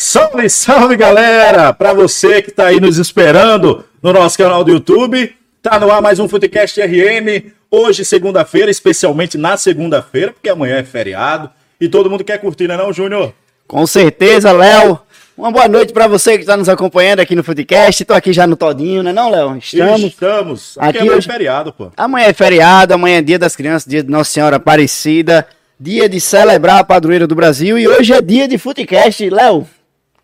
Salve, 0.00 0.48
salve 0.48 0.96
galera! 0.96 1.72
Para 1.72 1.92
você 1.92 2.40
que 2.40 2.50
está 2.50 2.68
aí 2.68 2.78
nos 2.78 2.98
esperando 2.98 3.84
no 4.00 4.12
nosso 4.12 4.38
canal 4.38 4.62
do 4.62 4.70
YouTube, 4.70 5.34
tá 5.60 5.76
no 5.80 5.90
ar 5.90 6.00
mais 6.00 6.20
um 6.20 6.28
Futecast 6.28 6.80
RN. 6.80 7.50
Hoje, 7.68 8.04
segunda-feira, 8.04 8.70
especialmente 8.70 9.36
na 9.36 9.56
segunda-feira, 9.56 10.30
porque 10.30 10.48
amanhã 10.48 10.76
é 10.76 10.84
feriado 10.84 11.50
e 11.80 11.88
todo 11.88 12.08
mundo 12.08 12.22
quer 12.22 12.38
curtir, 12.38 12.68
não 12.68 12.76
é 12.76 12.78
não, 12.78 12.92
Júnior? 12.92 13.34
Com 13.66 13.84
certeza, 13.88 14.52
Léo. 14.52 15.00
Uma 15.36 15.50
boa 15.50 15.66
noite 15.66 15.92
para 15.92 16.06
você 16.06 16.34
que 16.34 16.42
está 16.42 16.56
nos 16.56 16.68
acompanhando 16.68 17.18
aqui 17.18 17.34
no 17.34 17.42
Futecast. 17.42 18.00
Estou 18.00 18.16
aqui 18.16 18.32
já 18.32 18.46
no 18.46 18.54
Todinho, 18.54 19.02
né 19.02 19.12
não, 19.12 19.32
Léo? 19.32 19.56
Estamos. 19.56 20.02
Estamos. 20.04 20.78
Aqui, 20.78 20.90
aqui 20.90 20.98
amanhã 20.98 21.16
hoje... 21.16 21.28
é 21.28 21.32
feriado, 21.32 21.72
pô. 21.72 21.90
Amanhã 21.96 22.26
é 22.28 22.32
feriado, 22.32 22.94
amanhã 22.94 23.18
é 23.18 23.22
dia 23.22 23.36
das 23.36 23.56
crianças, 23.56 23.90
dia 23.90 24.04
de 24.04 24.10
Nossa 24.10 24.30
Senhora 24.30 24.58
Aparecida, 24.58 25.44
dia 25.78 26.08
de 26.08 26.20
celebrar 26.20 26.78
a 26.78 26.84
padroeira 26.84 27.26
do 27.26 27.34
Brasil 27.34 27.76
e 27.76 27.88
hoje 27.88 28.12
é 28.12 28.22
dia 28.22 28.46
de 28.46 28.58
Futecast. 28.58 29.28
Léo, 29.28 29.66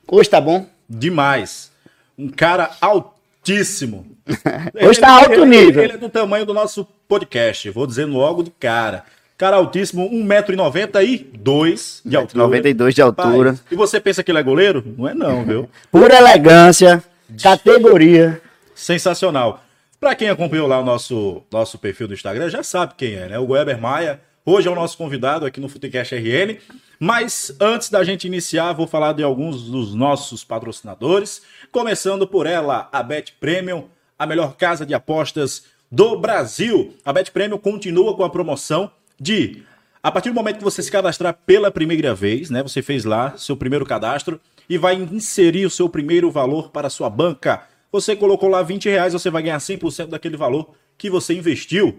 hoje 0.06 0.30
tá 0.30 0.40
bom? 0.40 0.66
Demais. 0.88 1.70
Um 2.18 2.28
cara 2.28 2.70
altíssimo. 2.80 4.06
hoje 4.82 5.00
tá 5.00 5.10
alto 5.10 5.32
ele, 5.32 5.46
nível. 5.46 5.82
Ele, 5.82 5.92
ele 5.92 5.92
é 5.94 5.98
do 5.98 6.08
tamanho 6.08 6.46
do 6.46 6.54
nosso 6.54 6.86
podcast, 7.08 7.68
vou 7.70 7.86
dizendo 7.86 8.14
logo 8.14 8.42
de 8.42 8.50
cara. 8.50 9.04
Cara 9.36 9.56
altíssimo, 9.56 10.08
1,92m 10.10 12.00
de 12.04 12.16
altura. 12.16 12.44
92 12.44 12.94
de 12.94 13.02
altura. 13.02 13.52
Pai, 13.54 13.62
e 13.72 13.74
você 13.74 14.00
pensa 14.00 14.22
que 14.22 14.30
ele 14.30 14.38
é 14.38 14.42
goleiro? 14.42 14.84
Não 14.96 15.08
é 15.08 15.14
não, 15.14 15.44
viu? 15.44 15.68
Pura 15.90 16.16
elegância, 16.16 17.02
categoria. 17.42 18.40
Sensacional. 18.74 19.64
Para 19.98 20.14
quem 20.14 20.28
acompanhou 20.28 20.68
lá 20.68 20.78
o 20.78 20.84
nosso, 20.84 21.42
nosso 21.50 21.78
perfil 21.78 22.06
do 22.06 22.14
Instagram, 22.14 22.48
já 22.48 22.62
sabe 22.62 22.94
quem 22.96 23.14
é, 23.14 23.28
né? 23.28 23.38
O 23.38 23.48
Weber 23.48 23.80
Maia. 23.80 24.20
Hoje 24.46 24.68
é 24.68 24.70
o 24.70 24.74
nosso 24.74 24.96
convidado 24.96 25.46
aqui 25.46 25.58
no 25.58 25.68
Futecast 25.68 26.14
RN. 26.14 26.58
Mas 26.98 27.54
antes 27.60 27.90
da 27.90 28.04
gente 28.04 28.26
iniciar, 28.26 28.72
vou 28.72 28.86
falar 28.86 29.12
de 29.12 29.22
alguns 29.22 29.64
dos 29.64 29.94
nossos 29.94 30.44
patrocinadores. 30.44 31.42
Começando 31.72 32.26
por 32.26 32.46
ela, 32.46 32.88
a 32.92 33.02
Bet 33.02 33.34
Premium, 33.40 33.88
a 34.18 34.26
melhor 34.26 34.56
casa 34.56 34.86
de 34.86 34.94
apostas 34.94 35.64
do 35.90 36.18
Brasil. 36.18 36.94
A 37.04 37.12
Bet 37.12 37.30
Premium 37.30 37.58
continua 37.58 38.16
com 38.16 38.24
a 38.24 38.30
promoção 38.30 38.90
de 39.20 39.62
a 40.02 40.12
partir 40.12 40.28
do 40.28 40.34
momento 40.34 40.58
que 40.58 40.64
você 40.64 40.82
se 40.82 40.90
cadastrar 40.90 41.32
pela 41.46 41.70
primeira 41.70 42.14
vez, 42.14 42.50
né? 42.50 42.62
Você 42.62 42.82
fez 42.82 43.06
lá 43.06 43.38
seu 43.38 43.56
primeiro 43.56 43.86
cadastro 43.86 44.38
e 44.68 44.76
vai 44.76 44.94
inserir 44.96 45.64
o 45.64 45.70
seu 45.70 45.88
primeiro 45.88 46.30
valor 46.30 46.68
para 46.68 46.88
a 46.88 46.90
sua 46.90 47.08
banca. 47.08 47.62
Você 47.90 48.14
colocou 48.14 48.50
lá 48.50 48.62
20 48.62 48.86
reais, 48.90 49.14
você 49.14 49.30
vai 49.30 49.42
ganhar 49.42 49.56
100% 49.56 50.08
daquele 50.08 50.36
valor 50.36 50.74
que 50.98 51.08
você 51.08 51.32
investiu. 51.32 51.98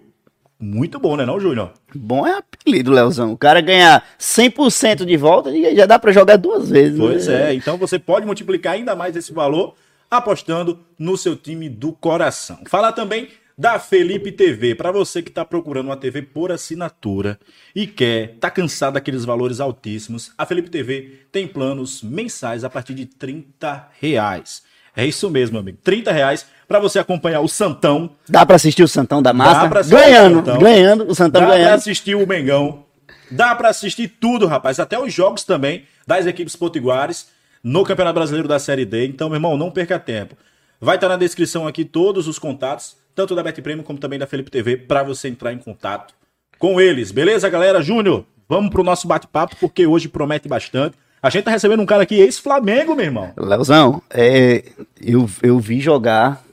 Muito 0.60 1.00
bom, 1.00 1.18
né 1.18 1.26
não, 1.26 1.40
Júnior? 1.40 1.74
Bom 1.94 2.26
é 2.26 2.38
apelido, 2.38 2.92
Leozão. 2.92 3.34
O 3.34 3.38
cara 3.38 3.60
ganhar 3.60 4.04
100% 4.20 5.06
de 5.06 5.18
volta, 5.18 5.52
já 5.76 5.86
dá 5.86 6.00
para 6.00 6.12
jogar 6.12 6.38
duas 6.38 6.70
vezes. 6.70 6.98
Pois 6.98 7.28
né? 7.28 7.52
é, 7.52 7.54
então 7.54 7.78
você 7.78 8.00
pode 8.00 8.26
multiplicar 8.26 8.74
ainda 8.74 8.96
mais 8.96 9.16
esse 9.16 9.34
valor 9.34 9.76
apostando 10.10 10.80
no 10.98 11.18
seu 11.18 11.36
time 11.36 11.68
do 11.68 11.92
coração. 11.92 12.60
Fala 12.68 12.92
também 12.92 13.28
da 13.58 13.80
Felipe 13.80 14.32
TV. 14.32 14.76
Para 14.76 14.92
você 14.92 15.22
que 15.22 15.30
está 15.30 15.46
procurando 15.46 15.88
uma 15.88 15.98
TV 15.98 16.22
por 16.22 16.52
assinatura 16.52 17.40
e 17.76 17.88
quer, 17.88 18.38
tá 18.40 18.50
cansado 18.50 18.96
daqueles 18.96 19.26
valores 19.26 19.60
altíssimos, 19.60 20.32
a 20.38 20.46
Felipe 20.46 20.70
TV 20.70 21.22
tem 21.32 21.48
planos 21.48 22.02
mensais 22.02 22.64
a 22.64 22.70
partir 22.70 22.94
de 22.94 23.06
30 23.06 23.90
reais. 24.00 24.64
É 24.96 25.06
isso 25.06 25.30
mesmo, 25.30 25.58
amigo. 25.58 25.78
30 25.84 26.12
reais 26.12 26.46
para 26.68 26.80
você 26.80 27.00
acompanhar 27.00 27.42
o 27.42 27.48
Santão. 27.48 28.10
Dá 28.28 28.46
para 28.46 28.56
assistir 28.56 28.84
o 28.84 28.88
Santão 28.88 29.22
da 29.22 29.34
Massa? 29.34 29.68
ganhando, 29.84 30.40
o 30.40 30.60
ganhando, 30.60 31.10
o 31.10 31.16
Santão 31.16 31.42
Dá 31.42 31.48
ganhando. 31.48 31.64
Dá 31.64 31.68
para 31.70 31.76
assistir 31.76 32.16
o 32.16 32.28
Mengão. 32.28 32.86
Dá 33.32 33.56
para 33.56 33.70
assistir 33.70 34.08
tudo, 34.08 34.46
rapaz. 34.46 34.80
Até 34.80 35.00
os 35.00 35.14
jogos 35.14 35.44
também 35.44 35.86
das 36.06 36.26
equipes 36.26 36.56
potiguares 36.56 37.28
no 37.64 37.84
Campeonato 37.84 38.16
Brasileiro 38.16 38.48
da 38.48 38.60
Série 38.60 38.86
D. 38.86 39.08
Então, 39.08 39.30
meu 39.30 39.38
irmão, 39.38 39.58
não 39.58 39.72
perca 39.72 40.00
tempo. 40.00 40.36
Vai 40.80 40.96
estar 40.96 41.08
tá 41.08 41.14
na 41.14 41.20
descrição 41.20 41.68
aqui 41.68 41.84
todos 41.84 42.28
os 42.28 42.38
contatos 42.38 42.98
tanto 43.16 43.34
da 43.34 43.42
Bet 43.42 43.62
Premium 43.62 43.84
como 43.84 43.98
também 43.98 44.20
da 44.20 44.28
Felipe 44.28 44.52
TV, 44.52 44.76
para 44.76 45.02
você 45.02 45.30
entrar 45.30 45.54
em 45.54 45.58
contato 45.58 46.14
com 46.60 46.80
eles. 46.80 47.12
Beleza, 47.12 47.50
galera? 47.50 47.82
Júnior, 47.82 48.26
vamos 48.48 48.70
pro 48.70 48.84
nosso 48.84 49.08
bate-papo, 49.08 49.56
porque 49.60 49.88
hoje 49.88 50.10
promete 50.10 50.50
bastante. 50.50 50.98
A 51.22 51.30
gente 51.30 51.46
tá 51.46 51.52
recebendo 51.52 51.82
um 51.82 51.86
cara 51.86 52.04
aqui, 52.04 52.16
ex-Flamengo, 52.16 52.94
meu 52.94 53.06
irmão. 53.06 53.32
Leozão, 53.38 54.02
é, 54.12 54.64
eu, 55.02 55.28
eu 55.42 55.58
vi 55.58 55.80
jogar. 55.80 56.44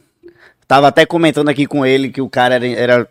Tava 0.72 0.88
até 0.88 1.05
comentando 1.05 1.50
aqui 1.50 1.66
com 1.66 1.84
ele 1.84 2.09
que 2.09 2.22
o 2.22 2.31
cara 2.31 2.55
era, 2.55 2.66
era 2.66 3.09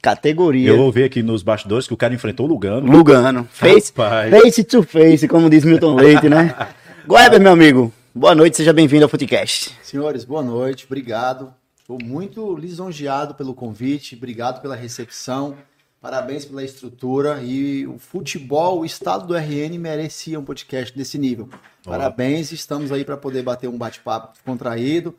categoria. 0.00 0.68
Eu 0.68 0.78
ouvi 0.82 1.02
aqui 1.02 1.20
nos 1.20 1.42
bastidores 1.42 1.84
que 1.88 1.92
o 1.92 1.96
cara 1.96 2.14
enfrentou 2.14 2.46
o 2.46 2.48
Lugano. 2.48 2.88
Lugano. 2.88 3.48
Face, 3.50 3.92
face 3.92 4.62
to 4.62 4.84
face, 4.84 5.26
como 5.26 5.50
diz 5.50 5.64
Milton 5.64 5.96
Leite, 5.96 6.28
né? 6.28 6.54
Goeber, 7.04 7.40
meu 7.40 7.50
amigo, 7.50 7.92
boa 8.14 8.36
noite, 8.36 8.56
seja 8.58 8.72
bem-vindo 8.72 9.04
ao 9.04 9.08
Footcast. 9.08 9.76
Senhores, 9.82 10.24
boa 10.24 10.44
noite, 10.44 10.86
obrigado. 10.86 11.52
Estou 11.76 11.98
muito 12.00 12.54
lisonjeado 12.54 13.34
pelo 13.34 13.52
convite, 13.52 14.14
obrigado 14.14 14.62
pela 14.62 14.76
recepção, 14.76 15.56
parabéns 16.00 16.44
pela 16.44 16.62
estrutura 16.62 17.42
e 17.42 17.84
o 17.84 17.98
futebol, 17.98 18.78
o 18.78 18.84
estado 18.84 19.26
do 19.26 19.34
RN 19.34 19.76
merecia 19.76 20.38
um 20.38 20.44
podcast 20.44 20.96
desse 20.96 21.18
nível. 21.18 21.48
Parabéns, 21.84 22.52
estamos 22.52 22.92
aí 22.92 23.04
para 23.04 23.16
poder 23.16 23.42
bater 23.42 23.68
um 23.68 23.76
bate-papo 23.76 24.38
contraído 24.44 25.16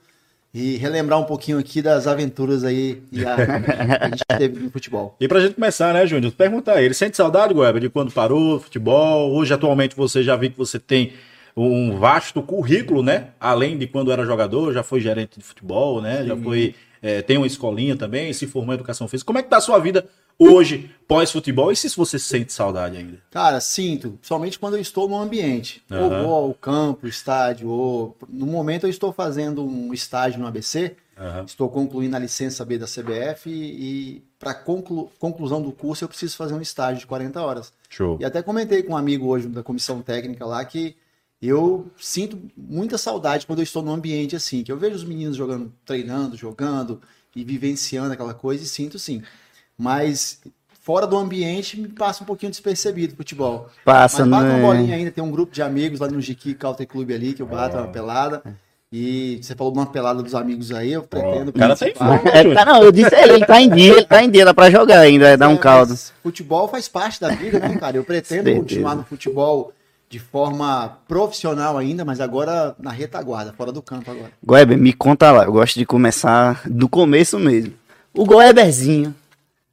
e 0.54 0.78
relembrar 0.78 1.20
um 1.20 1.24
pouquinho 1.24 1.60
aqui 1.60 1.82
das 1.82 2.08
aventuras 2.08 2.64
aí 2.64 3.02
que 3.12 3.26
a, 3.26 3.36
a 4.02 4.10
gente 4.10 4.24
teve 4.38 4.60
no 4.60 4.72
futebol. 4.72 5.16
E 5.20 5.28
para 5.28 5.40
a 5.40 5.42
gente 5.42 5.56
começar, 5.56 5.94
né, 5.94 6.06
Júnior, 6.08 6.32
pergunta 6.32 6.74
a 6.74 6.82
ele, 6.82 6.94
sente 6.94 7.18
saudade, 7.18 7.54
Goeba, 7.54 7.80
de 7.80 7.90
quando 7.90 8.12
parou 8.12 8.56
o 8.56 8.60
futebol? 8.60 9.32
Hoje, 9.34 9.54
atualmente, 9.54 9.96
você 9.96 10.24
já 10.24 10.36
viu 10.36 10.50
que 10.50 10.58
você 10.58 10.80
tem 10.80 11.14
um 11.56 11.98
vasto 11.98 12.42
currículo, 12.42 13.02
né? 13.02 13.30
Além 13.40 13.78
de 13.78 13.88
quando 13.88 14.12
era 14.12 14.26
jogador, 14.26 14.72
já 14.74 14.84
foi 14.84 15.00
gerente 15.00 15.40
de 15.40 15.44
futebol, 15.44 16.02
né? 16.02 16.22
Sim. 16.22 16.28
Já 16.28 16.38
foi. 16.38 16.76
É, 17.02 17.22
tem 17.22 17.38
uma 17.38 17.48
escolinha 17.48 17.96
também, 17.96 18.32
se 18.34 18.48
formou 18.48 18.74
em 18.74 18.78
educação 18.78 19.08
física. 19.08 19.28
Como 19.28 19.40
é 19.40 19.44
que 19.44 19.50
tá 19.50 19.58
a 19.58 19.62
sua 19.62 19.80
vida 19.80 20.08
hoje, 20.38 20.90
pós-futebol? 21.08 21.72
E 21.72 21.76
se 21.76 21.90
você 21.96 22.20
sente 22.20 22.54
saudade 22.54 22.98
ainda? 22.98 23.20
Cara, 23.32 23.60
sinto, 23.60 24.18
somente 24.22 24.60
quando 24.60 24.76
eu 24.76 24.82
estou 24.82 25.08
no 25.08 25.18
ambiente. 25.18 25.84
Uhum. 25.90 26.04
Ou 26.04 26.10
vou 26.10 26.34
ao 26.34 26.54
campo, 26.54 27.08
estádio, 27.08 27.70
ou. 27.70 28.18
No 28.30 28.46
momento 28.46 28.86
eu 28.86 28.90
estou 28.90 29.12
fazendo 29.12 29.64
um 29.64 29.94
estágio 29.94 30.40
no 30.40 30.48
ABC. 30.48 30.96
Uhum. 31.18 31.46
Estou 31.46 31.70
concluindo 31.70 32.16
a 32.16 32.20
licença 32.20 32.64
B 32.64 32.78
da 32.78 32.86
CBF 32.86 33.50
e, 33.50 33.54
e 33.54 34.24
para 34.38 34.54
conclu, 34.54 35.10
conclusão 35.18 35.62
do 35.62 35.72
curso 35.72 36.04
eu 36.04 36.08
preciso 36.08 36.38
fazer 36.38 36.54
um 36.54 36.62
estágio 36.62 37.00
de 37.00 37.08
40 37.08 37.42
horas. 37.42 37.74
Show. 37.90 38.18
E 38.22 38.26
até 38.26 38.44
comentei 38.44 38.84
com 38.84 38.94
um 38.94 38.98
amigo 38.98 39.26
hoje 39.26 39.48
da 39.48 39.64
comissão 39.64 40.02
técnica 40.02 40.46
lá 40.46 40.64
que 40.64 40.96
eu 41.42 41.92
sinto 41.98 42.40
muita 42.56 42.98
saudade 42.98 43.46
quando 43.46 43.60
eu 43.60 43.64
estou 43.64 43.84
num 43.84 43.94
ambiente 43.94 44.36
assim, 44.36 44.64
que 44.64 44.72
eu 44.72 44.78
vejo 44.78 44.96
os 44.96 45.04
meninos 45.04 45.38
jogando, 45.38 45.72
treinando, 45.86 46.36
jogando 46.36 47.02
e 47.36 47.44
vivenciando 47.44 48.14
aquela 48.14 48.34
coisa 48.34 48.64
e 48.64 48.68
sinto 48.68 48.98
sim. 48.98 49.22
Mas 49.78 50.42
fora 50.82 51.06
do 51.06 51.16
ambiente 51.16 51.80
me 51.80 51.90
passa 51.90 52.24
um 52.24 52.26
pouquinho 52.26 52.50
despercebido 52.50 53.14
o 53.14 53.18
futebol. 53.18 53.70
Passa, 53.86 54.26
Mas 54.26 54.42
bato 54.42 54.46
né? 54.46 54.60
uma 54.60 54.68
bolinha 54.68 54.96
ainda, 54.96 55.12
tem 55.12 55.24
um 55.24 55.30
grupo 55.30 55.54
de 55.54 55.62
amigos 55.62 56.00
lá 56.00 56.08
no 56.08 56.20
Jiqui 56.20 56.56
Calter 56.56 56.88
Clube 56.88 57.14
ali, 57.14 57.34
que 57.34 57.42
eu 57.42 57.46
bato 57.46 57.78
é. 57.78 57.82
uma 57.82 57.90
pelada. 57.90 58.42
E 58.90 59.40
você 59.42 59.54
falou 59.54 59.74
de 59.74 59.80
uma 59.80 59.86
pelada 59.86 60.24
dos 60.24 60.34
amigos 60.34 60.72
aí, 60.72 60.94
eu 60.94 61.04
pretendo. 61.04 61.50
O 61.50 61.54
cara 61.54 61.76
tá 61.76 61.88
em 61.88 61.92
é, 61.92 62.54
tá, 62.56 62.64
Não, 62.64 62.82
eu 62.82 62.92
disse 62.92 63.14
ele, 63.14 63.34
ele 63.34 63.46
tá 63.46 63.62
em 63.62 63.70
dia, 63.70 63.92
ele 63.92 64.06
tá 64.06 64.24
em 64.24 64.32
dia, 64.32 64.46
dá 64.46 64.54
pra 64.54 64.72
jogar 64.72 65.02
ainda, 65.02 65.28
é, 65.28 65.36
dar 65.36 65.50
um 65.50 65.58
caldo. 65.58 65.94
Futebol 66.24 66.70
faz 66.70 66.88
parte 66.88 67.20
da 67.20 67.28
vida, 67.30 67.60
né, 67.60 67.76
cara? 67.76 67.98
Eu 67.98 68.06
pretendo 68.06 68.50
continuar 68.56 68.96
no 68.96 69.04
futebol 69.04 69.74
de 70.10 70.20
forma 70.20 70.98
profissional 71.08 71.78
ainda, 71.78 72.06
mas 72.06 72.22
agora 72.22 72.76
na 72.80 72.92
retaguarda, 72.92 73.54
fora 73.54 73.72
do 73.72 73.82
campo 73.82 74.10
agora. 74.10 74.32
Goeber, 74.44 74.78
me 74.78 74.94
conta 74.94 75.32
lá, 75.32 75.44
eu 75.44 75.52
gosto 75.52 75.78
de 75.78 75.86
começar 75.86 76.62
do 76.66 76.88
começo 76.88 77.38
mesmo. 77.38 77.74
O 78.14 78.26
Goeberzinho, 78.26 79.14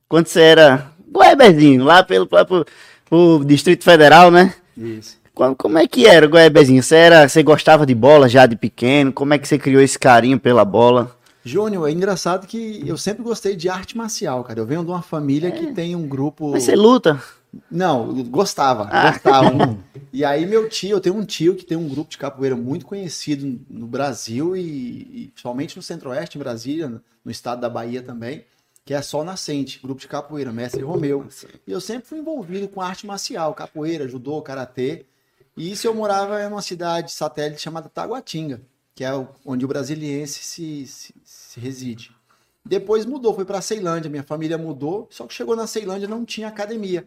quando 0.08 0.26
você 0.26 0.40
era 0.40 0.90
Goeberzinho, 1.08 1.84
lá 1.84 2.02
pelo, 2.02 2.26
pelo 2.26 3.44
Distrito 3.44 3.84
Federal, 3.84 4.30
né? 4.30 4.54
Isso. 4.76 5.16
Como, 5.32 5.54
como 5.54 5.78
é 5.78 5.86
que 5.86 6.06
era, 6.06 6.26
Goeberzinho? 6.26 6.82
Você, 6.82 6.96
era, 6.96 7.28
você 7.28 7.42
gostava 7.42 7.86
de 7.86 7.94
bola 7.94 8.28
já 8.28 8.46
de 8.46 8.56
pequeno? 8.56 9.12
Como 9.12 9.34
é 9.34 9.38
que 9.38 9.46
você 9.46 9.58
criou 9.58 9.82
esse 9.82 9.98
carinho 9.98 10.38
pela 10.38 10.64
bola? 10.64 11.16
Júnior, 11.44 11.88
é 11.88 11.92
engraçado 11.92 12.46
que 12.46 12.82
eu 12.86 12.96
sempre 12.96 13.22
gostei 13.22 13.54
de 13.54 13.68
arte 13.68 13.96
marcial, 13.96 14.42
cara. 14.42 14.60
Eu 14.60 14.66
venho 14.66 14.82
de 14.82 14.90
uma 14.90 15.02
família 15.02 15.48
é. 15.48 15.50
que 15.50 15.66
tem 15.72 15.94
um 15.94 16.08
grupo. 16.08 16.52
Mas 16.52 16.62
você 16.62 16.74
luta? 16.74 17.20
Não, 17.70 18.22
gostava, 18.24 18.88
ah. 18.90 19.10
gostava. 19.10 19.78
e 20.12 20.24
aí 20.24 20.46
meu 20.46 20.68
tio, 20.68 20.96
eu 20.96 21.00
tenho 21.00 21.16
um 21.16 21.24
tio 21.24 21.54
que 21.54 21.64
tem 21.64 21.76
um 21.76 21.88
grupo 21.88 22.10
de 22.10 22.18
capoeira 22.18 22.56
muito 22.56 22.86
conhecido 22.86 23.60
no 23.68 23.86
Brasil 23.86 24.56
e, 24.56 24.60
e 24.60 25.28
principalmente 25.28 25.76
no 25.76 25.82
Centro-Oeste, 25.82 26.38
em 26.38 26.40
Brasília, 26.40 27.00
no 27.24 27.30
estado 27.30 27.60
da 27.60 27.68
Bahia 27.68 28.02
também, 28.02 28.44
que 28.84 28.92
é 28.92 29.00
Sol 29.00 29.24
Nascente, 29.24 29.80
grupo 29.82 30.00
de 30.00 30.08
capoeira, 30.08 30.52
mestre 30.52 30.82
Romeu. 30.82 31.26
E 31.66 31.72
eu 31.72 31.80
sempre 31.80 32.06
fui 32.06 32.18
envolvido 32.18 32.68
com 32.68 32.80
arte 32.80 33.06
marcial, 33.06 33.54
capoeira, 33.54 34.06
judô, 34.06 34.40
karatê. 34.42 35.06
E 35.56 35.70
isso 35.70 35.86
eu 35.86 35.94
morava 35.94 36.42
em 36.42 36.46
uma 36.46 36.60
cidade 36.60 37.12
satélite 37.12 37.62
chamada 37.62 37.88
Taguatinga, 37.88 38.60
que 38.94 39.04
é 39.04 39.10
onde 39.44 39.64
o 39.64 39.68
brasiliense 39.68 40.40
se, 40.42 40.86
se, 40.86 41.14
se 41.24 41.60
reside. 41.60 42.10
Depois 42.64 43.04
mudou, 43.04 43.34
foi 43.34 43.44
para 43.44 43.60
Ceilândia, 43.60 44.10
minha 44.10 44.22
família 44.22 44.56
mudou, 44.56 45.06
só 45.10 45.26
que 45.26 45.34
chegou 45.34 45.54
na 45.54 45.66
Ceilândia 45.66 46.08
não 46.08 46.24
tinha 46.24 46.48
academia. 46.48 47.06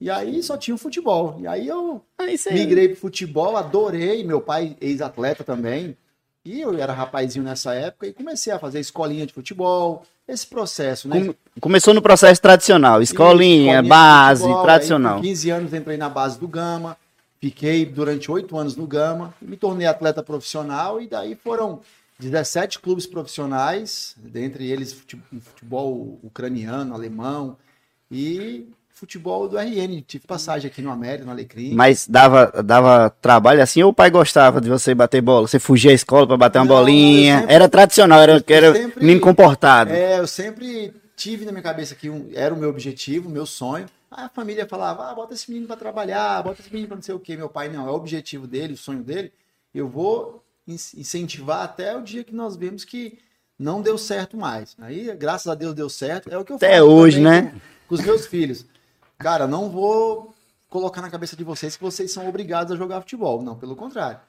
E 0.00 0.10
aí 0.10 0.42
só 0.42 0.56
tinha 0.56 0.74
o 0.74 0.78
futebol. 0.78 1.36
E 1.40 1.46
aí 1.46 1.66
eu 1.68 2.02
Aí 2.18 2.36
você- 2.36 2.52
migrei 2.52 2.88
pro 2.88 2.96
futebol, 2.98 3.56
adorei. 3.56 4.22
Meu 4.24 4.40
pai, 4.40 4.76
ex-atleta 4.80 5.42
também. 5.42 5.96
E 6.44 6.60
eu 6.60 6.76
era 6.78 6.92
rapazinho 6.92 7.44
nessa 7.44 7.74
época 7.74 8.06
e 8.06 8.12
comecei 8.12 8.52
a 8.52 8.58
fazer 8.58 8.78
escolinha 8.78 9.26
de 9.26 9.32
futebol. 9.32 10.04
Esse 10.28 10.46
processo, 10.46 11.08
né? 11.08 11.18
Come- 11.20 11.36
Começou 11.60 11.94
no 11.94 12.02
processo 12.02 12.40
tradicional, 12.42 13.00
escolinha, 13.00 13.82
de 13.82 13.88
base, 13.88 14.42
futebol, 14.42 14.60
aí 14.60 14.64
tradicional. 14.66 15.16
com 15.16 15.22
15 15.22 15.50
anos 15.50 15.72
entrei 15.72 15.96
na 15.96 16.08
base 16.08 16.38
do 16.38 16.46
Gama, 16.46 16.96
fiquei 17.40 17.86
durante 17.86 18.30
oito 18.30 18.56
anos 18.58 18.76
no 18.76 18.86
Gama, 18.86 19.32
me 19.40 19.56
tornei 19.56 19.86
atleta 19.86 20.22
profissional 20.22 21.00
e 21.00 21.06
daí 21.08 21.34
foram 21.36 21.80
17 22.18 22.78
clubes 22.80 23.06
profissionais, 23.06 24.14
dentre 24.18 24.70
eles 24.70 24.92
fute- 24.92 25.20
futebol 25.40 26.18
ucraniano, 26.22 26.94
alemão 26.94 27.56
e 28.10 28.66
futebol 29.00 29.46
do 29.48 29.58
RN. 29.58 30.00
Tive 30.06 30.26
passagem 30.26 30.68
aqui 30.70 30.80
no 30.80 30.90
América, 30.90 31.24
no 31.26 31.30
Alecrim. 31.30 31.74
Mas 31.74 32.08
dava, 32.08 32.50
dava 32.64 33.10
trabalho 33.10 33.62
assim 33.62 33.82
ou 33.82 33.90
o 33.90 33.94
pai 33.94 34.10
gostava 34.10 34.60
de 34.60 34.68
você 34.70 34.94
bater 34.94 35.20
bola? 35.20 35.46
Você 35.46 35.58
fugia 35.58 35.90
à 35.90 35.94
escola 35.94 36.26
pra 36.26 36.36
bater 36.36 36.58
uma 36.58 36.64
Não, 36.64 36.74
bolinha? 36.76 37.40
sempre- 37.40 37.54
Era 37.54 37.68
tradicional, 37.68 38.20
era, 38.20 38.42
era 38.48 38.74
sempre- 38.74 39.02
menino 39.04 39.20
comportado. 39.20 39.90
É, 39.92 40.18
eu 40.18 40.26
sempre 40.26 40.94
tive 41.14 41.44
na 41.44 41.52
minha 41.52 41.62
cabeça 41.62 41.94
que 41.94 42.08
um- 42.08 42.30
era 42.34 42.52
o 42.54 42.56
meu 42.58 42.70
objetivo, 42.70 43.28
o 43.28 43.32
meu 43.32 43.44
sonho. 43.46 43.86
A 44.10 44.30
família 44.30 44.66
falava, 44.66 45.10
ah, 45.10 45.14
bota 45.14 45.34
esse 45.34 45.48
menino 45.50 45.66
para 45.66 45.76
trabalhar, 45.76 46.42
bota 46.42 46.60
esse 46.62 46.70
menino 46.70 46.88
para 46.88 46.96
não 46.96 47.02
sei 47.02 47.14
o 47.14 47.18
quê. 47.18 47.36
Meu 47.36 47.50
pai, 47.50 47.68
não, 47.68 47.86
é 47.86 47.90
o 47.90 47.94
objetivo 47.94 48.46
dele, 48.46 48.72
o 48.72 48.76
sonho 48.78 49.02
dele. 49.02 49.30
Eu 49.74 49.88
vou 49.88 50.42
in- 50.66 50.74
incentivar 50.96 51.62
até 51.64 51.94
o 51.94 52.00
dia 52.00 52.24
que 52.24 52.34
nós 52.34 52.56
vemos 52.56 52.82
que 52.84 53.18
não 53.58 53.82
deu 53.82 53.98
certo 53.98 54.36
mais. 54.38 54.74
Aí, 54.80 55.14
graças 55.18 55.46
a 55.48 55.54
Deus, 55.54 55.74
deu 55.74 55.88
certo. 55.90 56.32
É 56.32 56.38
o 56.38 56.44
que 56.44 56.52
eu 56.52 56.56
Até 56.56 56.82
hoje, 56.82 57.22
também 57.22 57.42
né? 57.42 57.50
Com, 57.52 57.58
com 57.88 57.94
os 57.94 58.00
meus 58.00 58.26
filhos. 58.26 58.64
Cara, 59.18 59.46
não 59.46 59.70
vou 59.70 60.34
colocar 60.68 61.00
na 61.00 61.10
cabeça 61.10 61.36
de 61.36 61.44
vocês 61.44 61.76
que 61.76 61.82
vocês 61.82 62.12
são 62.12 62.28
obrigados 62.28 62.72
a 62.72 62.76
jogar 62.76 63.00
futebol. 63.00 63.42
Não, 63.42 63.56
pelo 63.56 63.76
contrário. 63.76 64.20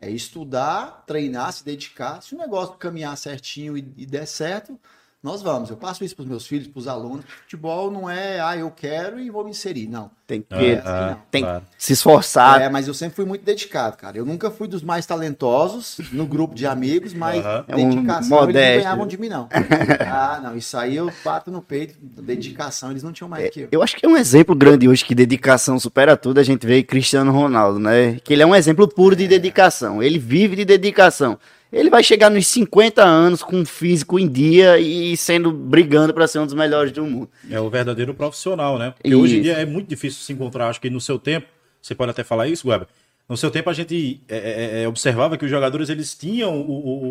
É 0.00 0.08
estudar, 0.08 1.04
treinar, 1.06 1.52
se 1.52 1.64
dedicar. 1.64 2.22
Se 2.22 2.34
o 2.34 2.38
negócio 2.38 2.76
caminhar 2.76 3.16
certinho 3.16 3.76
e, 3.76 3.80
e 3.96 4.06
der 4.06 4.26
certo, 4.26 4.78
nós 5.20 5.42
vamos. 5.42 5.68
Eu 5.68 5.76
passo 5.76 6.04
isso 6.04 6.14
para 6.14 6.22
os 6.22 6.28
meus 6.28 6.46
filhos, 6.46 6.68
para 6.68 6.78
os 6.78 6.86
alunos. 6.86 7.24
Futebol 7.42 7.90
não 7.90 8.08
é, 8.08 8.38
ah, 8.40 8.56
eu 8.56 8.70
quero 8.70 9.18
e 9.18 9.28
vou 9.30 9.42
me 9.42 9.50
inserir. 9.50 9.88
Não. 9.88 10.10
Tem 10.28 10.42
que 10.42 10.80
Ah, 10.84 11.16
tem 11.30 11.42
claro. 11.42 11.64
que 11.76 11.84
se 11.84 11.94
esforçar. 11.94 12.60
É, 12.60 12.68
mas 12.68 12.86
eu 12.86 12.94
sempre 12.94 13.16
fui 13.16 13.24
muito 13.24 13.44
dedicado, 13.44 13.96
cara. 13.96 14.16
Eu 14.16 14.24
nunca 14.24 14.48
fui 14.48 14.68
dos 14.68 14.82
mais 14.82 15.06
talentosos 15.06 15.98
no 16.12 16.24
grupo 16.24 16.54
de 16.54 16.66
amigos, 16.66 17.14
mas 17.14 17.44
Aham. 17.44 17.64
É 17.66 17.76
um 17.76 17.90
dedicação 17.90 18.42
eles 18.44 18.54
não 18.54 18.62
ganhavam 18.62 19.06
de 19.08 19.18
mim, 19.18 19.28
não. 19.28 19.48
ah, 20.06 20.40
não. 20.40 20.56
Isso 20.56 20.76
aí 20.76 20.94
eu 20.94 21.10
bato 21.24 21.50
no 21.50 21.62
peito. 21.62 21.96
Dedicação, 22.00 22.90
eles 22.92 23.02
não 23.02 23.12
tinham 23.12 23.28
mais 23.28 23.50
que 23.50 23.62
eu. 23.62 23.68
Eu 23.72 23.82
acho 23.82 23.96
que 23.96 24.06
é 24.06 24.08
um 24.08 24.16
exemplo 24.16 24.54
grande 24.54 24.88
hoje 24.88 25.04
que 25.04 25.14
dedicação 25.16 25.80
supera 25.80 26.16
tudo. 26.16 26.38
A 26.38 26.44
gente 26.44 26.64
vê 26.64 26.82
Cristiano 26.84 27.32
Ronaldo, 27.32 27.80
né? 27.80 28.20
Que 28.22 28.34
ele 28.34 28.42
é 28.42 28.46
um 28.46 28.54
exemplo 28.54 28.86
puro 28.86 29.16
de 29.16 29.26
dedicação. 29.26 30.00
Ele 30.00 30.18
vive 30.18 30.54
de 30.54 30.64
dedicação. 30.64 31.38
Ele 31.72 31.90
vai 31.90 32.02
chegar 32.02 32.30
nos 32.30 32.46
50 32.46 33.04
anos 33.04 33.42
com 33.42 33.56
um 33.56 33.64
físico 33.66 34.18
em 34.18 34.26
dia 34.26 34.78
e 34.78 35.16
sendo 35.16 35.50
brigando 35.52 36.14
para 36.14 36.26
ser 36.26 36.38
um 36.38 36.44
dos 36.46 36.54
melhores 36.54 36.92
do 36.92 37.04
mundo. 37.04 37.28
É 37.50 37.60
o 37.60 37.68
verdadeiro 37.68 38.14
profissional, 38.14 38.78
né? 38.78 38.94
Porque 38.96 39.14
hoje 39.14 39.34
em 39.34 39.40
Isso. 39.40 39.42
dia 39.44 39.52
é 39.54 39.66
muito 39.66 39.86
difícil 39.88 40.22
se 40.22 40.32
encontrar. 40.32 40.68
Acho 40.68 40.80
que 40.80 40.88
no 40.88 41.00
seu 41.00 41.18
tempo, 41.18 41.46
você 41.82 41.94
pode 41.94 42.10
até 42.10 42.24
falar 42.24 42.48
isso, 42.48 42.68
Weber. 42.68 42.86
No 43.28 43.36
seu 43.36 43.50
tempo 43.50 43.68
a 43.68 43.74
gente 43.74 44.22
é, 44.26 44.36
é, 44.80 44.82
é, 44.84 44.88
observava 44.88 45.36
que 45.36 45.44
os 45.44 45.50
jogadores 45.50 45.90
eles 45.90 46.14
tinham 46.14 46.58
o, 46.58 46.70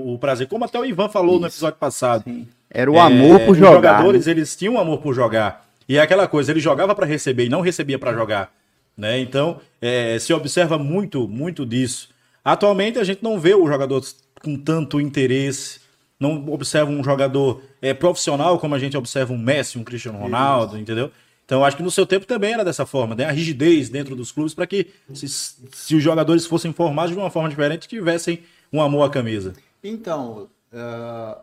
o- 0.09 0.13
o 0.15 0.17
prazer, 0.17 0.47
como 0.47 0.65
até 0.65 0.79
o 0.79 0.83
Ivan 0.85 1.07
falou 1.09 1.39
no 1.39 1.45
episódio 1.45 1.77
passado. 1.77 2.23
Era 2.71 2.89
o 2.91 2.99
amor 2.99 3.39
É, 3.39 3.45
por 3.45 3.51
Os 3.51 3.57
jogar. 3.59 3.73
jogadores 3.97 4.25
né? 4.25 4.31
eles 4.31 4.55
tinham 4.55 4.79
amor 4.79 4.97
por 4.97 5.13
jogar. 5.13 5.67
E 5.87 5.95
é 5.97 6.01
aquela 6.01 6.27
coisa, 6.27 6.51
ele 6.51 6.59
jogava 6.59 6.95
para 6.95 7.05
receber 7.05 7.45
e 7.45 7.49
não 7.49 7.61
recebia 7.61 7.99
para 7.99 8.11
jogar, 8.13 8.51
né? 8.97 9.19
Então 9.19 9.61
é, 9.79 10.17
se 10.17 10.33
observa 10.33 10.79
muito, 10.79 11.27
muito 11.27 11.63
disso. 11.63 12.09
Atualmente 12.43 12.97
a 12.97 13.03
gente 13.03 13.21
não 13.23 13.39
vê 13.39 13.53
o 13.53 13.67
jogador 13.67 14.01
com 14.41 14.57
tanto 14.57 14.99
interesse, 14.99 15.79
não 16.19 16.49
observa 16.49 16.89
um 16.91 17.03
jogador 17.03 17.61
é, 17.81 17.93
profissional 17.93 18.59
como 18.59 18.75
a 18.75 18.79
gente 18.79 18.97
observa 18.97 19.33
um 19.33 19.37
Messi, 19.37 19.77
um 19.77 19.83
Cristiano 19.83 20.17
Ronaldo, 20.17 20.77
entendeu? 20.77 21.11
Então 21.45 21.63
acho 21.63 21.77
que 21.77 21.83
no 21.83 21.91
seu 21.91 22.05
tempo 22.05 22.25
também 22.25 22.53
era 22.53 22.65
dessa 22.65 22.85
forma, 22.85 23.15
né? 23.15 23.25
A 23.25 23.31
rigidez 23.31 23.89
dentro 23.89 24.15
dos 24.15 24.31
clubes 24.31 24.53
para 24.53 24.67
que 24.67 24.87
se, 25.13 25.27
se 25.27 25.95
os 25.95 26.03
jogadores 26.03 26.45
fossem 26.45 26.73
formados 26.73 27.11
de 27.11 27.17
uma 27.17 27.29
forma 27.29 27.47
diferente 27.47 27.87
tivessem 27.87 28.43
um 28.71 28.81
amor 28.81 29.03
à 29.03 29.09
camisa. 29.09 29.53
Então, 29.81 30.49
ah, 30.73 31.39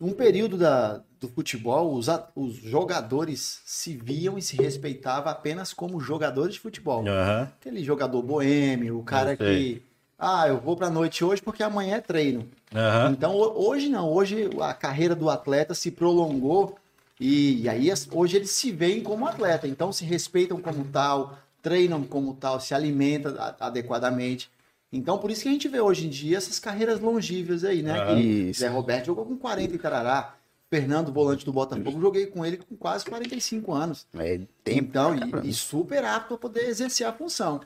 um 0.00 0.12
período 0.12 0.56
da, 0.56 1.02
do 1.20 1.28
futebol, 1.28 1.94
os, 1.94 2.06
os 2.34 2.54
jogadores 2.54 3.60
se 3.64 3.96
viam 3.96 4.38
e 4.38 4.42
se 4.42 4.56
respeitavam 4.56 5.30
apenas 5.30 5.72
como 5.72 6.00
jogadores 6.00 6.54
de 6.54 6.60
futebol. 6.60 7.06
Aham. 7.06 7.50
Aquele 7.60 7.82
jogador 7.82 8.22
boêmio, 8.22 8.98
o 8.98 9.02
cara 9.02 9.36
que. 9.36 9.82
Ah, 10.18 10.48
eu 10.48 10.58
vou 10.58 10.76
pra 10.76 10.90
noite 10.90 11.24
hoje 11.24 11.40
porque 11.40 11.62
amanhã 11.62 11.96
é 11.96 12.00
treino. 12.00 12.48
Aham. 12.74 13.12
Então, 13.12 13.34
ho- 13.36 13.68
hoje 13.68 13.88
não. 13.88 14.10
Hoje 14.12 14.50
a 14.60 14.74
carreira 14.74 15.14
do 15.14 15.30
atleta 15.30 15.74
se 15.74 15.90
prolongou 15.92 16.76
e, 17.20 17.62
e 17.62 17.68
aí 17.68 17.88
hoje 18.10 18.36
eles 18.36 18.50
se 18.50 18.72
veem 18.72 19.02
como 19.02 19.26
atleta. 19.26 19.68
Então, 19.68 19.92
se 19.92 20.04
respeitam 20.04 20.60
como 20.60 20.84
tal, 20.86 21.38
treinam 21.62 22.02
como 22.02 22.34
tal, 22.34 22.60
se 22.60 22.74
alimentam 22.74 23.34
a- 23.38 23.54
adequadamente. 23.60 24.50
Então, 24.92 25.18
por 25.18 25.30
isso 25.30 25.42
que 25.42 25.48
a 25.48 25.52
gente 25.52 25.68
vê 25.68 25.80
hoje 25.80 26.06
em 26.06 26.10
dia 26.10 26.38
essas 26.38 26.58
carreiras 26.58 26.98
longíveas 26.98 27.62
aí, 27.62 27.82
né? 27.82 27.92
Ah, 28.00 28.06
Que 28.06 28.20
isso. 28.20 28.60
Zé 28.60 28.68
Roberto 28.68 29.06
jogou 29.06 29.24
com 29.24 29.36
40 29.36 29.74
e 29.74 29.78
tarará. 29.78 30.34
Fernando, 30.70 31.10
volante 31.12 31.46
do 31.46 31.52
Botafogo, 31.52 31.98
joguei 31.98 32.26
com 32.26 32.44
ele 32.44 32.58
com 32.58 32.76
quase 32.76 33.02
45 33.06 33.72
anos. 33.72 34.06
É 34.18 34.38
tempo. 34.62 34.80
Então, 34.88 35.14
e, 35.44 35.48
e 35.48 35.52
super 35.54 36.04
apto 36.04 36.28
para 36.28 36.36
poder 36.36 36.68
exercer 36.68 37.06
a 37.06 37.12
função. 37.12 37.60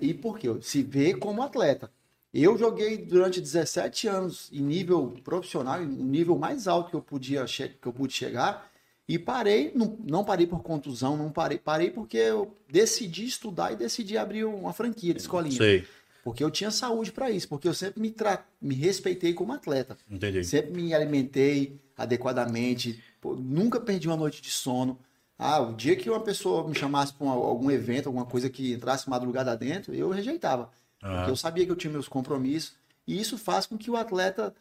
E 0.00 0.12
por 0.12 0.38
quê? 0.38 0.48
Se 0.60 0.82
vê 0.82 1.14
como 1.14 1.42
atleta. 1.42 1.90
Eu 2.32 2.56
joguei 2.56 2.96
durante 2.96 3.40
17 3.40 4.06
anos 4.06 4.48
em 4.52 4.60
nível 4.60 5.14
profissional, 5.24 5.82
em 5.82 5.86
um 5.86 6.04
nível 6.04 6.38
mais 6.38 6.68
alto 6.68 6.90
que 6.90 6.96
eu 6.96 7.02
podia 7.02 7.44
que 7.44 7.86
eu 7.86 7.92
pude 7.92 8.12
chegar, 8.12 8.70
e 9.08 9.18
parei, 9.18 9.72
não, 9.74 9.98
não 10.06 10.24
parei 10.24 10.46
por 10.46 10.62
contusão, 10.62 11.16
não 11.16 11.32
parei, 11.32 11.58
parei 11.58 11.90
porque 11.90 12.16
eu 12.16 12.56
decidi 12.68 13.24
estudar 13.24 13.72
e 13.72 13.76
decidi 13.76 14.16
abrir 14.16 14.44
uma 14.44 14.72
franquia 14.72 15.12
de 15.12 15.20
escolinha. 15.20 15.56
Sei, 15.56 15.84
Porque 16.22 16.44
eu 16.44 16.50
tinha 16.50 16.70
saúde 16.70 17.10
para 17.10 17.28
isso, 17.28 17.48
porque 17.48 17.66
eu 17.66 17.74
sempre 17.74 18.00
me, 18.00 18.12
tra... 18.12 18.46
me 18.62 18.76
respeitei 18.76 19.34
como 19.34 19.52
atleta. 19.52 19.98
entendi. 20.08 20.44
Sempre 20.44 20.80
me 20.80 20.94
alimentei 20.94 21.80
adequadamente, 21.96 23.02
nunca 23.24 23.80
perdi 23.80 24.06
uma 24.06 24.16
noite 24.16 24.40
de 24.40 24.50
sono. 24.50 24.96
Ah, 25.42 25.58
o 25.58 25.72
dia 25.72 25.96
que 25.96 26.10
uma 26.10 26.20
pessoa 26.20 26.68
me 26.68 26.74
chamasse 26.74 27.14
para 27.14 27.26
algum 27.26 27.70
evento, 27.70 28.08
alguma 28.08 28.26
coisa 28.26 28.50
que 28.50 28.74
entrasse 28.74 29.08
madrugada 29.08 29.56
dentro, 29.56 29.94
eu 29.94 30.10
rejeitava. 30.10 30.70
Porque 31.00 31.30
eu 31.30 31.36
sabia 31.36 31.64
que 31.64 31.72
eu 31.72 31.76
tinha 31.76 31.90
meus 31.90 32.06
compromissos. 32.06 32.74
E 33.06 33.18
isso 33.18 33.38
faz 33.38 33.64
com 33.64 33.78
que 33.78 33.90
o 33.90 33.96
atleta 33.96 34.54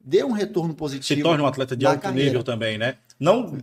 dê 0.00 0.24
um 0.24 0.32
retorno 0.32 0.74
positivo. 0.74 1.16
se 1.16 1.22
torne 1.22 1.44
um 1.44 1.46
atleta 1.46 1.76
de 1.76 1.86
alto 1.86 2.00
carreira. 2.00 2.24
nível 2.24 2.42
também, 2.42 2.76
né? 2.76 2.96
Não 3.20 3.56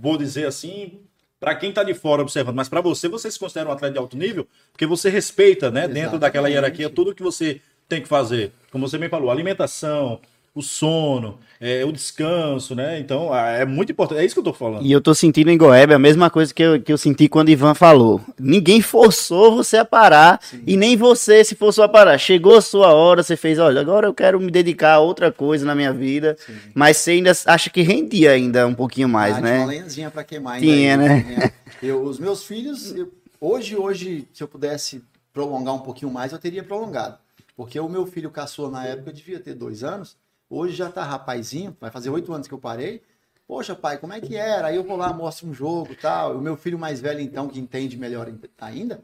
vou 0.00 0.16
dizer 0.16 0.46
assim 0.46 1.00
para 1.38 1.54
quem 1.54 1.70
tá 1.70 1.84
de 1.84 1.92
fora 1.92 2.22
observando, 2.22 2.56
mas 2.56 2.68
para 2.68 2.80
você, 2.80 3.08
você 3.08 3.30
se 3.30 3.38
considera 3.38 3.68
um 3.68 3.72
atleta 3.72 3.92
de 3.92 3.98
alto 3.98 4.16
nível 4.16 4.48
porque 4.72 4.86
você 4.86 5.10
respeita, 5.10 5.70
né, 5.70 5.82
dentro 5.82 5.98
Exatamente. 5.98 6.20
daquela 6.22 6.48
hierarquia, 6.48 6.88
tudo 6.88 7.14
que 7.14 7.22
você 7.22 7.60
tem 7.86 8.00
que 8.00 8.08
fazer. 8.08 8.52
Como 8.72 8.88
você 8.88 8.96
bem 8.96 9.10
falou, 9.10 9.30
alimentação, 9.30 10.18
o 10.56 10.62
sono, 10.62 11.38
é, 11.60 11.84
o 11.84 11.92
descanso, 11.92 12.74
né? 12.74 12.98
Então, 12.98 13.32
é 13.36 13.66
muito 13.66 13.92
importante. 13.92 14.22
É 14.22 14.24
isso 14.24 14.34
que 14.34 14.38
eu 14.40 14.44
tô 14.44 14.54
falando. 14.54 14.86
E 14.86 14.90
eu 14.90 15.02
tô 15.02 15.14
sentindo 15.14 15.50
em 15.50 15.58
Goiaba 15.58 15.94
a 15.94 15.98
mesma 15.98 16.30
coisa 16.30 16.52
que 16.54 16.62
eu, 16.62 16.80
que 16.80 16.90
eu 16.90 16.96
senti 16.96 17.28
quando 17.28 17.50
Ivan 17.50 17.74
falou. 17.74 18.22
Ninguém 18.40 18.80
forçou 18.80 19.54
você 19.54 19.76
a 19.76 19.84
parar 19.84 20.40
e 20.66 20.74
nem 20.74 20.96
você 20.96 21.44
se 21.44 21.54
forçou 21.54 21.84
a 21.84 21.88
parar. 21.90 22.16
Chegou 22.16 22.56
a 22.56 22.62
sua 22.62 22.94
hora, 22.94 23.22
você 23.22 23.36
fez, 23.36 23.58
olha, 23.58 23.82
agora 23.82 24.06
eu 24.06 24.14
quero 24.14 24.40
me 24.40 24.50
dedicar 24.50 24.94
a 24.94 24.98
outra 25.00 25.30
coisa 25.30 25.66
na 25.66 25.74
minha 25.74 25.92
vida. 25.92 26.38
Mas 26.74 26.96
você 26.96 27.10
ainda 27.10 27.32
acha 27.44 27.68
que 27.68 27.82
rendia 27.82 28.30
ainda 28.30 28.66
um 28.66 28.74
pouquinho 28.74 29.10
mais, 29.10 29.36
Ah, 29.36 29.40
né? 29.42 29.50
Tinha 29.50 29.60
uma 29.60 29.66
lenhazinha 29.72 30.10
para 30.10 30.24
queimar 30.24 30.54
ainda. 30.54 30.66
Tinha, 30.66 30.92
aí, 30.92 30.96
né? 30.96 31.22
tinha. 31.22 31.52
Eu, 31.82 32.02
os 32.02 32.18
meus 32.18 32.44
filhos, 32.44 32.96
eu- 32.96 33.12
hoje, 33.38 33.76
hoje, 33.76 34.26
se 34.32 34.42
eu 34.42 34.48
pudesse 34.48 35.04
prolongar 35.34 35.74
um 35.74 35.80
pouquinho 35.80 36.10
mais, 36.10 36.32
eu 36.32 36.38
teria 36.38 36.64
prolongado. 36.64 37.18
Porque 37.54 37.78
o 37.78 37.88
meu 37.88 38.06
filho 38.06 38.30
caçou 38.30 38.70
na 38.70 38.86
época, 38.86 39.12
devia 39.12 39.38
ter 39.38 39.54
dois 39.54 39.84
anos. 39.84 40.16
Hoje 40.48 40.74
já 40.76 40.88
tá 40.90 41.02
rapazinho, 41.04 41.76
vai 41.80 41.90
fazer 41.90 42.10
oito 42.10 42.32
anos 42.32 42.46
que 42.46 42.54
eu 42.54 42.58
parei. 42.58 43.02
Poxa, 43.48 43.74
pai, 43.74 43.98
como 43.98 44.12
é 44.12 44.20
que 44.20 44.36
era? 44.36 44.68
Aí 44.68 44.76
eu 44.76 44.84
vou 44.84 44.96
lá, 44.96 45.12
mostro 45.12 45.48
um 45.48 45.54
jogo 45.54 45.92
e 45.92 45.96
tal. 45.96 46.36
O 46.36 46.40
meu 46.40 46.56
filho 46.56 46.78
mais 46.78 47.00
velho, 47.00 47.20
então, 47.20 47.48
que 47.48 47.60
entende 47.60 47.96
melhor 47.96 48.28
ainda, 48.60 49.00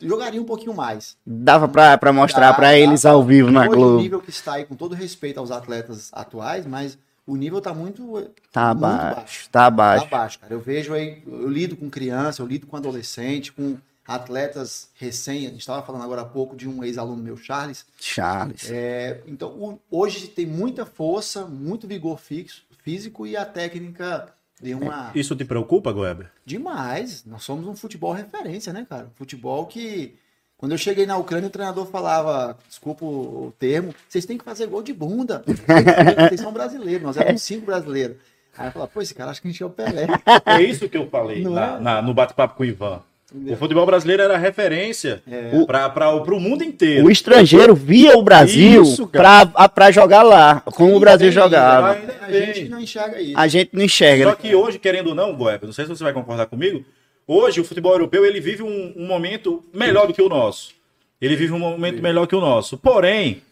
jogaria 0.00 0.40
um 0.40 0.44
pouquinho 0.44 0.74
mais. 0.74 1.16
Dava 1.26 1.68
pra 1.68 2.12
mostrar 2.12 2.52
dá, 2.56 2.76
eles 2.78 3.04
ao 3.04 3.24
vivo 3.24 3.50
na 3.50 3.62
Hoje, 3.62 3.68
O 3.68 3.72
Globo. 3.74 4.00
nível 4.00 4.20
que 4.20 4.30
está 4.30 4.54
aí, 4.54 4.64
com 4.64 4.76
todo 4.76 4.94
respeito 4.94 5.38
aos 5.38 5.50
atletas 5.50 6.10
atuais, 6.12 6.64
mas 6.64 6.96
o 7.26 7.36
nível 7.36 7.60
tá 7.60 7.74
muito, 7.74 8.30
Tá 8.52 8.72
muito 8.74 8.84
abaixo, 8.86 9.48
tá 9.50 9.66
abaixo. 9.66 10.04
Tá 10.04 10.16
baixo, 10.16 10.38
cara. 10.38 10.52
Eu 10.52 10.60
vejo 10.60 10.94
aí, 10.94 11.22
eu 11.26 11.48
lido 11.48 11.76
com 11.76 11.90
criança, 11.90 12.42
eu 12.42 12.46
lido 12.46 12.66
com 12.66 12.76
adolescente, 12.76 13.52
com 13.52 13.76
atletas 14.14 14.88
recém. 14.94 15.46
A 15.46 15.50
gente 15.50 15.60
estava 15.60 15.84
falando 15.86 16.02
agora 16.02 16.22
há 16.22 16.24
pouco 16.26 16.56
de 16.56 16.68
um 16.68 16.82
ex-aluno 16.84 17.22
meu, 17.22 17.36
Charles. 17.36 17.86
Charles. 17.98 18.70
É, 18.70 19.20
então, 19.26 19.48
o- 19.50 19.80
hoje 19.90 20.26
tem 20.28 20.44
muita 20.46 20.84
força, 20.84 21.44
muito 21.46 21.86
vigor 21.86 22.18
fixo, 22.18 22.64
físico 22.82 23.26
e 23.26 23.36
a 23.36 23.44
técnica 23.44 24.28
deu 24.60 24.78
uma. 24.78 25.10
Isso 25.14 25.36
te 25.36 25.44
preocupa, 25.44 25.92
Goeber? 25.92 26.30
Demais. 26.44 27.24
Nós 27.24 27.42
somos 27.44 27.66
um 27.66 27.76
futebol 27.76 28.12
referência, 28.12 28.72
né, 28.72 28.86
cara? 28.88 29.10
Futebol 29.16 29.66
que. 29.66 30.16
Quando 30.58 30.72
eu 30.72 30.78
cheguei 30.78 31.06
na 31.06 31.16
Ucrânia, 31.16 31.46
o 31.46 31.50
treinador 31.50 31.86
falava, 31.86 32.58
desculpa 32.68 33.02
o 33.02 33.50
termo, 33.58 33.94
vocês 34.06 34.26
têm 34.26 34.36
que 34.36 34.44
fazer 34.44 34.66
gol 34.66 34.82
de 34.82 34.92
bunda. 34.92 35.42
Vocês 35.46 36.38
são 36.40 36.52
brasileiros, 36.52 37.02
nós 37.02 37.16
éramos 37.16 37.40
cinco 37.40 37.64
brasileiros. 37.64 38.18
Aí 38.58 38.66
eu 38.68 38.72
falava, 38.72 38.90
pô, 38.92 39.00
esse 39.00 39.14
cara 39.14 39.30
acha 39.30 39.40
que 39.40 39.48
a 39.48 39.50
gente 39.50 39.62
é 39.62 39.64
o 39.66 39.70
Pelé. 39.70 40.06
É 40.44 40.60
isso 40.60 40.86
que 40.86 40.98
eu 40.98 41.08
falei 41.08 41.42
Não 41.42 41.52
na- 41.52 41.76
é? 41.76 41.80
na- 41.80 42.02
no 42.02 42.12
bate-papo 42.12 42.56
com 42.56 42.62
o 42.62 42.66
Ivan. 42.66 43.00
Entendeu? 43.32 43.54
O 43.54 43.56
futebol 43.56 43.86
brasileiro 43.86 44.22
era 44.22 44.36
referência 44.36 45.22
É. 45.30 45.50
para 45.66 46.10
o 46.34 46.40
mundo 46.40 46.64
inteiro. 46.64 47.06
O 47.06 47.10
estrangeiro 47.10 47.74
via 47.74 48.16
o 48.18 48.22
Brasil 48.22 48.82
Isso, 48.82 49.06
pra, 49.06 49.42
a- 49.54 49.68
pra 49.68 49.90
jogar 49.90 50.22
lá, 50.22 50.60
como 50.60 50.96
o 50.96 51.00
Brasil 51.00 51.30
jogava. 51.30 51.92
ainda 51.92 52.16
A 52.22 52.32
gente 52.32 52.68
não 52.68 52.80
enxerga 52.80 53.20
isso. 53.20 53.38
A 53.38 53.46
gente 53.48 53.70
não 53.72 53.82
enxerga. 53.84 54.24
Só 54.24 54.30
né? 54.30 54.36
que 54.40 54.54
hoje, 54.54 54.78
querendo 54.78 55.08
ou 55.08 55.14
não, 55.14 55.34
Goeber, 55.36 55.66
não 55.66 55.72
sei 55.72 55.84
se 55.84 55.90
você 55.90 56.02
vai 56.02 56.12
concordar 56.12 56.46
comigo, 56.46 56.84
hoje 57.26 57.60
o 57.60 57.64
futebol 57.64 57.92
europeu 57.92 58.24
ele 58.26 58.40
vive 58.40 58.62
um, 58.62 58.92
um 58.96 59.06
momento 59.06 59.62
melhor 59.72 60.06
do 60.08 60.12
que 60.12 60.22
o 60.22 60.28
nosso. 60.28 60.72
Ele 61.20 61.36
vive 61.36 61.52
um 61.52 61.58
momento 61.58 62.02
melhor 62.02 62.26
que 62.26 62.34
o 62.34 62.40
nosso. 62.40 62.76
Porém, 62.78 63.42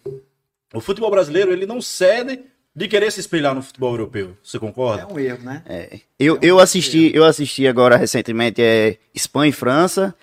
o 0.74 0.80
futebol 0.80 1.10
brasileiro 1.10 1.52
ele 1.52 1.66
não 1.66 1.80
cede 1.80 2.40
de 2.78 2.86
querer 2.88 3.10
se 3.10 3.18
espelhar 3.20 3.54
no 3.54 3.60
futebol 3.62 3.90
europeu. 3.92 4.36
Você 4.42 4.56
É 4.56 4.60
concorda? 4.60 5.12
um 5.12 5.18
erro, 5.18 5.42
né? 5.42 5.62
É. 5.66 5.98
Eu, 6.18 6.38
eu 6.40 6.60
assisti, 6.60 7.10
eu 7.14 7.24
assisti 7.24 7.66
agora 7.66 7.96
recentemente 7.96 8.62
é, 8.62 8.96
Espanha 9.14 9.50
e 9.50 9.52
França 9.52 10.14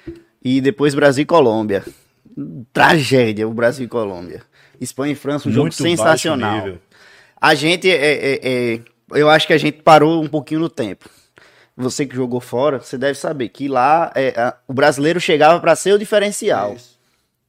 e 0.44 0.62
depois 0.62 0.96
Brasil 0.96 1.24
e 1.24 1.26
Colômbia. 1.26 1.84
Tragédia 2.72 3.48
o 3.48 3.54
Brasil 3.54 3.86
e 3.86 3.90
Colômbia. 3.90 4.42
Espanha 4.80 5.14
e 5.14 5.16
França, 5.16 5.48
um 5.50 5.52
jogo 5.52 5.66
Muito 5.66 5.78
baixo 5.82 5.98
sensacional. 5.98 6.78
A 7.40 7.54
gente 7.56 7.90
é, 7.90 7.96
é- 7.96 8.40
é- 8.76 8.80
eu 9.12 9.30
acho 9.30 9.48
que 9.48 9.54
a 9.54 9.58
gente 9.58 9.82
parou 9.82 10.24
um 10.24 10.28
pouquinho 10.28 10.60
no 10.62 10.70
tempo. 10.70 11.10
Você 11.78 12.06
que 12.06 12.16
jogou 12.16 12.40
fora, 12.40 12.80
você 12.80 12.98
deve 12.98 13.20
saber 13.20 13.50
que 13.50 13.68
lá 13.68 14.12
é, 14.16 14.30
a- 14.40 14.56
o 14.68 14.74
brasileiro 14.74 15.20
chegava 15.20 15.60
para 15.60 15.76
ser 15.76 15.94
o 15.94 16.00
diferencial. 16.00 16.72
É. 16.72 16.78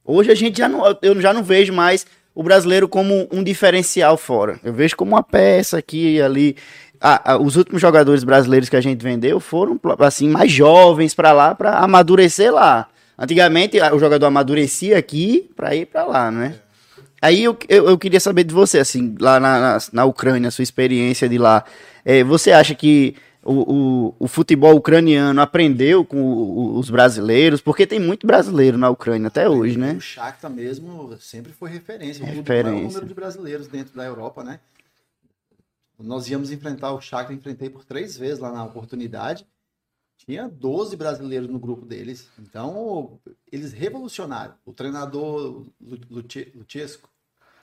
Hoje 0.03 0.31
a 0.31 0.35
gente 0.35 0.57
já 0.57 0.67
não, 0.69 0.83
eu 1.01 1.19
já 1.21 1.33
não 1.33 1.43
vejo 1.43 1.71
mais 1.73 2.05
o 2.37 2.43
brasileiro 2.43 2.87
como 2.87 3.27
um 3.31 3.43
diferencial 3.43 4.15
fora. 4.15 4.59
Eu 4.63 4.71
vejo 4.71 4.95
como 4.95 5.15
uma 5.15 5.23
peça 5.23 5.79
aqui 5.79 6.17
e 6.17 6.21
ali. 6.21 6.55
Ah, 7.01 7.35
os 7.41 7.55
últimos 7.55 7.81
jogadores 7.81 8.23
brasileiros 8.23 8.69
que 8.69 8.75
a 8.75 8.81
gente 8.81 9.01
vendeu 9.01 9.39
foram 9.39 9.79
assim 9.99 10.29
mais 10.29 10.51
jovens 10.51 11.15
para 11.15 11.31
lá 11.31 11.55
para 11.55 11.79
amadurecer 11.79 12.53
lá. 12.53 12.87
Antigamente 13.17 13.79
o 13.79 13.97
jogador 13.97 14.27
amadurecia 14.27 14.99
aqui 14.99 15.49
para 15.55 15.75
ir 15.75 15.87
para 15.87 16.05
lá, 16.05 16.29
né? 16.29 16.55
Aí 17.19 17.43
eu, 17.43 17.57
eu, 17.67 17.89
eu 17.89 17.97
queria 17.97 18.19
saber 18.19 18.43
de 18.43 18.53
você, 18.53 18.77
assim, 18.77 19.15
lá 19.19 19.39
na, 19.39 19.59
na, 19.59 19.77
na 19.91 20.05
Ucrânia, 20.05 20.51
sua 20.51 20.61
experiência 20.61 21.27
de 21.27 21.39
lá. 21.39 21.63
É, 22.05 22.23
você 22.23 22.51
acha 22.51 22.75
que 22.75 23.15
o, 23.47 24.07
o, 24.09 24.15
o 24.19 24.27
futebol 24.27 24.75
ucraniano 24.75 25.39
aprendeu 25.41 26.03
com 26.05 26.21
o- 26.21 26.77
os 26.77 26.89
brasileiros? 26.89 27.61
Porque 27.61 27.87
tem 27.87 27.99
muito 27.99 28.27
brasileiro 28.27 28.77
na 28.77 28.89
Ucrânia 28.89 29.27
até 29.27 29.47
hoje, 29.49 29.77
né? 29.77 29.93
O 29.93 30.01
Shakhtar 30.01 30.51
mesmo 30.51 31.17
sempre 31.19 31.51
foi 31.53 31.69
referência. 31.69 32.23
O 32.23 32.27
Referência. 32.27 32.81
número 32.87 33.05
de 33.05 33.13
brasileiros 33.13 33.67
dentro 33.67 33.95
da 33.95 34.03
Europa, 34.05 34.43
né? 34.43 34.59
Nós 35.99 36.29
íamos 36.29 36.51
enfrentar 36.51 36.91
o 36.93 37.01
Shakhtar, 37.01 37.35
enfrentei 37.35 37.69
por 37.69 37.83
três 37.83 38.15
vezes 38.17 38.39
lá 38.39 38.51
na 38.51 38.63
oportunidade. 38.63 39.47
Tinha 40.17 40.47
12 40.47 40.95
brasileiros 40.95 41.47
no 41.49 41.59
grupo 41.59 41.85
deles. 41.85 42.27
Então, 42.39 43.19
eles 43.51 43.71
revolucionaram. 43.71 44.53
O 44.65 44.73
treinador 44.73 45.65
Lu- 45.79 45.99
Luche- 46.09 46.51
Luchesco, 46.55 47.09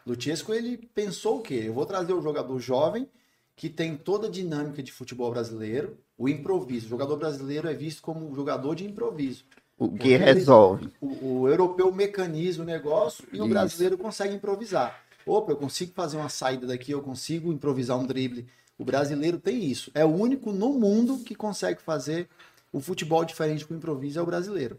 Luchesco, 0.07 0.53
ele 0.53 0.76
pensou 0.95 1.38
o 1.38 1.43
quê? 1.43 1.64
Eu 1.67 1.75
vou 1.75 1.87
trazer 1.87 2.12
o 2.12 2.23
jogador 2.23 2.59
jovem 2.61 3.09
que 3.56 3.68
tem 3.68 3.96
toda 3.96 4.26
a 4.26 4.30
dinâmica 4.30 4.82
de 4.82 4.90
futebol 4.92 5.30
brasileiro, 5.30 5.96
o 6.18 6.28
improviso. 6.28 6.87
O 6.87 6.90
jogador 6.90 7.16
brasileiro 7.16 7.68
é 7.68 7.75
visto 7.75 8.02
como 8.02 8.28
um 8.28 8.34
jogador 8.34 8.75
de 8.75 8.84
improviso. 8.84 9.44
O 9.78 9.90
que 9.90 10.16
resolve. 10.16 10.88
O, 11.00 11.40
o 11.42 11.49
europeu 11.49 11.92
mecaniza 11.92 12.62
o 12.62 12.64
negócio 12.64 13.25
e 13.32 13.37
o 13.40 13.44
Isso. 13.44 13.49
brasileiro 13.49 13.99
consegue 13.99 14.34
improvisar. 14.34 15.02
Opa, 15.26 15.52
eu 15.52 15.56
consigo 15.56 15.92
fazer 15.94 16.16
uma 16.16 16.28
saída 16.28 16.66
daqui, 16.66 16.92
eu 16.92 17.00
consigo 17.02 17.52
improvisar 17.52 17.99
um 17.99 18.06
drible. 18.06 18.46
O 18.78 18.84
brasileiro 18.84 19.38
tem 19.38 19.64
isso. 19.64 19.90
É 19.94 20.04
o 20.04 20.08
único 20.08 20.52
no 20.52 20.73
mundo 20.75 21.18
que 21.18 21.34
consegue 21.34 21.80
fazer 21.80 22.28
o 22.73 22.80
futebol 22.80 23.25
diferente 23.25 23.64
com 23.64 23.75
improviso, 23.75 24.18
é 24.18 24.23
o 24.23 24.26
brasileiro. 24.26 24.78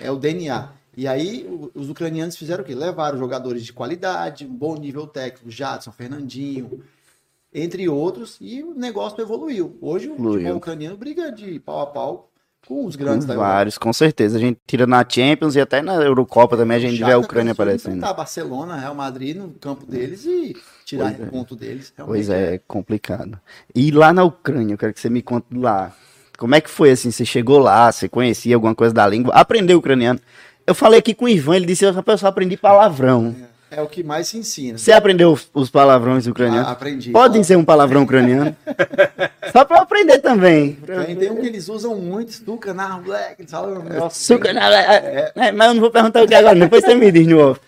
É 0.00 0.10
o 0.10 0.16
DNA. 0.16 0.72
E 0.96 1.06
aí, 1.06 1.46
o- 1.48 1.70
os 1.74 1.88
ucranianos 1.88 2.36
fizeram 2.36 2.62
o 2.64 2.66
quê? 2.66 2.74
Levaram 2.74 3.16
jogadores 3.16 3.64
de 3.64 3.72
qualidade, 3.72 4.44
um 4.44 4.54
bom 4.54 4.76
nível 4.76 5.06
técnico, 5.06 5.50
Jadson, 5.50 5.92
Fernandinho, 5.92 6.82
entre 7.52 7.88
outros, 7.88 8.36
e 8.40 8.62
o 8.62 8.74
negócio 8.74 9.20
evoluiu. 9.20 9.76
Hoje 9.80 10.08
o 10.08 10.16
futebol 10.16 10.56
ucraniano 10.56 10.96
briga 10.96 11.32
de 11.32 11.58
pau 11.60 11.80
a 11.80 11.86
pau 11.86 12.30
com 12.66 12.84
os 12.84 12.96
Com 12.96 13.02
grandes 13.04 13.26
da 13.26 13.34
Europa. 13.34 13.48
vários, 13.50 13.78
com 13.78 13.92
certeza. 13.92 14.36
A 14.36 14.40
gente 14.40 14.58
tira 14.66 14.86
na 14.86 15.04
Champions 15.08 15.54
e 15.56 15.60
até 15.60 15.80
na 15.80 15.94
Eurocopa 15.94 16.56
também 16.56 16.76
a 16.76 16.80
gente 16.80 17.02
vê 17.02 17.12
a 17.12 17.18
Ucrânia 17.18 17.52
aparecendo. 17.52 17.96
enfrentar 17.96 18.12
Barcelona, 18.14 18.76
Real 18.76 18.94
Madrid 18.94 19.36
no 19.36 19.50
campo 19.50 19.86
deles 19.86 20.24
e 20.26 20.54
tirar 20.84 21.14
Pois 21.14 21.20
é. 21.26 21.30
ponto 21.30 21.56
deles. 21.56 21.92
Pois 21.96 22.28
Realmente 22.28 22.54
é, 22.54 22.60
complicado. 22.66 23.40
E 23.74 23.90
lá 23.90 24.12
na 24.12 24.24
Ucrânia, 24.24 24.74
eu 24.74 24.78
quero 24.78 24.92
que 24.92 25.00
você 25.00 25.08
me 25.08 25.22
conte 25.22 25.46
lá. 25.54 25.94
Como 26.36 26.54
é 26.54 26.60
que 26.60 26.68
foi 26.70 26.90
assim? 26.90 27.10
Você 27.10 27.24
chegou 27.24 27.58
lá, 27.58 27.90
você 27.90 28.08
conhecia 28.08 28.54
alguma 28.54 28.74
coisa 28.74 28.92
da 28.94 29.06
língua, 29.06 29.32
aprendeu 29.34 29.78
ucraniano. 29.78 30.20
Eu 30.66 30.74
falei 30.74 30.98
aqui 30.98 31.14
com 31.14 31.24
o 31.24 31.28
Ivan, 31.28 31.56
ele 31.56 31.66
disse 31.66 31.84
eu 31.84 32.18
só 32.18 32.26
aprendi 32.26 32.56
palavrão. 32.56 33.34
É 33.40 33.57
o 33.82 33.86
que 33.86 34.02
mais 34.02 34.28
se 34.28 34.38
ensina. 34.38 34.78
Você 34.78 34.92
aprendeu 34.92 35.36
os- 35.52 35.70
palavrões 35.70 36.26
ucranianos? 36.26 36.68
A- 36.68 36.72
aprendi. 36.72 37.10
Podem 37.10 37.42
ser 37.44 37.56
um 37.56 37.64
palavrão 37.64 38.02
ucraniano? 38.02 38.56
Só 39.52 39.66
eu 39.68 39.76
aprender 39.76 40.18
também. 40.20 40.72
Tem, 40.74 41.16
tem 41.16 41.30
um 41.30 41.36
que 41.36 41.46
eles 41.46 41.68
usam 41.68 41.94
muito, 41.96 42.32
Stuka 42.32 42.72
na 42.74 42.98
Black, 42.98 43.36
eles 43.40 43.50
falam 43.50 43.82
Suca 44.10 44.52
na- 44.52 44.74
é, 44.74 45.32
é, 45.34 45.52
mas 45.52 45.68
eu 45.68 45.74
não 45.74 45.80
vou 45.80 45.90
perguntar 45.90 46.22
o 46.22 46.26
que 46.28 46.34
agora, 46.34 46.58
depois 46.58 46.84
você 46.84 46.94
me 46.94 47.10
diz 47.12 47.26
no 47.26 47.38
off. 47.50 47.60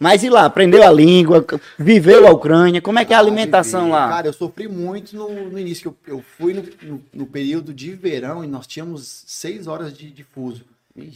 Mas 0.00 0.22
e 0.22 0.30
lá, 0.30 0.44
aprendeu 0.44 0.82
a 0.86 0.92
língua, 0.92 1.44
viveu 1.76 2.26
a 2.28 2.30
Ucrânia, 2.30 2.80
como 2.80 3.00
é 3.00 3.04
que 3.04 3.12
é 3.12 3.16
a 3.16 3.18
alimentação 3.18 3.90
lá? 3.90 4.08
Cara, 4.08 4.28
eu 4.28 4.32
sofri 4.32 4.68
muito 4.68 5.16
no, 5.16 5.28
no 5.50 5.58
início, 5.58 5.92
eu, 6.06 6.14
eu 6.18 6.24
fui 6.38 6.54
no, 6.54 6.62
no- 6.82 7.02
no 7.12 7.26
período 7.26 7.74
de 7.74 7.90
verão 7.94 8.44
e 8.44 8.46
nós 8.46 8.64
tínhamos 8.66 9.24
seis 9.26 9.66
horas 9.66 9.92
de, 9.92 10.08
de 10.10 10.22
fuso. 10.22 10.62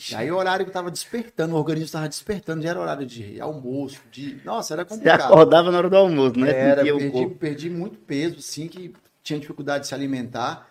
E 0.08 0.14
aí 0.14 0.30
o 0.30 0.36
horário 0.36 0.66
que 0.66 0.72
tava 0.72 0.90
despertando, 0.90 1.54
o 1.54 1.58
organismo 1.58 1.86
estava 1.86 2.08
despertando, 2.08 2.62
já 2.62 2.70
era 2.70 2.80
horário 2.80 3.06
de 3.06 3.40
almoço, 3.40 4.00
de... 4.10 4.40
Nossa, 4.44 4.74
era 4.74 4.84
Você 4.88 5.08
complicado. 5.08 5.10
acordava 5.10 5.70
na 5.70 5.78
hora 5.78 5.90
do 5.90 5.96
almoço, 5.96 6.38
né? 6.38 6.54
Era, 6.58 6.86
perdi, 6.86 7.26
perdi 7.26 7.70
muito 7.70 7.98
peso, 8.00 8.40
sim, 8.42 8.68
que 8.68 8.94
tinha 9.22 9.38
dificuldade 9.38 9.82
de 9.82 9.88
se 9.88 9.94
alimentar. 9.94 10.68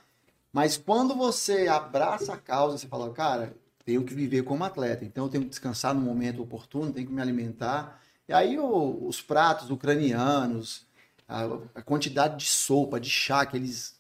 Mas 0.51 0.77
quando 0.77 1.15
você 1.15 1.67
abraça 1.67 2.33
a 2.33 2.37
causa, 2.37 2.77
você 2.77 2.87
fala, 2.87 3.11
cara, 3.13 3.55
tenho 3.85 4.03
que 4.03 4.13
viver 4.13 4.43
como 4.43 4.63
atleta, 4.63 5.05
então 5.05 5.25
eu 5.25 5.29
tenho 5.31 5.43
que 5.45 5.49
descansar 5.49 5.93
no 5.95 6.01
momento 6.01 6.41
oportuno, 6.43 6.91
tenho 6.93 7.07
que 7.07 7.13
me 7.13 7.21
alimentar. 7.21 8.01
E 8.27 8.33
aí 8.33 8.59
o- 8.59 9.07
os 9.07 9.21
pratos 9.21 9.69
ucranianos, 9.71 10.85
a, 11.27 11.45
a 11.75 11.81
quantidade 11.81 12.37
de 12.37 12.45
sopa, 12.49 12.99
de 12.99 13.09
chá 13.09 13.45
que 13.45 13.57
eles, 13.57 13.95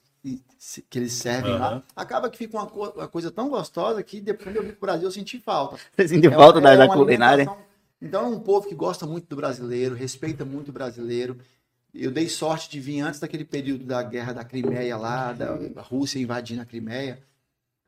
que 0.89 0.99
eles 0.99 1.13
servem 1.13 1.57
lá, 1.57 1.67
Aham. 1.69 1.83
acaba 1.95 2.29
que 2.29 2.37
fica 2.37 2.55
uma, 2.55 2.67
co- 2.67 2.93
uma 2.95 3.07
coisa 3.07 3.31
tão 3.31 3.49
gostosa 3.49 4.03
que 4.03 4.21
depois 4.21 4.55
eu 4.55 4.61
vim 4.61 4.69
pro 4.69 4.81
Brasil 4.81 5.07
eu 5.07 5.11
senti 5.11 5.39
falta. 5.39 5.77
Você 5.97 6.07
sentiu 6.09 6.31
É- 6.31 6.35
falta 6.35 6.61
da, 6.61 6.73
é 6.73 6.77
da 6.77 6.87
culinária? 6.87 7.49
Então 8.01 8.25
é 8.25 8.27
um 8.27 8.39
povo 8.39 8.67
que 8.67 8.75
gosta 8.75 9.05
muito 9.07 9.27
do 9.27 9.35
brasileiro, 9.35 9.95
respeita 9.95 10.45
muito 10.45 10.69
o 10.69 10.71
brasileiro. 10.71 11.37
Eu 11.93 12.11
dei 12.11 12.29
sorte 12.29 12.69
de 12.69 12.79
vir 12.79 13.01
antes 13.01 13.19
daquele 13.19 13.43
período 13.43 13.83
da 13.83 14.01
guerra 14.01 14.33
da 14.33 14.43
Crimeia 14.43 14.95
lá, 14.95 15.33
da 15.33 15.57
Rússia 15.81 16.19
invadindo 16.19 16.61
a 16.61 16.65
Crimeia. 16.65 17.19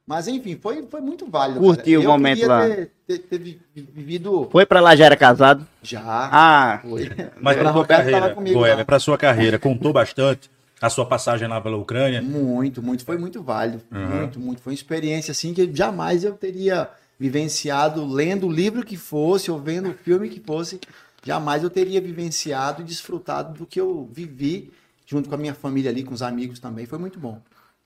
Mas 0.06 0.28
enfim, 0.28 0.58
foi, 0.62 0.86
foi 0.88 1.00
muito 1.00 1.26
válido. 1.30 1.62
Curtiu 1.62 2.02
o 2.02 2.04
momento 2.04 2.46
lá. 2.46 2.68
Ter, 2.68 2.92
ter- 3.08 3.20
ter 3.20 3.38
vi- 3.40 3.62
vivido 3.74 4.50
Foi 4.52 4.66
pra 4.66 4.82
lá, 4.82 4.96
já 4.96 5.06
era 5.06 5.16
casado? 5.16 5.66
já. 5.82 6.02
Ah, 6.04 6.80
Foi. 6.82 7.10
Mas 7.42 7.56
A 7.58 7.62
para 7.62 7.74
sua 7.74 7.86
carreira, 7.88 8.30
comigo 8.36 8.60
Goiânia, 8.60 8.80
lá. 8.80 8.86
para 8.86 9.00
sua 9.00 9.18
carreira, 9.18 9.58
contou 9.58 9.94
bastante 9.94 10.52
a 10.86 10.90
sua 10.90 11.06
passagem 11.06 11.48
lá 11.48 11.62
pela 11.62 11.78
Ucrânia. 11.78 12.22
Muito, 12.22 12.82
muito. 12.84 13.06
Foi 13.06 13.18
muito 13.18 13.42
válido. 13.42 13.82
Uhum. 13.92 14.08
Muito, 14.18 14.40
muito. 14.40 14.62
Foi 14.62 14.72
uma 14.74 14.76
experiência 14.76 15.32
assim 15.32 15.54
que 15.54 15.70
jamais 15.74 16.24
eu 16.24 16.34
teria 16.34 16.90
vivenciado 17.18 18.06
lendo 18.06 18.48
o 18.48 18.52
livro 18.52 18.84
que 18.86 18.98
fosse 18.98 19.50
ou 19.50 19.60
vendo 19.60 19.90
o 19.90 19.94
filme 19.94 20.28
que 20.30 20.40
fosse. 20.40 20.80
Jamais 21.26 21.64
eu 21.64 21.70
teria 21.70 22.02
vivenciado 22.02 22.82
e 22.82 22.86
desfrutado 22.86 23.58
do 23.60 23.66
que 23.66 23.80
eu 23.80 24.10
vivi 24.12 24.72
junto 25.06 25.30
com 25.30 25.36
a 25.36 25.38
minha 25.38 25.54
família 25.54 25.90
ali, 25.90 26.04
com 26.04 26.14
os 26.14 26.22
amigos 26.22 26.60
também. 26.60 26.86
Foi 26.86 27.00
muito 27.00 27.18
bom. 27.20 27.40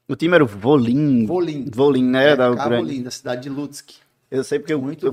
o 0.09 0.15
time 0.15 0.33
era 0.33 0.43
o 0.43 0.47
Volim. 0.47 1.25
Volim. 1.25 1.65
Volim, 1.71 2.03
né? 2.03 2.35
da 2.35 2.45
É, 2.45 2.49
Ucrânia. 2.49 2.77
Volim, 2.79 3.03
da 3.03 3.11
cidade 3.11 3.43
de 3.43 3.49
Lutsk. 3.49 3.91
Eu 4.31 4.43
sei 4.43 4.57
porque 4.59 4.73
eu, 4.73 4.81
Muito 4.81 5.05
eu 5.05 5.11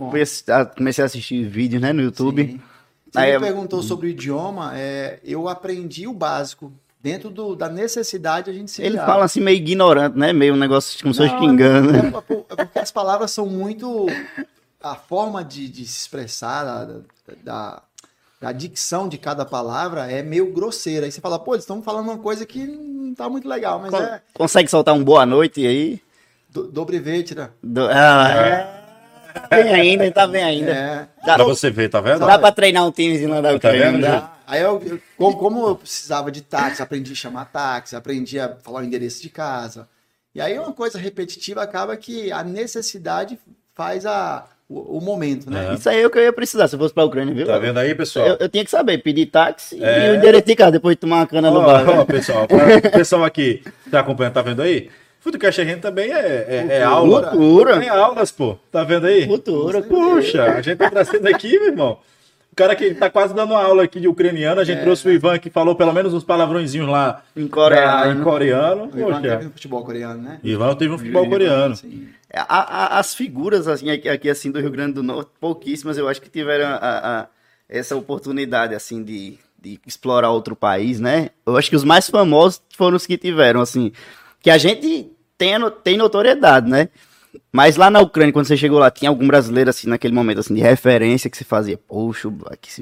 ah, 0.49 0.65
comecei 0.65 1.03
a 1.05 1.07
assistir 1.07 1.45
vídeos, 1.47 1.81
né, 1.83 1.93
no 1.93 2.01
YouTube. 2.03 2.47
Sim. 2.47 2.61
Você 3.13 3.19
Aí 3.19 3.31
me 3.31 3.37
eu- 3.37 3.41
perguntou 3.43 3.83
sobre 3.83 4.07
o 4.07 4.11
idioma. 4.11 4.73
é, 4.77 5.21
eu 5.23 5.49
aprendi 5.49 6.07
o 6.09 6.13
básico. 6.15 6.73
Dentro 7.05 7.29
do- 7.29 7.55
da 7.55 7.69
necessidade, 7.69 8.49
a 8.49 8.53
gente 8.55 8.71
se 8.71 8.83
Ele 8.83 8.97
fala 8.97 9.27
assim 9.27 9.39
meio 9.39 9.59
ignorante, 9.59 10.17
né? 10.19 10.33
Meio 10.33 10.55
um 10.55 10.57
negócio 10.57 10.99
como 11.03 11.13
se 11.13 11.21
fosse 11.21 11.39
xingando. 11.39 11.93
né? 11.93 11.99
É, 11.99 12.33
é- 12.33 12.45
é 12.49 12.65
porque 12.65 12.79
as 12.79 12.91
palavras 12.91 13.31
são 13.31 13.45
muito. 13.45 14.07
A 14.83 14.95
forma 14.95 15.45
de, 15.45 15.69
de 15.69 15.85
se 15.85 15.99
expressar, 16.01 16.65
da, 16.65 16.97
da, 17.45 17.83
da 18.41 18.53
dicção 18.53 19.07
de 19.07 19.19
cada 19.19 19.45
palavra 19.45 20.11
é 20.11 20.23
meio 20.23 20.51
grosseira. 20.51 21.05
Aí 21.05 21.13
você 21.13 21.21
fala, 21.21 21.39
pô, 21.39 21.53
eles 21.55 21.65
estão 21.65 21.83
falando 21.83 22.07
uma 22.09 22.17
coisa 22.17 22.47
que 22.47 22.67
não 22.67 23.15
tá 23.15 23.29
muito 23.29 23.47
legal, 23.47 23.79
mas 23.81 23.91
Con- 23.91 23.99
é. 24.03 24.23
Consegue 24.33 24.71
soltar 24.71 24.95
um 24.95 25.05
boa 25.05 25.27
noite 25.27 25.67
aí? 25.67 26.01
Do, 26.49 26.69
Dobrevetira. 26.69 27.53
Do- 27.63 27.87
Ah, 27.87 28.31
é. 28.35 28.74
Vem 29.51 29.75
ainda, 29.75 30.11
tá 30.11 30.27
bem 30.27 30.43
ainda. 30.43 30.71
É. 30.71 31.07
Dá, 31.27 31.35
Pra 31.37 31.45
você 31.45 31.71
ver, 31.71 31.89
tá 31.89 32.01
vendo? 32.01 32.21
dá 32.27 32.39
pra 32.39 32.53
treinar 32.53 32.87
um 32.87 32.91
timezinho 32.91 33.31
lá 33.31 33.41
da 33.41 33.51
Tá 33.51 33.57
Ucrânia, 33.57 33.81
vendo? 33.87 33.93
não 33.95 34.01
dá? 34.01 34.17
Dá. 34.21 34.35
Aí 34.47 34.61
eu, 34.61 34.83
eu- 34.85 35.01
como, 35.17 35.37
como 35.39 35.69
eu 35.69 35.75
precisava 35.77 36.31
de 36.31 36.43
táxi, 36.43 36.83
aprendi 36.83 37.13
a 37.13 37.15
chamar 37.17 37.47
táxi, 37.47 37.97
aprendi 37.97 38.39
a 38.39 38.57
falar 38.63 38.81
o 38.81 38.85
endereço 38.85 39.23
de 39.23 39.31
casa. 39.31 39.89
E 40.35 40.41
aí 40.41 40.59
uma 40.59 40.73
coisa 40.73 40.99
repetitiva 40.99 41.63
acaba 41.63 41.97
que 41.97 42.31
a 42.31 42.43
necessidade 42.45 43.39
faz 43.75 44.05
a, 44.05 44.45
o, 44.69 44.99
o 44.99 45.01
momento, 45.01 45.51
né? 45.51 45.71
É. 45.71 45.75
Isso 45.75 45.89
aí 45.89 46.03
é 46.03 46.07
o 46.07 46.11
que 46.11 46.19
eu 46.19 46.23
ia 46.25 46.33
precisar 46.33 46.69
se 46.69 46.75
eu 46.75 46.79
fosse 46.79 46.93
pra 46.93 47.05
Ucrânia, 47.05 47.33
viu? 47.33 47.47
Tá 47.47 47.57
vendo 47.59 47.79
aí, 47.79 47.95
pessoal? 47.95 48.27
Eu, 48.27 48.37
eu 48.41 48.49
tinha 48.49 48.65
que 48.65 48.71
saber 48.71 48.99
pedir 48.99 49.27
táxi 49.27 49.83
É. 49.83 50.09
e 50.09 50.11
o 50.13 50.15
endereço 50.17 50.45
de 50.47 50.55
casa 50.57 50.73
depois 50.73 50.95
de 50.97 51.01
tomar 51.01 51.17
uma 51.21 51.27
cana 51.27 51.51
no 51.51 51.61
Ó, 51.61 51.65
bar. 51.67 51.89
ó, 52.01 52.05
pessoal, 52.05 52.47
pra- 52.47 52.81
pessoal 52.93 53.25
aqui 53.25 53.63
tá 53.91 54.01
acompanhando, 54.01 54.35
tá 54.35 54.43
vendo 54.43 54.61
aí? 54.61 54.91
Futecast 55.25 55.59
RN 55.63 55.81
também 55.81 56.13
é, 56.13 56.19
é, 56.47 56.67
é 56.81 56.83
aula. 56.85 57.29
Cultura. 57.31 57.81
Tem 57.81 57.89
aulas, 57.89 58.31
pô. 58.31 58.59
Tá 58.71 58.85
vendo 58.85 59.07
aí? 59.07 59.27
Cultura. 59.27 59.81
Puxa, 59.83 60.45
a 60.45 60.61
gente 60.61 60.77
tá 60.77 60.91
trazendo 60.91 61.27
aqui, 61.29 61.59
meu 61.59 61.69
irmão. 61.69 61.99
O 62.53 62.55
cara 62.55 62.77
que 62.77 62.95
tá 62.95 63.09
quase 63.09 63.35
dando 63.35 63.53
uma 63.53 63.63
aula 63.65 63.83
aqui 63.85 63.99
de 63.99 64.07
ucraniano, 64.07 64.61
a 64.61 64.65
gente 64.65 64.83
trouxe 64.83 65.09
o 65.09 65.11
Ivan 65.11 65.39
que 65.39 65.49
falou 65.49 65.75
pelo 65.75 65.93
menos 65.95 66.13
uns 66.13 66.23
palavrõezinhos 66.23 66.89
lá 66.89 67.23
Em 67.35 67.49
coreano. 67.49 68.15
né, 68.15 68.21
em 68.21 68.23
coreano. 68.23 68.91
O 68.95 68.99
Ivan 69.01 69.23
teve 69.23 69.45
no 69.45 69.51
futebol 69.51 69.83
coreano, 69.85 70.23
né? 70.23 70.39
Ivan 70.45 70.75
teve 70.77 70.93
um 70.95 70.99
futebol 70.99 71.29
coreano. 71.29 71.75
Sim. 71.75 72.07
A- 72.33 72.95
a- 72.97 72.99
as 72.99 73.15
figuras 73.15 73.67
assim, 73.67 73.91
aqui, 73.91 74.09
aqui, 74.09 74.29
assim 74.29 74.51
do 74.53 74.61
Rio 74.61 74.71
Grande 74.71 74.93
do 74.93 75.03
Norte, 75.03 75.31
pouquíssimas, 75.41 75.97
eu 75.97 76.07
acho 76.07 76.21
que 76.21 76.29
tiveram 76.29 76.67
a- 76.67 76.77
a- 76.81 77.27
essa 77.69 77.97
oportunidade 77.97 78.75
assim 78.75 79.03
de, 79.03 79.39
de 79.61 79.81
explorar 79.87 80.31
outro 80.31 80.55
país, 80.55 81.01
né? 81.01 81.31
Eu 81.47 81.57
acho 81.57 81.71
que 81.71 81.77
os 81.77 81.83
mais 81.85 82.09
famosos 82.11 82.61
foram 82.77 82.97
os 82.97 83.07
que 83.07 83.17
tiveram, 83.17 83.61
assim, 83.63 83.91
que 84.41 84.51
a 84.51 84.59
gente 84.59 85.11
tem, 85.37 85.53
tem 85.83 85.97
notoriedade, 85.97 86.69
né? 86.71 86.89
Mas 87.53 87.77
lá 87.77 87.91
na 87.91 88.01
Ucrânia, 88.01 88.33
quando 88.33 88.47
você 88.47 88.57
chegou 88.57 88.79
lá, 88.79 88.91
tinha 88.91 89.09
algum 89.09 89.27
brasileiro, 89.27 89.69
assim, 89.71 89.89
naquele 89.89 90.15
momento, 90.15 90.39
assim, 90.41 90.55
de 90.55 90.61
referência 90.61 91.29
que 91.29 91.37
você 91.37 91.45
fazia, 91.45 91.77
poxa, 91.77 92.29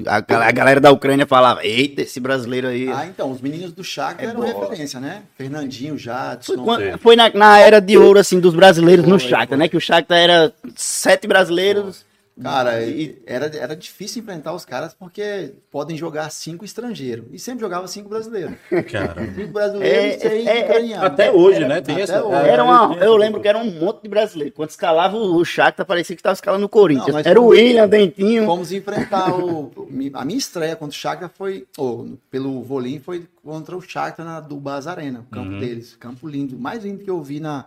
a, 0.07 0.17
a 0.47 0.51
galera 0.51 0.79
da 0.79 0.91
Ucrânia 0.91 1.25
falava, 1.25 1.65
eita, 1.65 2.01
esse 2.03 2.19
brasileiro 2.19 2.67
aí. 2.67 2.87
Ah, 2.91 3.05
então, 3.07 3.31
os 3.31 3.41
meninos 3.41 3.71
do 3.71 3.83
Shakhtar 3.83 4.25
É 4.25 4.29
eram 4.29 4.41
bola. 4.41 4.67
referência, 4.67 4.99
né? 4.99 5.23
Fernandinho, 5.37 5.93
Foi, 5.93 5.99
Jadson. 5.99 6.63
quando- 6.63 6.97
foi 6.99 7.15
na, 7.15 7.29
na 7.33 7.59
era 7.59 7.79
de 7.79 7.97
ouro, 7.97 8.19
assim, 8.19 8.39
dos 8.39 8.53
brasileiros 8.53 9.05
no 9.07 9.19
Shakhtar, 9.19 9.57
né? 9.57 9.67
Que 9.67 9.77
o 9.77 9.81
Shakhtar 9.81 10.17
era 10.19 10.53
sete 10.75 11.27
brasileiros. 11.27 12.05
Cara, 12.41 12.83
E- 12.83 13.21
era, 13.27 13.45
era 13.55 13.75
difícil 13.75 14.23
enfrentar 14.23 14.53
os 14.53 14.65
caras 14.65 14.93
porque 14.93 15.53
podem 15.69 15.95
jogar 15.95 16.29
cinco 16.31 16.65
estrangeiros. 16.65 17.25
E 17.31 17.37
sempre 17.37 17.61
jogava 17.61 17.87
cinco 17.87 18.09
brasileiros. 18.09 18.55
Cara. 18.91 19.31
Cinco 19.35 19.53
brasileiros 19.53 20.23
É, 20.23 20.41
e 20.41 20.47
é, 20.47 20.59
é, 20.61 20.63
ucranianos. 20.63 21.05
Até 21.05 21.31
hoje, 21.31 21.59
né? 21.67 21.79
Tem 21.81 21.93
Até 21.95 22.03
essa. 22.03 22.23
hoje. 22.23 22.49
Era 22.49 22.63
uma, 22.63 22.95
eu 22.95 23.15
lembro 23.15 23.39
que 23.39 23.47
era 23.47 23.59
um 23.59 23.69
monte 23.79 24.01
de 24.01 24.09
brasileiro. 24.09 24.51
Quando 24.53 24.71
escalava 24.71 25.15
o 25.15 25.45
Shakhtar, 25.45 25.85
parecia 25.85 26.15
que 26.15 26.21
estava 26.21 26.33
escalando 26.33 26.65
o 26.65 26.69
Corinthians. 26.69 27.13
Não, 27.13 27.19
era 27.23 27.39
o 27.39 27.47
William, 27.47 27.87
Dentinho. 27.87 28.45
Fomos 28.45 28.71
enfrentar 28.71 29.31
o. 29.31 29.71
A 30.13 30.25
minha 30.25 30.39
estreia 30.39 30.75
contra 30.75 30.95
o 30.95 30.99
Shakhtar 30.99 31.29
foi. 31.29 31.67
ou, 31.77 32.17
pelo 32.31 32.63
Volim 32.63 32.99
foi 32.99 33.27
contra 33.43 33.77
o 33.77 33.81
Shakhtar 33.81 34.25
na, 34.25 34.39
do 34.39 34.55
Baz 34.55 34.87
Arena, 34.87 35.19
o 35.19 35.31
campo 35.31 35.59
deles. 35.59 35.95
Campo 35.99 36.27
lindo, 36.27 36.57
mais 36.57 36.83
lindo 36.83 37.03
que 37.03 37.09
eu 37.11 37.21
vi 37.21 37.39
na, 37.39 37.65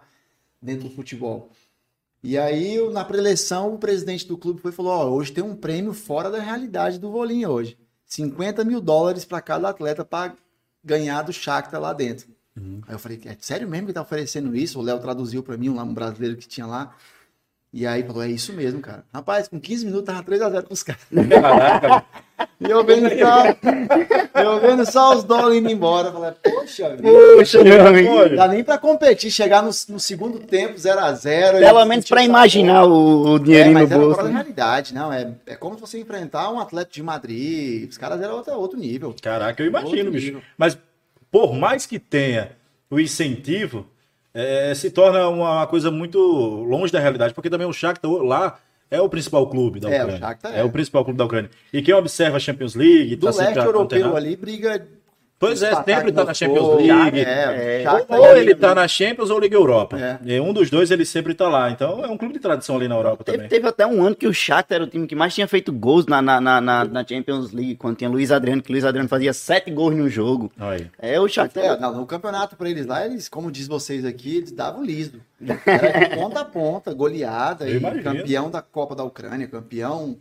dentro 0.61 0.89
do 0.89 0.95
futebol. 0.95 1.51
E 2.27 2.37
aí, 2.37 2.77
na 2.91 3.05
preleção, 3.05 3.73
o 3.73 3.79
presidente 3.79 4.27
do 4.27 4.37
clube 4.37 4.61
foi 4.61 4.73
e 4.73 4.75
falou: 4.75 4.91
Ó, 4.91 5.11
hoje 5.11 5.31
tem 5.31 5.45
um 5.45 5.55
prêmio 5.55 5.93
fora 5.93 6.29
da 6.29 6.41
realidade 6.41 6.99
do 6.99 7.09
Volim 7.09 7.47
hoje. 7.47 7.79
50 8.05 8.65
mil 8.65 8.81
dólares 8.81 9.25
para 9.25 9.41
cada 9.41 9.69
atleta 9.69 10.05
para 10.05 10.35
ganhar 10.83 11.23
do 11.23 11.33
Shakhtar 11.33 11.81
lá 11.81 11.93
dentro. 11.93 12.27
Aí 12.89 12.95
eu 12.97 12.99
falei, 12.99 13.21
é 13.27 13.37
sério 13.39 13.69
mesmo 13.69 13.87
que 13.87 13.93
tá 13.93 14.03
oferecendo 14.03 14.57
isso? 14.57 14.81
O 14.81 14.83
Léo 14.83 14.99
traduziu 14.99 15.41
para 15.41 15.57
mim, 15.57 15.69
um, 15.69 15.77
lá, 15.77 15.85
um 15.85 15.95
brasileiro 15.95 16.37
que 16.37 16.49
tinha 16.49 16.67
lá. 16.67 16.97
E 17.73 17.87
aí 17.87 18.03
falou, 18.03 18.23
é 18.23 18.29
isso 18.31 18.53
mesmo, 18.55 18.81
cara. 18.81 19.05
Rapaz, 19.13 19.49
com 19.49 19.61
15 19.61 19.85
minutos 19.85 20.07
tava 20.07 20.23
3x0 20.23 20.63
pros 20.63 20.83
caras. 20.83 21.03
Caraca, 21.31 22.05
E 22.61 22.71
eu 22.71 22.85
vendo 22.85 23.09
só, 23.19 23.45
eu 24.43 24.61
vendo 24.61 24.91
só 24.91 25.15
os 25.17 25.25
dólares 25.25 25.59
indo 25.59 25.71
embora. 25.71 26.11
Falei, 26.13 26.33
poxa 26.43 26.97
vida. 26.97 27.03
Poxa, 27.37 27.63
meu 27.65 27.87
amigo. 27.87 28.35
Dá 28.37 28.49
nem 28.49 28.63
pra 28.65 28.79
competir, 28.79 29.31
chegar 29.31 29.63
no, 29.63 29.71
no 29.89 30.01
segundo 30.01 30.39
tempo 30.41 30.75
0x0. 30.75 31.59
Pelo 31.59 31.85
menos 31.85 32.07
pra 32.07 32.23
imaginar 32.23 32.85
o, 32.85 33.33
o 33.33 33.37
É, 33.37 33.39
dinheirinho 33.41 33.75
mas 33.75 33.91
no 33.91 33.99
bolso. 33.99 34.15
fora 34.17 34.23
da 34.25 34.29
né? 34.31 34.37
realidade, 34.37 34.95
não. 34.95 35.13
É, 35.13 35.33
é 35.47 35.55
como 35.57 35.75
se 35.77 35.81
você 35.83 35.99
enfrentar 35.99 36.51
um 36.51 36.61
atleta 36.61 36.91
de 36.91 37.03
Madrid. 37.03 37.89
Os 37.91 37.99
caras 37.99 38.21
eram 38.21 38.37
outro, 38.37 38.55
outro 38.55 38.79
nível. 38.79 39.15
Caraca, 39.21 39.63
eu 39.63 39.67
imagino, 39.67 40.11
bicho. 40.11 40.41
Mas 40.57 40.79
por 41.31 41.55
mais 41.55 41.85
que 41.87 41.99
tenha 41.99 42.53
o 42.91 43.01
incentivo, 43.01 43.87
é, 44.39 44.75
se 44.75 44.91
torna 44.91 45.27
uma 45.29 45.67
coisa 45.67 45.91
muito 45.91 46.19
longe 46.19 46.93
da 46.93 47.01
realidade, 47.01 47.33
porque 47.33 47.49
também 47.49 47.67
o 47.67 47.73
Shakhtar 47.73 48.11
lá 48.11 48.59
é 48.91 49.01
o 49.01 49.09
principal 49.09 49.49
clube 49.49 49.81
da 49.81 49.89
É, 49.89 49.93
o 49.93 50.03
Ucrânia. 50.03 50.19
Shakhtar 50.19 50.55
é. 50.55 50.61
é. 50.61 50.65
o 50.65 50.71
principal 50.71 51.05
clube 51.05 51.17
da 51.17 51.25
Ucrânia. 51.25 51.51
E 51.73 51.81
quem 51.81 51.95
observa 51.95 52.37
a 52.37 52.41
Champions 52.41 52.75
League, 52.75 53.17
Do 53.17 53.33
tá 53.33 53.39
leste 53.39 53.57
europeu 53.57 53.83
antenado. 53.83 54.17
ali, 54.17 54.37
briga. 54.37 54.87
Pois 55.39 55.63
é, 55.63 55.75
sempre 55.85 56.11
tá 56.13 56.25
na 56.25 56.33
Champions 56.33 56.77
League. 56.77 57.21
É, 57.21 57.81
É, 57.81 57.83
Shakhtar 57.85 58.19
Ou 58.19 58.25
ali 58.25 58.41
ele 58.41 58.55
tá 58.55 58.75
na 58.75 58.89
Champions 58.89 59.29
ou 59.29 59.39
Liga 59.39 59.55
Europa. 59.55 59.99
É. 59.99 60.19
E 60.25 60.41
um 60.41 60.51
dos 60.53 60.71
dois 60.71 60.91
ele 60.91 61.05
sempre 61.05 61.35
tá 61.35 61.47
lá. 61.47 61.71
Então 61.71 62.03
é 62.03 62.09
um 62.09 62.17
clube 62.17 62.33
de 62.33 62.41
tradição 62.41 62.77
ali 62.77 62.89
na 62.89 62.95
Europa 62.95 63.23
Teve, 63.23 63.37
também. 63.37 63.49
teve 63.51 63.69
até 63.69 63.87
um 63.87 64.03
ano 64.03 64.17
que 64.17 64.27
o 64.27 64.33
Shakhtar 64.33 64.77
era 64.77 64.85
o 64.85 64.87
time 64.87 65.07
que 65.07 65.15
mais 65.15 65.35
tinha 65.35 65.47
feito 65.47 65.71
gols 65.73 66.07
na, 66.07 66.23
na, 66.23 66.41
na, 66.41 66.61
na- 66.61 66.85
na 66.87 67.07
Champions 67.07 67.53
League, 67.53 67.77
quando 67.77 67.97
tinha 67.99 68.09
Luiz 68.09 68.33
Adriano, 68.33 68.63
que 68.63 68.73
Luiz 68.73 68.85
Adriano 68.85 69.09
fazia 69.11 69.33
sete 69.35 69.71
gols 69.71 69.95
no 69.95 70.09
jogo. 70.09 70.51
Aí. 70.59 70.87
É 70.99 71.21
o 71.21 71.27
É, 71.27 71.29
Shakhtar. 71.29 71.81
não, 71.81 71.95
no 71.95 72.07
campeonato 72.07 72.57
pra 72.57 72.71
eles 72.71 72.87
lá, 72.87 73.05
eles, 73.05 73.29
como 73.29 73.53
diz 73.53 73.67
vocês 73.69 74.07
aqui, 74.07 74.39
eles 74.39 74.53
davam 74.53 74.83
liso. 74.83 75.21
Era 75.67 76.09
de 76.09 76.17
ponta 76.17 76.41
a 76.41 76.45
ponta, 76.47 76.95
goleada, 76.95 77.69
e 77.69 77.79
campeão 78.03 78.51
da 78.51 78.63
Copa 78.63 78.95
da 78.97 79.05
Ucrânia, 79.05 79.47
campeão, 79.47 80.17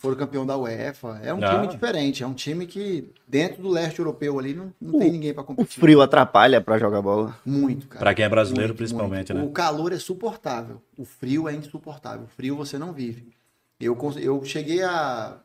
foram 0.00 0.16
campeão 0.16 0.44
da 0.44 0.56
UEFA. 0.56 1.20
É 1.22 1.32
um 1.32 1.44
Ah. 1.44 1.50
time 1.54 1.68
diferente, 1.68 2.22
é 2.24 2.26
um 2.26 2.34
time 2.34 2.66
que 2.66 3.08
dentro 3.28 3.62
do 3.62 3.68
leste 3.68 3.98
europeu 4.00 4.38
ali 4.38 4.54
não, 4.54 4.72
não 4.80 4.98
tem 4.98 5.12
ninguém 5.12 5.32
pra 5.32 5.42
O 5.42 5.46
competir. 5.46 5.78
frio 5.78 6.00
atrapalha 6.00 6.60
pra 6.60 6.78
jogar 6.78 7.00
bola. 7.00 7.36
Muito, 7.46 7.86
cara. 7.86 8.00
Pra 8.00 8.14
quem 8.14 8.24
é 8.24 8.28
brasileiro, 8.28 8.70
Muito, 8.70 8.78
principalmente, 8.78 9.32
muito. 9.32 9.44
né? 9.44 9.48
O 9.48 9.52
calor 9.52 9.92
é 9.92 9.98
suportável, 9.98 10.82
o 10.98 11.04
frio 11.04 11.48
é 11.48 11.54
insuportável. 11.54 12.24
O 12.24 12.28
frio 12.36 12.56
você 12.56 12.76
não 12.78 12.92
vive. 12.92 13.28
Eu, 13.78 13.96
eu 14.18 14.42
cheguei 14.44 14.82
a, 14.82 15.36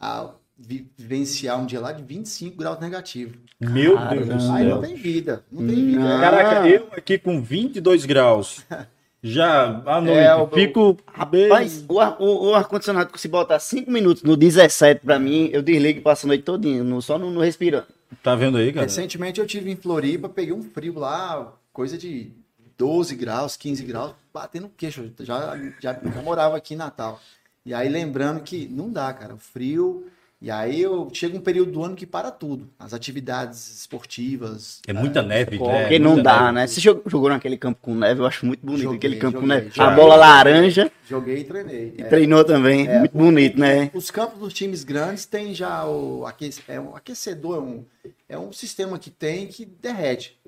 a 0.00 0.30
vi- 0.58 0.90
vivenciar 0.96 1.60
um 1.60 1.66
dia 1.66 1.80
lá 1.80 1.92
de 1.92 2.02
25 2.02 2.56
graus 2.56 2.78
negativos. 2.80 3.36
Meu 3.60 3.96
Deus 4.08 4.26
do 4.26 4.32
Caramba. 4.32 4.54
Aí 4.56 4.64
céu. 4.66 4.74
não 4.76 4.80
tem 4.82 4.94
vida, 4.94 5.44
não 5.52 5.66
tem 5.66 5.76
vida. 5.86 5.98
Não. 6.00 6.20
Caraca, 6.20 6.68
eu 6.68 6.88
aqui 6.92 7.18
com 7.18 7.42
22 7.42 8.06
graus. 8.06 8.64
Já 9.22 9.82
à 9.84 10.00
noite, 10.00 10.18
É, 10.18 10.34
o- 10.34 10.46
fico. 10.48 10.96
Rapaz, 11.12 11.84
o, 11.88 12.00
ar- 12.00 12.16
o, 12.20 12.46
o 12.50 12.54
ar-condicionado 12.54 13.12
que 13.12 13.20
se 13.20 13.28
botar 13.28 13.58
5 13.58 13.90
minutos 13.90 14.22
no 14.22 14.36
17 14.36 15.04
pra 15.04 15.18
mim, 15.18 15.50
eu 15.52 15.62
desligo 15.62 15.98
e 15.98 16.02
passo 16.02 16.26
a 16.26 16.28
noite 16.28 16.42
todinha, 16.44 16.82
no, 16.82 17.02
só 17.02 17.18
no, 17.18 17.30
no 17.30 17.40
respirando. 17.40 17.86
Tá 18.22 18.34
vendo 18.34 18.56
aí, 18.56 18.72
cara? 18.72 18.86
Recentemente 18.86 19.38
eu 19.38 19.46
tive 19.46 19.70
em 19.70 19.76
Floripa, 19.76 20.28
peguei 20.28 20.52
um 20.54 20.62
frio 20.62 20.98
lá, 20.98 21.52
coisa 21.72 21.98
de 21.98 22.32
12 22.78 23.14
graus, 23.14 23.56
15 23.56 23.84
graus, 23.84 24.14
batendo 24.32 24.66
o 24.66 24.70
queixo. 24.76 25.10
Já, 25.20 25.56
já, 25.80 25.92
já 26.02 26.22
morava 26.22 26.56
aqui 26.56 26.74
em 26.74 26.78
Natal. 26.78 27.20
E 27.64 27.74
aí 27.74 27.88
lembrando 27.90 28.40
que 28.40 28.66
não 28.68 28.90
dá, 28.90 29.12
cara, 29.12 29.34
o 29.34 29.38
frio. 29.38 30.06
E 30.42 30.50
aí 30.50 30.80
eu 30.80 31.10
chega 31.12 31.36
um 31.36 31.40
período 31.40 31.70
do 31.72 31.84
ano 31.84 31.94
que 31.94 32.06
para 32.06 32.30
tudo. 32.30 32.66
As 32.78 32.94
atividades 32.94 33.78
esportivas. 33.80 34.80
É 34.86 34.92
muita 34.92 35.22
neve, 35.22 35.58
Porque 35.58 35.70
né? 35.72 35.80
Porque 35.82 35.98
não 35.98 36.22
dá, 36.22 36.40
neve. 36.44 36.52
né? 36.52 36.66
Você 36.66 36.80
jogou, 36.80 37.02
jogou 37.06 37.28
naquele 37.28 37.58
campo 37.58 37.78
com 37.82 37.94
neve, 37.94 38.20
eu 38.22 38.26
acho 38.26 38.46
muito 38.46 38.64
bonito 38.64 38.82
Joguei, 38.84 38.96
aquele 38.98 39.16
campo 39.16 39.34
com 39.38 39.46
joguei, 39.46 39.56
neve. 39.64 39.70
joguei. 39.74 39.92
A 39.92 39.94
bola 39.96 40.16
laranja, 40.16 40.90
Joguei 41.06 41.38
e 41.40 41.44
treinei. 41.44 41.94
e 41.98 42.02
É. 42.02 42.04
treinou 42.06 42.42
também. 42.42 42.88
muito 42.88 43.16
bonito, 43.16 43.60
né? 43.60 43.90
Os 43.92 44.10
campos 44.10 44.38
dos 44.38 44.54
times 44.54 44.82
grandes 44.82 45.26
tem 45.26 45.52
já 45.54 45.84
o 45.86 46.24
aquece- 46.26 46.62
é 46.68 46.80
um 46.80 46.96
aquecedor, 46.96 47.56
é 47.56 47.60
um, 47.60 47.84
é 48.30 48.38
um 48.38 48.50
sistema 48.52 48.98
que 48.98 49.10
tem 49.10 49.46
que 49.46 49.66
derrete. 49.66 50.38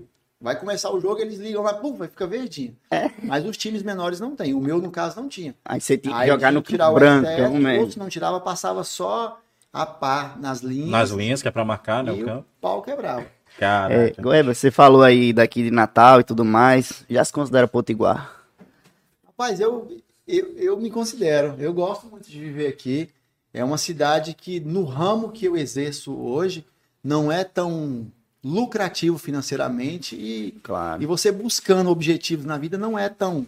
Vai 0.40 0.58
começar 0.58 0.90
o 0.90 1.00
jogo, 1.00 1.20
eles 1.20 1.38
ligam 1.38 1.62
lá, 1.62 1.74
pum, 1.74 1.94
vai 1.94 2.08
ficar 2.08 2.26
verdinho. 2.26 2.74
Mas 3.22 3.44
os 3.44 3.56
times 3.56 3.82
menores 3.82 4.18
não 4.18 4.34
tem. 4.34 4.54
O 4.54 4.60
meu, 4.60 4.80
no 4.80 4.90
caso, 4.90 5.20
não 5.20 5.28
tinha. 5.28 5.54
Aí 5.64 5.80
você 5.80 5.96
tinha 5.98 6.18
que 6.18 6.26
jogar 6.26 6.50
no 6.50 6.60
o 6.60 6.94
branco, 6.94 7.26
excesso, 7.28 7.52
pelo 7.52 7.80
ou 7.82 7.90
se 7.90 7.98
não 7.98 8.08
tirava, 8.08 8.40
passava 8.40 8.82
só 8.82 9.38
a 9.72 9.86
par 9.86 10.38
nas 10.38 10.60
linhas. 10.60 10.90
Nas 10.90 11.10
linhas, 11.10 11.40
que 11.42 11.48
é 11.48 11.50
pra 11.50 11.64
marcar, 11.64 12.04
né? 12.04 12.12
e 12.12 12.20
O 12.20 12.22
o 12.22 12.26
campo. 12.26 12.46
pau 12.60 12.82
quebrava. 12.82 13.22
É, 13.22 13.28
Caraca. 13.58 14.22
Goiaba, 14.22 14.54
você 14.54 14.70
falou 14.70 15.02
aí 15.02 15.32
daqui 15.32 15.62
de 15.62 15.70
Natal 15.70 16.20
e 16.20 16.24
tudo 16.24 16.44
mais. 16.44 17.04
Já 17.08 17.24
se 17.24 17.32
considera 17.32 17.68
potiguar? 17.68 18.42
Rapaz, 19.26 19.60
eu, 19.60 19.98
eu, 20.26 20.52
eu 20.56 20.76
me 20.80 20.90
considero. 20.90 21.54
Eu 21.58 21.72
gosto 21.72 22.06
muito 22.06 22.28
de 22.30 22.38
viver 22.38 22.68
aqui. 22.68 23.10
É 23.52 23.62
uma 23.62 23.76
cidade 23.78 24.34
que, 24.34 24.58
no 24.60 24.84
ramo 24.84 25.30
que 25.30 25.44
eu 25.46 25.56
exerço 25.56 26.14
hoje, 26.14 26.64
não 27.04 27.30
é 27.30 27.44
tão 27.44 28.06
lucrativo 28.42 29.18
financeiramente 29.18 30.16
e, 30.16 30.52
Claro. 30.62 31.02
e 31.02 31.06
você 31.06 31.30
buscando 31.30 31.90
objetivos 31.90 32.44
na 32.46 32.56
vida 32.58 32.76
não 32.78 32.98
é 32.98 33.08
tão. 33.08 33.46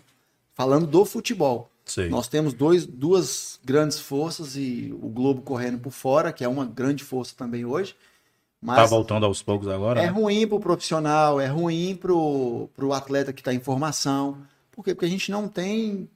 Falando 0.55 0.87
do 0.87 1.05
futebol. 1.05 1.69
Sei. 1.85 2.09
Nós 2.09 2.29
temos 2.29 2.55
dois, 2.55 2.87
duas 2.87 3.61
grandes 3.65 4.01
forças 4.01 4.57
e 4.57 4.95
o 5.03 5.09
Globo 5.09 5.43
correndo 5.43 5.79
por 5.79 5.91
fora, 5.93 6.33
que 6.33 6.43
é 6.43 6.49
uma 6.49 6.65
grande 6.65 7.05
força 7.05 7.35
também 7.37 7.65
hoje. 7.65 7.95
Mas 8.61 8.77
Tá 8.77 8.87
voltando 8.87 9.27
aos 9.27 9.43
poucos 9.43 9.69
agora. 9.69 10.01
é 10.01 10.05
né? 10.07 10.09
ruim 10.09 10.47
pro 10.47 10.59
profissional, 10.59 11.39
é 11.39 11.47
ruim 11.47 11.95
pro, 11.95 12.69
pro 12.75 12.95
atleta 12.95 13.33
que 13.33 13.43
está 13.43 13.53
em 13.53 13.61
formação. 13.61 14.39
Por 14.73 14.83
quê? 14.83 14.95
Porque 14.95 15.05
a 15.05 15.11
gente 15.11 15.31
não 15.31 15.47
tem 15.47 16.09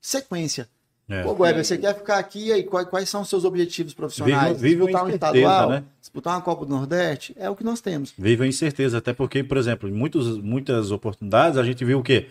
sequência. 0.00 0.68
É. 1.08 1.22
Pô, 1.22 1.34
Weber, 1.34 1.64
você 1.64 1.76
quer 1.76 1.94
ficar 1.94 2.18
aqui 2.18 2.50
aí? 2.50 2.62
Quais, 2.64 2.88
quais 2.88 3.08
são 3.08 3.20
os 3.20 3.28
seus 3.28 3.44
objetivos 3.44 3.92
profissionais? 3.92 4.56
Vive- 4.60 4.68
vive 4.70 4.80
disputar 4.86 5.04
um 5.04 5.10
estadual? 5.10 5.70
né? 5.70 5.84
Disputar 6.00 6.34
uma 6.34 6.40
Copa 6.42 6.64
do 6.64 6.74
Nordeste? 6.74 7.34
É 7.38 7.48
o 7.50 7.54
que 7.54 7.62
nós 7.62 7.80
temos. 7.80 8.12
Vive 8.16 8.42
a 8.42 8.46
incerteza, 8.46 8.98
até 8.98 9.12
porque, 9.12 9.44
por 9.44 9.58
exemplo, 9.58 9.88
em 9.88 9.92
muitos, 9.92 10.38
muitas 10.38 10.90
oportunidades 10.90 11.58
a 11.58 11.62
gente 11.62 11.84
viu 11.84 11.98
o 11.98 12.02
quê? 12.02 12.28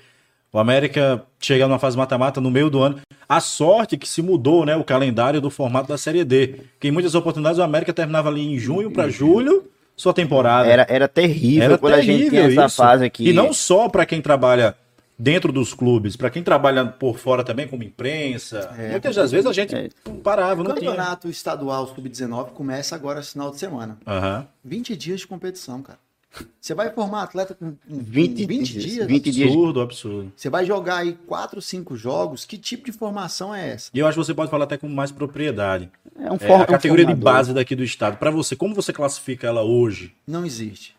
O 0.53 0.59
América 0.59 1.23
chega 1.39 1.67
numa 1.67 1.79
fase 1.79 1.97
mata-mata 1.97 2.39
no 2.39 2.51
meio 2.51 2.69
do 2.69 2.79
ano. 2.81 2.99
A 3.27 3.39
sorte 3.41 3.97
que 3.97 4.07
se 4.07 4.21
mudou, 4.21 4.63
né, 4.65 4.75
o 4.75 4.83
calendário 4.83 5.41
do 5.41 5.49
formato 5.49 5.87
da 5.87 5.97
Série 5.97 6.23
D. 6.23 6.59
Que 6.79 6.89
em 6.89 6.91
muitas 6.91 7.15
oportunidades 7.15 7.57
o 7.57 7.63
América 7.63 7.91
terminava 7.91 8.29
ali 8.29 8.41
em 8.53 8.59
junho 8.59 8.91
para 8.91 9.09
julho 9.09 9.65
sua 9.95 10.13
temporada. 10.13 10.67
Era, 10.69 10.85
era 10.87 11.07
terrível 11.07 11.63
Era 11.63 11.77
quando 11.79 11.93
a 11.95 12.01
gente 12.01 12.29
tinha 12.29 12.29
terrível 12.41 12.61
essa 12.63 12.65
isso. 12.67 12.75
fase 12.77 13.03
aqui. 13.05 13.27
E 13.29 13.33
não 13.33 13.51
só 13.51 13.89
para 13.89 14.05
quem 14.05 14.21
trabalha 14.21 14.75
dentro 15.17 15.51
dos 15.51 15.73
clubes, 15.73 16.15
para 16.15 16.29
quem 16.29 16.43
trabalha 16.43 16.85
por 16.85 17.17
fora 17.17 17.43
também, 17.43 17.67
como 17.67 17.83
imprensa. 17.83 18.75
É. 18.77 18.91
Muitas 18.91 19.15
das 19.15 19.31
vezes 19.31 19.45
a 19.47 19.53
gente 19.53 19.73
É. 19.73 19.89
parava, 20.23 20.61
O 20.61 20.63
não 20.63 20.75
tinha. 20.75 20.91
campeonato 20.91 21.29
estadual 21.29 21.87
sub-19 21.87 22.49
começa 22.51 22.95
agora 22.95 23.21
esse 23.21 23.31
final 23.31 23.49
de 23.49 23.57
semana. 23.57 23.97
Aham. 24.05 24.45
20 24.63 24.95
dias 24.95 25.21
de 25.21 25.27
competição, 25.27 25.81
cara. 25.81 25.97
Você 26.59 26.73
vai 26.73 26.91
formar 26.91 27.23
atleta 27.23 27.53
com 27.53 27.71
com 27.75 27.97
20 27.99 28.45
20 28.45 28.71
dias, 28.71 28.83
dias? 28.85 29.07
20 29.07 29.31
dias. 29.31 29.49
Absurdo, 29.51 29.81
absurdo. 29.81 30.31
Você 30.35 30.49
vai 30.49 30.65
jogar 30.65 30.97
aí 30.97 31.13
4, 31.27 31.61
5 31.61 31.95
jogos? 31.95 32.43
Que 32.45 32.57
tipo 32.57 32.85
de 32.85 32.91
formação 32.91 33.53
é 33.53 33.69
essa? 33.69 33.91
E 33.93 33.99
eu 33.99 34.07
acho 34.07 34.17
que 34.19 34.25
você 34.25 34.33
pode 34.33 34.49
falar 34.49 34.63
até 34.63 34.77
com 34.77 34.87
mais 34.89 35.11
propriedade. 35.11 35.91
É 36.17 36.31
um 36.31 36.35
É, 36.35 36.39
for- 36.39 36.61
a 36.61 36.65
categoria 36.65 37.05
um 37.05 37.13
de 37.13 37.15
base 37.21 37.53
daqui 37.53 37.75
do 37.75 37.83
estado. 37.83 38.17
Para 38.17 38.31
você, 38.31 38.55
como 38.55 38.73
você 38.73 38.91
classifica 38.91 39.45
ela 39.47 39.61
hoje? 39.63 40.13
Não 40.25 40.45
existe. 40.45 40.95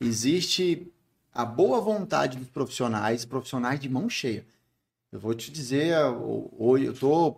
Existe 0.00 0.86
a 1.32 1.44
boa 1.44 1.80
vontade 1.80 2.38
dos 2.38 2.48
profissionais, 2.48 3.24
profissionais 3.24 3.78
de 3.78 3.88
mão 3.88 4.08
cheia. 4.08 4.44
Eu 5.12 5.20
vou 5.20 5.34
te 5.34 5.50
dizer, 5.50 5.94
hoje 6.58 6.86
eu 6.86 6.94
tô 6.94 7.36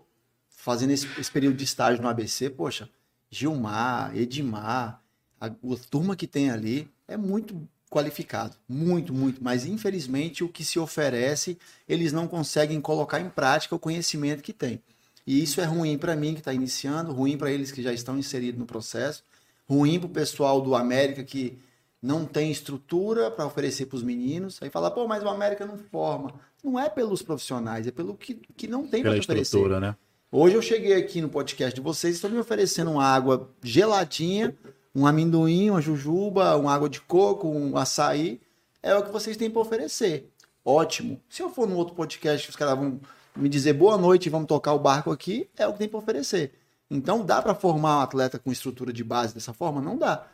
fazendo 0.49 0.91
esse, 0.93 1.09
esse 1.19 1.31
período 1.31 1.57
de 1.57 1.65
estágio 1.65 2.03
no 2.03 2.09
ABC, 2.09 2.51
poxa, 2.51 2.89
Gilmar, 3.31 4.17
Edmar, 4.17 5.01
a, 5.41 5.47
a 5.47 5.51
turma 5.91 6.15
que 6.15 6.27
tem 6.27 6.51
ali 6.51 6.89
é 7.13 7.17
muito 7.17 7.69
qualificado, 7.91 8.57
muito, 8.67 9.13
muito, 9.13 9.45
mas 9.45 9.67
infelizmente 9.67 10.43
o 10.43 10.49
que 10.49 10.65
se 10.65 10.79
oferece, 10.79 11.59
eles 11.87 12.11
não 12.13 12.27
conseguem 12.27 12.81
colocar 12.81 13.21
em 13.21 13.29
prática 13.29 13.75
o 13.75 13.79
conhecimento 13.79 14.43
que 14.43 14.53
tem. 14.53 14.81
E 15.27 15.43
isso 15.43 15.61
é 15.61 15.65
ruim 15.65 15.99
para 15.99 16.17
mim 16.17 16.33
que 16.33 16.41
está 16.41 16.53
iniciando, 16.53 17.13
ruim 17.13 17.37
para 17.37 17.51
eles 17.51 17.71
que 17.71 17.83
já 17.83 17.93
estão 17.93 18.19
inseridos 18.19 18.59
no 18.59 18.67
processo, 18.67 19.23
ruim 19.69 19.99
para 20.01 20.07
o 20.07 20.11
pessoal 20.11 20.61
do 20.61 20.75
América 20.75 21.23
que 21.23 21.59
não 22.01 22.25
tem 22.25 22.51
estrutura 22.51 23.31
para 23.31 23.47
oferecer 23.47 23.87
para 23.87 23.97
os 23.97 24.03
meninos. 24.03 24.59
Aí 24.61 24.71
fala, 24.71 24.91
pô, 24.91 25.07
mas 25.07 25.23
o 25.23 25.29
América 25.29 25.65
não 25.65 25.79
forma. 25.79 26.35
Não 26.65 26.81
é 26.81 26.89
pelos 26.89 27.23
profissionais, 27.23 27.87
é 27.87 27.91
pelo 27.93 28.15
que, 28.15 28.41
que 28.57 28.67
não 28.67 28.87
tem 28.87 29.03
para 29.03 29.13
oferecer. 29.13 29.43
estrutura, 29.43 29.79
né? 29.79 29.95
Hoje 30.31 30.57
eu 30.57 30.63
cheguei 30.63 30.95
aqui 30.95 31.21
no 31.21 31.29
podcast 31.29 31.75
de 31.75 31.81
vocês 31.83 32.15
e 32.15 32.17
estão 32.17 32.31
me 32.31 32.39
oferecendo 32.39 32.91
uma 32.91 33.05
água 33.05 33.51
geladinha, 33.63 34.57
um 34.95 35.07
amendoim, 35.07 35.71
uma 35.71 35.81
jujuba, 35.81 36.57
uma 36.57 36.73
água 36.73 36.89
de 36.89 37.01
coco, 37.01 37.49
um 37.49 37.77
açaí. 37.77 38.41
É 38.83 38.95
o 38.95 39.03
que 39.03 39.11
vocês 39.11 39.37
têm 39.37 39.51
para 39.51 39.63
oferecer. 39.63 40.31
Ótimo. 40.65 41.21
Se 41.29 41.43
eu 41.43 41.51
for 41.51 41.69
num 41.69 41.77
outro 41.77 41.95
podcast 41.95 42.47
que 42.47 42.51
os 42.51 42.57
caras 42.57 42.79
vão 42.79 43.01
me 43.35 43.49
dizer 43.49 43.73
boa 43.73 43.97
noite 43.97 44.27
e 44.27 44.31
vamos 44.31 44.47
tocar 44.47 44.73
o 44.75 44.79
barco 44.79 45.11
aqui, 45.11 45.49
é 45.57 45.67
o 45.67 45.73
que 45.73 45.79
tem 45.79 45.89
para 45.89 45.99
oferecer. 45.99 46.53
Então 46.91 47.25
dá 47.25 47.41
para 47.41 47.55
formar 47.55 47.99
um 47.99 48.01
atleta 48.03 48.39
com 48.39 48.53
estrutura 48.53 48.93
de 48.93 49.03
base 49.03 49.35
dessa 49.35 49.53
forma? 49.53 49.81
Não 49.81 49.97
dá. 49.97 50.27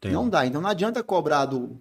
Tem. 0.00 0.12
Não 0.12 0.28
dá. 0.28 0.46
Então 0.46 0.60
não 0.60 0.70
adianta 0.70 1.02
cobrar 1.02 1.46
do, 1.46 1.76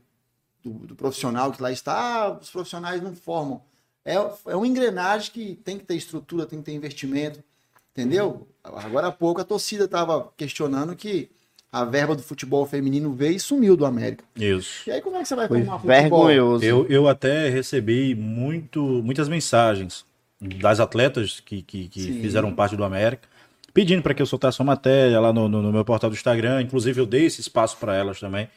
do, 0.63 0.71
do 0.71 0.95
profissional 0.95 1.51
que 1.51 1.61
lá 1.61 1.71
está, 1.71 2.23
ah, 2.23 2.39
os 2.41 2.49
profissionais 2.49 3.01
não 3.01 3.15
formam. 3.15 3.61
É, 4.03 4.15
é 4.15 4.55
uma 4.55 4.67
engrenagem 4.67 5.31
que 5.31 5.55
tem 5.55 5.77
que 5.77 5.85
ter 5.85 5.95
estrutura, 5.95 6.45
tem 6.45 6.59
que 6.59 6.65
ter 6.65 6.73
investimento. 6.73 7.43
Entendeu? 7.91 8.47
Agora 8.63 9.07
há 9.07 9.11
pouco 9.11 9.39
a 9.39 9.43
torcida 9.43 9.85
estava 9.85 10.33
questionando 10.35 10.95
que 10.95 11.29
a 11.73 11.83
verba 11.83 12.15
do 12.15 12.21
futebol 12.21 12.65
feminino 12.67 13.11
veio 13.13 13.35
e 13.35 13.39
sumiu 13.39 13.75
do 13.75 13.83
América. 13.85 14.23
Isso. 14.35 14.87
E 14.87 14.91
aí 14.91 15.01
como 15.01 15.17
é 15.17 15.21
que 15.23 15.27
você 15.27 15.35
vai 15.35 15.47
Foi 15.47 15.57
formar 15.63 15.79
futebol? 15.79 16.01
vergonhoso. 16.27 16.63
Eu, 16.63 16.85
eu 16.87 17.07
até 17.09 17.49
recebi 17.49 18.13
muito, 18.13 18.79
muitas 19.03 19.27
mensagens 19.27 20.05
das 20.39 20.79
atletas 20.79 21.39
que, 21.43 21.61
que, 21.63 21.87
que 21.87 21.99
fizeram 22.21 22.53
parte 22.53 22.75
do 22.77 22.83
América, 22.83 23.27
pedindo 23.73 24.03
para 24.03 24.13
que 24.13 24.21
eu 24.21 24.25
soltasse 24.25 24.59
uma 24.59 24.67
matéria 24.73 25.19
lá 25.19 25.33
no, 25.33 25.49
no- 25.49 25.61
no 25.63 25.71
meu 25.73 25.83
portal 25.83 26.09
do 26.09 26.15
Instagram. 26.15 26.61
Inclusive, 26.61 27.01
eu 27.01 27.05
dei 27.07 27.25
esse 27.25 27.41
espaço 27.41 27.75
para 27.77 27.95
elas 27.95 28.19
também. 28.19 28.47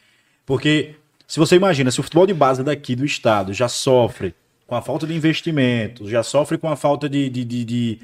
Porque, 0.45 0.95
se 1.27 1.39
você 1.39 1.57
imagina, 1.57 1.91
se 1.91 1.99
o 2.01 2.03
futebol 2.03 2.27
de 2.27 2.35
base 2.35 2.63
daqui 2.63 2.95
do 2.95 3.05
estado 3.05 3.53
já 3.55 3.67
sofre 3.69 4.35
com 4.67 4.75
a 4.75 4.83
falta 4.83 5.07
de 5.07 5.15
investimento, 5.15 6.09
já 6.09 6.23
sofre 6.23 6.59
com 6.59 6.69
a 6.69 6.77
falta 6.77 7.09
de, 7.09 7.31
de, 7.31 7.45
de, 7.45 7.65
de, 7.65 7.99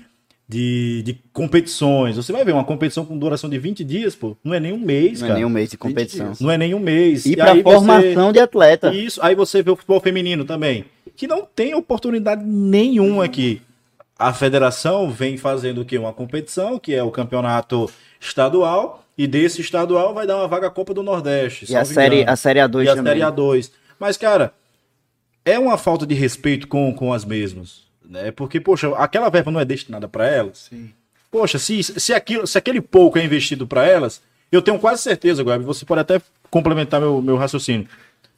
de- 0.52 1.02
de 1.02 1.14
competições. 1.32 2.16
Você 2.16 2.30
vai 2.32 2.44
ver 2.44 2.52
uma 2.52 2.64
competição 2.64 3.04
com 3.06 3.16
duração 3.18 3.48
de 3.48 3.58
20 3.58 3.82
dias, 3.82 4.14
pô, 4.14 4.36
não 4.44 4.52
é 4.52 4.60
nem 4.60 4.72
um 4.72 4.78
mês, 4.78 5.20
Não 5.20 5.26
é 5.26 5.28
cara. 5.28 5.34
nem 5.38 5.44
um 5.46 5.48
mês 5.50 5.70
de 5.70 5.78
competição. 5.78 6.32
Não 6.40 6.50
é 6.50 6.58
nem 6.58 6.74
um 6.74 6.78
mês. 6.78 7.24
E 7.24 7.34
para 7.36 7.52
aí 7.52 7.62
você- 7.62 7.74
formação 7.74 8.32
de 8.32 8.38
atleta. 8.38 8.92
isso, 8.94 9.18
aí 9.22 9.34
você 9.34 9.62
vê 9.62 9.70
o 9.70 9.76
futebol 9.76 10.00
feminino 10.00 10.44
também, 10.44 10.84
que 11.16 11.26
não 11.26 11.46
tem 11.46 11.74
oportunidade 11.74 12.44
nenhuma 12.44 13.24
aqui. 13.24 13.62
A 14.18 14.32
federação 14.32 15.10
vem 15.10 15.36
fazendo 15.36 15.80
o 15.80 15.84
quê? 15.84 15.96
Uma 15.98 16.12
competição, 16.12 16.78
que 16.78 16.94
é 16.94 17.02
o 17.02 17.10
campeonato 17.10 17.90
estadual, 18.20 19.02
e 19.16 19.26
desse 19.26 19.60
estadual 19.60 20.14
vai 20.14 20.26
dar 20.26 20.36
uma 20.36 20.46
vaga 20.48 20.66
à 20.68 20.70
Copa 20.70 20.92
do 20.94 21.02
Nordeste. 21.02 21.70
E 21.70 21.74
a 21.76 21.84
série, 21.84 22.16
engano. 22.16 22.30
a 22.32 22.36
série 22.36 22.60
A2 22.60 22.84
e 22.84 22.88
a 22.88 22.94
também. 22.96 23.12
Série 23.14 23.24
A2. 23.24 23.70
Mas, 23.98 24.16
cara, 24.16 24.52
é 25.44 25.58
uma 25.58 25.76
falta 25.76 26.06
de 26.06 26.14
respeito 26.14 26.68
com, 26.68 26.92
com 26.94 27.12
as 27.12 27.24
mesmas. 27.24 27.90
Né? 28.04 28.30
Porque, 28.30 28.60
poxa, 28.60 28.88
aquela 28.96 29.28
verba 29.30 29.50
não 29.50 29.60
é 29.60 29.64
destinada 29.64 30.08
para 30.08 30.26
elas. 30.26 30.68
Sim. 30.70 30.92
Poxa, 31.30 31.58
se, 31.58 31.82
se, 31.82 32.12
aquilo, 32.12 32.46
se 32.46 32.58
aquele 32.58 32.80
pouco 32.80 33.18
é 33.18 33.24
investido 33.24 33.66
para 33.66 33.86
elas, 33.86 34.20
eu 34.50 34.60
tenho 34.60 34.78
quase 34.78 35.02
certeza, 35.02 35.42
Guab, 35.42 35.64
você 35.64 35.84
pode 35.84 36.00
até 36.02 36.20
complementar 36.50 37.00
meu, 37.00 37.22
meu 37.22 37.36
raciocínio. 37.36 37.88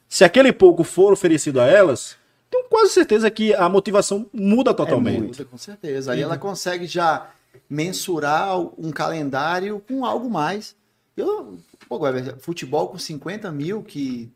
Se 0.08 0.22
aquele 0.22 0.52
pouco 0.52 0.84
for 0.84 1.12
oferecido 1.12 1.60
a 1.60 1.66
elas, 1.66 2.16
tenho 2.48 2.64
quase 2.68 2.92
certeza 2.92 3.28
que 3.30 3.52
a 3.52 3.68
motivação 3.68 4.26
muda 4.32 4.72
totalmente. 4.72 5.22
Muda, 5.22 5.44
com 5.44 5.58
certeza. 5.58 6.12
Aí 6.12 6.22
ela 6.22 6.38
consegue 6.38 6.86
já 6.86 7.28
mensurar 7.68 8.58
um 8.78 8.92
calendário 8.92 9.82
com 9.88 10.04
algo 10.04 10.30
mais. 10.30 10.76
Eu, 11.16 11.58
pô, 11.88 11.98
futebol 12.38 12.88
com 12.88 12.98
50 12.98 13.50
mil 13.50 13.82
que 13.82 14.30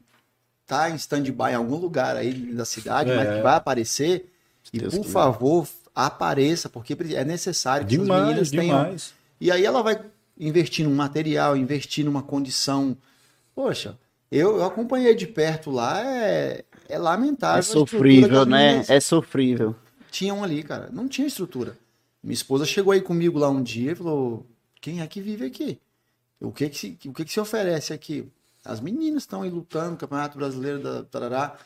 tá 0.67 0.91
em 0.91 0.97
stand-by 0.97 1.53
em 1.53 1.55
algum 1.55 1.77
lugar 1.77 2.17
aí 2.17 2.33
da 2.33 2.65
cidade, 2.65 3.11
É. 3.11 3.17
mas 3.17 3.37
que 3.37 3.43
vai 3.43 3.55
aparecer. 3.55 4.33
E 4.73 4.79
Deus 4.79 4.95
por 4.95 5.01
quiser. 5.03 5.13
favor, 5.13 5.69
apareça, 5.95 6.69
porque 6.69 6.97
é 7.15 7.25
necessário 7.25 7.87
que 7.87 7.97
demais, 7.97 8.23
meninas 8.27 8.51
tenham. 8.51 8.65
demais. 8.85 9.15
E 9.41 9.51
aí 9.51 9.65
ela 9.65 9.83
vai 9.83 10.01
investir 10.39 10.87
num 10.87 10.95
material, 10.95 11.57
investir 11.57 12.05
numa 12.05 12.23
condição. 12.23 12.97
Poxa, 13.55 13.99
eu, 14.31 14.59
eu 14.59 14.65
acompanhei 14.65 15.15
de 15.15 15.27
perto 15.27 15.71
lá, 15.71 16.01
é, 16.05 16.65
é 16.89 16.99
lamentável. 16.99 17.59
É 17.59 17.63
sofrível, 17.63 18.41
as 18.43 18.47
né? 18.47 18.67
meninas 18.67 18.91
É 18.91 19.01
sofrível. 19.01 19.75
tinham 20.11 20.43
ali, 20.45 20.63
cara. 20.63 20.89
Não 20.93 21.09
tinha 21.09 21.27
estrutura. 21.27 21.77
Minha 22.23 22.35
esposa 22.35 22.65
chegou 22.67 22.93
aí 22.93 23.01
comigo 23.01 23.39
lá 23.39 23.49
um 23.49 23.63
dia 23.63 23.93
e 23.93 23.95
falou: 23.95 24.47
quem 24.81 25.01
é 25.01 25.07
que 25.07 25.21
vive 25.21 25.47
aqui? 25.47 25.81
O 26.41 26.53
que 26.53 26.69
que 26.69 26.79
se, 26.79 26.99
o 27.07 27.13
que 27.13 27.25
que 27.25 27.33
se 27.33 27.41
oferece 27.41 27.93
aqui? 27.93 28.29
As 28.65 28.81
meninas 28.81 29.23
estão 29.23 29.43
aí 29.43 29.51
lutando, 29.51 29.97
Campeonato 29.97 30.37
Brasileiro 30.37 30.81
da 30.81 31.03
Tarará. 31.05 31.57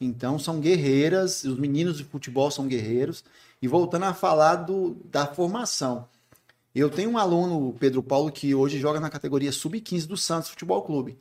Então 0.00 0.38
são 0.38 0.60
guerreiras, 0.60 1.44
os 1.44 1.58
meninos 1.58 1.96
de 1.98 2.04
futebol 2.04 2.50
são 2.50 2.66
guerreiros. 2.66 3.24
E 3.60 3.66
voltando 3.68 4.04
a 4.04 4.12
falar 4.14 4.56
do, 4.56 4.96
da 5.10 5.26
formação. 5.26 6.06
Eu 6.74 6.90
tenho 6.90 7.10
um 7.10 7.16
aluno, 7.16 7.74
Pedro 7.80 8.02
Paulo, 8.02 8.30
que 8.30 8.54
hoje 8.54 8.78
joga 8.78 9.00
na 9.00 9.08
categoria 9.08 9.50
Sub-15 9.50 10.06
do 10.06 10.16
Santos 10.16 10.50
Futebol 10.50 10.82
Clube. 10.82 11.16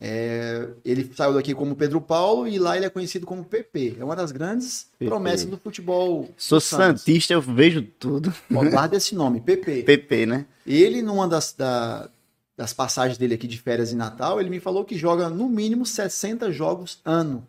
É, 0.00 0.68
ele 0.84 1.10
saiu 1.14 1.34
daqui 1.34 1.52
como 1.54 1.74
Pedro 1.74 2.00
Paulo 2.00 2.46
e 2.46 2.58
lá 2.58 2.76
ele 2.76 2.86
é 2.86 2.90
conhecido 2.90 3.26
como 3.26 3.44
PP. 3.44 3.96
É 3.98 4.04
uma 4.04 4.14
das 4.14 4.30
grandes 4.30 4.86
PP. 4.98 5.10
promessas 5.10 5.46
do 5.46 5.58
futebol. 5.58 6.30
Sou 6.36 6.58
do 6.58 6.62
santista, 6.62 7.34
eu 7.34 7.42
vejo 7.42 7.82
tudo. 7.82 8.32
Guarda 8.50 8.96
esse 8.96 9.14
nome, 9.14 9.40
PP. 9.40 9.82
PP, 9.82 10.24
né? 10.26 10.46
Ele, 10.66 11.02
numa 11.02 11.26
das, 11.28 11.52
da- 11.52 12.08
das 12.56 12.72
passagens 12.72 13.18
dele 13.18 13.34
aqui 13.34 13.46
de 13.46 13.58
férias 13.58 13.92
e 13.92 13.96
Natal, 13.96 14.40
ele 14.40 14.48
me 14.50 14.60
falou 14.60 14.84
que 14.84 14.96
joga 14.96 15.28
no 15.28 15.48
mínimo 15.48 15.84
60 15.84 16.50
jogos 16.52 17.00
ano. 17.04 17.46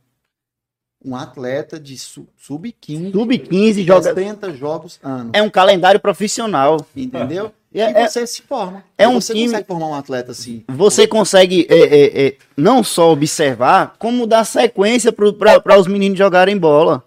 Um 1.03 1.15
atleta 1.15 1.79
de 1.79 1.97
su- 1.97 2.27
sub-15, 2.37 3.11
Sub-15 3.13 3.85
joga. 3.85 4.13
60 4.13 4.53
jogos 4.53 4.99
ano. 5.01 5.29
É 5.33 5.41
um 5.41 5.49
calendário 5.49 5.99
profissional. 5.99 6.85
Entendeu? 6.95 7.53
É- 7.73 7.79
e 7.79 7.81
é- 7.81 8.07
você 8.07 8.27
se 8.27 8.41
forma. 8.41 8.83
é 8.97 9.03
E 9.03 9.07
um 9.07 9.21
você 9.21 9.33
time- 9.33 9.45
consegue 9.45 9.67
formar 9.67 9.87
um 9.87 9.93
atleta 9.93 10.31
assim. 10.31 10.63
Você 10.67 11.07
consegue 11.07 11.65
é, 11.69 11.77
é, 11.77 12.27
é, 12.27 12.35
não 12.57 12.83
só 12.83 13.11
observar, 13.13 13.95
como 13.97 14.27
dar 14.27 14.43
sequência 14.43 15.11
para 15.13 15.79
os 15.79 15.87
meninos 15.87 16.17
jogarem 16.17 16.57
bola. 16.57 17.01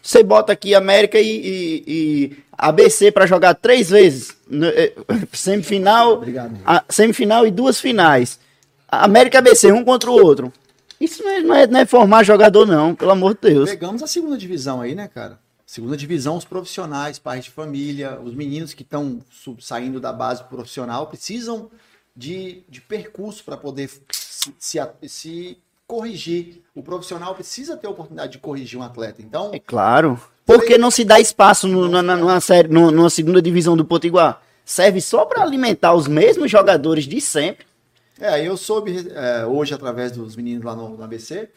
Você 0.00 0.22
bota 0.22 0.52
aqui 0.52 0.74
América 0.74 1.18
e, 1.18 1.26
e- 1.26 1.84
e 1.86 2.36
ABC 2.56 3.10
para 3.10 3.26
jogar 3.26 3.54
três 3.54 3.88
vezes. 3.90 4.36
é, 4.76 4.92
Semifinal, 5.32 6.14
Obrigado. 6.14 6.56
a 6.64 6.84
semifinal 6.88 7.46
e 7.46 7.50
duas 7.50 7.80
finais. 7.80 8.38
América 8.88 9.38
ABC, 9.40 9.72
um 9.72 9.82
contra 9.82 10.08
o 10.10 10.14
outro. 10.14 10.52
Isso 11.04 11.22
não 11.22 11.30
é, 11.30 11.40
não 11.40 11.54
é, 11.54 11.66
não 11.66 11.80
é 11.80 11.86
formar 11.86 12.24
jogador, 12.24 12.66
não, 12.66 12.94
pelo 12.94 13.10
amor 13.10 13.34
de 13.34 13.52
Deus. 13.52 13.68
Pegamos 13.68 14.02
a 14.02 14.06
segunda 14.06 14.38
divisão 14.38 14.80
aí, 14.80 14.94
né, 14.94 15.06
cara? 15.06 15.38
Segunda 15.66 15.96
divisão, 15.96 16.36
os 16.36 16.44
profissionais, 16.44 17.18
pais 17.18 17.44
de 17.44 17.50
família, 17.50 18.18
os 18.22 18.34
meninos 18.34 18.72
que 18.72 18.82
estão 18.82 19.20
saindo 19.60 20.00
da 20.00 20.12
base 20.12 20.44
profissional 20.44 21.06
precisam 21.06 21.70
de, 22.16 22.62
de 22.68 22.80
percurso 22.80 23.44
para 23.44 23.56
poder 23.56 23.90
se, 24.10 24.54
se, 24.58 24.80
se, 25.08 25.58
corrigir. 25.86 26.62
O 26.74 26.82
profissional 26.82 27.34
precisa 27.34 27.76
ter 27.76 27.86
a 27.86 27.90
oportunidade 27.90 28.32
de 28.32 28.38
corrigir 28.38 28.78
um 28.78 28.82
atleta. 28.82 29.20
Então, 29.20 29.50
é 29.52 29.58
claro. 29.58 30.18
Por 30.46 30.64
que 30.64 30.78
não 30.78 30.90
se 30.90 31.04
dá 31.04 31.20
espaço 31.20 31.68
no, 31.68 31.88
na, 31.88 32.16
numa, 32.16 32.40
série, 32.40 32.68
numa 32.68 33.10
segunda 33.10 33.42
divisão 33.42 33.76
do 33.76 33.84
Potiguar? 33.84 34.40
Serve 34.64 35.00
só 35.00 35.26
para 35.26 35.42
alimentar 35.42 35.94
os 35.94 36.06
mesmos 36.06 36.50
jogadores 36.50 37.04
de 37.04 37.20
sempre. 37.20 37.66
É, 38.20 38.46
eu 38.46 38.56
soube 38.56 39.08
é, 39.10 39.44
hoje, 39.46 39.74
através 39.74 40.12
dos 40.12 40.36
meninos 40.36 40.64
lá 40.64 40.74
no, 40.74 40.96
no 40.96 41.02
ABC, 41.02 41.48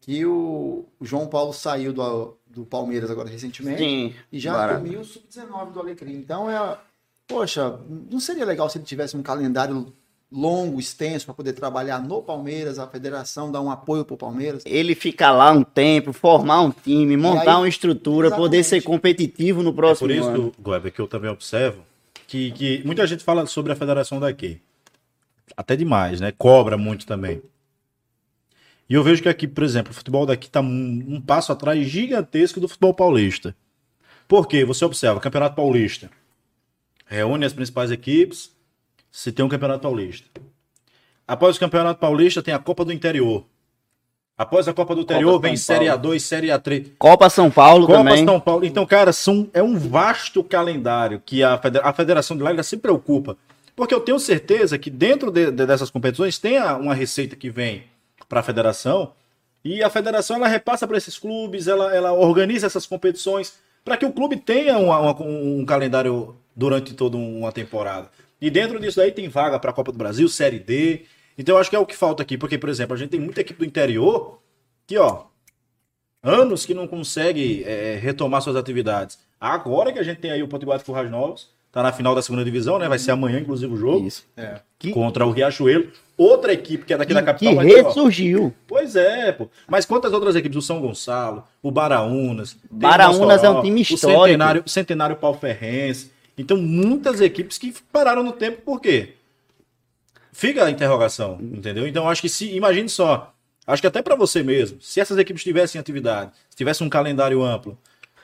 que 0.00 0.24
o, 0.24 0.84
o 0.98 1.04
João 1.04 1.26
Paulo 1.26 1.52
saiu 1.52 1.92
do, 1.92 2.36
do 2.46 2.64
Palmeiras 2.64 3.10
agora 3.10 3.28
recentemente 3.28 3.78
Sim, 3.78 4.14
e 4.30 4.38
já 4.38 4.74
assumiu 4.74 5.00
o 5.00 5.04
sub-19 5.04 5.72
do 5.72 5.80
Alecrim. 5.80 6.14
Então 6.14 6.48
é, 6.50 6.78
poxa, 7.26 7.78
não 8.10 8.20
seria 8.20 8.44
legal 8.44 8.68
se 8.68 8.78
ele 8.78 8.84
tivesse 8.84 9.16
um 9.16 9.22
calendário 9.22 9.92
longo, 10.30 10.80
extenso, 10.80 11.26
para 11.26 11.34
poder 11.34 11.52
trabalhar 11.52 12.02
no 12.02 12.20
Palmeiras, 12.20 12.78
a 12.78 12.86
federação 12.86 13.52
dar 13.52 13.60
um 13.60 13.70
apoio 13.70 14.04
para 14.04 14.14
o 14.14 14.18
Palmeiras. 14.18 14.62
Ele 14.66 14.94
ficar 14.94 15.30
lá 15.30 15.52
um 15.52 15.62
tempo, 15.62 16.12
formar 16.12 16.60
um 16.60 16.70
time, 16.70 17.16
montar 17.16 17.52
aí, 17.52 17.60
uma 17.60 17.68
estrutura, 17.68 18.26
exatamente. 18.26 18.48
poder 18.48 18.64
ser 18.64 18.82
competitivo 18.82 19.62
no 19.62 19.72
próximo 19.72 20.10
ano. 20.10 20.18
É 20.18 20.22
por 20.22 20.38
isso, 20.38 20.52
Goeber, 20.60 20.92
que 20.92 21.00
eu 21.00 21.06
também 21.06 21.30
observo 21.30 21.82
que, 22.26 22.50
que 22.50 22.82
muita 22.84 23.06
gente 23.06 23.22
fala 23.22 23.46
sobre 23.46 23.72
a 23.72 23.76
federação 23.76 24.18
daqui. 24.18 24.60
Até 25.56 25.76
demais, 25.76 26.20
né? 26.20 26.32
Cobra 26.32 26.76
muito 26.76 27.06
também. 27.06 27.42
E 28.88 28.94
eu 28.94 29.02
vejo 29.02 29.22
que 29.22 29.28
aqui, 29.28 29.48
por 29.48 29.64
exemplo, 29.64 29.92
o 29.92 29.94
futebol 29.94 30.26
daqui 30.26 30.46
está 30.46 30.60
um, 30.60 31.04
um, 31.08 31.20
passo 31.20 31.52
atrás 31.52 31.86
gigantesco 31.86 32.60
do 32.60 32.68
futebol 32.68 32.92
paulista. 32.92 33.54
Por 34.28 34.46
quê? 34.46 34.64
Você 34.64 34.84
observa, 34.84 35.20
Campeonato 35.20 35.56
Paulista 35.56 36.10
reúne 37.06 37.44
as 37.44 37.52
principais 37.52 37.90
equipes, 37.90 38.50
se 39.10 39.30
tem 39.30 39.44
um 39.44 39.48
Campeonato 39.48 39.82
Paulista. 39.82 40.28
Após 41.26 41.56
o 41.56 41.60
Campeonato 41.60 42.00
Paulista, 42.00 42.42
tem 42.42 42.52
a 42.52 42.58
Copa 42.58 42.84
do 42.84 42.92
Interior. 42.92 43.44
Após 44.36 44.66
a 44.66 44.74
Copa 44.74 44.94
do 44.94 45.02
Interior, 45.02 45.34
Copa 45.34 45.46
vem 45.46 45.56
Série 45.56 45.86
A2, 45.86 46.18
Série 46.18 46.48
A3. 46.48 46.90
Copa 46.98 47.30
São 47.30 47.50
Paulo 47.50 47.86
Copa 47.86 47.98
também. 47.98 48.24
São 48.24 48.40
Paulo. 48.40 48.64
Então, 48.64 48.84
cara, 48.84 49.12
são, 49.12 49.48
é 49.54 49.62
um 49.62 49.78
vasto 49.78 50.42
calendário 50.42 51.22
que 51.24 51.42
a, 51.42 51.56
federa 51.56 51.88
a 51.88 51.92
Federação 51.92 52.36
de 52.36 52.42
lá 52.42 52.62
se 52.62 52.76
preocupa. 52.76 53.36
Porque 53.76 53.94
eu 53.94 54.00
tenho 54.00 54.18
certeza 54.18 54.78
que 54.78 54.90
dentro 54.90 55.30
de, 55.30 55.50
de, 55.50 55.66
dessas 55.66 55.90
competições 55.90 56.38
tem 56.38 56.58
a, 56.58 56.76
uma 56.76 56.94
receita 56.94 57.34
que 57.34 57.50
vem 57.50 57.84
para 58.28 58.40
a 58.40 58.42
federação 58.42 59.12
e 59.64 59.82
a 59.82 59.90
federação 59.90 60.36
ela 60.36 60.46
repassa 60.46 60.86
para 60.86 60.96
esses 60.96 61.18
clubes, 61.18 61.66
ela, 61.66 61.94
ela 61.94 62.12
organiza 62.12 62.66
essas 62.66 62.86
competições 62.86 63.54
para 63.84 63.96
que 63.96 64.06
o 64.06 64.12
clube 64.12 64.36
tenha 64.36 64.78
uma, 64.78 64.98
uma, 64.98 65.22
um 65.22 65.64
calendário 65.64 66.36
durante 66.54 66.94
toda 66.94 67.16
uma 67.16 67.50
temporada. 67.50 68.10
E 68.40 68.50
dentro 68.50 68.78
disso 68.78 69.00
aí 69.00 69.10
tem 69.10 69.28
vaga 69.28 69.58
para 69.58 69.70
a 69.70 69.74
Copa 69.74 69.90
do 69.90 69.98
Brasil, 69.98 70.28
Série 70.28 70.58
D. 70.58 71.06
Então 71.36 71.54
eu 71.54 71.60
acho 71.60 71.70
que 71.70 71.76
é 71.76 71.78
o 71.78 71.86
que 71.86 71.96
falta 71.96 72.22
aqui, 72.22 72.38
porque, 72.38 72.58
por 72.58 72.68
exemplo, 72.68 72.94
a 72.94 72.98
gente 72.98 73.10
tem 73.10 73.20
muita 73.20 73.40
equipe 73.40 73.58
do 73.58 73.64
interior 73.64 74.38
que, 74.86 74.98
ó, 74.98 75.24
anos 76.22 76.64
que 76.64 76.74
não 76.74 76.86
consegue 76.86 77.64
é, 77.64 77.98
retomar 78.00 78.42
suas 78.42 78.56
atividades. 78.56 79.18
Agora 79.40 79.92
que 79.92 79.98
a 79.98 80.02
gente 80.02 80.20
tem 80.20 80.30
aí 80.30 80.42
o 80.42 80.48
Potiguar 80.48 80.78
de 80.78 80.84
Currais 80.84 81.10
Novos, 81.10 81.50
tá 81.74 81.82
na 81.82 81.92
final 81.92 82.14
da 82.14 82.22
segunda 82.22 82.44
divisão, 82.44 82.78
né? 82.78 82.88
Vai 82.88 83.00
ser 83.00 83.10
amanhã, 83.10 83.40
inclusive, 83.40 83.72
o 83.72 83.76
jogo. 83.76 84.06
Isso. 84.06 84.24
É. 84.36 84.60
Contra 84.92 85.26
o 85.26 85.32
Riachuelo. 85.32 85.88
Outra 86.16 86.52
equipe 86.52 86.84
que 86.84 86.94
é 86.94 86.96
daqui 86.96 87.08
que, 87.08 87.14
da 87.14 87.22
capital. 87.22 87.58
Que 87.58 87.82
ressurgiu. 87.82 88.54
Pois 88.68 88.94
é, 88.94 89.32
pô. 89.32 89.50
Mas 89.66 89.84
quantas 89.84 90.12
outras 90.12 90.36
equipes? 90.36 90.56
O 90.56 90.62
São 90.62 90.80
Gonçalo, 90.80 91.42
o 91.60 91.72
Baraunas. 91.72 92.56
Baraunas 92.70 93.42
é 93.42 93.50
um 93.50 93.60
time 93.60 93.82
histórico. 93.82 94.06
O 94.06 94.22
Centenário, 94.22 94.62
o 94.64 94.70
Centenário 94.70 95.16
Palferrense. 95.16 96.12
Então, 96.38 96.56
muitas 96.56 97.20
equipes 97.20 97.58
que 97.58 97.74
pararam 97.92 98.22
no 98.22 98.32
tempo, 98.32 98.62
por 98.62 98.80
quê? 98.80 99.14
Fica 100.32 100.64
a 100.64 100.70
interrogação, 100.70 101.38
entendeu? 101.40 101.88
Então, 101.88 102.08
acho 102.08 102.22
que 102.22 102.28
se. 102.28 102.54
Imagine 102.54 102.88
só. 102.88 103.34
Acho 103.66 103.82
que 103.82 103.88
até 103.88 104.00
para 104.00 104.14
você 104.14 104.42
mesmo, 104.42 104.80
se 104.80 105.00
essas 105.00 105.18
equipes 105.18 105.42
tivessem 105.42 105.80
atividade, 105.80 106.30
se 106.50 106.56
tivesse 106.56 106.84
um 106.84 106.88
calendário 106.88 107.42
amplo, 107.42 107.76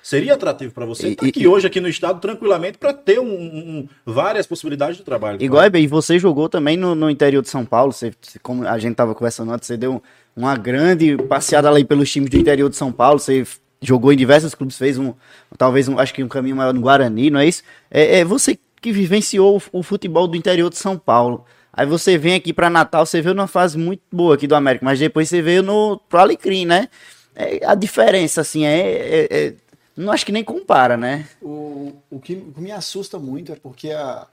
seria 0.02 0.34
atrativo 0.34 0.72
para 0.72 0.86
você 0.86 1.08
estar 1.08 1.26
aqui 1.26 1.46
hoje 1.46 1.66
aqui 1.66 1.80
no 1.80 1.88
estado 1.88 2.20
tranquilamente 2.20 2.78
para 2.78 2.92
ter 2.92 3.18
um, 3.18 3.26
um, 3.26 3.88
várias 4.04 4.46
possibilidades 4.46 4.96
de 4.96 5.02
trabalho. 5.02 5.42
Igual 5.42 5.68
bem, 5.70 5.86
você 5.86 6.18
jogou 6.18 6.48
também 6.48 6.76
no, 6.76 6.94
no, 6.94 7.10
interior 7.10 7.42
de 7.42 7.48
São 7.48 7.64
Paulo, 7.64 7.92
você, 7.92 8.12
como 8.42 8.66
a 8.66 8.78
gente 8.78 8.92
estava 8.92 9.14
conversando 9.14 9.52
antes, 9.52 9.66
você 9.66 9.76
deu 9.76 10.02
uma 10.34 10.56
grande 10.56 11.16
passeada 11.16 11.68
ali 11.68 11.84
pelos 11.84 12.10
times 12.10 12.30
do 12.30 12.36
interior 12.36 12.68
de 12.70 12.76
São 12.76 12.92
Paulo, 12.92 13.18
você 13.18 13.44
jogou 13.80 14.12
em 14.12 14.16
diversos 14.16 14.54
clubes, 14.54 14.76
fez 14.76 14.98
um, 14.98 15.14
talvez 15.56 15.88
um, 15.88 15.98
acho 15.98 16.12
que 16.12 16.22
um 16.22 16.28
caminho 16.28 16.56
maior 16.56 16.74
no 16.74 16.80
Guarani, 16.80 17.30
não 17.30 17.40
é 17.40 17.46
isso? 17.46 17.62
É, 17.90 18.20
é 18.20 18.24
você 18.24 18.58
que 18.80 18.92
vivenciou 18.92 19.56
o, 19.56 19.80
o, 19.80 19.82
futebol 19.82 20.26
do 20.26 20.36
interior 20.36 20.70
de 20.70 20.76
São 20.76 20.96
Paulo. 20.96 21.44
Aí 21.72 21.86
você 21.86 22.18
vem 22.18 22.34
aqui 22.34 22.52
para 22.52 22.68
Natal, 22.68 23.06
você 23.06 23.20
veio 23.20 23.34
numa 23.34 23.46
fase 23.46 23.78
muito 23.78 24.02
boa 24.10 24.34
aqui 24.34 24.46
do 24.46 24.54
América, 24.54 24.84
mas 24.84 24.98
depois 24.98 25.28
você 25.28 25.40
veio 25.40 25.62
no 25.62 25.98
pro 26.08 26.20
Alecrim, 26.20 26.64
né? 26.64 26.88
É, 27.34 27.64
a 27.64 27.74
diferença, 27.74 28.40
assim, 28.40 28.64
é, 28.64 28.80
é, 28.80 29.28
é, 29.30 29.54
Não 30.00 30.12
acho 30.12 30.24
que 30.24 30.32
nem 30.32 30.42
compara, 30.42 30.96
né? 30.96 31.28
O, 31.42 31.92
o, 32.10 32.18
que, 32.18 32.34
o 32.34 32.52
que 32.52 32.60
me 32.60 32.72
assusta 32.72 33.18
muito 33.18 33.52
é 33.52 33.56
porque 33.56 33.90
a, 33.90 34.26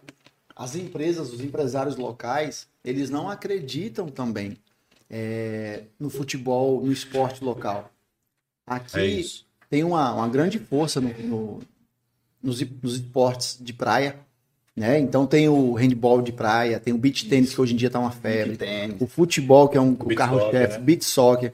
as 0.56 0.75
empresas, 0.75 1.34
os 1.34 1.41
empresários 1.41 1.97
locais, 1.97 2.67
eles 2.84 3.10
não 3.10 3.30
acreditam 3.30 4.08
também 4.08 4.58
é, 5.10 5.84
no 5.99 6.10
futebol, 6.10 6.82
no 6.84 6.91
esporte 6.91 7.43
local. 7.43 7.91
Aqui 8.65 9.21
é 9.21 9.47
tem 9.69 9.84
uma, 9.84 10.13
uma 10.13 10.27
grande 10.27 10.58
força 10.58 11.01
no, 11.01 11.10
no, 11.19 11.60
nos, 12.41 12.62
nos 12.82 12.95
esportes 12.95 13.58
de 13.60 13.73
praia. 13.73 14.15
Né? 14.75 14.99
Então 14.99 15.25
tem 15.25 15.49
o 15.49 15.73
handball 15.73 16.21
de 16.21 16.32
praia, 16.32 16.80
tem 16.80 16.93
o 16.93 16.97
beach 16.97 17.27
tênis, 17.27 17.53
que 17.53 17.60
hoje 17.60 17.73
em 17.73 17.77
dia 17.77 17.88
está 17.88 17.99
uma 17.99 18.12
febre, 18.12 18.58
o 18.99 19.08
futebol, 19.08 19.67
que 19.67 19.77
é 19.77 19.82
um 19.82 19.95
carro-chefe, 19.95 20.77
né? 20.77 20.84
beach 20.84 21.03
soccer. 21.03 21.51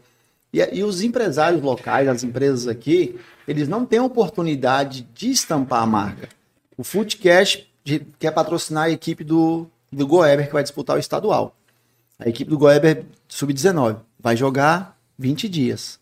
E, 0.53 0.59
e, 0.71 0.83
os 0.83 1.01
empresários 1.01 1.63
locais, 1.63 2.07
as 2.07 2.23
empresas 2.23 2.67
aqui, 2.67 3.19
eles 3.47 3.67
não 3.67 3.85
têm 3.85 3.99
oportunidade 3.99 5.07
de 5.13 5.31
estampar 5.31 5.81
a 5.81 5.87
marca. 5.87 6.29
O 6.77 6.83
Footcash 6.83 7.65
quer 8.19 8.31
patrocinar 8.31 8.83
a 8.83 8.89
equipe 8.91 9.23
do, 9.23 9.65
do 9.91 10.05
Goeber, 10.05 10.45
que 10.45 10.53
vai 10.53 10.61
disputar 10.61 10.95
o 10.95 10.99
estadual. 10.99 11.55
A 12.19 12.29
equipe 12.29 12.49
do 12.49 12.57
Goeber 12.57 13.03
sub-19 13.27 13.97
vai 14.19 14.37
jogar 14.37 14.95
20 15.17 15.49
dias. 15.49 15.99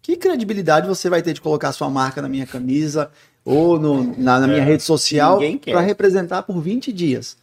Que 0.00 0.16
credibilidade 0.16 0.86
você 0.86 1.10
vai 1.10 1.20
ter 1.20 1.32
de 1.32 1.40
colocar 1.40 1.72
sua 1.72 1.90
marca 1.90 2.22
na 2.22 2.28
minha 2.28 2.46
camisa 2.46 3.10
ou 3.44 3.78
no, 3.78 4.16
na, 4.16 4.40
na 4.40 4.46
minha 4.46 4.60
é, 4.60 4.64
rede 4.64 4.82
social 4.82 5.40
para 5.64 5.80
representar 5.80 6.42
por 6.42 6.60
20 6.60 6.92
dias? 6.92 7.36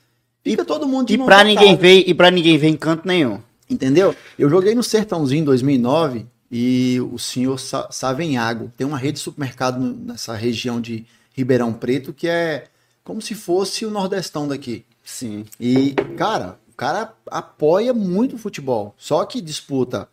Fica 0.44 0.64
todo 0.64 0.88
mundo 0.88 1.08
de 1.08 1.16
E 1.16 1.18
para 1.18 1.44
ninguém 1.44 1.76
ver 1.76 2.06
e 2.08 2.14
para 2.14 2.32
ninguém 2.32 2.58
ver 2.58 2.68
em 2.68 2.78
canto 2.78 3.06
nenhum. 3.06 3.40
Entendeu? 3.70 4.16
Eu 4.40 4.50
joguei 4.50 4.74
no 4.74 4.82
Sertãozinho 4.82 5.42
em 5.42 5.46
2009 5.46 6.26
e 6.52 7.00
o 7.12 7.20
senhor 7.20 7.60
Savenhago 7.60 8.72
tem 8.78 8.88
uma 8.88 8.98
rede 8.98 9.14
de 9.14 9.20
supermercado 9.20 9.80
nessa 9.80 10.34
região 10.36 10.80
de 10.80 11.06
Ribeirão 11.34 11.74
Preto 11.74 12.14
que 12.14 12.28
é 12.28 12.66
como 13.04 13.22
se 13.22 13.36
fosse 13.36 13.86
o 13.86 13.92
Nordestão 13.92 14.48
daqui. 14.48 14.86
Sim. 15.04 15.46
E, 15.60 15.94
cara, 16.18 16.60
o 16.70 16.74
cara 16.74 17.14
apoia 17.32 17.94
muito 17.94 18.36
o 18.36 18.38
futebol. 18.38 18.94
Só 18.98 19.24
que 19.24 19.40
disputa 19.40 20.10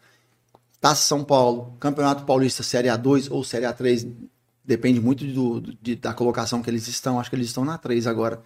Taça 0.80 1.02
São 1.02 1.24
Paulo, 1.24 1.74
Campeonato 1.80 2.24
Paulista 2.24 2.62
Série 2.62 2.88
A2 2.88 3.28
ou 3.30 3.42
Série 3.42 3.66
A3, 3.66 4.08
depende 4.64 5.00
muito 5.00 5.24
do, 5.24 5.60
de, 5.82 5.96
da 5.96 6.14
colocação 6.14 6.62
que 6.62 6.70
eles 6.70 6.86
estão, 6.86 7.18
acho 7.18 7.30
que 7.30 7.36
eles 7.36 7.48
estão 7.48 7.64
na 7.64 7.78
3 7.78 8.06
agora. 8.06 8.40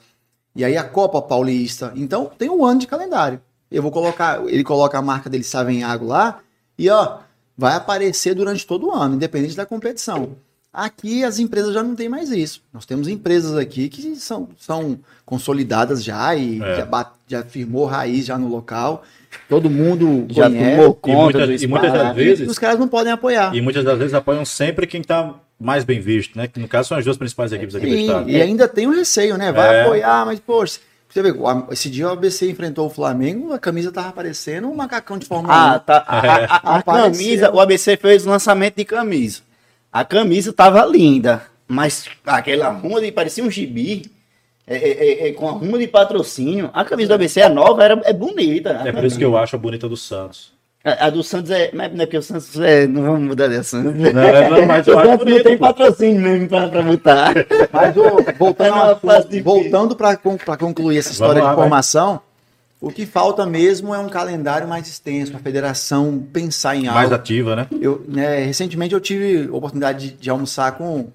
E 0.55 0.65
aí 0.65 0.77
a 0.77 0.85
Copa 0.85 1.21
Paulista. 1.21 1.93
Então 1.95 2.27
tem 2.27 2.49
um 2.49 2.65
ano 2.65 2.81
de 2.81 2.87
calendário. 2.87 3.41
Eu 3.71 3.83
vou 3.83 3.93
colocar, 3.93 4.43
ele 4.49 4.65
coloca 4.65 4.97
a 4.97 5.03
marca 5.03 5.29
dele 5.29 5.45
Savenhago 5.45 6.07
lá 6.07 6.41
e 6.79 6.89
ó, 6.89 7.19
vai 7.59 7.75
aparecer 7.75 8.35
durante 8.35 8.65
todo 8.65 8.87
o 8.87 8.93
ano, 8.93 9.17
independente 9.17 9.57
da 9.57 9.67
competição. 9.67 10.37
Aqui 10.73 11.25
as 11.25 11.41
empresas 11.41 11.75
já 11.75 11.83
não 11.83 11.97
têm 11.97 12.09
mais 12.09 12.31
isso. 12.31 12.63
Nós 12.73 12.87
temos 12.87 13.09
empresas 13.09 13.57
aqui 13.57 13.89
que 13.89 14.15
são, 14.15 14.49
são 14.57 15.01
consolidadas 15.27 16.05
já 16.05 16.37
e 16.37 16.63
é. 16.63 16.77
já, 16.77 17.13
já 17.27 17.43
firmou 17.43 17.85
raiz 17.85 18.27
já 18.27 18.39
no 18.39 18.47
local. 18.47 19.03
Todo 19.49 19.69
mundo 19.69 20.27
já 20.31 20.49
conhece. 20.49 20.77
tomou 20.77 20.95
conta 20.95 21.39
e 21.39 21.41
muitas, 21.41 21.63
e 21.63 21.67
muitas 21.67 21.93
das 21.93 22.15
vezes 22.15 22.49
os 22.49 22.59
caras 22.59 22.79
não 22.79 22.87
podem 22.87 23.13
apoiar. 23.13 23.55
E 23.57 23.61
muitas 23.61 23.85
das 23.85 23.99
vezes 23.99 24.15
apoiam 24.15 24.45
sempre 24.45 24.87
quem 24.87 25.01
está 25.01 25.35
mais 25.59 25.85
bem 25.85 26.01
visto, 26.01 26.39
né? 26.39 26.47
Que 26.47 26.61
no 26.61 26.69
caso 26.69 26.91
são 26.91 26.99
as 26.99 27.05
duas 27.05 27.17
principais 27.17 27.53
equipes 27.53 27.75
aqui 27.75 27.87
e, 27.87 27.91
do 27.91 27.97
estado. 27.97 28.31
E 28.31 28.41
ainda 28.41 28.69
tem 28.69 28.87
o 28.87 28.91
um 28.91 28.95
receio, 28.95 29.37
né? 29.37 29.51
Vai 29.51 29.75
é. 29.75 29.83
apoiar, 29.83 30.25
mas 30.25 30.39
poxa, 30.39 30.79
você 31.09 31.23
vê, 31.23 31.33
esse 31.71 31.89
dia 31.89 32.09
o 32.09 32.11
ABC 32.13 32.51
enfrentou 32.51 32.87
o 32.87 32.91
Flamengo, 32.91 33.53
a 33.53 33.59
camisa 33.59 33.91
tava 33.91 34.09
aparecendo 34.09 34.69
um 34.69 34.75
macacão 34.75 35.17
de 35.17 35.27
Fórmula 35.27 35.55
ah, 35.55 35.77
1. 35.77 35.79
Tá, 35.81 36.05
a, 36.07 36.19
a, 36.19 36.75
a, 36.75 36.77
a 36.79 36.83
camisa, 36.83 37.51
o 37.51 37.61
ABC 37.61 37.97
fez 37.97 38.27
o 38.27 38.31
lançamento 38.31 38.77
de 38.77 38.85
camisa. 38.85 39.41
A 39.91 40.05
camisa 40.05 40.53
tava 40.53 40.85
linda, 40.85 41.43
mas 41.67 42.05
aquela 42.27 42.69
ruma 42.69 43.01
parecia 43.11 43.43
um 43.43 43.51
gibi. 43.51 44.11
é, 44.67 44.77
é, 44.77 45.29
é, 45.29 45.33
com 45.33 45.49
a 45.49 45.53
ruma 45.53 45.79
de 45.79 45.87
patrocínio. 45.87 46.71
A 46.75 46.85
camisa 46.85 47.09
do 47.09 47.15
ABC 47.15 47.41
é 47.41 47.49
nova, 47.49 47.83
era, 47.83 48.01
é 48.05 48.13
bonita. 48.13 48.83
É 48.85 48.93
por 48.93 49.05
isso 49.05 49.17
que 49.17 49.25
eu 49.25 49.37
acho 49.37 49.57
a 49.57 49.59
bonita 49.59 49.89
do 49.89 49.97
Santos. 49.97 50.53
A, 50.95 51.07
a 51.07 51.11
do 51.11 51.23
Santos 51.23 51.51
é. 51.51 51.71
Não 51.73 51.85
é 51.85 51.89
não 51.89 52.03
é 52.03 52.07
porque 52.07 52.19
o 52.19 52.23
Santos 52.23 52.59
é. 52.61 52.87
Não 52.87 53.03
vamos 53.03 53.21
mudar 53.23 53.49
de 53.49 53.57
assunto. 53.57 53.91
Não, 53.91 54.13
não, 54.13 54.67
mas 54.67 54.87
O 54.89 54.91
eu 54.91 54.99
acho 54.99 55.09
Santos 55.11 55.27
não 55.27 55.43
tem 55.43 55.59
pô. 55.59 55.67
patrocínio 55.67 56.21
mesmo 56.23 56.49
pra, 56.49 56.69
pra 56.69 56.83
botar. 56.83 57.35
Mas 57.73 57.95
voltando, 58.39 58.77
É 59.09 59.17
assunto, 59.17 59.43
voltando 59.43 59.97
para 59.97 60.17
concluir 60.57 60.99
essa 60.99 61.13
história 61.13 61.43
lá, 61.43 61.51
de 61.51 61.57
vai. 61.57 61.65
formação, 61.65 62.21
o 62.81 62.91
que 62.91 63.05
falta 63.07 63.45
mesmo 63.45 63.95
é 63.95 63.99
um 63.99 64.09
calendário 64.09 64.69
mais 64.69 64.87
extenso 64.89 65.33
para 65.33 65.41
a 65.41 65.43
federação 65.43 66.25
pensar 66.33 66.77
em 66.77 66.87
algo. 66.87 66.99
Mais 67.01 67.13
ativa, 67.13 67.57
né? 67.57 67.67
Eu, 67.81 68.05
né, 68.09 68.45
recentemente 68.45 68.95
eu 68.95 69.01
tive 69.01 69.49
a 69.53 69.57
oportunidade 69.57 70.11
de, 70.11 70.17
de 70.17 70.31
almoçar 70.31 70.73
com 70.73 71.09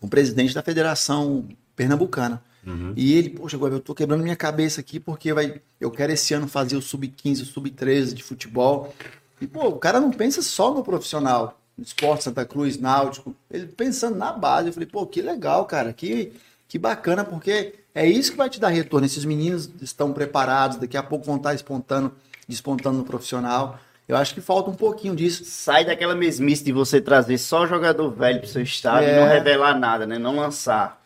o 0.00 0.08
presidente 0.08 0.54
da 0.54 0.62
Federação 0.62 1.44
Pernambucana. 1.76 2.42
Uhum. 2.66 2.92
E 2.96 3.16
ele, 3.16 3.30
poxa, 3.30 3.56
agora 3.56 3.74
eu 3.74 3.80
tô 3.80 3.94
quebrando 3.94 4.22
minha 4.22 4.36
cabeça 4.36 4.80
aqui 4.80 5.00
porque 5.00 5.32
vai, 5.32 5.60
eu 5.80 5.90
quero 5.90 6.12
esse 6.12 6.32
ano 6.34 6.46
fazer 6.46 6.76
o 6.76 6.82
sub-15, 6.82 7.42
o 7.42 7.46
sub-13 7.46 8.14
de 8.14 8.22
futebol. 8.22 8.94
E, 9.40 9.46
pô, 9.46 9.66
o 9.68 9.78
cara 9.78 10.00
não 10.00 10.10
pensa 10.12 10.40
só 10.42 10.72
no 10.72 10.84
profissional, 10.84 11.58
no 11.76 11.82
esporte 11.82 12.22
Santa 12.24 12.44
Cruz, 12.44 12.78
náutico, 12.78 13.34
ele 13.50 13.66
pensando 13.66 14.16
na 14.16 14.32
base. 14.32 14.68
Eu 14.68 14.72
falei, 14.72 14.88
pô, 14.88 15.04
que 15.06 15.20
legal, 15.20 15.64
cara, 15.64 15.92
que, 15.92 16.32
que 16.68 16.78
bacana, 16.78 17.24
porque 17.24 17.74
é 17.92 18.06
isso 18.06 18.30
que 18.30 18.38
vai 18.38 18.48
te 18.48 18.60
dar 18.60 18.68
retorno. 18.68 19.04
Esses 19.06 19.24
meninos 19.24 19.68
estão 19.80 20.12
preparados, 20.12 20.76
daqui 20.76 20.96
a 20.96 21.02
pouco 21.02 21.26
vão 21.26 21.36
estar 21.36 21.52
despontando, 21.52 22.12
despontando 22.48 22.98
no 22.98 23.04
profissional. 23.04 23.80
Eu 24.06 24.16
acho 24.16 24.34
que 24.34 24.40
falta 24.40 24.70
um 24.70 24.74
pouquinho 24.74 25.16
disso. 25.16 25.42
Sai 25.44 25.84
daquela 25.84 26.14
mesmice 26.14 26.62
de 26.62 26.70
você 26.72 27.00
trazer 27.00 27.38
só 27.38 27.66
jogador 27.66 28.10
velho 28.10 28.40
pro 28.40 28.48
seu 28.48 28.62
estado 28.62 29.02
e 29.02 29.06
É. 29.06 29.20
não 29.20 29.26
revelar 29.26 29.76
nada, 29.78 30.06
né? 30.06 30.18
Não 30.18 30.36
lançar. 30.36 31.01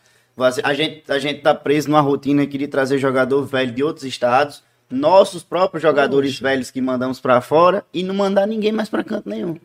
A 0.63 0.73
gente, 0.73 1.03
a 1.09 1.17
gente 1.19 1.41
tá 1.41 1.53
preso 1.55 1.89
numa 1.89 2.01
rotina 2.01 2.43
aqui 2.43 2.57
de 2.57 2.67
trazer 2.67 2.97
jogador 2.99 3.43
velho 3.45 3.71
de 3.71 3.83
outros 3.83 4.05
estados, 4.05 4.61
nossos 4.89 5.41
próprios 5.43 5.81
jogadores 5.81 6.39
velhos 6.39 6.69
que 6.71 6.79
mandamos 6.79 7.19
pra 7.19 7.41
fora 7.41 7.83
e 7.93 8.03
não 8.03 8.13
mandar 8.13 8.45
ninguém 8.45 8.71
mais 8.71 8.87
pra 8.87 9.03
canto 9.03 9.27
nenhum. 9.29 9.55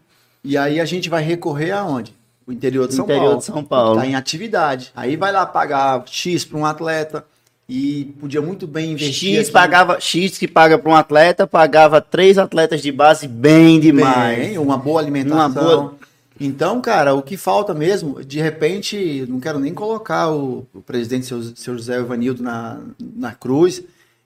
E 0.42 0.56
aí 0.56 0.80
a 0.80 0.85
gente 0.85 1.08
vai 1.11 1.22
recorrer 1.22 1.70
aonde? 1.72 2.14
O 2.46 2.50
interior 2.52 2.88
de 2.88 2.94
São 2.94 3.04
Interior 3.04 3.22
Paulo. 3.24 3.38
de 3.38 3.44
São 3.44 3.62
Paulo. 3.64 3.94
Está 4.00 4.06
em 4.11 4.14
atividade. 4.16 4.90
Aí 4.96 5.14
vai 5.16 5.30
lá 5.30 5.46
pagar 5.46 6.02
X 6.06 6.44
para 6.44 6.58
um 6.58 6.66
atleta 6.66 7.24
e 7.68 8.12
podia 8.18 8.42
muito 8.42 8.66
bem 8.66 8.90
investir. 8.92 9.37
X 9.37 9.44
aqui 9.44 9.52
pagava 9.52 10.00
X 10.00 10.38
que 10.38 10.48
paga 10.48 10.76
para 10.76 10.90
um 10.90 10.96
atleta, 10.96 11.46
pagava 11.46 12.00
três 12.00 12.38
atletas 12.38 12.82
de 12.82 12.90
base 12.90 13.28
bem 13.28 13.78
demais. 13.78 14.38
bem, 14.38 14.58
uma 14.58 14.76
boa 14.76 15.00
alimentação. 15.00 15.37
Uma 15.38 15.48
boa- 15.48 15.94
Então, 16.44 16.81
cara, 16.81 17.14
o 17.14 17.22
que 17.22 17.37
falta 17.37 17.72
mesmo, 17.72 18.24
de 18.24 18.40
repente, 18.40 19.24
não 19.28 19.38
quero 19.38 19.61
nem 19.61 19.72
colocar 19.72 20.31
o, 20.31 20.66
o 20.74 20.81
presidente, 20.83 21.26
seu, 21.26 21.42
seu 21.55 21.74
José 21.76 21.96
Evanildo, 21.98 22.42
na, 22.42 22.81
na 23.00 23.33
cruz 23.33 23.83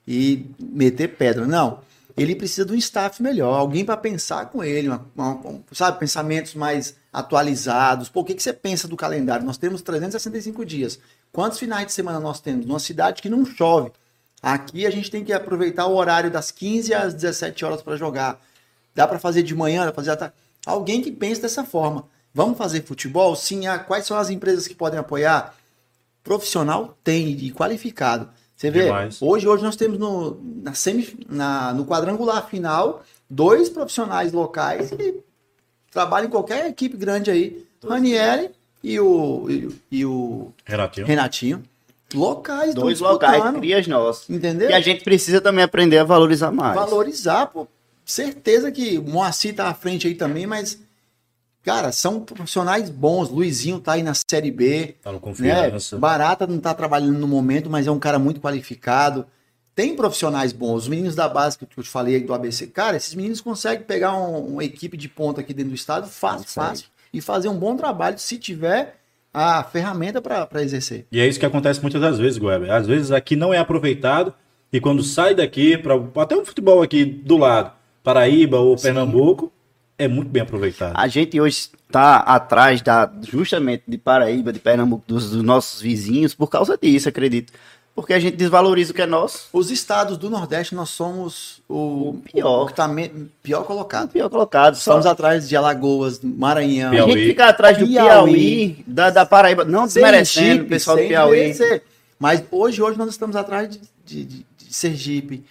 e 0.07 0.45
meter 0.59 1.09
pedra. 1.09 1.45
Não. 1.45 1.79
Ele 2.15 2.35
precisa 2.35 2.65
de 2.65 2.73
um 2.73 2.75
staff 2.75 3.21
melhor, 3.21 3.53
alguém 3.59 3.85
para 3.85 3.95
pensar 3.95 4.47
com 4.47 4.63
ele, 4.63 4.87
uma- 4.87 5.05
uma- 5.15 5.59
sabe, 5.71 5.99
pensamentos 5.99 6.55
mais 6.55 6.95
atualizados. 7.13 8.09
O 8.11 8.23
que, 8.23 8.33
que 8.33 8.41
você 8.41 8.51
pensa 8.51 8.87
do 8.87 8.95
calendário? 8.97 9.45
Nós 9.45 9.57
temos 9.59 9.83
365 9.83 10.65
dias. 10.65 10.97
Quantos 11.31 11.59
finais 11.59 11.85
de 11.85 11.91
semana 11.93 12.19
nós 12.19 12.39
temos? 12.39 12.65
Numa 12.65 12.79
cidade 12.79 13.21
que 13.21 13.29
não 13.29 13.45
chove. 13.45 13.91
Aqui 14.41 14.87
a 14.87 14.89
gente 14.89 15.11
tem 15.11 15.23
que 15.23 15.31
aproveitar 15.33 15.85
o 15.85 15.95
horário 15.95 16.31
das 16.31 16.49
15 16.49 16.93
às 16.95 17.13
17 17.13 17.63
horas 17.63 17.83
para 17.83 17.95
jogar. 17.95 18.41
Dá 18.95 19.07
para 19.07 19.19
fazer 19.19 19.43
de 19.43 19.53
manhã, 19.53 19.81
dá 19.85 19.91
pra 19.91 20.01
fazer 20.01 20.11
à 20.11 20.15
tarde. 20.15 20.33
Alguém 20.65 21.01
que 21.01 21.11
pense 21.11 21.41
dessa 21.41 21.63
forma. 21.63 22.05
Vamos 22.33 22.57
fazer 22.57 22.83
futebol? 22.83 23.35
Sim. 23.35 23.67
Ah, 23.67 23.79
quais 23.79 24.05
são 24.05 24.17
as 24.17 24.29
empresas 24.29 24.67
que 24.67 24.75
podem 24.75 24.99
apoiar? 24.99 25.55
Profissional 26.23 26.97
tem 27.03 27.29
e 27.29 27.51
qualificado. 27.51 28.29
Você 28.55 28.69
vê, 28.71 28.85
Demais. 28.85 29.21
hoje, 29.21 29.47
hoje 29.47 29.63
nós 29.63 29.75
temos 29.75 29.97
no, 29.99 30.41
na 30.63 30.73
semi, 30.73 31.25
na, 31.29 31.73
no 31.73 31.85
quadrangular 31.85 32.47
final 32.47 33.03
dois 33.29 33.69
profissionais 33.69 34.33
locais 34.33 34.89
que 34.89 35.23
trabalham 35.91 36.27
em 36.27 36.31
qualquer 36.31 36.67
equipe 36.67 36.97
grande 36.97 37.29
aí. 37.29 37.65
Ranieri 37.87 38.49
e 38.83 38.99
o, 38.99 39.49
e, 39.49 39.69
e 39.91 40.05
o 40.05 40.51
Renatinho. 40.65 41.07
Renatinho. 41.07 41.63
Locais, 42.13 42.73
Dois 42.73 42.99
locais, 43.01 43.43
crias 43.57 43.85
nossas. 43.85 44.29
Entendeu? 44.29 44.69
E 44.69 44.73
a 44.73 44.79
gente 44.79 45.03
precisa 45.03 45.41
também 45.41 45.63
aprender 45.63 45.97
a 45.97 46.03
valorizar 46.05 46.51
mais. 46.51 46.75
valorizar, 46.75 47.47
pô. 47.47 47.67
Certeza 48.11 48.71
que 48.71 48.97
o 48.97 49.03
Moacir 49.03 49.53
tá 49.53 49.67
à 49.67 49.73
frente 49.73 50.07
aí 50.07 50.15
também, 50.15 50.47
mas, 50.47 50.79
cara, 51.61 51.91
são 51.91 52.21
profissionais 52.21 52.89
bons. 52.89 53.29
Luizinho 53.29 53.81
tá 53.81 53.93
aí 53.93 54.01
na 54.01 54.13
Série 54.13 54.49
B. 54.49 54.95
Tá 55.03 55.09
no 55.11 55.17
Né? 55.17 55.21
confiança. 55.21 55.97
Barata 55.97 56.47
não 56.47 56.57
tá 56.57 56.73
trabalhando 56.73 57.19
no 57.19 57.27
momento, 57.27 57.69
mas 57.69 57.85
é 57.85 57.91
um 57.91 57.99
cara 57.99 58.17
muito 58.17 58.39
qualificado. 58.39 59.25
Tem 59.75 59.93
profissionais 59.93 60.53
bons. 60.53 60.83
Os 60.83 60.87
meninos 60.87 61.15
da 61.15 61.27
base 61.27 61.57
que 61.57 61.65
eu 61.65 61.83
te 61.83 61.89
falei 61.89 62.19
do 62.21 62.33
ABC, 62.33 62.67
cara, 62.67 62.95
esses 62.95 63.13
meninos 63.13 63.41
conseguem 63.41 63.83
pegar 63.85 64.15
um- 64.17 64.53
uma 64.53 64.63
equipe 64.63 64.95
de 64.95 65.09
ponta 65.09 65.41
aqui 65.41 65.53
dentro 65.53 65.71
do 65.71 65.75
estado 65.75 66.07
fácil, 66.07 66.47
fácil. 66.47 66.87
E 67.13 67.19
fazer 67.19 67.49
um 67.49 67.57
bom 67.57 67.75
trabalho 67.75 68.17
se 68.17 68.37
tiver 68.37 68.95
a 69.33 69.63
ferramenta 69.65 70.21
para 70.21 70.63
exercer. 70.63 71.05
E 71.11 71.19
é 71.19 71.27
isso 71.27 71.39
que 71.39 71.45
acontece 71.45 71.81
muitas 71.81 71.99
das 72.01 72.17
vezes, 72.17 72.37
Goeber. 72.37 72.71
Às 72.71 72.87
vezes 72.87 73.11
aqui 73.11 73.35
não 73.35 73.53
é 73.53 73.57
aproveitado 73.59 74.33
e 74.73 74.79
quando 74.79 75.03
sai 75.03 75.35
daqui, 75.35 75.77
para 75.77 75.93
até 76.23 76.35
um 76.35 76.45
futebol 76.45 76.81
aqui 76.81 77.03
do 77.05 77.37
lado, 77.37 77.76
Paraíba 78.17 78.57
ou 78.59 78.75
Pernambuco, 78.77 79.51
é 79.97 80.07
muito 80.07 80.29
bem 80.29 80.41
aproveitado. 80.43 80.93
A 80.95 81.07
gente 81.07 81.39
hoje 81.41 81.69
está 81.87 82.17
atrás 82.17 82.81
da, 82.81 83.11
justamente 83.21 83.83
de 83.87 83.97
Paraíba, 83.97 84.53
de 84.53 84.59
Pernambuco, 84.59 85.03
dos, 85.07 85.31
dos 85.31 85.43
nossos 85.43 85.81
vizinhos, 85.81 86.33
por 86.33 86.47
causa 86.49 86.77
disso, 86.81 87.09
acredito. 87.09 87.51
Porque 87.93 88.13
a 88.13 88.19
gente 88.19 88.37
desvaloriza 88.37 88.91
o 88.91 88.95
que 88.95 89.01
é 89.01 89.05
nosso. 89.07 89.49
Os 89.51 89.71
estados 89.71 90.17
do 90.17 90.29
Nordeste, 90.29 90.73
nós 90.75 90.89
somos 90.89 91.61
o, 91.67 92.09
O 92.11 92.21
pior. 92.31 92.63
o 92.63 92.67
que 92.67 92.73
tá 92.75 92.87
me- 92.87 93.09
pior 93.43 93.63
colocado. 93.63 94.09
Pior 94.09 94.29
colocado. 94.29 94.75
Só 94.75 94.79
Estamos 94.99 95.05
atrás 95.07 95.49
de 95.49 95.57
Alagoas, 95.57 96.19
Maranhão. 96.23 96.89
a 96.89 96.91
Piauí. 96.91 97.11
gente 97.13 97.27
fica 97.27 97.47
atrás 97.49 97.77
do 97.77 97.87
Piauí. 97.87 98.05
Piauí, 98.33 98.83
da, 98.87 99.09
da 99.09 99.25
Paraíba, 99.25 99.65
não 99.65 99.85
desmerecendo 99.85 100.63
o 100.63 100.67
pessoal 100.67 100.95
do 100.95 101.03
Piauí. 101.07 101.53
Mas 102.19 102.43
hoje, 102.51 102.81
hoje 102.81 102.97
nós 102.99 103.09
estamos 103.09 103.35
atrás 103.35 103.67
de, 103.69 103.79
de- 104.05 104.25
de- 104.25 104.45
de 104.59 104.73
Sergipe, 104.73 105.43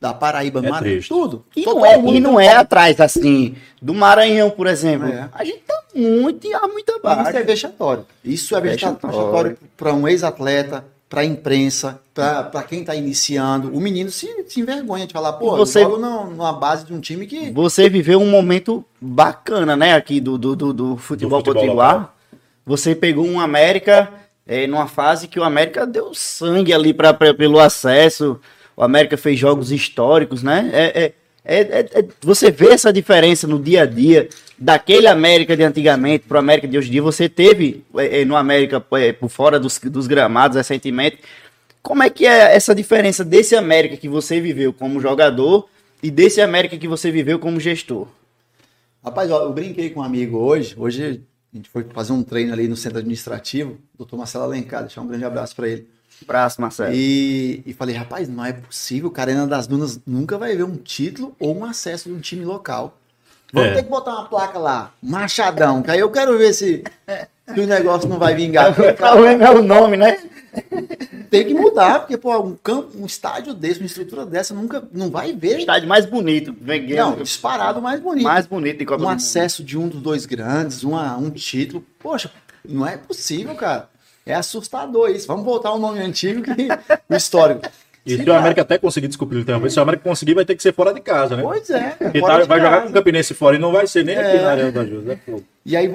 da 0.00 0.14
Paraíba, 0.14 0.60
É 0.64 0.70
Maranhão, 0.70 1.00
tudo. 1.06 1.44
E 1.54 1.62
Todo 1.62 1.76
não, 1.80 1.86
é, 1.86 1.96
mundo 1.98 2.14
e 2.16 2.20
não 2.20 2.40
é 2.40 2.48
atrás, 2.48 2.98
assim, 3.00 3.54
do 3.82 3.92
Maranhão, 3.92 4.48
por 4.50 4.66
exemplo. 4.66 5.08
É. 5.08 5.28
A 5.32 5.44
gente 5.44 5.58
tá 5.66 5.78
muito, 5.94 6.48
há 6.56 6.66
muito 6.68 6.90
Isso 6.92 7.36
é 7.36 7.42
vexatório. 7.42 8.06
Isso 8.24 8.56
é 8.56 8.60
Vexatório. 8.60 9.16
vexatório 9.16 9.58
para 9.76 9.92
um 9.92 10.08
ex-atleta, 10.08 10.84
para 11.08 11.20
a 11.22 11.24
imprensa, 11.24 12.00
para 12.14 12.62
quem 12.62 12.80
está 12.80 12.94
iniciando. 12.94 13.74
O 13.76 13.80
menino 13.80 14.10
se, 14.10 14.26
se 14.48 14.60
envergonha 14.60 15.06
de 15.06 15.12
falar, 15.12 15.34
pô, 15.34 15.54
E 15.54 15.58
você- 15.58 15.80
eu 15.80 15.90
jogo 15.90 15.98
num- 15.98 16.30
numa 16.30 16.52
base 16.52 16.86
de 16.86 16.94
um 16.94 17.00
time 17.00 17.26
que. 17.26 17.50
Você 17.50 17.88
viveu 17.90 18.20
um 18.20 18.30
momento 18.30 18.82
bacana, 19.00 19.76
né, 19.76 19.92
aqui 19.94 20.20
do, 20.20 20.38
do, 20.38 20.54
do, 20.56 20.72
do 20.72 20.96
futebol, 20.96 21.40
Do 21.42 21.44
futebol 21.44 21.62
potiguar. 21.66 22.14
Você 22.64 22.94
pegou 22.94 23.26
um 23.26 23.40
América 23.40 24.08
é, 24.46 24.66
numa 24.66 24.86
fase 24.86 25.26
que 25.28 25.38
o 25.38 25.44
América 25.44 25.86
deu 25.86 26.14
sangue 26.14 26.72
ali 26.72 26.94
pra, 26.94 27.12
pra- 27.12 27.34
pelo 27.34 27.58
acesso. 27.58 28.40
O 28.80 28.82
América 28.82 29.14
fez 29.18 29.38
jogos 29.38 29.70
históricos, 29.70 30.42
né? 30.42 30.70
É, 30.72 31.02
é, 31.04 31.14
é, 31.44 31.60
é- 31.60 31.98
é- 32.00 32.08
você 32.22 32.50
vê 32.50 32.70
essa 32.70 32.90
diferença 32.90 33.46
no 33.46 33.58
dia 33.58 33.82
a 33.82 33.86
dia 33.86 34.30
daquele 34.58 35.06
América 35.06 35.54
de 35.54 35.62
antigamente 35.62 36.24
pro 36.26 36.38
América 36.38 36.66
de 36.66 36.78
hoje 36.78 36.88
em 36.88 36.92
dia. 36.92 37.02
Você 37.02 37.28
teve 37.28 37.84
é, 37.98 38.22
é, 38.22 38.24
no 38.24 38.34
América 38.34 38.80
por 38.80 39.28
fora 39.28 39.60
dos, 39.60 39.78
dos 39.78 40.06
gramados 40.06 40.56
recentemente. 40.56 41.18
Como 41.82 42.02
é 42.02 42.08
que 42.08 42.24
é 42.24 42.56
essa 42.56 42.74
diferença 42.74 43.22
desse 43.22 43.54
América 43.54 43.98
que 43.98 44.08
você 44.08 44.40
viveu 44.40 44.72
como 44.72 44.98
jogador 44.98 45.68
e 46.02 46.10
desse 46.10 46.40
América 46.40 46.78
que 46.78 46.88
você 46.88 47.10
viveu 47.10 47.38
como 47.38 47.60
gestor? 47.60 48.08
Rapaz, 49.04 49.30
ó, 49.30 49.42
eu 49.42 49.52
brinquei 49.52 49.90
com 49.90 50.00
um 50.00 50.04
amigo 50.04 50.38
hoje. 50.38 50.74
Hoje 50.78 51.20
a 51.52 51.54
gente 51.54 51.68
foi 51.68 51.84
fazer 51.92 52.14
um 52.14 52.22
treino 52.22 52.54
ali 52.54 52.66
no 52.66 52.76
centro 52.76 53.00
administrativo, 53.00 53.76
doutor 53.98 54.16
Marcelo 54.16 54.44
Alencar, 54.44 54.80
deixar 54.80 55.02
um 55.02 55.06
grande 55.06 55.26
abraço 55.26 55.54
para 55.54 55.68
ele. 55.68 55.86
Braço, 56.26 56.60
Marcelo. 56.60 56.92
E, 56.94 57.62
e 57.66 57.72
falei, 57.72 57.94
rapaz, 57.96 58.28
não 58.28 58.44
é 58.44 58.52
possível, 58.52 59.12
o 59.14 59.20
Arena 59.20 59.46
das 59.46 59.66
Dunas 59.66 60.00
nunca 60.06 60.36
vai 60.38 60.56
ver 60.56 60.64
um 60.64 60.76
título 60.76 61.34
ou 61.38 61.56
um 61.56 61.64
acesso 61.64 62.08
de 62.08 62.14
um 62.14 62.20
time 62.20 62.44
local. 62.44 62.96
Vamos 63.52 63.70
É. 63.70 63.74
ter 63.74 63.82
que 63.82 63.88
botar 63.90 64.12
uma 64.12 64.26
placa 64.26 64.58
lá, 64.58 64.92
Machadão, 65.02 65.82
que 65.82 65.90
aí 65.90 65.98
eu 65.98 66.10
quero 66.10 66.38
ver 66.38 66.52
se, 66.52 66.84
se 67.52 67.60
o 67.60 67.66
negócio 67.66 68.08
não 68.08 68.18
vai 68.18 68.34
vingar. 68.34 68.70
O 68.78 68.94
problema 68.94 69.44
é 69.44 69.50
o 69.50 69.62
nome, 69.62 69.96
né? 69.96 70.18
tem 71.30 71.46
que 71.46 71.54
mudar, 71.54 72.00
porque 72.00 72.16
pô, 72.16 72.36
um 72.40 72.54
campo, 72.56 72.90
um 72.96 73.06
estádio 73.06 73.54
desse, 73.54 73.80
uma 73.80 73.86
estrutura 73.86 74.26
dessa, 74.26 74.54
nunca 74.54 74.82
não 74.92 75.10
vai 75.10 75.32
ver. 75.32 75.58
Estádio 75.60 75.88
mais 75.88 76.06
bonito. 76.06 76.54
Vem 76.60 76.86
Não, 76.94 77.16
disparado 77.16 77.80
mais 77.80 78.00
bonito. 78.00 78.24
mais 78.24 78.46
bonito 78.46 78.78
de 78.78 78.84
Copa 78.86 79.04
um 79.04 79.08
acesso 79.08 79.62
de 79.64 79.78
um 79.78 79.88
dos 79.88 80.00
dois 80.00 80.26
grandes, 80.26 80.82
uma, 80.82 81.16
um 81.16 81.30
título. 81.30 81.84
Poxa, 81.98 82.30
não 82.68 82.86
é 82.86 82.96
possível, 82.96 83.54
cara. 83.54 83.88
É 84.26 84.34
assustador 84.34 85.10
isso. 85.10 85.26
Vamos 85.26 85.44
voltar 85.44 85.70
ao 85.70 85.78
nome 85.78 85.98
antigo 86.00 86.42
que 86.42 86.68
o 87.08 87.16
histórico. 87.16 87.62
E 88.06 88.16
se 88.16 88.30
o 88.30 88.32
América 88.32 88.62
até 88.62 88.78
conseguir 88.78 89.08
desculpar 89.08 89.36
ele 89.36 89.44
também, 89.44 89.68
se 89.68 89.78
o 89.78 89.82
América 89.82 90.02
conseguir, 90.04 90.32
vai 90.32 90.42
ter 90.44 90.56
que 90.56 90.62
ser 90.62 90.72
fora 90.72 90.92
de 90.94 91.02
casa, 91.02 91.36
né? 91.36 91.42
Pois 91.42 91.68
é. 91.68 91.90
Porque 91.90 92.18
tá- 92.22 92.44
vai 92.46 92.58
jogar 92.58 92.82
com 92.82 92.88
o 92.88 92.92
Campinense 92.94 93.34
fora 93.34 93.56
e 93.56 93.58
não 93.58 93.70
vai 93.72 93.86
ser 93.86 94.02
nem 94.06 94.16
aqui 94.16 94.38
É. 94.38 94.40
na 94.42 94.50
Arena 94.52 94.72
da 94.72 94.86
Jus, 94.86 95.04
né? 95.04 95.20
E 95.66 95.76
aí, 95.76 95.92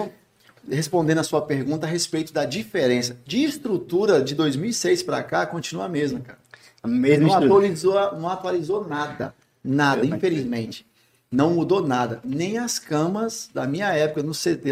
respondendo 0.69 1.17
a 1.17 1.23
sua 1.23 1.41
pergunta 1.41 1.87
a 1.87 1.89
respeito 1.89 2.31
da 2.31 2.45
diferença 2.45 3.17
de 3.25 3.43
estrutura 3.43 4.21
de 4.21 4.35
2006 4.35 5.01
para 5.01 5.23
cá, 5.23 5.47
continua 5.47 5.85
a 5.85 5.89
mesma, 5.89 6.19
cara. 6.19 6.37
A 6.83 6.87
mesma 6.87 7.21
Não 7.21 7.27
estrutura. 7.33 7.53
atualizou, 7.55 8.19
não 8.19 8.29
atualizou 8.29 8.87
nada. 8.87 9.33
Nada, 9.63 10.05
infelizmente. 10.05 10.85
Não 11.31 11.49
mudou 11.55 11.81
nada. 11.85 12.19
Nem 12.23 12.59
as 12.59 12.77
camas 12.77 13.49
da 13.51 13.65
minha 13.65 13.91
época 13.93 14.21
no 14.21 14.31
CT 14.31 14.69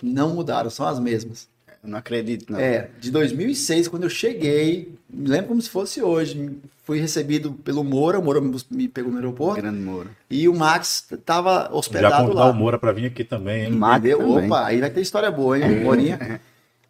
não 0.00 0.30
mudaram, 0.36 0.70
são 0.70 0.86
as 0.86 1.00
mesmas. 1.00 1.48
Eu 1.82 1.90
não 1.90 1.98
acredito, 1.98 2.52
não. 2.52 2.58
É, 2.58 2.90
de 2.98 3.10
2006, 3.10 3.88
quando 3.88 4.02
eu 4.04 4.10
cheguei, 4.10 4.94
me 5.08 5.28
lembro 5.28 5.48
como 5.48 5.62
se 5.62 5.70
fosse 5.70 6.02
hoje. 6.02 6.58
Fui 6.84 6.98
recebido 6.98 7.52
pelo 7.52 7.84
Moura, 7.84 8.18
o 8.18 8.22
Moura 8.22 8.40
me 8.70 8.88
pegou 8.88 9.10
no 9.12 9.18
aeroporto. 9.18 9.60
Grande 9.60 9.78
Moura. 9.78 10.08
E 10.30 10.48
o 10.48 10.54
Max 10.54 11.06
estava 11.12 11.64
Já 11.64 11.70
hospedado 11.70 12.22
convidar 12.24 12.44
lá. 12.46 12.50
o 12.50 12.54
Moura 12.54 12.78
pra 12.78 12.92
vir 12.92 13.06
aqui 13.06 13.22
também, 13.22 13.66
hein? 13.66 13.72
Max 13.72 13.98
Entendeu? 13.98 14.18
também. 14.18 14.46
Opa, 14.46 14.64
aí 14.64 14.80
vai 14.80 14.90
ter 14.90 15.02
história 15.02 15.30
boa, 15.30 15.58
hein, 15.58 15.84
Morinha? 15.84 16.40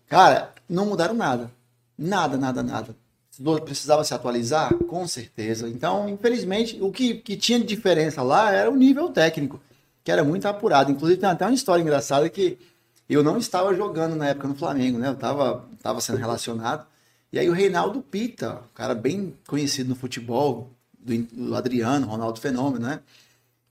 Cara, 0.08 0.52
não 0.68 0.86
mudaram 0.86 1.14
nada. 1.14 1.50
Nada, 1.98 2.36
nada, 2.36 2.62
nada. 2.62 2.94
Precisava 3.64 4.04
se 4.04 4.14
atualizar? 4.14 4.72
Com 4.74 5.06
certeza. 5.06 5.68
Então, 5.68 6.08
infelizmente, 6.08 6.78
o 6.80 6.90
que, 6.90 7.14
que 7.14 7.36
tinha 7.36 7.58
de 7.58 7.66
diferença 7.66 8.22
lá 8.22 8.52
era 8.52 8.70
o 8.70 8.76
nível 8.76 9.08
técnico, 9.10 9.60
que 10.02 10.10
era 10.10 10.24
muito 10.24 10.46
apurado. 10.46 10.90
Inclusive, 10.90 11.20
tem 11.20 11.28
até 11.28 11.44
uma 11.44 11.54
história 11.54 11.82
engraçada 11.82 12.28
que 12.28 12.56
eu 13.14 13.22
não 13.22 13.38
estava 13.38 13.74
jogando 13.74 14.16
na 14.16 14.28
época 14.28 14.48
no 14.48 14.54
Flamengo, 14.54 14.98
né? 14.98 15.08
Eu 15.08 15.12
estava 15.14 15.64
tava 15.82 16.00
sendo 16.00 16.18
relacionado. 16.18 16.86
E 17.32 17.38
aí 17.38 17.48
o 17.48 17.52
Reinaldo 17.52 18.02
Pita, 18.02 18.62
um 18.70 18.74
cara 18.74 18.94
bem 18.94 19.34
conhecido 19.46 19.90
no 19.90 19.96
futebol, 19.96 20.70
do, 20.98 21.16
do 21.16 21.56
Adriano, 21.56 22.06
Ronaldo 22.06 22.40
Fenômeno, 22.40 22.86
né? 22.86 23.00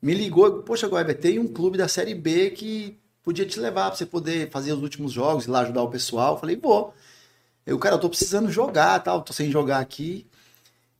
me 0.02 0.14
ligou, 0.14 0.62
poxa, 0.64 0.88
Goiaba, 0.88 1.14
tem 1.14 1.40
um 1.40 1.48
clube 1.48 1.78
da 1.78 1.88
Série 1.88 2.14
B 2.14 2.52
que 2.52 2.98
podia 3.24 3.46
te 3.46 3.60
levar 3.60 3.88
pra 3.88 3.98
você 3.98 4.06
poder 4.06 4.50
fazer 4.50 4.74
os 4.74 4.82
últimos 4.82 5.12
jogos, 5.12 5.46
ir 5.46 5.50
lá 5.50 5.62
ajudar 5.62 5.84
o 5.84 5.90
pessoal. 5.90 6.36
Eu 6.36 6.40
falei, 6.40 6.56
vou. 6.56 6.94
Eu, 7.66 7.78
cara, 7.78 7.96
eu 7.96 8.00
tô 8.00 8.10
precisando 8.10 8.50
jogar, 8.50 9.00
tal, 9.04 9.22
tô 9.22 9.34
sem 9.34 9.52
jogar 9.52 9.80
aqui. 9.80 10.26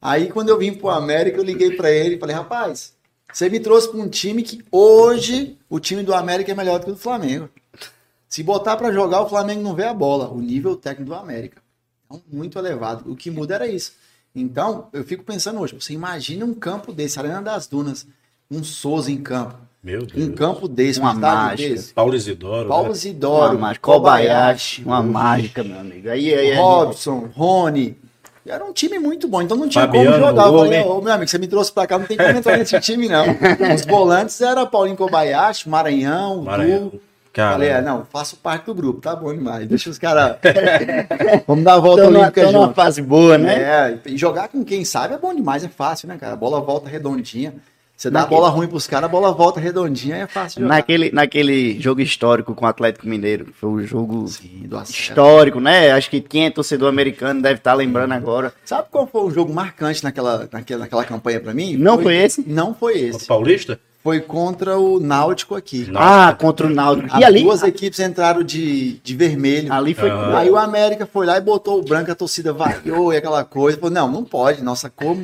Aí, 0.02 0.30
quando 0.30 0.50
eu 0.50 0.58
vim 0.58 0.74
pro 0.74 0.90
América, 0.90 1.38
eu 1.38 1.44
liguei 1.44 1.76
pra 1.76 1.92
ele 1.92 2.16
e 2.16 2.20
falei, 2.20 2.36
rapaz, 2.36 2.94
você 3.32 3.50
me 3.50 3.60
trouxe 3.60 3.90
pra 3.90 4.00
um 4.00 4.10
time 4.10 4.44
que 4.44 4.64
hoje 4.72 5.58
o 5.70 5.80
time 5.80 6.04
do 6.04 6.14
América 6.14 6.52
é 6.52 6.56
melhor 6.56 6.80
do 6.80 6.86
que 6.86 6.92
o 6.92 6.96
do 6.96 7.00
Flamengo. 7.00 7.50
Se 8.28 8.44
botar 8.44 8.76
pra 8.78 8.92
jogar, 8.92 9.22
o 9.22 9.30
Flamengo 9.30 9.62
não 9.62 9.74
vê 9.74 9.86
a 9.86 9.94
bola. 9.94 10.30
O 10.30 10.42
nível 10.42 10.76
técnico 10.76 11.12
do 11.12 11.16
América. 11.16 11.62
Então, 12.06 12.22
muito 12.32 12.58
elevado. 12.60 13.10
O 13.12 13.16
que 13.16 13.30
muda 13.32 13.56
era 13.56 13.68
isso. 13.68 13.94
Então, 14.36 14.88
eu 14.94 15.04
fico 15.04 15.24
pensando 15.24 15.60
hoje, 15.60 15.74
você 15.74 15.94
imagina 15.94 16.46
um 16.46 16.54
campo 16.54 16.94
desse, 16.94 17.18
Arena 17.18 17.42
das 17.42 17.66
Dunas, 17.68 18.06
um 18.52 18.64
Souza 18.64 19.12
em 19.12 19.18
campo. 19.18 19.56
Meu 19.84 20.06
Deus. 20.06 20.28
Um 20.28 20.34
campo 20.34 20.68
desse, 20.68 21.00
um 21.00 21.04
Uma 21.04 21.14
mágica. 21.14 21.70
desse. 21.70 21.94
Paulo 21.94 22.14
Isidoro. 22.16 22.68
Paulo 22.68 22.84
né? 22.84 22.90
Uma 22.90 22.96
Zidoro, 22.96 23.60
mágica. 23.60 23.82
Kobayashi, 23.84 24.84
uma 24.84 25.02
mágica, 25.02 25.64
meu 25.64 25.80
amigo. 25.80 26.10
Aí, 26.10 26.34
aí, 26.34 26.52
aí, 26.52 26.56
Robson, 26.56 27.30
Rony. 27.34 27.98
Era 28.46 28.64
um 28.64 28.72
time 28.72 28.98
muito 29.00 29.28
bom, 29.28 29.42
então 29.42 29.58
não 29.58 29.68
tinha 29.68 29.86
Fabiano, 29.86 30.12
como 30.12 30.26
jogar. 30.26 30.48
Eu 30.48 30.58
falei, 30.60 30.82
ô 30.84 31.02
meu 31.02 31.14
amigo, 31.14 31.30
você 31.30 31.38
me 31.38 31.48
trouxe 31.48 31.72
pra 31.72 31.86
cá, 31.86 31.98
não 32.00 32.06
tem 32.06 32.16
como 32.16 32.30
entrar 32.30 32.58
nesse 32.58 32.80
time, 32.82 33.10
não. 33.10 33.26
Os 33.76 33.86
volantes 33.86 34.40
era 34.40 34.66
Paulinho 34.66 34.96
Kobayashi, 34.96 35.68
Maranhão, 35.68 36.44
Maranhão. 36.44 36.90
Du. 36.90 37.02
Cara, 37.38 37.52
Falei, 37.52 37.70
é, 37.70 37.82
não, 37.84 38.04
faço 38.12 38.36
parte 38.38 38.66
do 38.66 38.74
grupo, 38.74 39.00
tá 39.00 39.16
bom 39.16 39.32
demais. 39.32 39.68
Deixa 39.68 39.92
os 39.92 40.00
caras. 40.00 40.38
Vamos 41.46 41.64
dar 41.64 41.76
a 41.76 41.80
volta 41.80 42.02
Tô 42.02 42.10
numa, 42.10 42.22
olímpica 42.22 42.52
numa 42.52 42.66
junto. 42.66 42.74
fase 42.74 43.00
boa, 43.00 43.38
né? 43.38 43.54
É, 43.62 44.00
e 44.08 44.18
jogar 44.18 44.48
com 44.48 44.66
quem 44.66 44.84
sabe 44.84 45.14
é 45.14 45.20
bom 45.20 45.36
demais, 45.36 45.64
é 45.64 45.68
fácil, 45.68 46.08
né, 46.08 46.18
cara? 46.20 46.34
A 46.34 46.36
bola 46.36 46.60
volta 46.60 46.90
redondinha. 46.90 47.54
Você 47.96 48.10
dá 48.10 48.24
a 48.24 48.26
bola 48.26 48.50
ruim 48.50 48.68
pros 48.68 48.88
caras, 48.88 49.06
a 49.06 49.08
bola 49.08 49.32
volta 49.32 49.60
redondinha, 49.60 50.16
é 50.16 50.26
fácil 50.28 50.62
jogar. 50.62 50.76
Naquele, 50.78 51.12
naquele 51.12 51.80
jogo 51.80 52.02
histórico 52.02 52.56
com 52.56 52.66
o 52.66 52.68
Atlético 52.68 53.08
Mineiro, 53.08 53.46
que 53.46 53.54
foi 53.54 53.70
um 53.70 53.84
jogo 53.86 54.28
Sim, 54.28 54.68
histórico, 54.90 55.60
né? 55.60 55.92
Acho 55.92 56.10
que 56.10 56.20
quem 56.22 56.48
é 56.48 56.50
torcedor 56.50 56.90
americano 56.90 57.40
deve 57.40 57.60
estar 57.60 57.76
lembrando 57.76 58.14
agora. 58.14 58.52
Sabe 58.66 58.88
qual 58.90 59.06
foi 59.06 59.22
o 59.22 59.30
jogo 59.30 59.54
marcante 59.54 60.04
naquela, 60.04 60.50
naquela, 60.52 60.80
naquela 60.80 61.06
campanha 61.06 61.40
pra 61.40 61.54
mim? 61.54 61.78
Não 61.78 62.02
foi 62.02 62.16
esse? 62.18 62.44
Não 62.48 62.74
foi 62.74 62.94
O 62.96 63.10
esse. 63.10 63.28
Paulista? 63.28 63.80
Foi 64.08 64.22
contra 64.22 64.78
o 64.80 65.02
Náutico 65.02 65.54
aqui. 65.54 65.86
Ah, 65.94 66.34
contra 66.40 66.66
o 66.66 66.70
Náutico. 66.70 67.10
As 67.12 67.20
E 67.20 67.26
ali, 67.26 67.44
duas 67.44 67.62
equipes 67.62 68.00
entraram 68.00 68.42
de, 68.42 69.00
de 69.04 69.14
vermelho. 69.14 69.74
ali 69.74 69.94
foi. 69.94 70.10
Ah. 70.10 70.40
Aí 70.40 70.50
o 70.50 70.56
América 70.56 71.06
foi 71.06 71.26
lá 71.26 71.38
e 71.38 71.42
botou 71.42 71.78
o 71.78 71.84
branco, 71.84 72.10
a 72.10 72.16
torcida 72.16 72.54
vaiou 72.54 73.12
e 73.12 73.18
aquela 73.18 73.44
coisa. 73.44 73.78
Falou, 73.78 73.94
não, 73.94 74.10
não 74.10 74.24
pode, 74.24 74.64
nossa 74.64 74.90
cor 74.90 75.18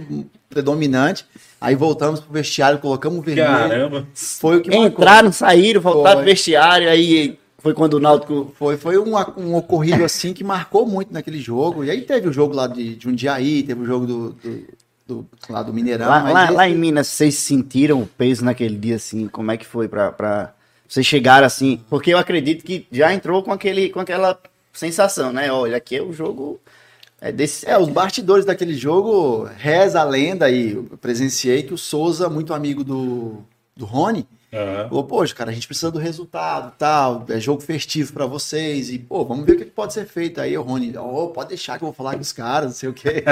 predominante. 0.50 1.26
Aí 1.62 1.76
voltamos 1.76 2.20
pro 2.20 2.34
vestiário, 2.34 2.78
colocamos 2.80 3.20
o 3.20 3.22
vermelho. 3.22 3.48
Caramba. 3.48 4.08
Foi 4.14 4.58
o 4.58 4.62
que 4.62 4.70
marcou. 4.70 4.86
Entraram, 4.88 5.32
saíram, 5.32 5.80
voltaram 5.80 6.18
Foi. 6.18 6.24
pro 6.26 6.32
vestiário, 6.34 6.90
aí 6.90 7.40
foi 7.60 7.74
quando 7.74 7.94
o 7.94 8.00
Náutico. 8.02 8.54
Foi, 8.60 8.76
foi 8.76 8.98
um, 8.98 9.14
um 9.38 9.56
ocorrido 9.56 10.04
assim 10.04 10.34
que 10.34 10.44
marcou 10.44 10.86
muito 10.86 11.14
naquele 11.14 11.40
jogo. 11.40 11.86
E 11.86 11.90
aí 11.90 12.02
teve 12.02 12.28
o 12.28 12.34
jogo 12.34 12.54
lá 12.54 12.68
de 12.68 12.98
Jundiaí, 13.00 13.64
teve 13.64 13.82
o 13.82 13.86
jogo 13.86 14.06
do, 14.06 14.30
do, 14.32 14.66
do- 15.08 15.28
lá 15.49 15.62
do 15.64 15.74
Mineirão. 15.74 16.08
Lá, 16.08 16.24
lá, 16.32 16.43
esse- 16.45 16.54
lá 16.54 16.70
em 16.70 16.76
Minas, 16.76 17.08
vocês 17.08 17.36
sentiram 17.36 18.01
o 18.01 18.08
peso 18.08 18.43
naquele 18.43 18.76
dia, 18.78 18.95
assim? 18.95 19.28
Como 19.28 19.51
é 19.51 19.58
que 19.58 19.66
foi 19.66 19.88
pra, 19.88 20.12
pra 20.12 20.54
vocês 20.88 21.06
chegaram 21.06 21.45
assim? 21.45 21.82
Porque 21.89 22.14
eu 22.14 22.18
acredito 22.18 22.64
que 22.64 22.88
já 22.91 23.14
entrou 23.14 23.43
com, 23.43 23.51
aquele, 23.51 23.89
com 23.89 23.99
aquela 23.99 24.39
sensação, 24.72 25.32
né? 25.34 25.51
Olha, 25.51 25.78
aqui 25.78 25.97
é 25.97 26.01
o 26.01 26.14
jogo. 26.14 26.60
É 27.22 27.32
desse. 27.32 27.68
É, 27.70 27.78
os 27.78 27.88
bastidores 27.89 28.43
daquele 28.45 28.74
jogo, 28.76 29.47
reza 29.58 30.01
a 30.01 30.04
lenda 30.04 30.45
aí, 30.45 30.72
eu 30.74 30.84
presenciei 30.99 31.64
que 31.64 31.74
o 31.74 31.78
Souza, 31.78 32.30
muito 32.30 32.54
amigo 32.54 32.84
do, 32.84 33.38
do 33.78 33.86
Rony, 33.86 34.28
Aham. 34.54 34.88
falou, 34.89 35.04
poxa, 35.04 35.34
cara, 35.34 35.49
a 35.49 35.54
gente 35.54 35.66
precisa 35.68 35.89
do 35.89 35.97
resultado 35.97 36.74
tal, 36.78 37.26
é 37.30 37.39
jogo 37.39 37.62
festivo 37.62 38.14
pra 38.14 38.26
vocês, 38.26 38.89
e, 38.91 38.99
pô, 38.99 39.26
vamos 39.26 39.45
ver 39.45 39.54
o 39.54 39.58
que 39.58 39.66
pode 39.66 39.93
ser 39.93 40.06
feito 40.06 40.39
aí, 40.39 40.58
o 40.58 40.62
Rony, 40.62 40.93
oh, 40.97 41.28
pode 41.30 41.49
deixar 41.49 41.78
que 41.78 41.84
eu 41.84 41.88
vou 41.88 41.93
falar 41.93 42.14
com 42.16 42.22
os 42.22 42.32
caras, 42.32 42.66
não 42.68 42.74
sei 42.74 42.89
o 42.89 42.93
quê. 42.93 43.24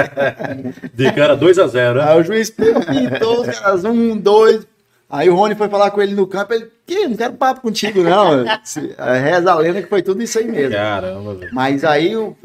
De 0.92 1.12
cara 1.12 1.36
2x0, 1.36 1.94
né? 1.94 2.02
aí 2.12 2.20
o 2.20 2.24
juiz 2.24 2.50
pintou 2.50 3.42
os 3.42 3.58
caras, 3.58 3.84
um, 3.84 4.16
dois, 4.16 4.66
aí 5.08 5.28
o 5.30 5.34
Rony 5.34 5.54
foi 5.54 5.68
falar 5.68 5.90
com 5.90 6.02
ele 6.02 6.14
no 6.14 6.26
campo, 6.26 6.52
ele, 6.54 6.68
que, 6.86 7.06
não 7.06 7.16
quero 7.16 7.34
papo 7.34 7.60
contigo 7.60 8.02
não, 8.02 8.44
é, 8.44 9.18
reza 9.18 9.52
a 9.52 9.54
lenda 9.54 9.82
que 9.82 9.88
foi 9.88 10.02
tudo 10.02 10.22
isso 10.22 10.38
aí 10.38 10.46
mesmo. 10.46 10.72
Caramba, 10.72 11.34
velho. 11.34 11.54
Mas 11.54 11.84
aí, 11.84 12.16
o- 12.16 12.36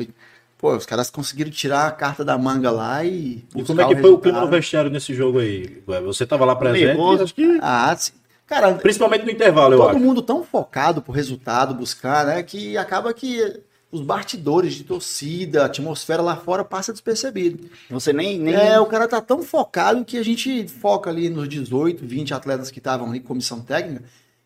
pô, 0.57 0.75
os 0.75 0.85
caras 0.85 1.09
conseguiram 1.09 1.49
tirar 1.51 1.87
a 1.87 1.91
carta 1.91 2.23
da 2.23 2.37
manga 2.37 2.69
lá 2.71 3.03
e. 3.03 3.43
E 3.55 3.63
como 3.63 3.81
é 3.81 3.85
que 3.87 3.95
foi 3.95 4.09
o 4.11 4.17
clima 4.19 4.41
no 4.41 4.47
vestiário 4.47 4.89
nesse 4.89 5.13
jogo 5.13 5.39
aí? 5.39 5.81
Você 6.05 6.25
tava 6.25 6.45
lá 6.45 6.55
presente? 6.55 6.85
Nervoso. 6.87 7.23
acho 7.23 7.33
que- 7.35 7.59
Ah, 7.61 7.95
sim. 7.97 8.11
Cara, 8.47 8.73
Principalmente 8.75 9.25
no 9.25 9.31
intervalo, 9.31 9.73
eu 9.73 9.77
todo 9.79 9.89
acho. 9.89 9.99
mundo 9.99 10.21
tão 10.21 10.43
focado 10.43 11.01
pro 11.01 11.11
resultado, 11.11 11.73
buscar, 11.73 12.25
né? 12.25 12.41
Que 12.41 12.77
acaba 12.77 13.13
que 13.13 13.61
os 13.91 14.01
bastidores 14.01 14.73
de 14.73 14.85
torcida, 14.85 15.63
a 15.63 15.65
atmosfera 15.65 16.21
lá 16.21 16.35
fora 16.37 16.63
passa 16.63 16.93
despercebido. 16.93 17.69
Você 17.89 18.13
nem. 18.13 18.39
nem... 18.39 18.55
É, 18.55 18.79
o 18.79 18.85
cara 18.85 19.07
tá 19.07 19.19
tão 19.19 19.43
focado 19.43 20.05
que 20.05 20.17
a 20.17 20.23
gente 20.23 20.65
foca 20.67 21.09
ali 21.09 21.29
nos 21.29 21.47
18, 21.49 22.05
20 22.05 22.33
atletas 22.33 22.71
que 22.71 22.79
estavam 22.79 23.09
ali, 23.09 23.19
comissão 23.19 23.59
técnica, 23.59 24.03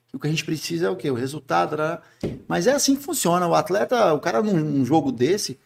que 0.08 0.16
o 0.16 0.20
que 0.20 0.28
a 0.28 0.32
gente 0.32 0.46
precisa 0.46 0.88
é 0.88 0.90
o 0.90 0.96
quê? 0.96 1.10
O 1.10 1.16
resultado, 1.16 1.78
né? 1.78 2.00
Mas 2.48 2.66
é 2.66 2.74
assim 2.74 2.96
que 2.96 3.04
funciona. 3.04 3.48
O 3.48 3.54
atleta, 3.54 4.14
o 4.14 4.20
cara 4.20 4.42
num, 4.42 4.58
num 4.58 4.86
jogo 4.86 5.12
desse, 5.12 5.54
se 5.54 5.60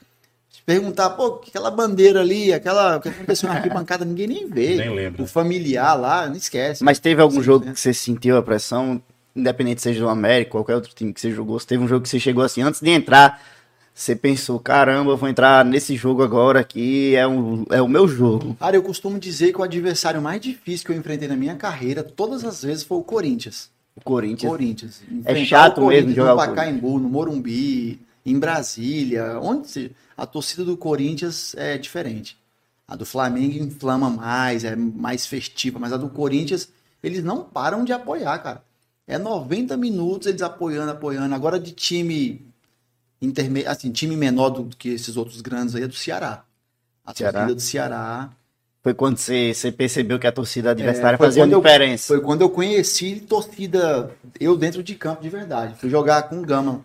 perguntar, 0.66 1.12
pô, 1.12 1.42
aquela 1.48 1.70
bandeira 1.70 2.22
ali, 2.22 2.52
aquela, 2.52 2.98
o 2.98 3.02
que 3.02 3.10
aconteceu 3.10 3.48
na 3.50 3.56
arquibancada, 3.58 4.04
ninguém 4.04 4.28
nem 4.28 4.48
vê. 4.48 4.76
Nem 4.76 4.94
lembra. 4.96 5.22
O 5.22 5.28
familiar 5.28 5.94
lá, 5.94 6.28
não 6.28 6.36
esquece. 6.36 6.84
Mas 6.84 7.00
teve 7.00 7.22
algum 7.22 7.36
Sim, 7.38 7.44
jogo 7.44 7.66
né? 7.66 7.74
que 7.74 7.80
você 7.80 7.94
sentiu 7.94 8.38
a 8.38 8.42
pressão, 8.42 9.02
independente 9.36 9.82
seja 9.82 10.00
do 10.00 10.10
América, 10.10 10.52
qualquer 10.52 10.76
outro 10.76 10.94
time 10.94 11.14
que 11.14 11.22
você 11.22 11.32
jogou, 11.32 11.60
se 11.60 11.68
teve 11.68 11.84
um 11.84 11.88
jogo 11.88 12.04
que 12.04 12.10
você 12.10 12.20
chegou 12.20 12.44
assim, 12.44 12.62
antes 12.62 12.82
de 12.82 12.90
entrar, 12.90 13.42
você 13.94 14.16
pensou, 14.16 14.60
caramba, 14.60 15.12
eu 15.12 15.18
vou 15.18 15.30
entrar 15.30 15.64
nesse 15.64 15.96
jogo 15.96 16.22
agora 16.24 16.60
aqui, 16.60 17.16
é, 17.16 17.26
um, 17.28 17.64
é 17.70 17.82
o 17.82 17.88
meu 17.88 18.08
jogo. 18.08 18.56
Cara, 18.60 18.76
eu 18.76 18.84
costumo 18.84 19.18
dizer 19.20 19.54
que 19.54 19.60
o 19.60 19.64
adversário 19.64 20.22
mais 20.22 20.42
difícil 20.42 20.86
que 20.86 20.92
eu 20.92 20.98
enfrentei 20.98 21.28
na 21.28 21.36
minha 21.38 21.56
carreira, 21.56 22.04
todas 22.04 22.44
as 22.44 22.64
vezes, 22.64 22.84
foi 22.84 22.98
o 22.98 23.04
Corinthians. 23.04 23.70
O 23.96 24.02
Corinthians. 24.02 24.52
Corinthians. 24.52 25.02
É 25.24 25.36
chato 25.46 25.78
o 25.78 25.88
mesmo 25.88 26.08
Corinthians 26.08 26.16
jogar 26.16 26.32
no 26.32 26.38
Pacaembu, 26.38 27.00
no 27.00 27.08
Morumbi, 27.08 28.02
em 28.26 28.38
Brasília, 28.38 29.40
onde 29.42 29.70
se- 29.70 29.92
a 30.18 30.26
torcida 30.26 30.64
do 30.64 30.78
Corinthians 30.78 31.54
é 31.56 31.78
diferente. 31.78 32.38
A 32.88 32.96
do 32.96 33.06
Flamengo 33.06 33.58
inflama 33.64 34.10
mais, 34.10 34.64
é 34.64 34.76
mais 34.76 35.26
festiva, 35.26 35.80
mas 35.80 35.92
a 35.92 35.98
do 35.98 36.10
Corinthians, 36.10 36.70
eles 37.02 37.24
não 37.24 37.44
param 37.44 37.84
de 37.84 37.92
apoiar, 37.92 38.38
cara. 38.40 38.64
É 39.08 39.18
90 39.18 39.76
minutos 39.78 40.28
eles 40.28 40.42
apoiando, 40.42 40.92
apoiando. 40.92 41.34
Agora 41.34 41.60
de 41.60 41.72
time 41.72 42.46
interme... 43.22 43.66
assim, 43.66 43.92
time 43.92 44.16
menor 44.16 44.50
do 44.50 44.66
que 44.76 44.90
esses 44.90 45.18
outros 45.18 45.42
grandes 45.42 45.76
aí 45.76 45.84
é 45.84 45.88
do 45.88 45.94
Ceará. 45.96 46.44
A 47.06 47.14
Ceará. 47.14 47.40
torcida 47.40 47.56
do 47.56 47.62
Ceará 47.62 48.30
Foi 48.82 48.94
quando 48.94 49.18
você, 49.18 49.54
você 49.54 49.72
percebeu 49.72 50.18
que 50.20 50.26
a 50.28 50.32
torcida 50.32 50.72
adversária 50.72 51.16
É, 51.16 51.18
fazia 51.18 51.44
quando 51.44 51.54
eu- 51.54 51.62
diferença. 51.62 52.08
Foi 52.08 52.22
quando 52.22 52.42
eu 52.42 52.50
conheci 52.50 53.20
torcida, 53.20 54.12
eu 54.40 54.56
dentro 54.58 54.82
de 54.84 54.96
campo 54.96 55.22
de 55.22 55.30
verdade. 55.30 55.76
Fui 55.80 55.90
jogar 55.90 56.24
com 56.30 56.40
o 56.40 56.42
Gama. 56.46 56.82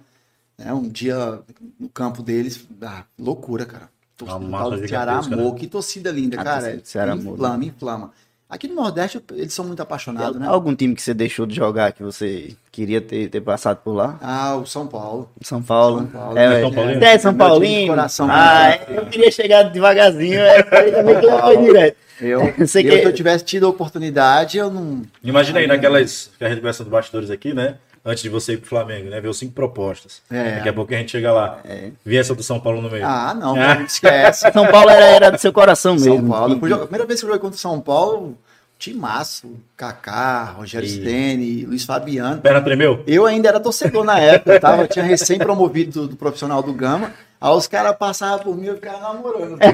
Né, 0.63 0.73
um 0.75 0.89
dia 0.89 1.41
no 1.79 1.89
campo 1.89 2.23
deles, 2.23 2.67
ah, 2.83 3.05
loucura, 3.19 3.65
cara. 3.65 3.89
Torcida 4.17 4.39
do 4.41 4.87
Ceará 4.89 5.13
gigantesca, 5.15 5.35
amor, 5.35 5.53
né? 5.55 5.59
que 5.59 5.67
torcida 5.67 6.11
linda, 6.11 6.39
A 6.41 6.45
cara. 6.45 6.61
torcida 6.61 6.83
do 6.83 6.87
Ceará 6.87 7.13
amor, 7.13 7.33
inflama, 7.35 7.65
inflama. 7.65 8.11
Aqui 8.51 8.67
no 8.69 8.75
Nordeste 8.75 9.23
eles 9.31 9.55
são 9.55 9.65
muito 9.65 9.81
apaixonados, 9.81 10.39
né? 10.39 10.47
Algum 10.49 10.75
time 10.75 10.95
que 10.95 11.01
você 11.01 11.15
deixou 11.15 11.47
de 11.47 11.55
jogar 11.55 11.93
que 11.93 12.03
você 12.03 12.55
queria 12.73 13.01
ter, 13.01 13.31
ter 13.31 13.41
passado 13.41 13.79
por 13.79 13.93
lá? 13.93 14.19
Ah, 14.21 14.57
o 14.57 14.67
São 14.67 14.87
Paulo. 14.89 15.31
São 15.41 15.63
Paulo. 15.63 16.01
São 16.01 16.07
Paulo. 16.09 16.37
É, 16.39 16.45
É 16.45 16.61
São 16.61 16.73
Paulino? 16.75 17.05
é, 17.05 17.19
São 17.19 17.33
de 17.33 17.39
Paulinho. 17.39 17.87
coração. 17.87 18.27
ah, 18.29 18.77
eu 18.89 19.07
queria 19.07 19.31
chegar 19.31 19.63
devagarzinho. 19.63 20.41
É, 20.41 20.63
também 20.65 21.21
que 21.21 21.27
eu 21.27 21.39
fui 21.41 21.57
direto. 21.59 21.97
Eu, 22.21 22.41
Eu 22.59 22.67
sei 22.67 22.85
eu, 22.87 22.91
que- 22.91 22.99
se 22.99 23.05
eu 23.05 23.13
tivesse 23.15 23.45
tido 23.45 23.65
a 23.67 23.69
oportunidade, 23.71 24.59
eu 24.59 24.71
não. 24.71 25.03
Imagina 25.23 25.61
aí 25.61 25.67
naquelas 25.69 26.31
que 26.37 26.45
a 26.45 26.49
gente 26.49 26.59
conversa 26.59 26.83
dos 26.83 26.91
bastidores 26.91 27.31
aqui, 27.31 27.55
né? 27.55 27.77
Antes 28.05 28.23
de 28.23 28.29
você 28.31 28.55
ir 28.55 28.57
pro 28.59 28.69
Flamengo, 28.69 29.11
né? 29.11 29.21
Ver 29.21 29.29
os 29.29 29.39
cinco 29.39 29.53
propostas. 29.53 30.23
É. 30.31 30.57
Daqui 30.57 30.69
a 30.71 30.73
pouco 30.73 30.95
a 30.95 30.97
gente 30.97 31.11
chega 31.11 31.31
lá. 31.33 31.59
Vi 32.05 32.17
essa 32.17 32.35
do 32.35 32.43
São 32.43 32.59
Paulo 32.59 32.81
no 32.81 32.91
meio. 32.91 33.05
Ah, 33.07 33.35
não, 33.35 33.55
não 33.57 33.83
esquece. 33.85 34.51
São 34.53 34.67
Paulo 34.71 34.89
era, 34.89 35.05
era 35.05 35.31
do 35.31 35.39
seu 35.39 35.53
coração 35.53 35.99
São 35.99 36.15
mesmo. 36.15 36.31
Paulo. 36.31 36.55
Jogar- 36.67 36.77
A 36.77 36.87
primeira 36.87 37.07
vez 37.07 37.21
que 37.21 37.27
eu 37.27 37.29
joguei 37.29 37.41
contra 37.41 37.57
o 37.57 37.61
São 37.61 37.79
Paulo, 37.81 38.39
timaço. 38.81 39.53
Kaká, 39.77 40.45
Rogério 40.57 40.87
E- 40.87 40.91
Stene, 40.91 41.65
Luiz 41.67 41.85
Fabiano. 41.85 42.41
Perna 42.41 42.61
tremeu? 42.63 43.05
Eu 43.07 43.27
ainda 43.27 43.49
era 43.49 43.61
torcedor 43.61 44.03
na 44.05 44.19
época, 44.19 44.55
eu 44.55 44.61
tava, 44.61 44.83
eu 44.83 44.89
tinha 44.89 45.05
recém-promovido 45.05 45.93
do, 46.03 46.09
do 46.09 46.17
profissional 46.17 46.63
do 46.63 46.73
Gama. 46.73 47.13
Aí 47.41 47.51
os 47.53 47.67
caras 47.67 47.97
passavam 47.97 48.41
por 48.41 48.55
mim 48.57 48.65
e 48.65 48.69
eu 48.69 48.75
ficava 48.75 49.15
namorando. 49.15 49.57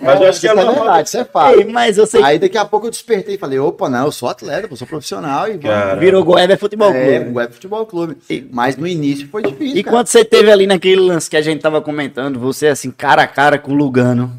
Mas 0.00 0.20
eu 0.20 0.28
acho 0.28 0.40
que 0.40 0.46
é 0.48 0.50
é 0.50 0.54
normal. 0.54 0.74
verdade, 0.74 1.08
isso 1.08 1.18
é 1.18 1.24
fato. 1.24 1.58
Ei, 1.58 1.64
mas 1.64 1.98
eu 1.98 2.06
sei 2.06 2.22
Aí 2.22 2.38
daqui 2.38 2.56
a 2.56 2.64
pouco 2.64 2.86
eu 2.86 2.90
despertei 2.90 3.34
e 3.34 3.38
falei, 3.38 3.58
opa, 3.58 3.88
não, 3.88 4.04
eu 4.06 4.12
sou 4.12 4.28
atleta, 4.28 4.68
eu 4.70 4.76
sou 4.76 4.86
profissional 4.86 5.48
e 5.50 5.58
Cara. 5.58 5.96
virou 5.96 6.22
Goiaba 6.24 6.56
Futebol 6.56 6.92
É, 6.92 7.18
Clube. 7.18 7.36
Web 7.36 7.52
Futebol 7.54 7.84
Clube. 7.86 8.16
Mas 8.52 8.76
no 8.76 8.86
início 8.86 9.26
foi 9.28 9.42
difícil, 9.42 9.76
E 9.76 9.82
cara. 9.82 9.96
quando 9.96 10.06
você 10.06 10.24
teve 10.24 10.50
ali 10.52 10.66
naquele 10.68 11.00
lance 11.00 11.28
que 11.28 11.36
a 11.36 11.42
gente 11.42 11.60
tava 11.60 11.80
comentando, 11.80 12.38
você 12.38 12.68
assim, 12.68 12.92
cara 12.92 13.22
a 13.22 13.26
cara 13.26 13.58
com 13.58 13.72
o 13.72 13.74
Lugano. 13.74 14.30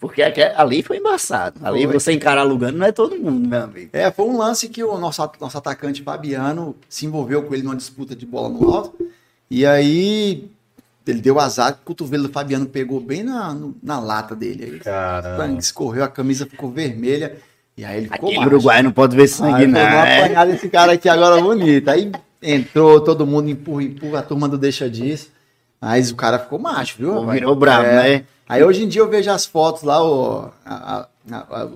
Porque 0.00 0.22
aque- 0.22 0.52
ali 0.56 0.82
foi 0.82 0.98
embaçado. 0.98 1.58
Ali 1.64 1.84
Foi. 1.84 1.94
você 1.94 2.12
encarar 2.12 2.42
Lugano 2.44 2.78
não 2.78 2.86
é 2.86 2.92
todo 2.92 3.16
mundo, 3.16 3.48
meu 3.48 3.62
amigo. 3.64 3.90
É, 3.92 4.10
foi 4.12 4.26
um 4.26 4.36
lance 4.38 4.68
que 4.68 4.82
o 4.84 4.96
nosso, 4.96 5.28
nosso 5.40 5.58
atacante 5.58 6.02
Fabiano 6.02 6.76
se 6.88 7.04
envolveu 7.06 7.42
com 7.42 7.52
ele 7.54 7.64
numa 7.64 7.74
disputa 7.74 8.14
de 8.14 8.24
bola 8.24 8.48
no 8.48 8.68
alto. 8.72 8.94
E 9.50 9.66
aí 9.66 10.48
ele 11.06 11.20
deu 11.20 11.40
azar, 11.40 11.72
o 11.72 11.84
cotovelo 11.84 12.24
do 12.28 12.32
Fabiano 12.32 12.66
pegou 12.66 13.00
bem 13.00 13.22
na, 13.24 13.52
no- 13.52 13.74
na 13.82 13.98
lata 13.98 14.36
dele. 14.36 14.64
Aí 14.74 14.78
Caramba. 14.80 15.58
escorreu, 15.58 16.04
a 16.04 16.08
camisa 16.08 16.46
ficou 16.46 16.70
vermelha. 16.70 17.36
E 17.76 17.84
aí 17.84 17.98
ele 17.98 18.08
ficou 18.08 18.32
macho. 18.34 18.46
Uruguai 18.48 18.82
não 18.82 18.92
pode 18.92 19.16
ver 19.16 19.26
sangue, 19.26 19.62
Aí 19.62 19.66
não. 19.66 19.80
foi 19.80 19.88
uma 19.90 20.08
é. 20.08 20.24
apanhada 20.24 20.52
esse 20.52 20.68
cara 20.68 20.92
aqui 20.92 21.08
agora 21.08 21.40
bonito. 21.40 21.88
Aí 21.88 22.12
entrou, 22.42 23.00
todo 23.00 23.26
mundo 23.26 23.48
empurra, 23.48 23.82
empurra, 23.82 24.18
a 24.20 24.22
turma 24.22 24.48
do 24.48 24.56
deixa 24.58 24.88
disso. 24.88 25.28
Mas 25.80 26.10
o 26.10 26.16
cara 26.16 26.38
ficou 26.38 26.58
macho, 26.58 26.96
viu? 26.98 27.24
Virou 27.26 27.54
bravo, 27.56 27.86
É. 27.86 28.18
né? 28.18 28.24
Aí 28.48 28.64
hoje 28.64 28.84
em 28.84 28.88
dia 28.88 29.02
eu 29.02 29.08
vejo 29.08 29.30
as 29.30 29.44
fotos 29.46 29.82
lá, 29.82 30.02
o, 30.02 30.50
a- 30.64 31.06
a- 31.30 31.36
a- 31.50 31.68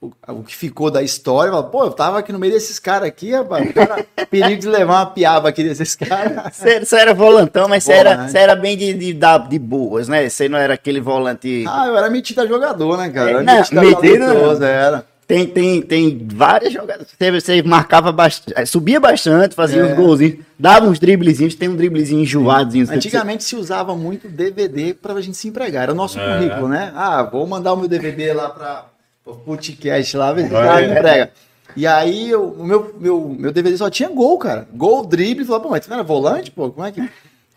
o, 0.00 0.12
o 0.28 0.42
que 0.42 0.54
ficou 0.54 0.90
da 0.90 1.02
história. 1.02 1.48
Eu 1.48 1.54
falo, 1.54 1.64
Pô, 1.70 1.84
eu 1.84 1.90
tava 1.90 2.18
aqui 2.18 2.32
no 2.32 2.38
meio 2.38 2.52
desses 2.52 2.78
caras 2.78 3.08
aqui, 3.08 3.32
rapaz. 3.32 3.70
O 3.70 3.72
cara, 3.72 4.06
perigo 4.30 4.60
de 4.60 4.68
levar 4.68 5.00
uma 5.00 5.06
piaba 5.06 5.48
aqui 5.48 5.62
desses 5.64 5.94
caras. 5.94 6.52
Você, 6.56 6.84
você 6.84 6.96
era 6.96 7.14
volantão, 7.14 7.68
mas 7.68 7.84
você 7.84 7.92
era, 7.92 8.28
você 8.28 8.38
era 8.38 8.54
bem 8.56 8.76
de, 8.76 8.92
de, 8.92 9.18
de 9.48 9.58
boas, 9.58 10.08
né? 10.08 10.28
Você 10.28 10.48
não 10.48 10.58
era 10.58 10.74
aquele 10.74 11.00
volante. 11.00 11.64
Ah, 11.68 11.86
eu 11.86 11.96
era 11.96 12.10
metido 12.10 12.40
a 12.42 12.46
jogador, 12.46 12.98
né, 12.98 13.08
cara? 13.08 13.30
É, 13.30 13.32
era 13.34 13.42
não, 13.42 13.54
metido 13.54 13.80
metido 13.80 14.64
era. 14.64 15.06
Tem, 15.26 15.44
tem, 15.44 15.82
tem 15.82 16.26
várias 16.32 16.72
jogadas. 16.72 17.08
Você, 17.18 17.30
você 17.32 17.62
marcava 17.62 18.12
bastante, 18.12 18.64
subia 18.66 19.00
bastante, 19.00 19.56
fazia 19.56 19.80
É. 19.82 19.84
uns 19.92 19.96
golzinhos, 19.96 20.38
dava 20.56 20.86
uns 20.86 21.00
driblezinhos, 21.00 21.56
tem 21.56 21.68
um 21.68 21.74
driblezinho 21.74 22.22
enjoadozinho. 22.22 22.86
Antigamente 22.90 23.42
se 23.42 23.56
usava 23.56 23.96
muito 23.96 24.28
DVD 24.28 24.94
pra 24.94 25.20
gente 25.20 25.36
se 25.36 25.48
empregar. 25.48 25.82
Era 25.84 25.92
o 25.92 25.96
nosso 25.96 26.20
É. 26.20 26.36
currículo, 26.38 26.68
né? 26.68 26.92
Ah, 26.94 27.24
vou 27.24 27.44
mandar 27.46 27.72
o 27.72 27.76
meu 27.76 27.88
DVD 27.88 28.32
lá 28.32 28.50
pra 28.50 28.86
o 29.24 29.34
podcast 29.34 30.16
lá, 30.16 30.32
ver 30.32 30.48
cara 30.48 30.86
me 30.86 30.92
emprega. 30.96 31.30
E 31.76 31.84
aí 31.88 32.30
eu- 32.30 32.44
o 32.50 32.64
meu, 32.64 32.94
meu, 32.98 33.36
meu 33.36 33.52
DVD 33.52 33.76
só 33.76 33.90
tinha 33.90 34.08
gol, 34.08 34.38
cara. 34.38 34.68
Gol, 34.72 35.04
drible. 35.04 35.44
Falei, 35.44 35.62
pô, 35.62 35.68
mas 35.70 35.84
tu 35.84 35.88
não 35.90 35.96
era 35.96 36.04
volante, 36.04 36.52
pô? 36.52 36.70
Como 36.70 36.86
é 36.86 36.92
que. 36.92 37.00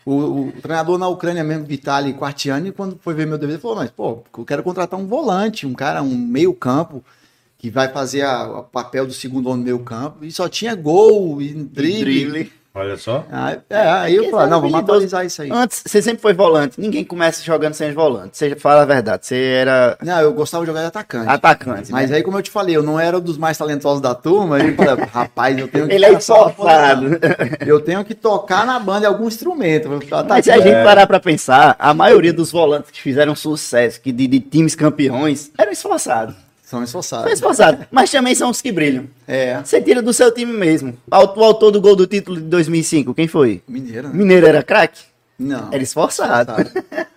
O, 0.04 0.12
o 0.48 0.52
treinador 0.60 0.98
na 0.98 1.06
Ucrânia 1.06 1.44
mesmo, 1.44 1.64
Vitaly 1.64 2.14
Quartiani, 2.14 2.72
quando 2.72 2.98
foi 3.00 3.14
ver 3.14 3.26
meu 3.28 3.38
DVD, 3.38 3.58
falou, 3.60 3.76
mas, 3.76 3.90
pô, 3.90 4.24
eu 4.36 4.44
quero 4.44 4.62
contratar 4.64 4.98
um 4.98 5.06
volante, 5.06 5.66
um 5.66 5.72
cara, 5.74 6.02
um 6.02 6.16
meio-campo, 6.16 7.04
que 7.60 7.68
vai 7.68 7.88
fazer 7.88 8.24
o 8.24 8.62
papel 8.62 9.06
do 9.06 9.12
segundo 9.12 9.50
homem 9.50 9.60
do 9.60 9.64
meio-campo. 9.66 10.24
E 10.24 10.32
só 10.32 10.48
tinha 10.48 10.74
gol 10.74 11.42
e 11.42 11.52
drible. 11.52 12.24
drible. 12.24 12.52
Olha 12.72 12.96
só. 12.96 13.26
Aí, 13.30 13.58
é, 13.68 13.80
aí 13.80 14.16
eu 14.16 14.30
você 14.30 14.46
não, 14.46 14.60
vamos 14.62 14.76
atualizar 14.76 15.26
isso 15.26 15.42
aí. 15.42 15.50
Antes, 15.52 15.82
você 15.84 16.00
sempre 16.00 16.22
foi 16.22 16.32
volante. 16.32 16.80
Ninguém 16.80 17.04
começa 17.04 17.44
jogando 17.44 17.74
sem 17.74 17.92
volante. 17.92 18.38
Você 18.38 18.54
fala 18.54 18.82
a 18.82 18.84
verdade. 18.86 19.26
Você 19.26 19.36
era 19.36 19.98
Não, 20.00 20.20
eu 20.20 20.32
gostava 20.32 20.64
de 20.64 20.68
jogar 20.68 20.80
de 20.80 20.86
atacante. 20.86 21.28
atacante. 21.28 21.92
Mas 21.92 22.10
né? 22.10 22.16
aí, 22.16 22.22
como 22.22 22.38
eu 22.38 22.42
te 22.42 22.50
falei, 22.50 22.76
eu 22.76 22.82
não 22.82 22.98
era 22.98 23.18
um 23.18 23.20
dos 23.20 23.36
mais 23.36 23.58
talentosos 23.58 24.00
da 24.00 24.14
turma. 24.14 24.56
Aí 24.56 24.68
eu 24.68 24.76
falei, 24.76 25.04
rapaz, 25.12 25.58
eu 25.58 25.68
tenho 25.68 25.86
que 25.86 25.94
Ele 25.94 26.06
é 26.06 26.12
esforçado. 26.12 27.18
Eu 27.66 27.80
tenho 27.80 28.02
que 28.04 28.14
tocar 28.14 28.64
na 28.64 28.78
banda 28.78 29.06
algum 29.06 29.26
instrumento. 29.26 29.88
Falei, 30.08 30.26
Mas 30.28 30.44
se 30.44 30.50
a 30.50 30.60
gente 30.60 30.82
parar 30.82 31.06
pra 31.06 31.20
pensar, 31.20 31.76
a 31.78 31.92
maioria 31.92 32.32
dos 32.32 32.50
volantes 32.52 32.90
que 32.90 33.02
fizeram 33.02 33.34
sucesso, 33.34 34.00
que 34.00 34.12
de, 34.12 34.26
de 34.26 34.40
times 34.40 34.74
campeões, 34.74 35.50
eram 35.58 35.72
esforçados. 35.72 36.49
São 36.70 36.78
São 36.78 36.84
esforçados. 36.84 37.32
esforçados. 37.32 37.86
Mas 37.90 38.10
também 38.12 38.32
são 38.32 38.48
os 38.48 38.62
que 38.62 38.70
brilham. 38.70 39.06
É, 39.26 39.58
Você 39.60 39.80
tira 39.82 40.00
do 40.00 40.12
seu 40.12 40.32
time 40.32 40.52
mesmo. 40.52 40.96
O 41.10 41.42
autor 41.44 41.72
do 41.72 41.80
gol 41.80 41.96
do 41.96 42.06
título 42.06 42.36
de 42.36 42.44
2005, 42.44 43.12
quem 43.12 43.26
foi? 43.26 43.60
mineiro, 43.66 44.08
né? 44.08 44.14
Mineiro 44.14 44.46
era 44.46 44.62
craque? 44.62 45.02
Não. 45.36 45.68
Era 45.72 45.82
esforçado. 45.82 46.52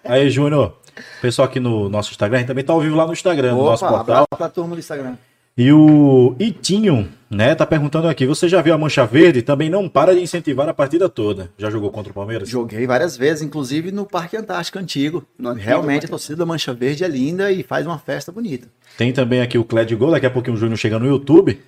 Aí, 0.03 0.27
Júnior. 0.31 0.73
Pessoal 1.21 1.47
aqui 1.47 1.59
no 1.59 1.87
nosso 1.89 2.11
Instagram, 2.11 2.37
a 2.37 2.39
gente 2.39 2.47
também 2.47 2.63
tá 2.63 2.73
ao 2.73 2.79
vivo 2.81 2.95
lá 2.95 3.05
no 3.05 3.13
Instagram, 3.13 3.53
no 3.55 3.63
nosso 3.63 3.85
Opa, 3.85 3.97
portal. 3.97 4.25
pra 4.37 4.49
turma 4.49 4.75
do 4.75 4.79
Instagram. 4.79 5.15
E 5.55 5.71
o 5.71 6.35
Itinho, 6.39 7.07
né, 7.29 7.53
tá 7.53 7.63
perguntando 7.63 8.07
aqui: 8.07 8.25
você 8.25 8.49
já 8.49 8.59
viu 8.59 8.73
a 8.73 8.77
Mancha 8.77 9.05
Verde? 9.05 9.43
Também 9.43 9.69
não 9.69 9.87
para 9.87 10.15
de 10.15 10.19
incentivar 10.19 10.67
a 10.67 10.73
partida 10.73 11.07
toda. 11.07 11.51
Já 11.59 11.69
jogou 11.69 11.91
contra 11.91 12.11
o 12.11 12.13
Palmeiras? 12.13 12.49
Joguei 12.49 12.87
várias 12.87 13.15
vezes, 13.15 13.43
inclusive 13.43 13.91
no 13.91 14.03
Parque 14.03 14.35
Antártico 14.35 14.79
Antigo. 14.79 15.23
Realmente, 15.57 16.07
a 16.07 16.09
torcida 16.09 16.37
da 16.37 16.45
Mancha 16.45 16.73
Verde 16.73 17.03
é 17.03 17.07
linda 17.07 17.51
e 17.51 17.61
faz 17.61 17.85
uma 17.85 17.99
festa 17.99 18.31
bonita. 18.31 18.67
Tem 18.97 19.13
também 19.13 19.41
aqui 19.41 19.59
o 19.59 19.63
Cled 19.63 19.95
Gol, 19.95 20.09
daqui 20.09 20.25
a 20.25 20.31
pouquinho 20.31 20.55
o 20.55 20.59
Júnior 20.59 20.77
chega 20.77 20.97
no 20.97 21.05
YouTube. 21.05 21.61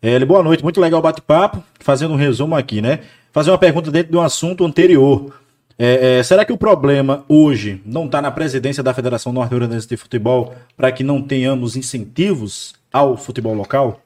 Ele, 0.00 0.24
boa 0.24 0.42
noite, 0.42 0.62
muito 0.62 0.80
legal 0.80 1.00
o 1.00 1.02
bate-papo. 1.02 1.64
Fazendo 1.80 2.14
um 2.14 2.16
resumo 2.16 2.54
aqui, 2.54 2.80
né? 2.80 3.00
Fazer 3.32 3.50
uma 3.50 3.58
pergunta 3.58 3.90
dentro 3.90 4.12
de 4.12 4.16
um 4.16 4.22
assunto 4.22 4.64
anterior. 4.64 5.34
É, 5.76 6.18
é, 6.18 6.22
será 6.22 6.44
que 6.44 6.52
o 6.52 6.56
problema 6.56 7.24
hoje 7.28 7.82
não 7.84 8.06
está 8.06 8.22
na 8.22 8.30
presidência 8.30 8.84
da 8.84 8.94
Federação 8.94 9.32
Norte-Americana 9.32 9.80
de 9.80 9.96
Futebol 9.96 10.54
para 10.76 10.92
que 10.92 11.02
não 11.02 11.20
tenhamos 11.20 11.74
incentivos 11.76 12.80
ao 12.92 13.16
futebol 13.16 13.54
local? 13.54 14.00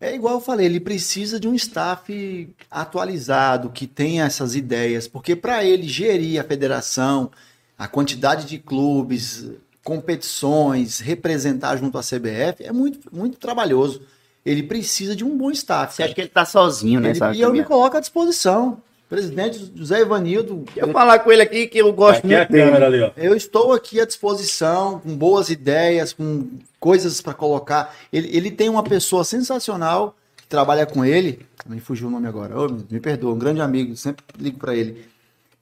É 0.00 0.14
igual 0.14 0.34
eu 0.36 0.40
falei, 0.40 0.64
ele 0.64 0.80
precisa 0.80 1.38
de 1.38 1.46
um 1.46 1.54
staff 1.54 2.48
atualizado, 2.70 3.68
que 3.68 3.86
tenha 3.86 4.24
essas 4.24 4.54
ideias, 4.54 5.06
porque 5.06 5.36
para 5.36 5.62
ele 5.62 5.86
gerir 5.86 6.40
a 6.40 6.44
federação, 6.44 7.30
a 7.76 7.86
quantidade 7.86 8.46
de 8.46 8.58
clubes, 8.58 9.50
competições, 9.84 11.00
representar 11.00 11.76
junto 11.76 11.98
à 11.98 12.02
CBF, 12.02 12.64
é 12.64 12.72
muito, 12.72 13.14
muito 13.14 13.38
trabalhoso. 13.38 14.00
Ele 14.44 14.62
precisa 14.62 15.14
de 15.14 15.22
um 15.22 15.36
bom 15.36 15.50
staff. 15.50 15.94
Você 15.94 16.02
acha 16.02 16.14
que 16.14 16.20
ele 16.22 16.30
tá 16.30 16.46
sozinho 16.46 16.98
Ele- 16.98 17.08
nessa 17.08 17.34
e 17.34 17.40
eu 17.42 17.52
me 17.52 17.62
coloco 17.62 17.96
à 17.96 18.00
disposição. 18.00 18.80
Presidente 19.10 19.72
José 19.74 20.02
Ivanildo, 20.02 20.64
Eu 20.76 20.92
falar 20.92 21.18
com 21.18 21.32
ele 21.32 21.42
aqui 21.42 21.66
que 21.66 21.78
eu 21.78 21.92
gosto 21.92 22.18
aqui 22.20 22.32
é 22.32 22.36
a 22.36 22.38
muito 22.38 22.52
dele. 22.52 22.64
câmera 22.66 22.86
ali, 22.86 23.02
ó. 23.02 23.10
eu 23.16 23.34
estou 23.34 23.72
aqui 23.72 24.00
à 24.00 24.06
disposição, 24.06 25.00
com 25.00 25.16
boas 25.16 25.50
ideias, 25.50 26.12
com 26.12 26.46
coisas 26.78 27.20
para 27.20 27.34
colocar. 27.34 27.92
Ele, 28.12 28.30
ele 28.32 28.52
tem 28.52 28.68
uma 28.68 28.84
pessoa 28.84 29.24
sensacional 29.24 30.16
que 30.36 30.46
trabalha 30.46 30.86
com 30.86 31.04
ele. 31.04 31.44
Me 31.66 31.80
fugiu 31.80 32.06
o 32.06 32.10
nome 32.10 32.28
agora. 32.28 32.54
Me 32.68 32.84
me 32.88 33.00
perdoa, 33.00 33.34
um 33.34 33.38
grande 33.38 33.60
amigo, 33.60 33.96
sempre 33.96 34.24
ligo 34.38 34.58
para 34.60 34.76
ele. 34.76 35.04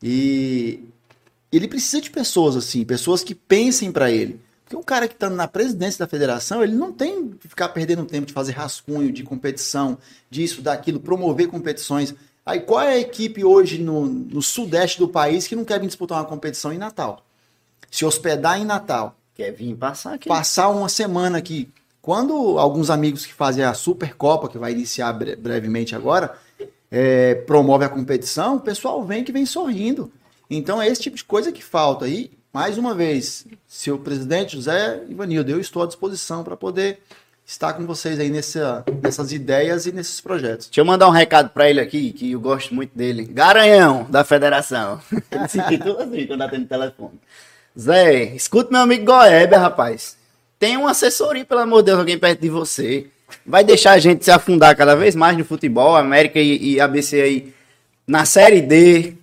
E 0.02 0.84
ele 1.50 1.66
precisa 1.66 2.02
de 2.02 2.10
pessoas 2.10 2.54
assim, 2.54 2.84
pessoas 2.84 3.24
que 3.24 3.34
pensem 3.34 3.90
para 3.90 4.10
ele. 4.10 4.38
Porque 4.62 4.76
um 4.76 4.82
cara 4.82 5.08
que 5.08 5.14
está 5.14 5.30
na 5.30 5.48
presidência 5.48 6.00
da 6.00 6.06
federação, 6.06 6.62
ele 6.62 6.74
não 6.74 6.92
tem 6.92 7.30
que 7.30 7.48
ficar 7.48 7.70
perdendo 7.70 8.04
tempo 8.04 8.26
de 8.26 8.34
fazer 8.34 8.52
rascunho 8.52 9.10
de 9.10 9.22
competição, 9.22 9.96
disso, 10.28 10.60
daquilo, 10.60 11.00
promover 11.00 11.48
competições. 11.48 12.14
Aí 12.48 12.60
qual 12.60 12.80
é 12.80 12.94
a 12.94 12.98
equipe 12.98 13.44
hoje 13.44 13.76
no, 13.78 14.06
no 14.06 14.40
sudeste 14.40 14.98
do 14.98 15.06
país 15.06 15.46
que 15.46 15.54
não 15.54 15.66
quer 15.66 15.78
vir 15.78 15.86
disputar 15.86 16.16
uma 16.18 16.24
competição 16.24 16.72
em 16.72 16.78
Natal? 16.78 17.22
Se 17.90 18.06
hospedar 18.06 18.58
em 18.58 18.64
Natal, 18.64 19.14
Quer 19.34 19.50
vir 19.52 19.74
passar 19.76 20.14
aqui? 20.14 20.28
passar 20.28 20.68
uma 20.70 20.88
semana 20.88 21.36
aqui. 21.36 21.68
Quando 22.00 22.58
alguns 22.58 22.88
amigos 22.88 23.26
que 23.26 23.34
fazem 23.34 23.62
a 23.62 23.74
Supercopa, 23.74 24.48
que 24.48 24.56
vai 24.56 24.72
iniciar 24.72 25.12
bre- 25.12 25.36
brevemente 25.36 25.94
agora, 25.94 26.38
é, 26.90 27.34
promove 27.34 27.84
a 27.84 27.88
competição, 27.90 28.56
o 28.56 28.60
pessoal 28.60 29.04
vem 29.04 29.22
que 29.22 29.30
vem 29.30 29.44
sorrindo. 29.44 30.10
Então 30.48 30.80
é 30.80 30.88
esse 30.88 31.02
tipo 31.02 31.16
de 31.18 31.24
coisa 31.24 31.52
que 31.52 31.62
falta. 31.62 32.06
aí 32.06 32.30
mais 32.50 32.78
uma 32.78 32.94
vez, 32.94 33.46
seu 33.66 33.98
presidente 33.98 34.56
José 34.56 35.02
Ivanildo, 35.06 35.50
eu 35.50 35.60
estou 35.60 35.82
à 35.82 35.86
disposição 35.86 36.42
para 36.42 36.56
poder 36.56 37.00
estar 37.48 37.72
com 37.72 37.86
vocês 37.86 38.20
aí 38.20 38.28
nessa, 38.28 38.84
nessas 39.02 39.32
ideias 39.32 39.86
e 39.86 39.92
nesses 39.92 40.20
projetos. 40.20 40.66
Deixa 40.66 40.82
eu 40.82 40.84
mandar 40.84 41.08
um 41.08 41.12
recado 41.12 41.48
pra 41.48 41.68
ele 41.68 41.80
aqui, 41.80 42.12
que 42.12 42.32
eu 42.32 42.40
gosto 42.40 42.74
muito 42.74 42.96
dele. 42.96 43.24
Garanhão, 43.24 44.06
da 44.10 44.22
federação. 44.22 45.00
Ele 45.32 45.48
se 45.48 45.58
intitula 45.58 46.04
assim 46.04 46.26
quando 46.26 46.42
atende 46.42 46.64
o 46.64 46.68
telefone. 46.68 47.18
Zé, 47.78 48.34
escuta 48.34 48.70
meu 48.70 48.80
amigo 48.82 49.06
Goebia, 49.06 49.58
rapaz. 49.58 50.16
Tem 50.58 50.76
uma 50.76 50.90
assessoria, 50.90 51.44
pelo 51.44 51.60
amor 51.62 51.78
de 51.80 51.86
Deus, 51.86 51.98
alguém 52.00 52.18
perto 52.18 52.40
de 52.40 52.50
você. 52.50 53.06
Vai 53.46 53.64
deixar 53.64 53.92
a 53.92 53.98
gente 53.98 54.24
se 54.24 54.30
afundar 54.30 54.76
cada 54.76 54.94
vez 54.94 55.14
mais 55.14 55.36
no 55.38 55.44
futebol. 55.44 55.96
América 55.96 56.38
e, 56.38 56.74
e 56.74 56.80
ABC 56.80 57.18
aí 57.20 57.54
na 58.06 58.26
Série 58.26 58.60
D. 58.60 59.14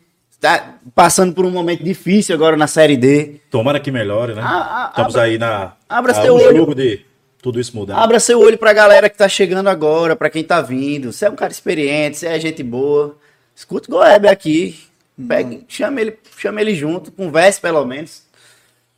Tá 0.41 0.76
passando 0.95 1.32
por 1.34 1.45
um 1.45 1.51
momento 1.51 1.84
difícil 1.84 2.34
agora 2.34 2.57
na 2.57 2.65
Série 2.67 2.97
D. 2.97 3.39
Tomara 3.51 3.80
que 3.80 3.91
melhore, 3.91 4.34
né? 4.34 4.41
Ah, 4.43 4.86
ah, 4.86 4.89
Estamos 4.89 5.15
abra- 5.15 5.28
aí 5.28 5.38
na. 5.38 5.73
abra 5.88 6.11
a 6.11 6.21
seu 6.21 6.34
um 6.36 6.38
olho. 6.38 6.57
jogo 6.57 6.73
de 6.76 7.05
tudo 7.46 7.60
isso 7.60 7.78
mudar. 7.78 7.98
Abra 7.98 8.20
seu 8.20 8.39
olho 8.39 8.58
pra 8.58 8.74
galera 8.74 9.08
que 9.08 9.16
tá 9.16 9.30
chegando 9.30 9.68
agora, 9.70 10.16
pra 10.16 10.32
quem 10.32 10.43
tá 10.43 10.62
vindo. 10.62 11.14
Você 11.14 11.28
é 11.28 11.30
um 11.30 11.36
cara 11.36 11.52
experiente, 11.52 12.18
você 12.18 12.26
é 12.26 12.39
gente 12.39 12.64
boa. 12.64 13.16
Escuta 13.56 13.88
o 13.88 13.93
Goeb 13.96 14.26
aqui. 14.28 14.80
Pegue, 15.28 15.64
chama, 15.68 16.02
ele, 16.02 16.18
chama 16.36 16.60
ele 16.60 16.74
junto, 16.74 17.12
converse 17.12 17.62
pelo 17.62 17.86
menos. 17.86 18.24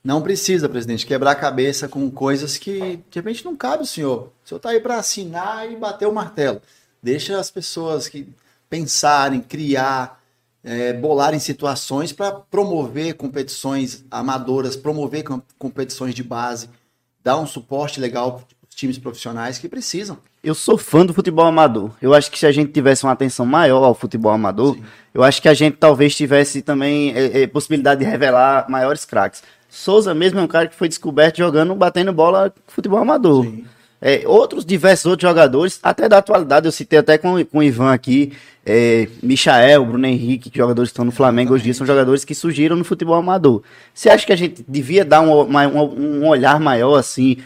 Não 0.02 0.22
precisa, 0.22 0.70
presidente, 0.70 1.06
quebrar 1.06 1.32
a 1.32 1.36
cabeça 1.36 1.90
com 1.90 2.10
coisas 2.10 2.58
que 2.58 2.80
de 3.10 3.20
repente 3.20 3.44
não 3.44 3.54
cabe 3.54 3.84
o 3.84 3.86
senhor. 3.86 4.32
O 4.46 4.48
senhor 4.48 4.60
está 4.60 4.70
aí 4.70 4.80
para 4.80 4.96
assinar 4.96 5.70
e 5.70 5.76
bater 5.76 6.08
o 6.08 6.14
martelo. 6.14 6.62
Deixa 7.04 7.38
as 7.38 7.52
pessoas 7.52 8.08
que 8.08 8.30
pensarem, 8.70 9.42
criar, 9.42 10.24
é, 10.64 10.94
bolarem 10.94 11.38
situações 11.42 12.14
para 12.14 12.32
promover 12.32 13.16
competições 13.16 14.06
amadoras, 14.10 14.78
promover 14.78 15.24
com- 15.26 15.42
competições 15.60 16.16
de 16.16 16.24
base, 16.24 16.70
dar 17.28 17.38
um 17.38 17.46
suporte 17.46 18.00
legal 18.00 18.32
para 18.32 18.46
os 18.70 18.74
times 18.74 18.98
profissionais 18.98 19.60
que 19.60 19.68
precisam. 19.68 20.18
Eu 20.42 20.56
sou 20.56 20.78
fã 20.78 21.06
do 21.06 21.14
futebol 21.14 21.46
amador. 21.46 21.92
Eu 22.02 22.14
acho 22.14 22.32
que 22.32 22.40
se 22.40 22.46
a 22.46 22.54
gente 22.54 22.72
tivesse 22.72 23.04
uma 23.04 23.12
atenção 23.12 23.46
maior 23.46 23.84
ao 23.84 23.94
futebol 23.94 24.32
amador, 24.32 24.78
eu 25.14 25.22
acho 25.22 25.42
que 25.42 25.50
a 25.50 25.54
gente 25.54 25.76
talvez 25.76 26.16
tivesse 26.16 26.62
também 26.62 27.12
eh, 27.14 27.42
eh, 27.42 27.48
possibilidade 27.48 28.00
de 28.00 28.10
revelar 28.10 28.70
maiores 28.70 29.04
craques. 29.04 29.44
Souza 29.70 30.14
mesmo 30.14 30.40
é 30.40 30.42
um 30.42 30.48
cara 30.48 30.68
que 30.68 30.76
foi 30.76 30.88
descoberto 30.88 31.40
jogando, 31.40 31.76
batendo 31.76 32.14
bola 32.14 32.54
futebol 32.66 33.00
amador. 33.00 33.46
É, 34.02 34.24
outros 34.28 34.64
diversos 34.66 35.08
outros 35.08 35.28
jogadores, 35.28 35.80
até 35.82 36.08
da 36.08 36.20
atualidade, 36.20 36.68
eu 36.68 36.72
citei 36.72 37.00
até 37.00 37.18
com, 37.18 37.44
com 37.46 37.58
o 37.60 37.64
Ivan 37.64 37.92
aqui, 37.92 38.32
é, 38.66 39.08
Michael, 39.24 39.86
Bruno 39.86 40.06
Henrique, 40.06 40.50
que 40.52 40.58
jogadores 40.58 40.90
que 40.90 40.94
estão 40.94 41.06
no 41.06 41.12
Flamengo 41.12 41.54
hoje 41.54 41.64
em 41.64 41.66
dia, 41.66 41.74
são 41.74 41.88
jogadores 41.88 42.24
que 42.24 42.36
surgiram 42.36 42.76
no 42.76 42.84
futebol 42.84 43.16
amador. 43.16 43.64
Você 43.94 44.10
acha 44.10 44.26
que 44.26 44.34
a 44.34 44.36
gente 44.36 44.64
devia 44.68 45.04
dar 45.04 45.22
um, 45.22 45.42
uma- 45.42 45.68
um- 45.68 46.28
olhar 46.28 46.60
maior 46.60 46.96
assim? 46.96 47.38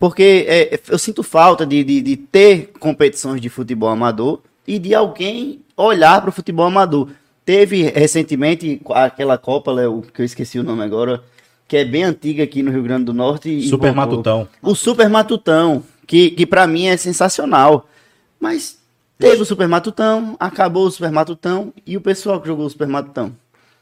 Porque 0.00 0.46
é, 0.48 0.80
eu 0.88 0.98
sinto 0.98 1.22
falta 1.22 1.64
de, 1.64 1.84
de, 1.84 2.00
de 2.00 2.16
ter 2.16 2.72
competições 2.80 3.40
de 3.40 3.48
futebol 3.48 3.90
amador 3.90 4.40
e 4.66 4.78
de 4.78 4.94
alguém 4.94 5.60
olhar 5.76 6.20
para 6.20 6.30
o 6.30 6.32
futebol 6.32 6.66
amador. 6.66 7.08
Teve 7.44 7.82
recentemente 7.82 8.80
aquela 8.90 9.36
Copa, 9.38 9.70
Léo, 9.72 10.02
que 10.12 10.22
eu 10.22 10.26
esqueci 10.26 10.58
o 10.58 10.62
nome 10.62 10.82
agora, 10.82 11.22
que 11.68 11.76
é 11.76 11.84
bem 11.84 12.02
antiga 12.04 12.42
aqui 12.42 12.62
no 12.62 12.70
Rio 12.70 12.82
Grande 12.82 13.04
do 13.04 13.12
Norte. 13.14 13.62
Super. 13.68 13.92
Matutão. 13.94 14.48
O 14.62 14.74
Super 14.74 15.08
Matutão, 15.08 15.82
que, 16.10 16.32
que 16.32 16.44
para 16.44 16.66
mim 16.66 16.86
é 16.88 16.96
sensacional. 16.96 17.88
Mas 18.40 18.78
teve 19.16 19.40
o 19.40 19.44
Super 19.44 19.68
Matutão, 19.68 20.36
acabou 20.40 20.84
o 20.88 20.90
Super 20.90 21.12
Matutão 21.12 21.72
e 21.86 21.96
o 21.96 22.00
pessoal 22.00 22.40
que 22.40 22.48
jogou 22.48 22.66
o 22.66 22.70
Super 22.70 22.88
Matutão. 22.88 23.32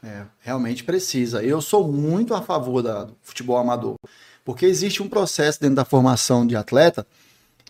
É, 0.03 0.21
realmente 0.39 0.83
precisa. 0.83 1.43
Eu 1.43 1.59
sou 1.59 1.91
muito 1.91 2.35
a 2.35 2.41
favor 2.43 2.83
da- 2.83 3.05
do 3.05 3.17
futebol 3.23 3.57
amador, 3.57 3.95
porque 4.45 4.67
existe 4.67 5.01
um 5.01 5.09
processo 5.09 5.59
dentro 5.59 5.77
da 5.77 5.83
formação 5.85 6.45
de 6.45 6.55
atleta 6.55 7.05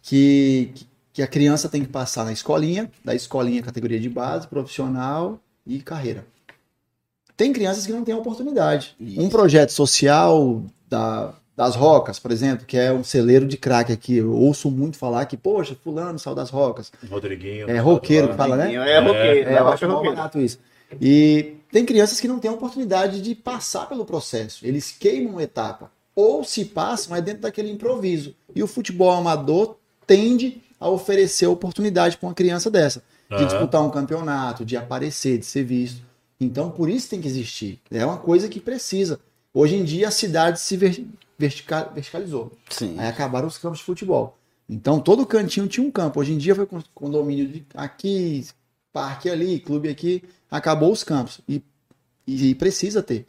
que, 0.02 0.74
que 1.14 1.22
a 1.24 1.28
criança 1.28 1.70
tem 1.70 1.82
que 1.82 1.88
passar 1.88 2.26
na 2.26 2.34
escolinha, 2.34 2.92
da 3.04 3.16
escolinha 3.16 3.64
categoria 3.64 4.00
de 4.00 4.10
base, 4.10 4.46
profissional 4.46 5.40
e 5.66 5.80
carreira. 5.80 6.26
Tem 7.38 7.54
crianças 7.54 7.86
que 7.86 7.94
não 7.94 8.04
têm 8.04 8.14
oportunidade. 8.14 8.94
Isso. 9.00 9.22
Um 9.22 9.30
projeto 9.30 9.70
social 9.72 10.62
da, 10.90 11.34
das 11.60 11.76
Rocas, 11.76 12.18
por 12.20 12.32
exemplo, 12.32 12.66
que 12.66 12.78
é 12.78 12.90
um 12.90 13.04
celeiro 13.04 13.46
de 13.46 13.58
craque 13.58 13.92
aqui, 13.92 14.16
eu 14.16 14.32
ouço 14.34 14.72
muito 14.72 14.98
falar 14.98 15.26
que, 15.26 15.36
poxa, 15.36 15.76
fulano 15.84 16.18
saiu 16.18 16.34
das 16.34 16.50
Rocas. 16.50 16.90
Rodriguinho. 17.10 17.70
É 17.70 17.78
roqueiro 17.80 18.30
que 18.30 18.36
fala, 18.36 18.56
né? 18.56 18.74
É 18.74 19.00
roqueiro, 19.00 19.50
É, 19.50 19.54
é, 19.56 19.60
eu 19.60 19.66
roqueiro. 19.66 19.68
acho 19.68 19.88
mó 19.90 20.02
barato 20.02 20.40
isso. 20.40 20.58
E 21.02 21.56
tem 21.70 21.86
crianças 21.86 22.18
que 22.22 22.30
não 22.30 22.40
têm 22.40 22.50
a 22.50 22.54
oportunidade 22.54 23.22
de 23.22 23.36
passar 23.36 23.90
pelo 23.90 24.06
processo. 24.06 24.66
Eles 24.66 24.90
queimam 24.98 25.34
uma 25.34 25.44
etapa. 25.44 25.92
Ou 26.16 26.46
se 26.46 26.64
passam, 26.64 27.14
é 27.14 27.20
dentro 27.22 27.42
daquele 27.42 27.70
improviso. 27.70 28.34
E 28.56 28.64
o 28.64 28.68
futebol 28.68 29.12
amador 29.12 29.76
tende 30.08 30.62
a 30.80 30.88
oferecer 30.90 31.48
oportunidade 31.48 32.16
para 32.16 32.28
uma 32.30 32.34
criança 32.34 32.72
dessa. 32.72 33.04
De 33.28 33.36
Aham. 33.36 33.46
disputar 33.48 33.82
um 33.84 33.90
campeonato, 33.90 34.64
de 34.64 34.78
aparecer, 34.78 35.38
de 35.38 35.46
ser 35.46 35.66
visto. 35.66 36.02
Então, 36.40 36.72
por 36.72 36.90
isso 36.90 37.10
tem 37.10 37.20
que 37.20 37.28
existir. 37.28 37.82
É 37.92 38.06
uma 38.06 38.18
coisa 38.18 38.48
que 38.48 38.62
precisa. 38.62 39.20
Hoje 39.54 39.76
em 39.76 39.84
dia, 39.84 40.08
a 40.08 40.12
cidade 40.12 40.58
se 40.62 40.78
ver- 40.78 41.06
vertica- 41.40 41.90
verticalizou. 41.94 42.52
Sim. 42.70 42.96
Aí 43.00 43.08
acabaram 43.08 43.48
os 43.48 43.58
campos 43.58 43.80
de 43.80 43.86
futebol. 43.86 44.38
Então 44.70 45.00
todo 45.00 45.26
cantinho 45.26 45.68
tinha 45.68 45.86
um 45.86 45.90
campo. 45.90 46.20
Hoje 46.20 46.34
em 46.34 46.38
dia 46.38 46.54
foi 46.54 46.66
con- 46.66 46.84
condomínio 46.94 47.48
de 47.48 47.66
aqui, 47.74 48.46
parque 48.94 49.30
ali, 49.30 49.60
clube 49.60 49.90
aqui. 49.90 50.22
Acabou 50.52 50.92
os 50.92 51.04
campos. 51.04 51.40
E, 51.48 51.64
e 52.28 52.54
precisa 52.54 53.02
ter. 53.02 53.26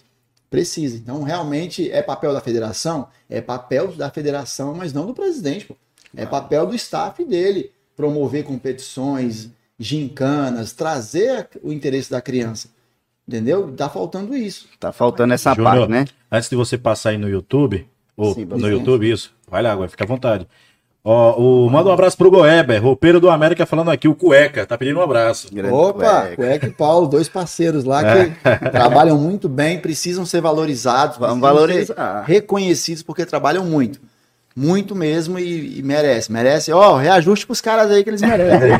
Precisa. 0.51 0.97
Então 0.97 1.23
realmente 1.23 1.91
é 1.91 2.03
papel 2.03 2.33
da 2.33 2.41
federação? 2.41 3.09
É 3.29 3.41
papel 3.41 3.93
da 3.93 4.11
federação, 4.11 4.75
mas 4.75 4.93
não 4.93 5.07
do 5.07 5.15
presidente. 5.15 5.67
Pô. 5.67 5.77
É 6.17 6.27
papel 6.27 6.67
do 6.67 6.75
staff 6.75 7.25
dele. 7.25 7.71
Promover 7.97 8.45
competições, 8.45 9.51
gincanas, 9.79 10.73
trazer 10.73 11.49
o 11.63 11.73
interesse 11.73 12.11
da 12.11 12.21
criança. 12.21 12.69
Entendeu? 13.29 13.73
Tá 13.77 13.89
faltando 13.89 14.35
isso. 14.37 14.67
Tá 14.81 14.91
faltando 14.91 15.33
essa 15.35 15.55
Júnior, 15.55 15.73
parte, 15.73 15.91
né? 15.91 16.05
Antes 16.33 16.49
de 16.51 16.57
você 16.57 16.77
passar 16.77 17.11
aí 17.11 17.19
no 17.19 17.29
YouTube, 17.29 17.87
ou 18.21 18.35
Sim, 18.35 18.45
no. 18.45 18.69
YouTube, 18.69 19.11
isso. 19.11 19.33
Vai 19.51 19.63
lá, 19.63 19.73
agora, 19.73 19.89
fica 19.89 20.05
à 20.05 20.07
vontade. 20.07 20.47
Ó, 21.03 21.41
o, 21.41 21.71
manda 21.71 21.89
um 21.89 21.93
abraço 21.93 22.17
pro 22.19 22.31
Goeber, 22.31 22.83
roupeiro 22.83 23.19
do 23.19 23.31
América, 23.31 23.65
falando 23.65 23.91
aqui, 23.91 24.07
o 24.07 24.15
Cueca, 24.15 24.67
tá 24.67 24.77
pedindo 24.77 24.99
um 24.99 25.03
abraço. 25.03 25.49
Grande 25.51 25.73
Opa, 25.73 26.21
cueca. 26.23 26.37
Cueca 26.37 26.67
e 26.67 26.71
Paulo, 26.71 27.09
dois 27.09 27.27
parceiros 27.27 27.85
lá 27.85 28.03
que 28.05 28.33
trabalham 28.71 29.17
muito 29.17 29.49
bem, 29.49 29.81
precisam 29.81 30.27
ser 30.27 30.43
valorizados, 30.43 31.17
Vamos 31.17 31.41
precisam 31.41 31.55
valorizar. 31.55 32.25
ser 32.27 32.33
reconhecidos 32.33 33.03
porque 33.03 33.25
trabalham 33.25 33.65
muito. 33.65 33.99
Muito 34.55 34.95
mesmo 34.95 35.39
e, 35.39 35.79
e 35.79 35.83
merece. 35.83 36.31
Merece, 36.31 36.71
ó, 36.73 36.97
reajuste 36.97 37.47
pros 37.47 37.63
caras 37.63 37.91
aí 37.91 38.05
que 38.05 38.11
eles 38.11 38.21
merecem. 38.21 38.79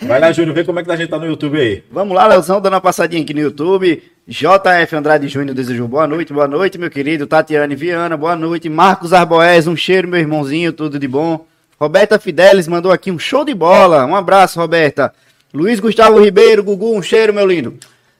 Vai 0.02 0.18
lá, 0.18 0.32
Júnior, 0.32 0.54
vê 0.54 0.64
como 0.64 0.80
é 0.80 0.82
que 0.82 0.90
a 0.90 0.96
gente 0.96 1.10
tá 1.10 1.18
no 1.18 1.26
YouTube 1.26 1.60
aí. 1.60 1.84
Vamos 1.92 2.16
lá, 2.16 2.26
Leozão, 2.26 2.60
dando 2.60 2.72
uma 2.72 2.80
passadinha 2.80 3.22
aqui 3.22 3.34
no 3.34 3.40
YouTube. 3.40 4.02
JF 4.30 4.94
Andrade 4.94 5.26
Júnior 5.26 5.56
desejou 5.56 5.88
boa 5.88 6.06
noite, 6.06 6.32
boa 6.32 6.46
noite, 6.46 6.78
meu 6.78 6.88
querido. 6.88 7.26
Tatiane 7.26 7.74
Viana, 7.74 8.16
boa 8.16 8.36
noite. 8.36 8.68
Marcos 8.68 9.12
Arboés, 9.12 9.66
um 9.66 9.74
cheiro, 9.74 10.06
meu 10.06 10.20
irmãozinho, 10.20 10.72
tudo 10.72 11.00
de 11.00 11.08
bom. 11.08 11.44
Roberta 11.80 12.16
Fidelis 12.16 12.68
mandou 12.68 12.92
aqui 12.92 13.10
um 13.10 13.18
show 13.18 13.44
de 13.44 13.52
bola. 13.52 14.06
Um 14.06 14.14
abraço, 14.14 14.60
Roberta. 14.60 15.12
Luiz 15.52 15.80
Gustavo 15.80 16.22
Ribeiro, 16.22 16.62
Gugu, 16.62 16.96
um 16.96 17.02
cheiro, 17.02 17.34
meu 17.34 17.44
lindo. 17.44 17.76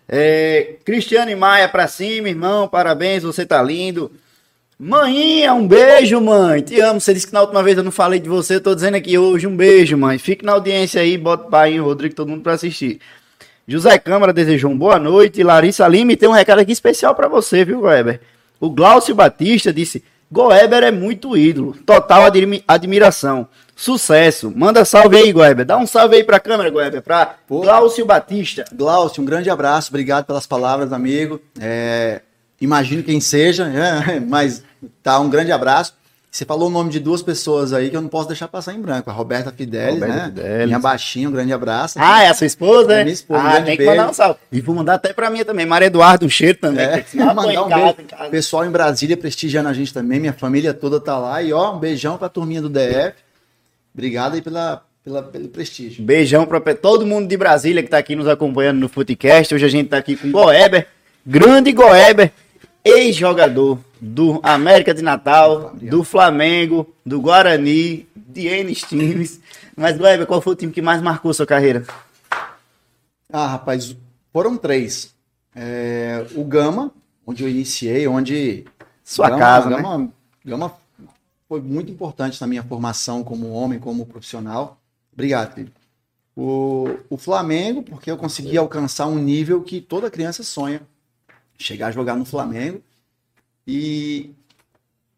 É, 0.08 0.74
Cristiane 0.84 1.36
Maia 1.36 1.68
pra 1.68 1.86
cima, 1.86 2.28
irmão, 2.28 2.66
parabéns, 2.66 3.22
você 3.22 3.46
tá 3.46 3.62
lindo. 3.62 4.10
Mãinha, 4.76 5.54
um 5.54 5.68
beijo, 5.68 6.20
mãe. 6.20 6.60
Te 6.60 6.80
amo. 6.80 7.00
Você 7.00 7.14
disse 7.14 7.28
que 7.28 7.32
na 7.32 7.42
última 7.42 7.62
vez 7.62 7.78
eu 7.78 7.84
não 7.84 7.92
falei 7.92 8.18
de 8.18 8.28
você, 8.28 8.56
eu 8.56 8.60
tô 8.60 8.74
dizendo 8.74 8.96
aqui 8.96 9.16
hoje 9.16 9.46
um 9.46 9.56
beijo, 9.56 9.96
mãe. 9.96 10.18
Fique 10.18 10.44
na 10.44 10.54
audiência 10.54 11.00
aí, 11.00 11.16
bota 11.16 11.46
o 11.46 11.50
pai, 11.50 11.78
o 11.78 11.84
Rodrigo, 11.84 12.16
todo 12.16 12.30
mundo 12.30 12.42
pra 12.42 12.54
assistir. 12.54 12.98
José 13.70 13.98
Câmara 13.98 14.32
desejou 14.32 14.70
uma 14.70 14.78
boa 14.78 14.98
noite. 14.98 15.42
Larissa 15.42 15.86
Lima 15.86 16.12
e 16.12 16.16
tem 16.16 16.28
um 16.28 16.32
recado 16.32 16.58
aqui 16.58 16.72
especial 16.72 17.14
pra 17.14 17.28
você, 17.28 17.64
viu, 17.64 17.80
Goeber? 17.80 18.20
O 18.58 18.68
Glaucio 18.68 19.14
Batista 19.14 19.72
disse: 19.72 20.02
Goeber 20.30 20.82
é 20.82 20.90
muito 20.90 21.36
ídolo. 21.36 21.76
Total 21.86 22.24
admi- 22.24 22.64
admiração. 22.66 23.46
Sucesso. 23.76 24.52
Manda 24.54 24.84
salve 24.84 25.16
aí, 25.16 25.32
Goeber. 25.32 25.64
Dá 25.64 25.76
um 25.78 25.86
salve 25.86 26.16
aí 26.16 26.24
pra 26.24 26.38
câmera, 26.40 26.68
Goeber. 26.68 27.00
Pra 27.00 27.34
Pô. 27.46 27.60
Glaucio 27.60 28.04
Batista. 28.04 28.64
Glaucio, 28.74 29.22
um 29.22 29.24
grande 29.26 29.48
abraço, 29.48 29.88
obrigado 29.90 30.24
pelas 30.26 30.46
palavras, 30.46 30.92
amigo. 30.92 31.40
É, 31.60 32.20
imagino 32.60 33.02
quem 33.02 33.20
seja, 33.20 33.66
é, 33.68 34.20
mas 34.20 34.62
tá, 35.02 35.18
um 35.18 35.30
grande 35.30 35.52
abraço. 35.52 35.94
Você 36.30 36.44
falou 36.44 36.68
o 36.68 36.70
nome 36.70 36.90
de 36.90 37.00
duas 37.00 37.22
pessoas 37.22 37.72
aí 37.72 37.90
que 37.90 37.96
eu 37.96 38.00
não 38.00 38.08
posso 38.08 38.28
deixar 38.28 38.46
passar 38.46 38.72
em 38.72 38.80
branco. 38.80 39.10
A 39.10 39.12
Roberta 39.12 39.50
Fidelis, 39.50 39.94
Roberta 39.94 40.16
né? 40.16 40.24
Fidelis. 40.26 40.66
Minha 40.66 40.78
baixinha, 40.78 41.28
um 41.28 41.32
grande 41.32 41.52
abraço. 41.52 41.98
Ah, 42.00 42.22
é 42.22 42.28
a 42.28 42.34
sua 42.34 42.46
esposa, 42.46 42.92
É 42.92 42.96
né? 42.98 43.02
minha 43.04 43.14
esposa, 43.14 43.42
ah, 43.42 43.54
tem 43.62 43.72
que 43.72 43.78
beijo. 43.78 43.90
mandar 43.90 44.10
um 44.10 44.12
salve. 44.12 44.38
E 44.52 44.60
vou 44.60 44.74
mandar 44.76 44.94
até 44.94 45.12
pra 45.12 45.28
mim 45.28 45.42
também. 45.44 45.66
Maria 45.66 45.86
Eduardo, 45.86 46.24
um 46.24 46.28
cheiro 46.28 46.56
também. 46.58 46.84
É, 46.84 47.04
mandar 47.16 47.64
um 47.64 47.68
beijo. 47.68 47.94
casa. 48.08 48.30
Pessoal 48.30 48.64
em 48.64 48.70
Brasília 48.70 49.16
prestigiando 49.16 49.68
a 49.68 49.72
gente 49.72 49.92
também, 49.92 50.20
minha 50.20 50.32
família 50.32 50.72
toda 50.72 51.00
tá 51.00 51.18
lá. 51.18 51.42
E 51.42 51.52
ó, 51.52 51.74
um 51.74 51.80
beijão 51.80 52.16
pra 52.16 52.28
turminha 52.28 52.62
do 52.62 52.68
DF. 52.68 53.12
Obrigado 53.92 54.34
aí 54.34 54.40
pela, 54.40 54.84
pela, 55.04 55.22
pelo 55.24 55.48
prestígio. 55.48 56.04
Beijão 56.04 56.46
pra 56.46 56.60
todo 56.76 57.04
mundo 57.04 57.26
de 57.26 57.36
Brasília 57.36 57.82
que 57.82 57.88
tá 57.88 57.98
aqui 57.98 58.14
nos 58.14 58.28
acompanhando 58.28 58.78
no 58.78 58.88
Footcast. 58.88 59.52
Hoje 59.52 59.64
a 59.64 59.68
gente 59.68 59.88
tá 59.88 59.96
aqui 59.96 60.14
com 60.14 60.30
Goeber, 60.30 60.86
grande 61.26 61.72
Goeber, 61.72 62.30
ex-jogador 62.84 63.80
do 64.00 64.40
América 64.42 64.94
de 64.94 65.02
Natal, 65.02 65.74
do 65.74 66.02
Flamengo, 66.02 66.92
do 67.04 67.20
Guarani, 67.20 68.08
de 68.16 68.46
N 68.46 68.74
times. 68.74 69.40
Mas, 69.76 69.98
Goeber, 69.98 70.26
qual 70.26 70.40
foi 70.40 70.54
o 70.54 70.56
time 70.56 70.72
que 70.72 70.80
mais 70.80 71.02
marcou 71.02 71.34
sua 71.34 71.46
carreira? 71.46 71.84
Ah, 73.32 73.46
rapaz, 73.46 73.94
foram 74.32 74.56
três. 74.56 75.14
É, 75.54 76.26
o 76.34 76.44
Gama, 76.44 76.92
onde 77.26 77.42
eu 77.42 77.48
iniciei, 77.48 78.06
onde. 78.06 78.64
Sua 79.04 79.28
Gama, 79.28 79.40
casa, 79.40 79.70
né? 79.70 79.76
Gama, 79.76 80.12
Gama 80.44 80.74
foi 81.48 81.60
muito 81.60 81.90
importante 81.90 82.40
na 82.40 82.46
minha 82.46 82.62
formação 82.62 83.24
como 83.24 83.50
homem, 83.50 83.78
como 83.78 84.06
profissional. 84.06 84.80
Obrigado, 85.12 85.54
filho. 85.54 85.72
O, 86.36 86.96
o 87.10 87.16
Flamengo, 87.16 87.82
porque 87.82 88.10
eu 88.10 88.16
consegui 88.16 88.56
alcançar 88.56 89.06
um 89.06 89.18
nível 89.18 89.60
que 89.62 89.80
toda 89.80 90.10
criança 90.10 90.42
sonha. 90.42 90.80
Chegar 91.58 91.88
a 91.88 91.92
jogar 91.92 92.16
no 92.16 92.24
Flamengo. 92.24 92.80
E, 93.66 94.30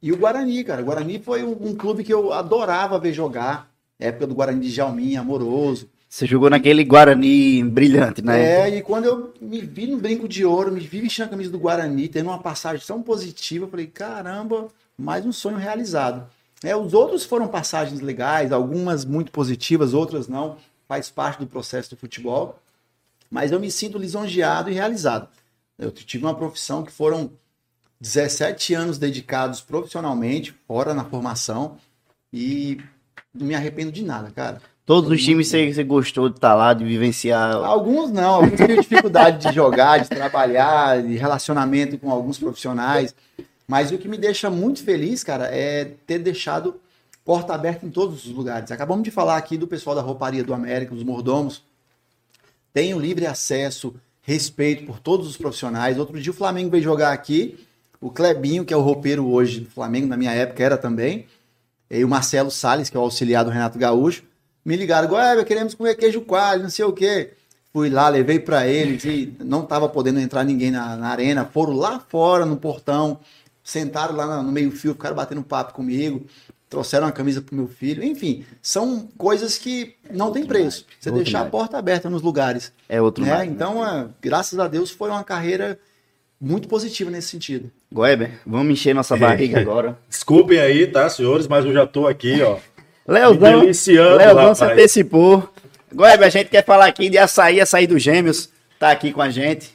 e 0.01 0.13
o 0.13 0.17
Guarani, 0.17 0.65
cara. 0.65 0.83
O 0.83 0.85
Guarani 0.85 1.19
foi 1.19 1.43
um, 1.43 1.69
um 1.69 1.75
clube 1.75 2.05
que 2.05 2.13
eu 2.13 2.33
adorava 2.33 2.99
ver 2.99 3.13
jogar. 3.13 3.71
Época 3.99 4.27
do 4.27 4.35
Guarani 4.35 4.61
de 4.61 4.71
Jalminha, 4.71 5.21
amoroso. 5.21 5.89
Você 6.09 6.27
jogou 6.27 6.51
naquele 6.51 6.85
Guarani 6.85 7.65
brilhante, 7.65 8.21
né? 8.21 8.69
É, 8.69 8.77
e 8.77 8.83
quando 8.83 9.07
eu 9.07 9.33
me 9.41 9.61
vi 9.61 9.87
no 9.87 9.97
brinco 9.97 10.29
de 10.29 10.45
ouro, 10.45 10.71
me 10.71 10.81
vi 10.81 11.01
vestindo 11.01 11.25
a 11.25 11.29
camisa 11.29 11.51
do 11.51 11.59
Guarani, 11.59 12.07
tendo 12.07 12.27
uma 12.27 12.39
passagem 12.39 12.87
tão 12.87 13.03
positiva, 13.03 13.65
eu 13.65 13.71
falei, 13.71 13.87
caramba, 13.87 14.69
mais 14.99 15.25
um 15.25 15.33
sonho 15.33 15.57
realizado. 15.57 16.29
É, 16.63 16.77
os 16.77 16.93
outros 16.93 17.25
foram 17.25 17.49
passagens 17.49 18.01
legais, 18.01 18.53
algumas 18.53 19.07
muito 19.07 19.33
positivas, 19.33 19.95
outras 19.95 20.29
não, 20.29 20.59
faz 20.87 21.09
parte 21.09 21.41
do 21.41 21.47
processo 21.47 21.89
do 21.91 21.97
futebol, 21.97 22.59
mas 23.31 23.51
eu 23.51 23.59
me 23.59 23.71
sinto 23.71 23.97
lisonjeado 23.97 24.69
e 24.69 24.75
realizado. 24.75 25.29
Eu 25.79 25.91
tive 25.91 26.25
uma 26.25 26.35
profissão 26.35 26.85
que 26.85 26.93
foram 26.93 27.31
17 28.03 28.75
anos 28.75 28.99
dedicados 28.99 29.61
profissionalmente, 29.61 30.53
fora 30.67 30.93
na 30.93 31.05
formação, 31.05 31.77
e 32.33 32.81
não 33.33 33.47
me 33.47 33.55
arrependo 33.55 33.93
de 33.93 34.03
nada, 34.03 34.29
cara. 34.33 34.61
Todos 34.85 35.09
os 35.09 35.23
times 35.23 35.47
você, 35.47 35.73
você 35.73 35.85
gostou 35.85 36.29
de 36.29 36.35
estar 36.35 36.53
lá, 36.57 36.75
de 36.75 36.85
vivenciar. 36.85 37.55
Alguns 37.55 38.11
não, 38.11 38.35
alguns 38.35 38.57
tinham 38.57 38.81
dificuldade 38.81 39.47
de 39.47 39.55
jogar, 39.55 40.01
de 40.01 40.09
trabalhar, 40.09 41.01
de 41.01 41.15
relacionamento 41.15 41.97
com 41.97 42.11
alguns 42.11 42.39
profissionais. 42.39 43.15
Mas 43.69 43.93
o 43.93 43.99
que 43.99 44.09
me 44.09 44.19
deixa 44.19 44.51
muito 44.51 44.83
feliz, 44.83 45.23
cara, 45.23 45.47
é 45.47 45.85
ter 46.05 46.19
deixado 46.19 46.81
porta 47.25 47.55
aberta 47.55 47.87
em 47.87 47.91
todos 47.91 48.27
os 48.27 48.33
lugares. 48.33 48.73
Acabamos 48.73 49.05
de 49.05 49.13
falar 49.13 49.37
aqui 49.37 49.57
do 49.57 49.69
pessoal 49.69 49.95
da 49.95 50.03
Rouparia 50.03 50.43
do 50.43 50.53
América, 50.53 50.93
dos 50.93 51.05
mordomos. 51.05 51.63
Tenho 52.75 52.99
livre 52.99 53.27
acesso, 53.27 53.95
respeito 54.23 54.85
por 54.87 54.99
todos 54.99 55.29
os 55.29 55.37
profissionais. 55.37 56.01
Outro 56.01 56.21
dia 56.21 56.33
o 56.33 56.35
Flamengo 56.35 56.69
veio 56.69 56.83
jogar 56.83 57.13
aqui. 57.13 57.65
O 58.03 58.11
Clebinho, 58.11 58.65
que 58.65 58.75
é 58.75 58.77
o 58.77 58.83
roupeiro 58.83 59.27
hoje 59.27 59.61
do 59.61 59.71
Flamengo, 59.71 60.07
na 60.07 60.17
minha 60.19 60.33
época 60.33 60.63
era 60.63 60.77
também. 60.77 61.27
E 61.91 62.05
o 62.05 62.09
Marcelo 62.09 62.51
Salles, 62.51 62.91
que 62.91 62.97
é 62.97 63.01
o 63.01 63.03
auxiliar 63.03 63.45
do 63.45 63.51
Renato 63.51 63.79
Gaúcho 63.79 64.25
me 64.65 64.77
ligaram, 64.77 65.09
Goiaba, 65.09 65.45
queremos 65.45 65.75
comer 65.75 65.97
queijo 65.97 66.21
coalho, 66.23 66.63
não 66.63 66.71
sei 66.71 66.85
o 66.85 66.93
quê. 66.93 67.33
Fui 67.73 67.89
lá, 67.89 68.09
levei 68.09 68.39
para 68.39 68.67
eles 68.67 69.05
e 69.05 69.35
não 69.41 69.65
tava 69.65 69.89
podendo 69.89 70.21
entrar 70.21 70.45
ninguém 70.45 70.71
na, 70.71 70.97
na, 70.97 71.09
arena. 71.09 71.45
Foram 71.45 71.73
lá 71.73 71.99
fora, 71.99 72.45
no 72.45 72.57
portão, 72.57 73.19
sentaram 73.65 74.15
lá 74.15 74.43
no 74.43 74.53
meio-fio, 74.53 74.93
ficaram 74.93 75.17
batendo 75.17 75.43
papo 75.43 75.73
comigo, 75.73 76.27
trouxeram 76.69 77.07
uma 77.07 77.13
camisa 77.13 77.41
pro 77.41 77.57
meu 77.57 77.67
filho. 77.67 78.05
Enfim, 78.05 78.45
são 78.61 79.09
coisas 79.17 79.57
que 79.57 79.97
não 80.11 80.31
tem 80.31 80.45
preço. 80.45 80.85
Você 81.01 81.11
deixar 81.11 81.41
a 81.41 81.47
porta 81.47 81.79
aberta 81.79 82.11
nos 82.11 82.23
lugares. 82.23 82.73
É 82.89 83.01
outro 83.01 83.25
né? 83.25 83.45
Então, 83.47 83.85
é, 83.85 84.07
graças 84.21 84.59
a 84.59 84.69
Deus, 84.69 84.91
foi 84.91 85.09
uma 85.09 85.25
carreira 85.25 85.79
muito 86.43 86.67
positiva 86.67 87.09
nesse 87.09 87.29
sentido. 87.29 87.71
Goeber, 87.93 88.33
vamos 88.45 88.73
encher 88.73 88.93
nossa 88.93 89.17
barriga 89.17 89.61
agora. 89.61 89.97
Desculpem 90.09 90.59
aí, 90.59 90.89
tá, 90.89 91.09
senhores, 91.09 91.47
mas 91.47 91.65
eu 91.65 91.73
já 91.73 91.87
tô 91.87 92.09
aqui, 92.09 92.43
ó. 92.43 92.57
Leozão, 93.07 93.63
Leozão 94.17 94.55
se 94.55 94.65
antecipou. 94.65 95.49
Agora 95.91 96.27
a 96.27 96.29
gente 96.29 96.49
quer 96.49 96.65
falar 96.65 96.87
aqui 96.87 97.09
de 97.09 97.17
açaí, 97.17 97.61
açaí 97.61 97.87
dos 97.87 98.03
gêmeos. 98.03 98.49
Tá 98.77 98.91
aqui 98.91 99.13
com 99.13 99.23
a 99.23 99.31
gente. 99.31 99.71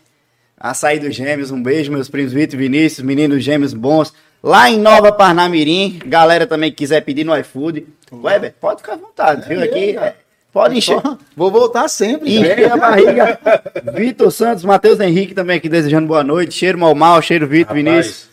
Açaí 0.60 1.00
dos 1.00 1.16
gêmeos, 1.16 1.52
um 1.52 1.64
beijo, 1.64 1.92
meus 1.92 2.10
primos 2.10 2.34
Vitor 2.34 2.56
e 2.56 2.64
Vinícius, 2.64 3.06
meninos 3.06 3.44
gêmeos 3.44 3.74
bons. 3.74 4.14
Lá 4.44 4.70
em 4.70 4.78
Nova 4.78 5.12
Parnamirim, 5.12 6.00
galera 6.06 6.46
também 6.46 6.70
que 6.72 6.78
quiser 6.78 7.02
pedir 7.02 7.24
no 7.24 7.38
iFood. 7.38 7.88
Weber, 8.12 8.54
pode 8.60 8.82
ficar 8.82 8.94
à 8.94 8.98
vontade, 8.98 9.46
é 9.46 9.48
viu? 9.48 9.64
Aqui, 9.64 9.98
é, 9.98 10.16
pode 10.52 10.78
encher. 10.78 11.02
Vou 11.36 11.52
voltar 11.52 11.88
sempre. 11.88 12.36
Encher 12.36 12.72
a 12.72 12.78
barriga. 12.78 13.40
Vitor 13.94 14.32
Santos, 14.32 14.64
Matheus 14.64 15.00
Henrique 15.00 15.34
também 15.34 15.58
aqui 15.58 15.70
desejando 15.70 16.08
boa 16.08 16.24
noite. 16.24 16.54
Cheiro 16.54 16.78
mal 16.78 16.94
mal, 16.96 17.22
cheiro 17.22 17.48
Vitor, 17.48 17.76
Vinícius. 17.76 18.28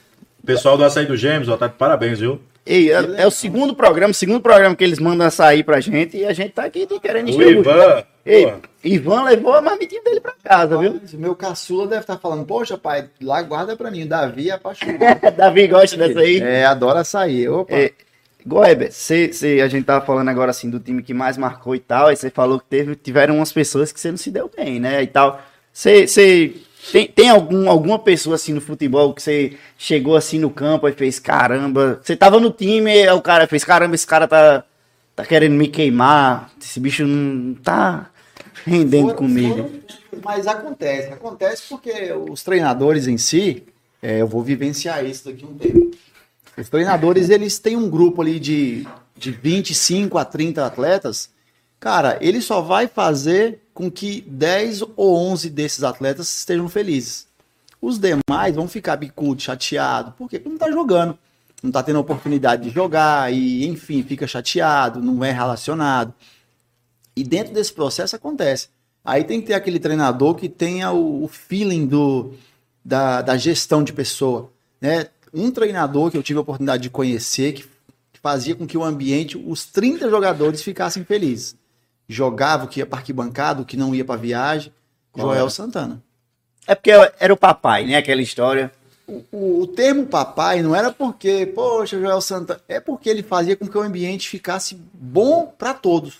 Pessoal 0.44 0.76
do 0.76 0.84
Açaí 0.84 1.06
dos 1.06 1.18
Gêmeos, 1.18 1.48
ó, 1.48 1.56
tá 1.56 1.66
de 1.66 1.74
parabéns, 1.74 2.20
viu? 2.20 2.40
Ei, 2.66 2.90
é, 2.90 3.22
é, 3.22 3.26
o 3.26 3.30
segundo 3.30 3.74
programa, 3.74 4.14
segundo 4.14 4.40
programa 4.40 4.74
que 4.74 4.82
eles 4.82 4.98
mandam 4.98 5.30
sair 5.30 5.62
pra 5.62 5.80
gente 5.80 6.16
e 6.16 6.24
a 6.24 6.32
gente 6.32 6.50
tá 6.50 6.64
aqui 6.64 6.86
querendo 6.98 7.28
encher 7.28 7.46
o 7.46 7.60
Ivan. 7.60 8.04
Ei, 8.24 8.54
Ivan 8.82 9.24
levou 9.24 9.52
a 9.52 9.60
marmitinha 9.60 10.02
dele 10.02 10.20
pra 10.20 10.32
casa, 10.42 10.78
viu? 10.78 10.98
O 11.12 11.16
meu 11.18 11.34
caçula 11.34 11.86
deve 11.86 12.00
estar 12.02 12.14
tá 12.14 12.20
falando, 12.20 12.46
poxa, 12.46 12.78
pai, 12.78 13.10
lá 13.20 13.42
guarda 13.42 13.76
pra 13.76 13.90
mim. 13.90 14.06
Davi 14.06 14.48
é 14.48 14.54
apaixonado. 14.54 15.20
Davi 15.36 15.66
gosta 15.68 15.96
dessa 15.98 16.20
aí? 16.20 16.40
É, 16.40 16.64
adora 16.64 17.04
sair. 17.04 17.48
Opa. 17.50 17.74
É, 17.74 17.92
Goeber, 18.46 18.92
cê, 18.92 19.32
cê, 19.32 19.62
a 19.62 19.68
gente 19.68 19.84
tava 19.84 20.04
falando 20.04 20.28
agora 20.28 20.50
assim 20.50 20.68
do 20.68 20.78
time 20.78 21.02
que 21.02 21.14
mais 21.14 21.38
marcou 21.38 21.74
e 21.74 21.78
tal, 21.78 22.08
aí 22.08 22.16
você 22.16 22.28
falou 22.28 22.60
que 22.60 22.66
teve, 22.66 22.94
tiveram 22.94 23.36
umas 23.36 23.52
pessoas 23.52 23.90
que 23.90 23.98
você 23.98 24.10
não 24.10 24.18
se 24.18 24.30
deu 24.30 24.50
bem, 24.54 24.78
né? 24.78 25.02
E 25.02 25.06
tal. 25.06 25.40
Você 25.72 26.06
tem, 26.92 27.06
tem 27.08 27.30
algum, 27.30 27.70
alguma 27.70 27.98
pessoa 27.98 28.36
assim 28.36 28.52
no 28.52 28.60
futebol 28.60 29.14
que 29.14 29.22
você 29.22 29.56
chegou 29.78 30.14
assim 30.14 30.38
no 30.38 30.50
campo 30.50 30.86
e 30.86 30.92
fez 30.92 31.18
caramba? 31.18 32.00
Você 32.02 32.14
tava 32.14 32.38
no 32.38 32.50
time 32.50 33.04
e 33.04 33.10
o 33.10 33.22
cara 33.22 33.46
fez 33.46 33.64
caramba, 33.64 33.94
esse 33.94 34.06
cara 34.06 34.28
tá, 34.28 34.62
tá 35.16 35.24
querendo 35.24 35.54
me 35.54 35.66
queimar, 35.66 36.52
esse 36.60 36.78
bicho 36.78 37.06
não 37.06 37.54
tá 37.54 38.10
rendendo 38.66 39.06
foram, 39.06 39.16
comigo. 39.16 39.56
Foram, 39.56 40.20
mas 40.22 40.46
acontece, 40.46 41.12
acontece 41.12 41.62
porque 41.68 42.12
os 42.28 42.42
treinadores 42.42 43.06
em 43.08 43.16
si, 43.16 43.64
é, 44.02 44.20
eu 44.20 44.28
vou 44.28 44.42
vivenciar 44.42 45.04
isso 45.04 45.24
daqui 45.24 45.46
um 45.46 45.56
tempo. 45.56 45.96
Os 46.56 46.68
treinadores, 46.68 47.30
eles 47.30 47.58
têm 47.58 47.76
um 47.76 47.90
grupo 47.90 48.22
ali 48.22 48.38
de, 48.38 48.86
de 49.16 49.30
25 49.30 50.18
a 50.18 50.24
30 50.24 50.64
atletas. 50.64 51.30
Cara, 51.80 52.16
ele 52.20 52.40
só 52.40 52.60
vai 52.60 52.86
fazer 52.86 53.60
com 53.74 53.90
que 53.90 54.20
10 54.22 54.82
ou 54.96 55.16
11 55.16 55.50
desses 55.50 55.82
atletas 55.82 56.28
estejam 56.38 56.68
felizes. 56.68 57.26
Os 57.80 57.98
demais 57.98 58.54
vão 58.54 58.66
ficar 58.66 58.96
bicudo, 58.96 59.42
chateado, 59.42 60.14
porque 60.16 60.40
não 60.42 60.54
está 60.54 60.70
jogando, 60.70 61.18
não 61.62 61.68
está 61.68 61.82
tendo 61.82 61.98
oportunidade 61.98 62.62
de 62.62 62.70
jogar 62.70 63.32
e, 63.32 63.66
enfim, 63.66 64.02
fica 64.02 64.26
chateado, 64.26 65.02
não 65.02 65.22
é 65.22 65.32
relacionado. 65.32 66.14
E 67.16 67.22
dentro 67.22 67.52
desse 67.52 67.72
processo 67.72 68.16
acontece. 68.16 68.68
Aí 69.04 69.22
tem 69.22 69.40
que 69.40 69.48
ter 69.48 69.54
aquele 69.54 69.78
treinador 69.78 70.34
que 70.34 70.48
tenha 70.48 70.92
o, 70.92 71.28
feeling 71.28 71.86
do, 71.86 72.32
da, 72.82 73.20
da 73.20 73.36
gestão 73.36 73.84
de 73.84 73.92
pessoa. 73.92 74.50
Né? 74.80 75.08
Um 75.34 75.50
treinador 75.50 76.10
que 76.10 76.16
eu 76.16 76.22
tive 76.22 76.38
a 76.38 76.42
oportunidade 76.42 76.84
de 76.84 76.90
conhecer, 76.90 77.52
que 77.52 77.64
fazia 78.22 78.54
com 78.54 78.66
que 78.66 78.78
o 78.78 78.84
ambiente, 78.84 79.36
os 79.36 79.66
30 79.66 80.08
jogadores 80.08 80.62
ficassem 80.62 81.04
felizes 81.04 81.56
jogava, 82.08 82.64
o 82.64 82.68
que 82.68 82.80
ia 82.80 82.86
para 82.86 82.98
arquibancada, 82.98 83.62
o 83.62 83.64
que 83.64 83.76
não 83.76 83.94
ia 83.94 84.04
para 84.04 84.20
viagem. 84.20 84.72
Qual 85.12 85.28
Joel 85.28 85.40
era? 85.40 85.50
Santana. 85.50 86.02
É 86.66 86.74
porque 86.74 86.90
era 86.90 87.32
o 87.32 87.36
papai, 87.36 87.86
né? 87.86 87.96
Aquela 87.96 88.22
história. 88.22 88.72
O, 89.06 89.22
o, 89.30 89.60
o, 89.62 89.66
termo 89.66 90.06
papai 90.06 90.62
não 90.62 90.74
era 90.74 90.90
porque, 90.90 91.46
poxa, 91.46 92.00
Joel 92.00 92.20
Santana. 92.20 92.60
É 92.68 92.80
porque 92.80 93.08
ele 93.08 93.22
fazia 93.22 93.56
com 93.56 93.66
que 93.66 93.76
o 93.76 93.82
ambiente 93.82 94.28
ficasse 94.28 94.78
bom 94.92 95.52
para 95.58 95.74
todos. 95.74 96.18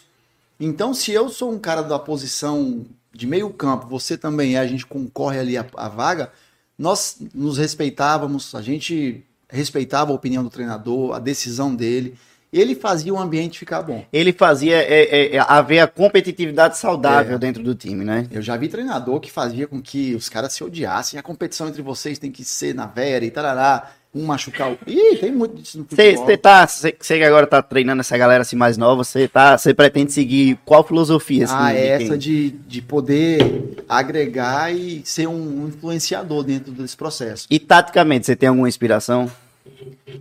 Então, 0.61 0.95
se 0.95 1.13
eu 1.13 1.29
sou 1.29 1.51
um 1.51 1.59
cara 1.59 1.83
da 1.83 1.99
posição 1.99 2.85
de 3.13 3.27
meio 3.27 3.51
campo, 3.51 3.87
você 3.87 4.17
também 4.17 4.57
é, 4.57 4.59
a 4.59 4.67
gente 4.67 4.87
concorre 4.87 5.39
ali 5.39 5.57
a, 5.57 5.67
a 5.77 5.89
vaga, 5.89 6.33
nós 6.79 7.19
nos 7.35 7.59
respeitávamos, 7.59 8.55
a 8.55 8.63
gente 8.63 9.25
respeitava 9.49 10.13
a 10.13 10.15
opinião 10.15 10.43
do 10.43 10.51
treinador, 10.51 11.15
a 11.15 11.19
decisão 11.19 11.75
dele 11.75 12.17
ele 12.61 12.75
fazia 12.75 13.13
o 13.13 13.19
ambiente 13.19 13.59
ficar 13.59 13.83
bom. 13.83 14.05
Ele 14.13 14.33
fazia 14.33 14.77
é, 14.77 15.03
é, 15.03 15.37
é, 15.37 15.39
haver 15.41 15.81
a 15.81 15.89
competitividade 15.89 16.79
saudável 16.79 17.35
é. 17.35 17.39
dentro 17.39 17.63
do 17.63 17.75
time, 17.75 18.05
né? 18.05 18.29
Eu 18.31 18.41
já 18.41 18.57
vi 18.57 18.69
treinador 18.69 19.19
que 19.19 19.31
fazia 19.31 19.67
com 19.67 19.83
que 19.83 20.15
os 20.15 20.29
caras 20.29 20.53
se 20.53 20.63
odiassem. 20.63 21.19
A 21.19 21.23
competição 21.23 21.69
entre 21.69 21.83
vocês 21.83 22.19
tem 22.19 22.31
que 22.31 22.45
ser 22.45 22.75
na 22.75 22.87
vera 22.87 23.25
e 23.25 23.31
tarará. 23.31 23.91
Um 24.15 24.25
machucar 24.27 24.71
o. 24.71 24.79
Ih, 24.87 25.17
tem 25.17 25.33
muito 25.33 25.57
disso 25.57 25.79
no 25.79 25.85
futebol. 25.85 26.27
Você 26.27 26.37
tá. 26.37 26.67
Você 26.67 27.23
agora 27.23 27.47
tá 27.47 27.61
treinando 27.61 28.01
essa 28.01 28.17
galera 28.17 28.43
assim 28.43 28.55
mais 28.55 28.77
nova, 28.77 29.03
você 29.03 29.27
tá. 29.27 29.57
Pretende 29.77 30.13
seguir 30.13 30.59
qual 30.65 30.85
filosofia? 30.85 31.45
Assim, 31.45 31.55
ah, 31.57 31.75
é 31.75 32.03
essa 32.03 32.17
de, 32.17 32.51
de 32.51 32.81
poder 32.81 33.85
agregar 33.89 34.73
e 34.73 35.03
ser 35.05 35.27
um 35.27 35.67
influenciador 35.67 36.45
dentro 36.45 36.73
desse 36.73 36.97
processo. 36.97 37.47
E 37.51 37.59
taticamente, 37.59 38.27
você 38.27 38.37
tem 38.37 38.49
alguma 38.49 38.69
inspiração? 38.69 39.31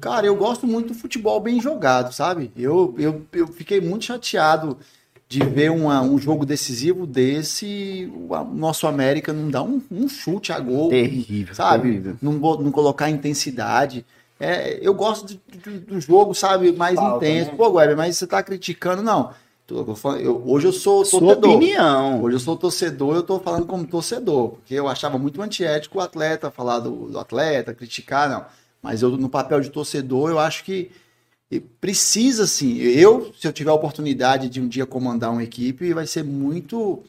Cara, 0.02 0.26
eu 0.26 0.36
gosto 0.36 0.66
muito 0.66 0.90
do 0.90 0.94
futebol 0.94 1.40
bem 1.40 1.62
jogado, 1.62 2.14
sabe? 2.14 2.52
Eu, 2.58 2.96
eu, 2.98 3.22
eu 3.34 3.48
fiquei 3.48 3.80
muito 3.80 4.06
chateado 4.06 4.78
de 5.34 5.40
ver 5.44 5.72
uma, 5.72 6.00
um 6.04 6.20
jogo 6.20 6.46
decisivo 6.46 7.08
desse, 7.08 8.08
o 8.16 8.44
nosso 8.54 8.86
América 8.86 9.34
não 9.34 9.50
dá 9.50 9.64
um, 9.64 9.82
um 9.90 10.08
chute 10.08 10.54
a 10.54 10.60
gol. 10.60 10.90
Terrível. 10.90 11.56
Sabe? 11.56 11.90
Terrível. 11.90 12.18
Não, 12.22 12.34
não 12.34 12.72
colocar 12.72 13.10
intensidade. 13.10 14.06
É, 14.40 14.78
eu 14.80 14.94
gosto 14.94 15.26
de, 15.26 15.42
de, 15.52 15.80
do 15.80 16.00
jogo, 16.00 16.36
sabe, 16.36 16.72
mais 16.72 16.96
Falta, 16.96 17.26
intenso. 17.26 17.50
Né? 17.50 17.58
Pô, 17.58 17.72
Guilherme, 17.72 17.96
mas 17.96 18.16
você 18.16 18.28
tá 18.28 18.44
criticando, 18.44 19.02
não. 19.02 19.32
Eu, 20.20 20.44
hoje 20.46 20.68
eu 20.68 20.74
sou 20.74 21.04
Sua 21.04 21.20
torcedor. 21.20 21.56
opinião. 21.56 22.22
Hoje 22.22 22.36
eu 22.36 22.40
sou 22.40 22.56
torcedor, 22.56 23.16
eu 23.16 23.24
tô 23.24 23.40
falando 23.40 23.66
como 23.66 23.88
torcedor. 23.88 24.50
Porque 24.50 24.76
eu 24.76 24.88
achava 24.88 25.18
muito 25.18 25.42
antiético 25.42 25.98
o 25.98 26.02
atleta 26.02 26.52
falar 26.52 26.78
do, 26.78 27.10
do 27.10 27.18
atleta, 27.18 27.74
criticar, 27.74 28.30
não. 28.30 28.46
Mas 28.84 29.02
eu, 29.02 29.10
no 29.18 29.30
papel 29.30 29.62
de 29.62 29.72
torcedor, 29.72 30.30
eu 30.30 30.38
acho 30.38 30.64
que 30.64 30.92
E 31.54 31.60
precisa 31.60 32.48
sim. 32.48 32.80
Eu, 32.80 33.32
se 33.40 33.48
eu 33.48 33.54
tiver 33.54 33.70
a 33.70 33.76
oportunidade 33.76 34.50
de 34.50 34.60
um 34.60 34.68
dia 34.68 34.88
comandar 34.88 35.32
uma 35.32 35.44
equipe, 35.44 35.94
vai 35.94 36.08
ser 36.08 36.24
muito 36.24 37.04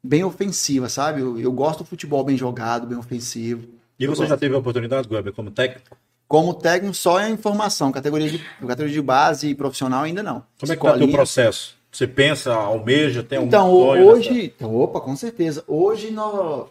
bem 0.00 0.22
ofensiva, 0.22 0.88
sabe? 0.88 1.20
Eu, 1.20 1.40
eu 1.40 1.50
gosto 1.50 1.80
do 1.80 1.84
futebol 1.84 2.22
bem 2.22 2.36
jogado, 2.36 2.86
bem 2.86 2.96
ofensivo. 2.96 3.66
E 3.98 4.06
você 4.06 4.26
já 4.26 4.36
teve 4.36 4.54
a 4.54 4.58
oportunidade, 4.58 5.08
Weber, 5.10 5.32
como 5.32 5.50
técnico? 5.50 5.96
Como 6.28 6.54
técnico, 6.54 6.94
só 6.94 7.18
é 7.18 7.28
informação. 7.28 7.90
Categoria 7.90 8.30
de, 8.30 8.38
categoria 8.38 8.92
de 8.92 9.02
base 9.02 9.48
e 9.48 9.54
profissional 9.56 10.04
ainda 10.04 10.22
não. 10.22 10.44
Como 10.60 10.72
é 10.72 10.76
que 10.76 10.82
tá 10.82 10.94
o 10.94 11.10
processo? 11.10 11.74
Você 11.90 12.06
pensa, 12.06 12.54
almeja, 12.54 13.24
tem 13.24 13.42
então, 13.42 13.68
um 13.68 13.86
sonho 13.86 14.06
hoje, 14.06 14.54
nessa... 14.60 14.72
opa, 14.72 15.00
com 15.00 15.16
certeza. 15.16 15.64
Hoje, 15.66 16.12
no, 16.12 16.68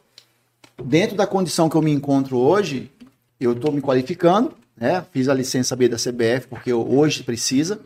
dentro 0.81 1.17
da 1.17 1.27
condição 1.27 1.67
que 1.67 1.75
eu 1.75 1.81
me 1.81 1.91
encontro 1.91 2.37
hoje, 2.37 2.89
eu 3.37 3.51
estou 3.51 3.73
me 3.73 3.81
qualificando, 3.81 4.53
né? 4.79 5.03
Fiz 5.11 5.27
a 5.27 5.33
licença 5.33 5.75
B 5.75 5.87
da 5.87 5.97
CBF, 5.97 6.47
porque 6.49 6.71
hoje 6.71 7.23
precisa. 7.23 7.79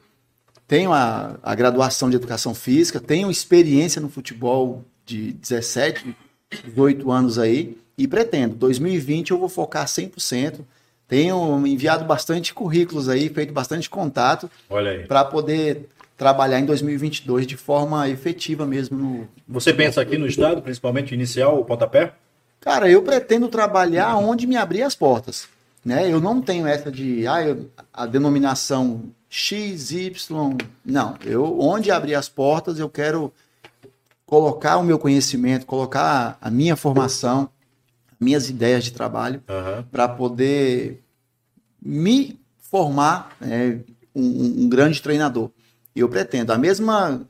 Tenho 0.67 0.93
a, 0.93 1.37
a 1.41 1.55
graduação 1.55 2.09
de 2.09 2.15
educação 2.15 2.53
física, 2.53 2.99
tenho 2.99 3.29
experiência 3.29 4.01
no 4.01 4.09
futebol 4.09 4.83
de 5.05 5.33
17, 5.33 6.15
18 6.65 7.11
anos 7.11 7.37
aí, 7.37 7.77
e 7.97 8.07
pretendo. 8.07 8.55
2020 8.55 9.31
eu 9.31 9.37
vou 9.37 9.49
focar 9.49 9.85
100%. 9.85 10.61
Tenho 11.07 11.67
enviado 11.67 12.05
bastante 12.05 12.53
currículos 12.53 13.09
aí, 13.09 13.29
feito 13.29 13.53
bastante 13.53 13.89
contato 13.89 14.49
para 15.07 15.25
poder 15.25 15.89
trabalhar 16.17 16.59
em 16.59 16.65
2022 16.65 17.45
de 17.45 17.57
forma 17.57 18.09
efetiva 18.09 18.65
mesmo. 18.65 18.97
No... 18.97 19.27
Você 19.47 19.73
pensa 19.73 20.01
aqui 20.01 20.17
no 20.17 20.25
estado, 20.25 20.61
principalmente 20.61 21.13
inicial, 21.13 21.59
o 21.59 21.65
pontapé? 21.65 22.13
Cara, 22.61 22.89
eu 22.89 23.03
pretendo 23.03 23.49
trabalhar 23.49 24.15
onde 24.15 24.47
me 24.47 24.55
abrir 24.55 24.83
as 24.83 24.95
portas. 24.95 25.49
Né? 25.83 26.11
Eu 26.11 26.21
não 26.21 26.41
tenho 26.41 26.65
essa 26.65 26.91
de 26.91 27.27
ah, 27.27 27.41
eu, 27.41 27.69
a 27.93 28.05
denominação 28.05 29.11
X, 29.29 29.91
Y. 29.91 30.57
Não, 30.85 31.17
eu 31.25 31.59
onde 31.59 31.91
abrir 31.91 32.15
as 32.15 32.29
portas 32.29 32.79
eu 32.79 32.89
quero 32.89 33.33
colocar 34.25 34.77
o 34.77 34.83
meu 34.83 34.97
conhecimento, 34.97 35.65
colocar 35.65 36.37
a 36.41 36.49
minha 36.49 36.75
formação, 36.75 37.49
minhas 38.19 38.49
ideias 38.49 38.83
de 38.83 38.91
trabalho 38.91 39.43
uhum. 39.49 39.83
para 39.91 40.07
poder 40.07 41.03
me 41.81 42.39
formar 42.57 43.35
né, 43.39 43.81
um, 44.15 44.63
um, 44.63 44.69
grande 44.69 45.01
treinador. 45.01 45.51
E 45.95 45.99
eu 45.99 46.09
pretendo 46.09 46.53
a 46.53 46.57
mesma 46.57 47.21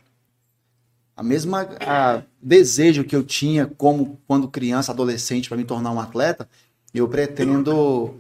a 1.16 1.24
mesma 1.24 1.68
a 1.82 2.22
desejo 2.42 3.04
que 3.04 3.16
eu 3.16 3.24
tinha 3.24 3.66
como 3.66 4.20
quando 4.28 4.48
criança, 4.48 4.92
adolescente 4.92 5.50
para 5.50 5.58
me 5.58 5.64
tornar 5.64 5.92
um 5.92 6.00
atleta, 6.00 6.48
eu 6.94 7.08
pretendo 7.08 8.16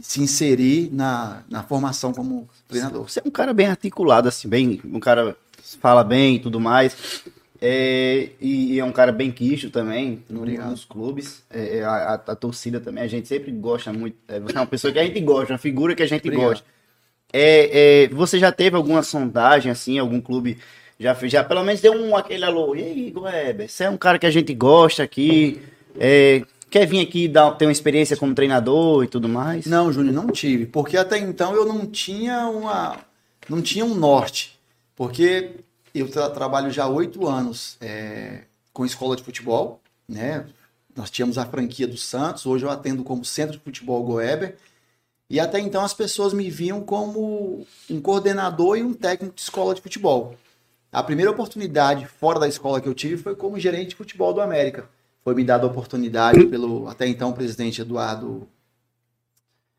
se 0.00 0.20
inserir 0.20 0.90
na, 0.92 1.42
na 1.48 1.62
formação 1.62 2.12
como 2.12 2.48
treinador. 2.68 3.08
Você 3.08 3.20
é 3.20 3.22
um 3.24 3.30
cara 3.30 3.52
bem 3.52 3.66
articulado, 3.66 4.28
assim, 4.28 4.48
bem, 4.48 4.80
um 4.84 5.00
cara 5.00 5.36
fala 5.80 6.02
bem 6.02 6.36
e 6.36 6.38
tudo 6.40 6.60
mais. 6.60 7.24
É, 7.60 8.30
e, 8.40 8.78
é 8.78 8.84
um 8.84 8.92
cara 8.92 9.10
bem 9.10 9.30
quisto 9.30 9.70
também 9.70 10.22
no, 10.28 10.44
nos 10.44 10.84
clubes. 10.84 11.42
É, 11.48 11.78
é, 11.78 11.84
a, 11.84 12.14
a, 12.14 12.36
torcida 12.36 12.80
também, 12.80 13.02
a 13.02 13.06
gente 13.06 13.26
sempre 13.26 13.50
gosta 13.52 13.92
muito. 13.92 14.16
É, 14.28 14.38
você 14.40 14.56
é 14.56 14.60
uma 14.60 14.66
pessoa 14.66 14.92
que 14.92 14.98
a 14.98 15.04
gente 15.04 15.20
gosta, 15.20 15.52
uma 15.54 15.58
figura 15.58 15.94
que 15.94 16.02
a 16.02 16.06
gente 16.06 16.26
Obrigado. 16.26 16.48
gosta. 16.48 16.66
É, 17.32 18.04
é, 18.04 18.08
você 18.08 18.38
já 18.38 18.52
teve 18.52 18.76
alguma 18.76 19.02
sondagem, 19.02 19.72
assim, 19.72 19.98
algum 19.98 20.20
clube 20.20 20.58
já 20.98 21.14
já 21.24 21.42
pelo 21.42 21.64
menos 21.64 21.80
deu 21.80 21.92
um 21.92 22.16
aquele 22.16 22.44
alô. 22.44 22.74
E 22.76 22.82
aí, 22.82 23.12
Weber, 23.16 23.68
você 23.68 23.84
é 23.84 23.90
um 23.90 23.96
cara 23.96 24.18
que 24.18 24.26
a 24.26 24.30
gente 24.30 24.52
gosta 24.54 25.02
aqui. 25.02 25.60
É, 25.98 26.42
quer 26.74 26.86
vir 26.88 26.98
aqui 26.98 27.28
dar, 27.28 27.52
ter 27.52 27.66
uma 27.66 27.72
experiência 27.72 28.16
como 28.16 28.34
treinador 28.34 29.04
e 29.04 29.06
tudo 29.06 29.28
mais? 29.28 29.64
Não, 29.64 29.92
Júnior, 29.92 30.12
não 30.12 30.26
tive. 30.26 30.66
Porque 30.66 30.96
até 30.96 31.16
então 31.18 31.54
eu 31.54 31.64
não 31.64 31.86
tinha 31.86 32.48
uma. 32.48 32.98
não 33.48 33.62
tinha 33.62 33.84
um 33.84 33.94
norte. 33.94 34.58
Porque 34.96 35.52
eu 35.94 36.08
tra 36.08 36.28
trabalho 36.30 36.72
já 36.72 36.88
oito 36.88 37.28
anos 37.28 37.76
é, 37.80 38.40
com 38.72 38.84
escola 38.84 39.14
de 39.14 39.22
futebol, 39.22 39.80
né? 40.08 40.46
Nós 40.96 41.12
tínhamos 41.12 41.38
a 41.38 41.46
franquia 41.46 41.86
do 41.86 41.96
Santos, 41.96 42.44
hoje 42.44 42.64
eu 42.64 42.70
atendo 42.70 43.04
como 43.04 43.24
Centro 43.24 43.56
de 43.56 43.62
Futebol 43.62 44.02
Goeber. 44.02 44.56
E 45.30 45.38
até 45.38 45.60
então 45.60 45.84
as 45.84 45.94
pessoas 45.94 46.32
me 46.32 46.50
viam 46.50 46.80
como 46.80 47.64
um 47.88 48.00
coordenador 48.00 48.78
e 48.78 48.82
um 48.82 48.92
técnico 48.92 49.36
de 49.36 49.42
escola 49.42 49.76
de 49.76 49.80
futebol. 49.80 50.34
A 50.90 51.04
primeira 51.04 51.30
oportunidade 51.30 52.04
fora 52.06 52.40
da 52.40 52.48
escola 52.48 52.80
que 52.80 52.88
eu 52.88 52.94
tive 52.94 53.22
foi 53.22 53.36
como 53.36 53.60
gerente 53.60 53.90
de 53.90 53.94
futebol 53.94 54.32
do 54.32 54.40
América 54.40 54.88
foi 55.24 55.34
me 55.34 55.42
dada 55.42 55.64
a 55.64 55.70
oportunidade 55.70 56.46
pelo 56.46 56.86
até 56.86 57.08
então 57.08 57.32
presidente 57.32 57.80
Eduardo 57.80 58.46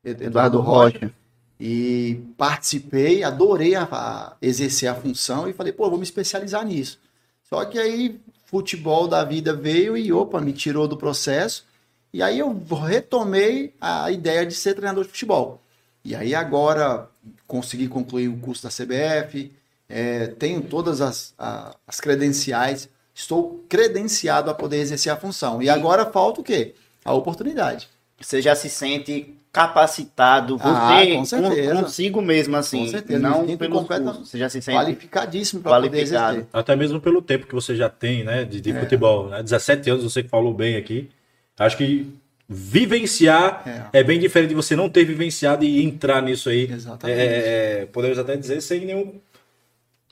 Eduardo, 0.04 0.24
Eduardo 0.24 0.60
Rocha. 0.60 1.12
E 1.60 2.22
participei, 2.38 3.24
adorei 3.24 3.76
a, 3.76 3.88
a, 3.90 4.36
exercer 4.42 4.90
a 4.90 4.96
função 4.96 5.48
e 5.48 5.54
falei, 5.54 5.72
pô, 5.72 5.90
vou 5.90 5.98
me 5.98 6.04
especializar 6.04 6.66
nisso. 6.66 7.00
Só 7.44 7.64
que 7.64 7.80
aí 7.80 8.20
futebol 8.46 9.08
da 9.08 9.24
vida 9.24 9.54
veio 9.54 9.96
e 9.96 10.12
opa, 10.12 10.42
me 10.42 10.52
tirou 10.52 10.88
do 10.88 10.98
processo. 10.98 11.66
E 12.12 12.22
aí 12.22 12.40
eu 12.40 12.62
retomei 12.86 13.74
a 13.80 14.12
ideia 14.12 14.46
de 14.46 14.54
ser 14.54 14.74
treinador 14.74 15.04
de 15.04 15.10
futebol. 15.10 15.62
E 16.04 16.16
aí 16.16 16.36
agora 16.36 17.10
consegui 17.48 17.88
concluir 17.88 18.28
o 18.28 18.38
curso 18.38 18.64
da 18.64 18.70
CBF, 18.70 19.52
é, 19.88 20.28
tenho 20.28 20.62
todas 20.62 21.02
as, 21.02 21.34
a, 21.38 21.76
as 21.88 22.00
credenciais 22.00 22.90
estou 23.16 23.64
credenciado 23.70 24.52
a 24.52 24.54
poder 24.54 24.78
exercer 24.78 25.12
a 25.12 25.16
função. 25.16 25.64
E 25.64 25.70
agora 25.70 26.06
falta 26.06 26.42
o 26.42 26.44
quê? 26.44 26.76
A 27.04 27.14
oportunidade. 27.14 27.88
Você 28.20 28.42
já 28.42 28.54
se 28.54 28.70
sente 28.70 29.34
capacitado, 29.52 30.58
ah, 30.60 30.68
você 30.98 31.12
ah, 31.14 31.16
com 31.16 31.26
certeza. 31.26 31.76
consigo 31.76 32.22
mesmo 32.22 32.58
assim, 32.58 32.80
com 32.80 32.92
certeza. 32.92 33.20
não 33.20 33.58
pelo 33.58 33.86
curso, 33.86 34.26
você 34.26 34.38
já 34.38 34.50
se 34.50 34.62
sente 34.62 34.78
qualificadíssimo 34.78 35.62
para 35.62 35.82
poder 35.82 36.02
exercer. 36.02 36.46
Até 36.52 36.76
mesmo 36.76 37.00
pelo 37.00 37.22
tempo 37.22 37.48
que 37.48 37.56
você 37.56 37.74
já 37.74 37.88
tem, 37.88 38.26
né, 38.26 38.44
de, 38.44 38.60
de 38.60 38.72
é. 38.72 38.80
futebol, 38.82 39.30
né? 39.30 39.42
17 39.42 39.90
anos 39.90 40.04
você 40.04 40.24
falou 40.24 40.54
bem 40.54 40.76
aqui. 40.76 41.10
Acho 41.58 41.78
que 41.78 42.14
vivenciar 42.50 43.90
é. 43.94 44.00
é. 44.00 44.04
bem 44.04 44.20
diferente 44.20 44.50
de 44.50 44.56
você 44.56 44.76
não 44.76 44.90
ter 44.90 45.06
vivenciado 45.06 45.64
e 45.64 45.82
entrar 45.82 46.22
nisso 46.22 46.50
aí. 46.50 46.70
Exatamente. 46.70 47.18
É, 47.18 47.82
é 47.82 47.86
podemos 47.86 48.20
até 48.20 48.36
dizer 48.36 48.60
sem 48.60 48.86
nenhum 48.86 49.14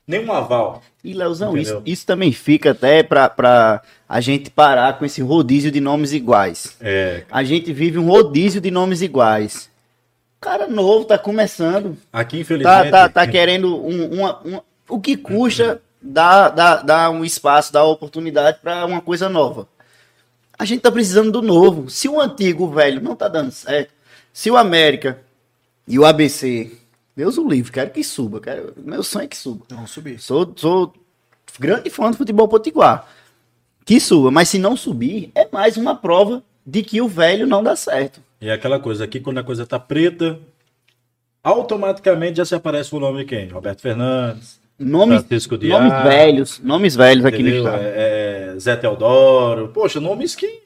nenhum 0.08 0.32
aval. 0.32 0.82
E, 1.04 1.14
Leozão, 1.14 1.58
isso, 1.58 1.82
isso, 1.86 2.06
também 2.06 2.32
fica 2.32 2.72
até 2.72 3.04
para 3.04 3.82
a 4.08 4.22
gente 4.22 4.50
parar 4.50 4.98
com 4.98 5.06
esse 5.06 5.22
rodízio 5.22 5.72
de 5.72 5.82
nomes 5.82 6.14
iguais. 6.14 6.78
É. 6.80 7.24
A 7.30 7.44
gente 7.44 7.74
vive 7.74 7.98
um 7.98 8.08
rodízio 8.08 8.62
de 8.62 8.72
nomes 8.72 9.02
iguais. 9.02 9.70
Cara 10.40 10.68
novo, 10.68 11.06
tá 11.06 11.18
começando. 11.18 11.98
Aqui, 12.12 12.40
infelizmente. 12.40 12.92
Tá, 12.92 13.08
tá, 13.08 13.10
tá 13.10 13.28
querendo 13.28 13.76
um, 13.78 14.20
uma, 14.20 14.40
uma, 14.40 14.64
o 14.90 15.00
que 15.00 15.16
custa 15.16 15.82
dar, 16.02 16.50
dar, 16.50 16.84
dar 16.84 17.10
um 17.10 17.24
espaço, 17.24 17.72
dar 17.72 17.86
oportunidade 17.86 18.60
para 18.62 18.86
uma 18.86 19.02
coisa 19.02 19.30
nova. 19.30 19.68
A 20.58 20.66
gente 20.66 20.82
tá 20.82 20.92
precisando 20.92 21.32
do 21.32 21.42
novo. 21.42 21.90
Se 21.90 22.08
o 22.08 22.20
antigo, 22.20 22.66
o 22.66 22.72
velho, 22.72 23.02
não 23.02 23.16
tá 23.16 23.28
dando 23.28 23.52
certo, 23.52 23.94
se 24.32 24.52
o 24.52 24.58
América 24.58 25.20
e 25.88 25.98
o 25.98 26.06
ABC 26.06 26.72
Deus 27.16 27.38
o 27.38 27.48
livre, 27.48 27.72
quero 27.72 27.92
que 27.92 28.04
suba. 28.04 28.40
Quero... 28.40 28.74
Meu 28.78 29.04
sonho 29.04 29.26
é 29.26 29.28
que 29.28 29.38
suba. 29.38 29.66
Vamos 29.70 29.92
subir. 29.92 30.20
Sou, 30.20 30.52
sou 30.56 30.94
grande 31.60 31.90
fã 31.90 32.10
do 32.10 32.18
futebol 32.18 32.48
potiguar. 32.48 33.08
Que 33.86 34.00
suba, 34.00 34.32
mas 34.32 34.50
se 34.50 34.58
não 34.58 34.78
subir, 34.78 35.32
é 35.36 35.48
mais 35.52 35.78
uma 35.78 35.96
prova 35.96 36.44
de 36.66 36.82
que 36.84 37.02
o 37.02 37.08
velho 37.08 37.46
não 37.46 37.62
dá 37.62 37.76
certo. 37.76 38.22
E 38.40 38.50
é 38.50 38.54
aquela 38.54 38.80
coisa 38.80 39.04
aqui, 39.04 39.20
quando 39.20 39.38
a 39.40 39.44
coisa 39.44 39.66
tá 39.66 39.78
preta, 39.78 40.40
automaticamente 41.44 42.38
já 42.38 42.46
se 42.46 42.56
aparece 42.56 42.96
o 42.96 43.00
nome 43.00 43.20
de 43.20 43.26
quem? 43.26 43.48
Roberto 43.50 43.82
Fernandes, 43.82 44.60
nomes, 44.80 45.20
Francisco 45.20 45.58
Dias, 45.58 45.78
Nomes 45.78 46.04
velhos, 46.04 46.60
nomes 46.60 46.96
velhos 46.96 47.26
aqui 47.26 47.42
entendeu? 47.42 47.64
no 47.64 47.70
estado. 47.70 47.84
É, 47.84 48.54
é, 48.56 48.60
Zé 48.60 48.76
Teodoro, 48.76 49.70
poxa, 49.70 50.00
nomes 50.00 50.36
que... 50.36 50.64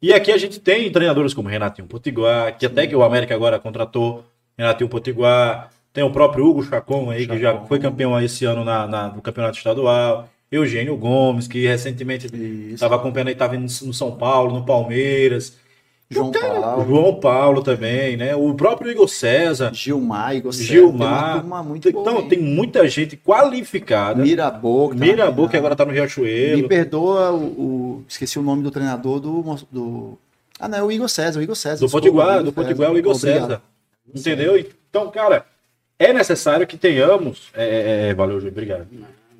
E 0.00 0.12
aqui 0.12 0.30
a 0.30 0.38
gente 0.38 0.60
tem 0.60 0.90
treinadores 0.92 1.32
como 1.34 1.48
Renatinho 1.48 1.88
Potiguar, 1.88 2.56
que 2.56 2.66
até 2.66 2.86
que 2.86 2.94
o 2.94 3.02
América 3.02 3.34
agora 3.34 3.58
contratou 3.58 4.24
Renatinho 4.56 4.88
Potiguar, 4.88 5.70
tem 5.94 6.02
o 6.02 6.10
próprio 6.10 6.44
Hugo 6.44 6.64
Chacon 6.64 7.08
aí, 7.08 7.20
Chacon. 7.20 7.34
que 7.34 7.40
já 7.40 7.60
foi 7.60 7.78
campeão 7.78 8.20
esse 8.20 8.44
ano 8.44 8.64
na, 8.64 8.86
na, 8.86 9.08
no 9.10 9.22
campeonato 9.22 9.56
estadual. 9.56 10.28
Eugênio 10.50 10.96
Gomes, 10.96 11.46
que 11.46 11.66
recentemente 11.66 12.26
estava 12.72 12.96
acompanhando 12.96 13.28
aí, 13.28 13.32
estava 13.32 13.56
no 13.56 13.68
São 13.68 14.12
Paulo, 14.12 14.52
no 14.52 14.64
Palmeiras. 14.64 15.56
João 16.10 16.32
cara, 16.32 16.60
Paulo. 16.60 16.86
João 16.86 17.14
Paulo 17.14 17.62
também, 17.62 18.16
né? 18.16 18.34
O 18.34 18.54
próprio 18.54 18.90
Igor 18.90 19.08
César. 19.08 19.72
Gilmar, 19.72 20.36
Igor 20.36 20.52
César. 20.52 20.66
Gilmar. 20.66 21.40
Tem 21.40 21.64
muito 21.64 21.88
então, 21.88 22.28
tem 22.28 22.38
muita 22.40 22.86
gente 22.88 23.16
qualificada. 23.16 24.22
Mirabô. 24.22 24.90
Que 24.90 24.98
tá 24.98 25.04
Mirabô, 25.04 25.48
que 25.48 25.56
agora 25.56 25.76
tá 25.76 25.84
no 25.84 25.92
Riachuelo. 25.92 26.62
Me 26.62 26.68
perdoa 26.68 27.32
o, 27.32 27.44
o, 27.44 28.04
Esqueci 28.08 28.38
o 28.38 28.42
nome 28.42 28.62
do 28.64 28.70
treinador 28.70 29.20
do. 29.20 29.42
do... 29.70 30.18
Ah, 30.58 30.68
não, 30.68 30.78
é 30.78 30.82
o 30.82 30.92
Igor 30.92 31.08
César, 31.08 31.38
o 31.38 31.42
Igor 31.42 31.56
César. 31.56 31.84
Do 31.84 31.90
Potiguar, 31.90 32.42
do 32.42 32.52
Potiguar, 32.52 32.90
o 32.92 32.98
Igor 32.98 33.14
Obrigado. 33.14 33.40
César. 33.40 33.62
Entendeu? 34.14 34.58
Então, 34.58 35.10
cara, 35.10 35.46
é 35.98 36.12
necessário 36.12 36.66
que 36.66 36.76
tenhamos. 36.76 37.48
É, 37.54 37.64
é, 37.64 38.08
é 38.08 38.14
valeu, 38.14 38.38
Júlio, 38.40 38.52
obrigado. 38.52 38.86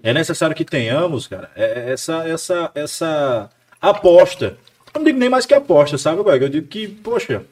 É 0.02 0.12
necessário 0.12 0.54
que 0.54 0.64
tenhamos, 0.64 1.26
cara, 1.26 1.50
é, 1.56 1.92
essa, 1.92 2.28
essa, 2.28 2.70
essa 2.74 3.50
aposta. 3.80 4.56
Eu 4.94 5.00
não 5.00 5.04
digo 5.04 5.18
nem 5.18 5.28
mais 5.28 5.46
que 5.46 5.54
aposta, 5.54 5.96
sabe, 5.98 6.22
Greg? 6.22 6.44
Eu 6.44 6.48
digo 6.48 6.68
que, 6.68 6.86
poxa, 6.86 7.42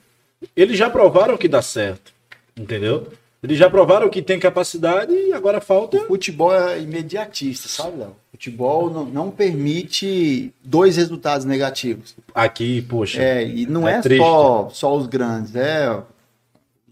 eles 0.54 0.76
já 0.78 0.88
provaram 0.90 1.36
que 1.36 1.48
dá 1.48 1.62
certo. 1.62 2.12
Entendeu? 2.56 3.08
Eles 3.42 3.58
já 3.58 3.68
provaram 3.68 4.08
que 4.08 4.22
tem 4.22 4.38
capacidade 4.38 5.12
e 5.12 5.32
agora 5.32 5.60
falta. 5.60 5.96
O 5.96 6.06
futebol 6.06 6.54
é 6.54 6.80
imediatista, 6.80 7.68
sabe, 7.68 7.98
Léo? 7.98 8.10
O 8.10 8.36
futebol 8.36 8.88
não, 8.88 9.04
não 9.04 9.30
permite 9.32 10.52
dois 10.62 10.96
resultados 10.96 11.44
negativos. 11.44 12.14
Aqui, 12.32 12.82
poxa. 12.82 13.20
É, 13.20 13.44
e 13.44 13.66
não 13.66 13.88
É 13.88 13.94
é, 13.94 14.16
só, 14.18 14.70
só 14.72 14.96
os 14.96 15.06
grandes, 15.06 15.56
é 15.56 15.90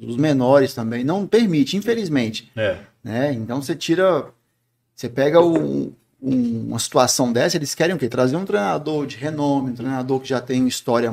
os 0.00 0.16
menores 0.16 0.74
também. 0.74 1.04
Não 1.04 1.26
permite, 1.26 1.76
infelizmente. 1.76 2.50
É. 2.56 2.76
né? 3.02 3.32
Então 3.32 3.60
você 3.62 3.74
tira. 3.74 4.26
Você 4.94 5.08
pega 5.08 5.40
o- 5.40 5.92
um- 6.22 6.66
uma 6.68 6.78
situação 6.78 7.32
dessa, 7.32 7.56
eles 7.56 7.74
querem 7.74 7.96
o 7.96 7.98
quê? 7.98 8.08
Trazer 8.08 8.36
um 8.36 8.44
treinador 8.44 9.06
de 9.06 9.16
renome, 9.16 9.70
um 9.70 9.74
treinador 9.74 10.20
que 10.20 10.28
já 10.28 10.40
tem 10.40 10.60
uma 10.60 10.68
história 10.68 11.12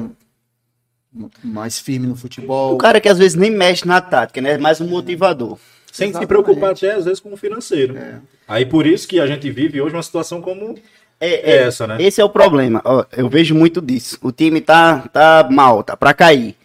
mais 1.44 1.80
firme 1.80 2.08
no 2.08 2.16
futebol. 2.16 2.74
O 2.76 2.78
cara 2.78 3.00
que 3.00 3.08
às 3.10 3.18
vezes 3.18 3.36
nem 3.36 3.50
mexe 3.50 3.88
na 3.88 4.02
tática, 4.02 4.42
né? 4.42 4.52
É 4.54 4.58
mais 4.58 4.82
um 4.82 4.88
motivador. 4.88 5.58
Sem 5.92 6.08
se 6.08 6.12
Exatamente. 6.12 6.28
preocupar 6.28 6.72
até, 6.72 6.92
às 6.94 7.06
vezes, 7.06 7.20
com 7.22 7.34
o 7.34 7.38
financeiro. 7.38 7.98
É. 7.98 8.20
Aí 8.48 8.66
por 8.66 8.86
isso 8.86 9.08
que 9.08 9.20
a 9.20 9.26
gente 9.26 9.50
vive 9.50 9.82
hoje 9.82 9.96
uma 9.96 10.04
situação 10.04 10.42
como 10.42 10.76
É, 11.20 11.52
é 11.52 11.58
essa, 11.64 11.88
né? 11.88 11.98
Esse 12.00 12.20
é 12.20 12.24
o 12.26 12.30
problema. 12.30 12.82
Ó, 12.84 13.06
eu 13.16 13.30
vejo 13.30 13.56
muito 13.56 13.82
disso. 13.82 14.20
O 14.22 14.32
time 14.32 14.60
tá, 14.62 15.08
tá 15.08 15.48
mal, 15.50 15.82
tá 15.84 15.96
pra 15.96 16.14
cair. 16.14 16.56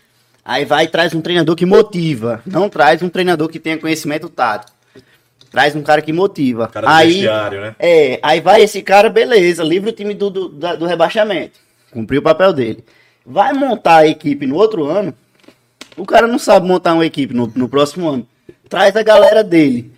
Aí 0.44 0.64
vai 0.64 0.84
e 0.84 0.88
traz 0.88 1.14
um 1.14 1.20
treinador 1.20 1.54
que 1.54 1.64
motiva. 1.64 2.42
Não 2.44 2.68
traz 2.68 3.00
um 3.02 3.08
treinador 3.08 3.48
que 3.48 3.60
tenha 3.60 3.78
conhecimento 3.78 4.28
tático. 4.28 4.72
Traz 5.50 5.76
um 5.76 5.82
cara 5.82 6.00
que 6.02 6.12
motiva. 6.12 6.66
Cara 6.66 6.96
aí, 6.96 7.22
né? 7.22 7.76
é, 7.78 8.18
aí 8.22 8.40
vai 8.40 8.62
esse 8.62 8.82
cara, 8.82 9.10
beleza, 9.10 9.62
livra 9.62 9.90
o 9.90 9.92
time 9.92 10.14
do, 10.14 10.30
do, 10.30 10.48
do 10.48 10.86
rebaixamento. 10.86 11.60
Cumpriu 11.92 12.20
o 12.20 12.24
papel 12.24 12.52
dele. 12.52 12.84
Vai 13.24 13.52
montar 13.52 13.98
a 13.98 14.06
equipe 14.06 14.46
no 14.46 14.56
outro 14.56 14.86
ano. 14.86 15.14
O 15.96 16.06
cara 16.06 16.26
não 16.26 16.38
sabe 16.38 16.66
montar 16.66 16.94
uma 16.94 17.06
equipe 17.06 17.34
no, 17.34 17.52
no 17.54 17.68
próximo 17.68 18.08
ano. 18.08 18.26
Traz 18.68 18.96
a 18.96 19.02
galera 19.02 19.44
dele. 19.44 19.92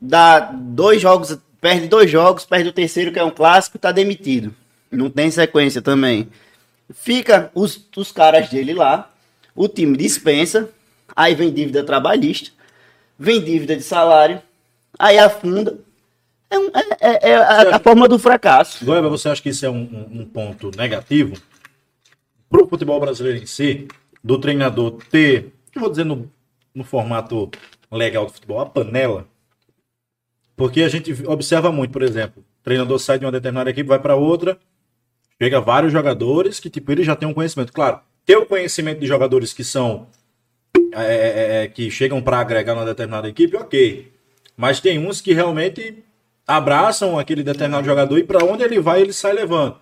Dá 0.00 0.38
dois 0.40 1.00
jogos, 1.00 1.36
perde 1.60 1.88
dois 1.88 2.10
jogos, 2.10 2.44
perde 2.44 2.68
o 2.68 2.72
terceiro, 2.72 3.10
que 3.10 3.18
é 3.18 3.24
um 3.24 3.30
clássico, 3.30 3.78
tá 3.78 3.90
demitido. 3.90 4.54
Não 4.90 5.08
tem 5.08 5.30
sequência 5.30 5.80
também. 5.80 6.28
Fica 6.92 7.50
os, 7.54 7.86
os 7.96 8.12
caras 8.12 8.48
dele 8.50 8.74
lá, 8.74 9.09
o 9.62 9.68
time 9.68 9.94
dispensa, 9.96 10.70
aí 11.14 11.34
vem 11.34 11.52
dívida 11.52 11.84
trabalhista, 11.84 12.50
vem 13.18 13.42
dívida 13.42 13.76
de 13.76 13.82
salário, 13.82 14.40
aí 14.98 15.18
afunda. 15.18 15.78
É, 16.48 16.58
um- 16.58 16.68
é- 16.68 16.98
é- 17.00 17.30
é 17.30 17.36
a, 17.36 17.76
a 17.76 17.78
forma 17.78 18.08
do 18.08 18.18
fracasso. 18.18 18.84
Goiaba, 18.84 19.08
você 19.10 19.28
acha 19.28 19.42
que 19.42 19.50
isso 19.50 19.66
é 19.66 19.70
um, 19.70 20.08
um- 20.10 20.24
ponto 20.24 20.70
negativo 20.76 21.34
para 22.48 22.62
o 22.64 22.66
futebol 22.68 22.98
brasileiro 22.98 23.38
em 23.42 23.46
si, 23.46 23.86
do 24.24 24.38
treinador 24.40 24.92
ter, 25.10 25.52
eu 25.74 25.80
vou 25.82 25.90
dizer 25.90 26.04
no, 26.04 26.30
no 26.74 26.82
formato 26.82 27.50
legal 27.92 28.24
do 28.26 28.32
futebol, 28.32 28.60
a 28.60 28.66
panela? 28.66 29.26
Porque 30.56 30.82
a 30.82 30.88
gente 30.88 31.12
observa 31.26 31.70
muito, 31.70 31.90
por 31.92 32.02
exemplo, 32.02 32.42
o 32.42 32.64
treinador 32.64 32.98
sai 32.98 33.18
de 33.18 33.26
uma 33.26 33.32
determinada 33.32 33.68
equipe, 33.70 33.88
vai 33.88 33.98
para 33.98 34.16
outra, 34.16 34.58
chega 35.40 35.60
vários 35.60 35.92
jogadores 35.92 36.58
que, 36.58 36.70
tipo, 36.70 36.90
ele 36.90 37.04
já 37.04 37.14
tem 37.14 37.28
um 37.28 37.34
conhecimento. 37.34 37.72
Claro, 37.72 38.00
ter 38.30 38.36
o 38.36 38.46
conhecimento 38.46 39.00
de 39.00 39.08
jogadores 39.08 39.52
que 39.52 39.64
são, 39.64 40.06
é, 40.92 41.02
é, 41.02 41.64
é, 41.64 41.66
que 41.66 41.90
chegam 41.90 42.22
para 42.22 42.38
agregar 42.38 42.76
numa 42.76 42.84
determinada 42.84 43.28
equipe, 43.28 43.56
ok. 43.56 44.12
Mas 44.56 44.78
tem 44.78 45.04
uns 45.04 45.20
que 45.20 45.34
realmente 45.34 46.04
abraçam 46.46 47.18
aquele 47.18 47.42
determinado 47.42 47.84
jogador 47.84 48.16
e 48.18 48.22
para 48.22 48.44
onde 48.44 48.62
ele 48.62 48.78
vai, 48.78 49.00
ele 49.00 49.12
sai 49.12 49.32
levando. 49.32 49.76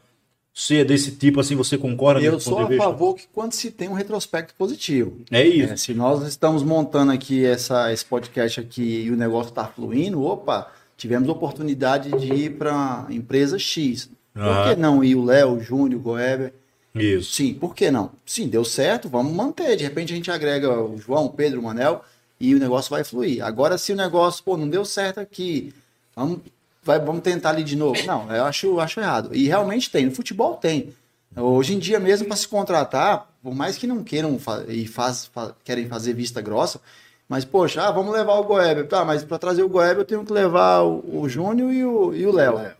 Se 0.55 0.79
é 0.79 0.85
desse 0.85 1.11
tipo 1.11 1.41
assim, 1.41 1.55
você 1.55 1.77
concorda 1.77 2.23
Eu 2.23 2.41
sou 2.41 2.61
a 2.61 2.73
favor 2.73 3.15
que 3.15 3.27
quando 3.31 3.53
se 3.53 3.71
tem 3.71 3.87
um 3.87 3.93
retrospecto 3.93 4.55
positivo. 4.55 5.21
É 5.31 5.47
isso. 5.47 5.75
É, 5.75 5.77
se 5.77 5.93
nós 5.93 6.27
estamos 6.27 6.63
montando 6.63 7.13
aqui 7.13 7.45
essa, 7.45 7.93
esse 7.93 8.05
podcast 8.05 8.59
aqui 8.59 9.03
e 9.03 9.11
o 9.11 9.17
negócio 9.17 9.51
está 9.51 9.67
fluindo, 9.67 10.25
opa, 10.25 10.73
tivemos 10.97 11.29
oportunidade 11.29 12.11
de 12.13 12.33
ir 12.33 12.51
para 12.57 13.07
empresa 13.11 13.59
X. 13.59 14.09
Por 14.33 14.69
que 14.69 14.81
não 14.81 15.05
ir 15.05 15.17
o 15.17 15.25
Léo, 15.25 15.57
o 15.57 15.61
Júnior, 15.61 16.01
o 16.01 16.03
Goeber? 16.03 16.55
Isso. 16.95 17.33
Sim, 17.33 17.55
por 17.55 17.75
que 17.75 17.91
não? 17.91 18.11
Sim, 18.27 18.49
deu 18.49 18.65
certo, 18.65 19.09
vamos 19.09 19.33
manter. 19.33 19.77
De 19.77 19.85
repente 19.85 20.13
a 20.13 20.17
gente 20.17 20.31
agrega 20.31 20.71
o 20.83 20.99
João, 20.99 21.27
o 21.27 21.31
Pedro, 21.31 21.61
o 21.61 21.63
Manel 21.63 22.03
e 22.41 22.55
o 22.55 22.59
negócio 22.59 22.91
vai 22.91 23.05
fluir. 23.05 23.45
Agora, 23.45 23.77
se 23.79 23.93
o 23.93 23.97
negócio, 23.97 24.43
pô, 24.43 24.57
não 24.57 24.69
deu 24.69 24.85
certo 24.85 25.21
aqui, 25.21 25.73
vamos, 26.17 26.41
vai, 26.83 26.99
vamos 26.99 27.23
tentar 27.23 27.51
ali 27.51 27.63
de 27.63 27.77
novo. 27.77 28.03
Não, 28.07 28.33
eu 28.35 28.45
acho, 28.45 28.81
acho 28.81 29.01
errado. 29.01 29.35
E 29.35 29.47
realmente 29.47 29.91
tem, 29.91 30.07
no 30.07 30.13
futebol 30.15 30.55
tem. 30.57 30.93
Hoje 31.37 31.75
em 31.75 31.79
dia 31.79 32.01
mesmo, 32.01 32.27
para 32.27 32.37
se 32.37 32.49
contratar, 32.49 33.29
por 33.43 33.55
mais 33.55 33.77
que 33.77 33.87
não 33.87 34.03
queiram 34.03 34.39
e 34.69 34.87
faz, 34.89 35.27
fa- 35.27 35.55
querem 35.63 35.87
fazer 35.87 36.15
vista 36.15 36.41
grossa, 36.41 36.81
mas, 37.29 37.45
poxa, 37.45 37.83
ah, 37.87 37.91
vamos 37.93 38.13
levar 38.13 38.35
o 38.39 38.45
Goeber. 38.45 38.89
Tá, 38.89 39.05
mas 39.05 39.23
para 39.23 39.39
trazer 39.39 39.63
o 39.63 39.69
Goeber 39.69 39.99
eu 39.99 40.05
tenho 40.05 40.25
que 40.25 40.33
levar 40.33 40.81
o, 40.83 41.21
o 41.23 41.29
Júnior 41.29 41.71
e 41.73 41.85
o 41.85 42.15
e 42.15 42.27
o 42.27 42.33
Léo. 42.33 42.73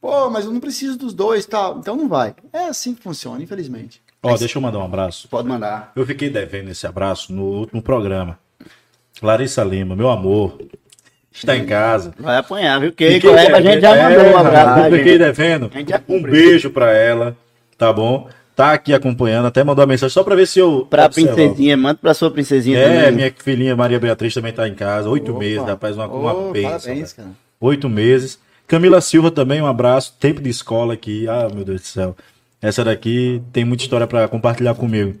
Pô, 0.00 0.30
mas 0.30 0.44
eu 0.44 0.52
não 0.52 0.60
preciso 0.60 0.96
dos 0.98 1.12
dois, 1.14 1.46
tal. 1.46 1.78
Então 1.78 1.96
não 1.96 2.08
vai. 2.08 2.34
É 2.52 2.66
assim 2.68 2.94
que 2.94 3.02
funciona, 3.02 3.42
infelizmente. 3.42 4.00
Ó, 4.22 4.36
deixa 4.36 4.58
eu 4.58 4.62
mandar 4.62 4.78
um 4.78 4.84
abraço. 4.84 5.28
Pode 5.28 5.48
mandar. 5.48 5.92
Eu 5.96 6.04
fiquei 6.06 6.28
devendo 6.30 6.70
esse 6.70 6.86
abraço 6.86 7.32
no 7.32 7.42
último 7.44 7.80
programa. 7.82 8.38
Larissa 9.22 9.64
Lima, 9.64 9.96
meu 9.96 10.10
amor, 10.10 10.58
está 11.32 11.56
em 11.56 11.64
casa. 11.64 12.12
Vai 12.18 12.36
apanhar, 12.36 12.80
viu? 12.80 12.92
Que 12.92 13.12
Fiquei 13.12 13.30
a 13.34 13.60
gente 13.60 13.80
já 13.80 13.94
mandou 13.96 14.22
um 14.24 14.26
É, 14.28 14.34
abraço. 14.36 14.80
eu 14.80 14.88
pra 14.88 14.98
fiquei 14.98 15.18
devendo. 15.18 15.70
A 15.74 16.12
Um 16.12 16.22
beijo 16.22 16.70
pra 16.70 16.92
ela, 16.92 17.36
tá 17.78 17.92
bom? 17.92 18.28
Tá 18.54 18.72
aqui 18.72 18.94
acompanhando, 18.94 19.46
até 19.46 19.62
mandou 19.62 19.82
uma 19.82 19.88
mensagem 19.88 20.12
só 20.12 20.24
pra 20.24 20.34
ver 20.34 20.46
se 20.46 20.58
eu. 20.58 20.86
Pra 20.88 21.06
observar. 21.06 21.34
princesinha, 21.34 21.76
manda 21.76 21.98
pra 22.00 22.14
sua 22.14 22.30
princesinha 22.30 22.78
É, 22.78 22.84
também. 23.04 23.12
minha 23.12 23.34
filhinha 23.36 23.76
Maria 23.76 24.00
Beatriz 24.00 24.32
também 24.34 24.52
tá 24.52 24.66
em 24.66 24.74
casa. 24.74 25.08
Oito 25.10 25.30
Opa. 25.30 25.40
meses, 25.40 25.62
rapaz, 25.66 25.94
uma, 25.96 26.06
uma 26.06 26.32
Ô, 26.32 26.52
bênção, 26.52 26.70
Parabéns, 26.70 27.12
velho. 27.12 27.16
cara. 27.28 27.30
Oito 27.60 27.88
meses. 27.88 28.38
Camila 28.66 29.00
Silva 29.00 29.30
também, 29.30 29.62
um 29.62 29.66
abraço. 29.66 30.14
Tempo 30.18 30.40
de 30.40 30.50
escola 30.50 30.94
aqui. 30.94 31.28
Ah, 31.28 31.48
meu 31.52 31.64
Deus 31.64 31.80
do 31.82 31.86
céu. 31.86 32.16
Essa 32.60 32.82
daqui 32.84 33.42
tem 33.52 33.64
muita 33.64 33.84
história 33.84 34.06
pra 34.06 34.26
compartilhar 34.28 34.74
comigo. 34.74 35.14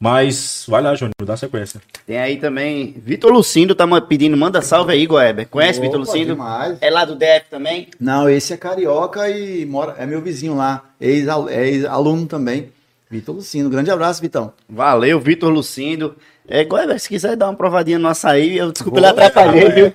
Mas, 0.00 0.64
vai 0.66 0.82
lá, 0.82 0.96
Júnior, 0.96 1.14
dá 1.24 1.36
sequência. 1.36 1.80
Tem 2.04 2.18
aí 2.18 2.36
também. 2.36 2.92
Vitor 3.04 3.30
Lucindo 3.30 3.72
tá 3.72 3.86
pedindo, 4.00 4.36
manda 4.36 4.60
salve 4.60 4.92
aí, 4.92 5.06
Goeber. 5.06 5.46
Conhece 5.48 5.78
Opa, 5.78 5.86
Vitor 5.86 6.00
Lucindo? 6.00 6.32
demais. 6.32 6.76
É 6.80 6.90
lá 6.90 7.04
do 7.04 7.14
DF 7.14 7.44
também? 7.48 7.86
Não, 8.00 8.28
esse 8.28 8.52
é 8.52 8.56
carioca 8.56 9.30
e 9.30 9.64
mora, 9.64 9.94
é 9.96 10.04
meu 10.04 10.20
vizinho 10.20 10.56
lá, 10.56 10.82
é 11.00 11.06
ex-aluno 11.06 12.26
também. 12.26 12.72
Vitor 13.12 13.34
Lucino. 13.34 13.68
Grande 13.68 13.90
abraço, 13.90 14.22
Vitão. 14.22 14.54
Valeu, 14.66 15.20
Vitor 15.20 15.52
Lucindo. 15.52 16.16
É, 16.54 16.64
Goeber, 16.64 17.00
se 17.00 17.08
quiser 17.08 17.34
dar 17.34 17.48
uma 17.48 17.56
provadinha 17.56 17.98
no 17.98 18.06
açaí, 18.08 18.58
eu 18.58 18.70
desculpa 18.70 19.00
Vou, 19.00 19.08
ele 19.08 19.18
atrapalhei, 19.18 19.70
viu? 19.70 19.92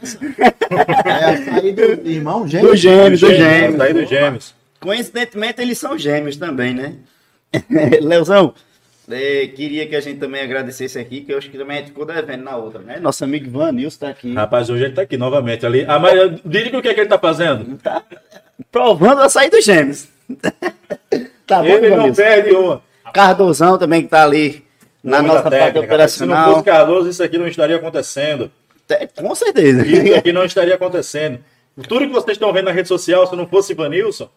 É 1.06 1.26
açaí 1.26 1.72
do 1.72 2.10
irmão 2.10 2.48
gêmeo. 2.50 2.70
Do 2.72 2.76
gêmeos, 2.76 3.20
do 3.20 3.32
gêmeos. 3.32 3.78
Tá 3.78 3.84
aí 3.84 3.94
do 3.94 4.06
Gêmeos. 4.08 4.56
Coincidentemente, 4.80 5.62
eles 5.62 5.78
são 5.78 5.96
gêmeos 5.96 6.36
também, 6.36 6.74
né? 6.74 6.96
Leozão, 8.02 8.56
é, 9.08 9.46
queria 9.56 9.86
que 9.88 9.96
a 9.96 10.00
gente 10.00 10.18
também 10.18 10.42
agradecesse 10.42 10.98
aqui, 10.98 11.22
que 11.22 11.32
eu 11.32 11.38
acho 11.38 11.48
que 11.52 11.60
também 11.60 11.78
a 11.78 11.80
gente 11.82 11.90
ficou 11.90 12.08
devendo 12.08 12.44
na 12.46 12.58
outra, 12.58 12.82
né? 12.82 12.98
Nosso 13.00 13.24
amigo 13.24 13.46
Ivan 13.46 13.74
Nilson 13.74 14.00
tá 14.00 14.10
aqui. 14.10 14.34
Rapaz, 14.34 14.68
hoje 14.72 14.86
ele 14.86 14.94
tá 14.96 15.04
aqui 15.04 15.16
novamente 15.16 15.64
ali. 15.64 15.86
Ah, 15.88 16.00
mas 16.00 16.42
diga 16.44 16.76
o 16.76 16.82
que, 16.82 16.88
é 16.88 16.94
que 16.96 17.02
ele 17.02 17.10
tá 17.10 17.20
fazendo. 17.20 17.78
Tá 17.78 18.02
provando 18.72 19.20
o 19.20 19.22
açaí 19.22 19.52
dos 19.52 19.64
gêmeos. 19.64 20.08
tá 21.46 21.62
bom, 21.62 21.68
ele 21.68 21.86
Ivan 21.86 21.98
não 21.98 22.04
Nilson? 22.06 22.16
perde 22.24 22.52
uma. 22.56 22.82
Cardozão 23.14 23.78
também 23.78 24.02
que 24.02 24.08
tá 24.08 24.24
ali 24.24 24.66
na 25.04 25.22
nossa 25.22 25.44
parte 25.44 25.56
técnica. 25.58 25.74
Se 25.74 25.80
não 25.80 25.84
operacional. 25.86 26.52
fosse 26.54 26.66
Cardoso, 26.66 27.10
isso 27.10 27.24
aqui 27.24 27.38
não 27.38 27.48
estaria 27.48 27.76
acontecendo. 27.76 28.52
É, 28.90 29.08
Com 29.08 29.34
certeza. 29.36 29.86
Isso 29.86 30.16
aqui 30.16 30.32
não 30.32 30.46
estaria 30.46 30.76
acontecendo. 30.76 31.40
Tudo 31.88 32.08
que 32.08 32.14
vocês 32.14 32.36
estão 32.36 32.52
vendo 32.54 32.66
na 32.66 32.72
rede 32.72 32.88
social, 32.88 33.28
se 33.28 33.36
não 33.36 33.46
fosse 33.48 33.74
Ivanilson, 33.74 34.30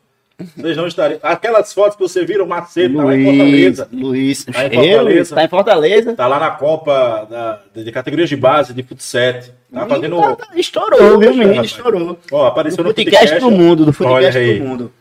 vocês 0.57 0.77
não 0.77 0.87
estariam. 0.87 1.21
Aquelas 1.23 1.73
fotos 1.73 1.97
que 1.97 2.03
você 2.03 2.25
viram, 2.25 2.45
o 2.45 2.49
Macedo, 2.49 2.99
tá 2.99 3.05
lá 3.05 3.15
em 3.17 3.25
Luiz, 3.25 3.37
Fortaleza. 3.77 3.89
Luiz, 3.93 4.45
Tá 4.45 4.65
em 4.67 4.67
Eu, 4.67 4.97
Fortaleza. 4.99 5.35
tá 5.35 5.45
em 5.45 5.49
Fortaleza. 5.49 6.15
Tá 6.17 6.27
lá 6.27 6.41
na 6.41 6.51
Copa 6.51 7.27
da- 7.31 7.61
de 7.75 7.93
categorias 7.93 8.29
de 8.29 8.37
base, 8.37 8.75
de 8.75 8.83
futsal. 8.83 9.35
Tá 9.73 9.87
fazendo. 9.87 10.17
Tá- 10.21 10.37
tá- 10.37 10.49
estourou, 10.57 11.19
viu, 11.19 11.35
menino? 11.35 11.65
Estourou. 11.65 12.19
Ó, 12.33 12.47
apareceu 12.47 12.83
no 12.85 12.93
podcast 12.93 13.39
do 13.39 13.51
mundo, 13.51 13.85
do 13.87 13.91
Olha 14.01 14.09
podcast 14.09 14.39
aí. 14.39 14.59
do 14.59 14.65
mundo. 14.67 14.93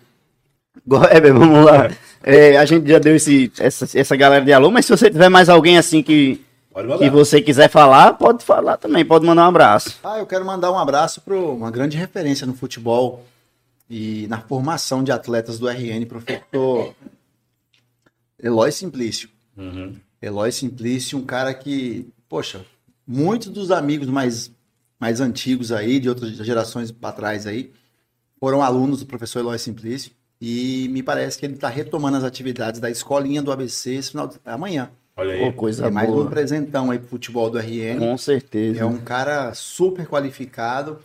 Goeber, 0.86 1.34
vamos 1.34 1.66
lá. 1.66 1.90
É, 2.24 2.58
a 2.58 2.66
gente 2.66 2.90
já 2.90 3.00
deu 3.00 3.16
esse, 3.16 3.52
essa, 3.60 3.98
essa 3.98 4.16
galera 4.16 4.44
de 4.44 4.52
alô, 4.52 4.70
mas 4.70 4.86
se 4.86 4.92
você 4.92 5.10
tiver 5.10 5.30
mais 5.30 5.48
alguém 5.50 5.78
assim 5.78 6.04
que, 6.04 6.44
que 6.98 7.10
você 7.10 7.42
quiser 7.42 7.70
falar, 7.70 8.14
pode 8.14 8.44
falar 8.44 8.78
também, 8.78 9.06
pode 9.06 9.26
mandar 9.26 9.46
um 9.46 9.50
abraço. 9.50 9.98
Ah, 10.04 10.20
eu 10.20 10.26
quero 10.26 10.46
mandar 10.46 10.72
um 10.72 10.78
abraço 10.78 11.22
para 11.22 11.36
uma 11.36 11.72
grande 11.72 11.98
referência 11.98 12.46
no 12.46 12.54
futebol 12.54 13.26
e 13.90 14.28
na 14.28 14.40
formação 14.40 15.04
de 15.04 15.12
atletas 15.12 15.58
do 15.58 15.68
RN, 15.68 16.06
professor 16.06 16.94
Eloy 18.42 18.72
Simplício. 18.72 19.30
Uhum. 19.58 19.96
Eloy 20.22 20.52
Simplício, 20.52 21.18
um 21.18 21.26
cara 21.26 21.54
que, 21.54 22.08
poxa, 22.28 22.66
muitos 23.08 23.50
dos 23.50 23.72
amigos 23.72 24.08
mais, 24.08 24.52
mais 25.00 25.20
antigos 25.22 25.72
aí, 25.72 26.00
de 26.00 26.10
outras 26.10 26.32
gerações 26.32 26.92
para 26.92 27.14
trás 27.14 27.48
aí, 27.48 27.72
foram 28.40 28.62
alunos 28.62 29.00
do 29.00 29.06
professor 29.06 29.40
Eloy 29.40 29.58
Simplício. 29.58 30.12
E 30.42 30.88
me 30.90 31.04
parece 31.04 31.38
que 31.38 31.46
ele 31.46 31.56
está 31.56 31.68
retomando 31.68 32.18
as 32.18 32.24
atividades 32.24 32.80
da 32.80 32.90
escolinha 32.90 33.42
do 33.42 33.52
ABC 33.52 33.96
esse 33.96 34.12
final 34.12 34.28
de, 34.28 34.38
amanhã. 34.46 34.90
Olha 35.18 35.34
aí. 35.34 35.52
Pô, 35.52 35.54
coisa 35.54 35.88
É 35.88 35.90
mais 35.90 36.10
boa. 36.10 36.26
um 36.26 36.30
presentão 36.30 36.92
aí 36.92 37.00
pro 37.00 37.10
futebol 37.10 37.50
do 37.50 37.58
RN. 37.60 38.00
Com 38.00 38.18
certeza. 38.18 38.80
É 38.80 38.86
um 38.86 38.98
cara 38.98 39.54
super 39.54 40.08
qualificado. 40.08 41.00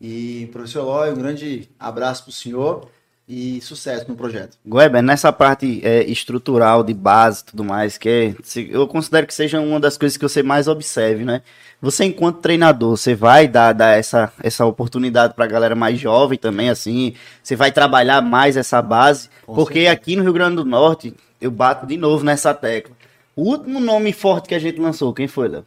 E, 0.00 0.48
professor 0.52 0.80
Eloy, 0.80 1.10
um 1.10 1.16
grande 1.16 1.68
abraço 1.78 2.24
pro 2.24 2.32
senhor 2.32 2.88
e 3.34 3.60
sucesso 3.62 4.04
no 4.08 4.14
projeto. 4.14 4.58
Weber, 4.70 5.02
nessa 5.02 5.32
parte 5.32 5.80
é, 5.82 6.02
estrutural 6.04 6.84
de 6.84 6.92
base 6.92 7.40
e 7.42 7.44
tudo 7.46 7.64
mais, 7.64 7.96
que 7.96 8.08
é, 8.08 8.34
se- 8.42 8.68
eu 8.70 8.86
considero 8.86 9.26
que 9.26 9.32
seja 9.32 9.58
uma 9.60 9.80
das 9.80 9.96
coisas 9.96 10.18
que 10.18 10.22
você 10.28 10.42
mais 10.42 10.68
observe, 10.68 11.24
né? 11.24 11.40
Você, 11.80 12.04
enquanto 12.04 12.40
treinador, 12.40 12.96
você 12.96 13.14
vai 13.14 13.48
dar, 13.48 13.72
dar 13.72 13.98
essa, 13.98 14.30
essa 14.42 14.66
oportunidade 14.66 15.34
pra 15.34 15.46
galera 15.46 15.74
mais 15.74 15.98
jovem 15.98 16.38
também, 16.38 16.68
assim, 16.68 17.14
você 17.42 17.56
vai 17.56 17.72
trabalhar 17.72 18.20
mais 18.20 18.56
essa 18.56 18.80
base, 18.82 19.28
Com 19.46 19.54
porque 19.54 19.74
certeza. 19.86 19.92
aqui 19.92 20.14
no 20.16 20.22
Rio 20.22 20.32
Grande 20.32 20.56
do 20.56 20.64
Norte, 20.64 21.14
eu 21.40 21.50
bato 21.50 21.86
de 21.86 21.96
novo 21.96 22.24
nessa 22.24 22.52
tecla. 22.54 22.94
O 23.34 23.44
último 23.48 23.80
nome 23.80 24.12
forte 24.12 24.46
que 24.48 24.54
a 24.54 24.58
gente 24.58 24.78
lançou, 24.78 25.12
quem 25.14 25.26
foi, 25.26 25.48
Léo? 25.48 25.64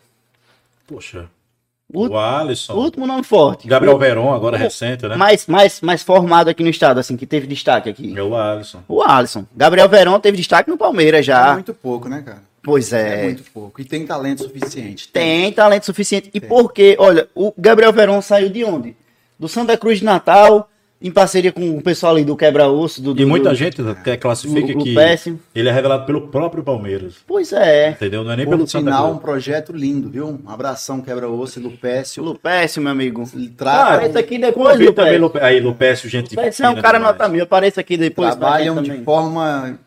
Poxa. 0.88 1.28
O, 1.94 2.08
O 2.08 2.18
Alisson. 2.18 2.74
o 2.74 2.78
último 2.84 3.06
nome 3.06 3.24
forte. 3.24 3.68
Gabriel 3.68 3.96
O- 3.96 4.00
Veron, 4.00 4.34
agora 4.34 4.56
o- 4.56 4.60
recente, 4.60 5.08
né? 5.08 5.16
mais, 5.16 5.46
mais, 5.46 5.82
mais 5.82 6.02
formado 6.02 6.50
aqui 6.50 6.64
no 6.64 6.70
estado, 6.70 7.00
assim, 7.00 7.16
que 7.16 7.28
teve 7.28 7.46
destaque 7.46 7.90
aqui. 7.90 8.18
É 8.18 8.22
o 8.24 8.36
Alisson. 8.36 8.80
O 8.88 9.04
Alisson. 9.04 9.46
Gabriel 9.56 9.88
Verón 9.88 10.20
teve 10.20 10.36
destaque 10.38 10.70
no 10.70 10.78
Palmeiras 10.78 11.20
É 11.22 11.24
já. 11.24 11.54
muito 11.54 11.74
pouco, 11.76 12.10
né, 12.10 12.24
cara? 12.26 12.42
Pois 12.64 12.92
É, 12.92 13.22
é. 13.22 13.24
muito 13.26 13.44
pouco. 13.54 13.80
E 13.80 13.86
tem 13.86 14.06
talento 14.08 14.42
suficiente. 14.44 15.08
Tem 15.10 15.52
talento 15.52 15.86
suficiente. 15.86 16.32
E 16.34 16.42
porque, 16.42 16.96
olha, 17.00 17.28
o 17.36 17.54
Gabriel 17.56 17.94
Verón 17.94 18.20
saiu 18.22 18.50
de 18.50 18.64
onde? 18.64 18.96
Do 19.40 19.48
Santa 19.48 19.78
Cruz 19.78 20.00
de 20.00 20.06
Natal, 20.06 20.68
em 21.02 21.12
parceria 21.12 21.52
com 21.52 21.78
o 21.78 21.82
pessoal 21.82 22.14
ali 22.14 22.24
do 22.24 22.36
Quebra-Osso. 22.36 23.02
Do, 23.02 23.14
do, 23.14 23.22
E 23.22 23.26
muita 23.26 23.50
do- 23.50 23.56
gente 23.56 23.76
que 24.04 24.18
classifica 24.18 24.74
o- 24.74 24.80
o 24.80 24.84
que 24.84 24.96
Péssimo. 24.96 25.40
ele 25.54 25.70
é 25.70 25.72
revelado 25.72 26.06
pelo 26.06 26.30
próprio 26.30 26.64
Palmeiras. 26.64 27.16
Pois 27.28 27.52
é. 27.54 27.90
Entendeu? 27.92 28.24
Não 28.24 28.32
é 28.32 28.38
nem 28.38 28.46
Por 28.46 28.52
pelo 28.56 28.68
Santa 28.68 28.86
final, 28.86 29.06
um 29.08 29.10
Cruz. 29.18 29.22
projeto 29.24 29.72
lindo, 29.74 30.10
viu? 30.10 30.28
Um 30.46 30.50
abração, 30.50 31.02
quebra-osso 31.02 31.60
e 31.60 31.62
Lupécio. 31.64 32.24
Lupécio, 32.24 32.82
meu 32.82 32.92
amigo. 32.92 33.24
Ele 33.36 33.54
Ah, 33.60 33.94
Aparece 33.96 34.18
aqui 34.18 34.38
depois, 34.38 34.72
Convida 34.74 34.94
também 34.94 35.18
Lupécio. 35.18 35.48
Aí, 35.48 35.60
Lupécio, 35.60 36.10
gente. 36.10 36.36
Lupécio 36.36 36.66
é 36.66 36.70
um 36.70 36.82
cara 36.82 36.98
nota 36.98 37.28
mil. 37.28 37.44
Aparece 37.44 37.80
aqui 37.80 37.98
depois. 37.98 38.30
trabalham 38.36 38.82
de 38.82 39.04
forma 39.04 39.78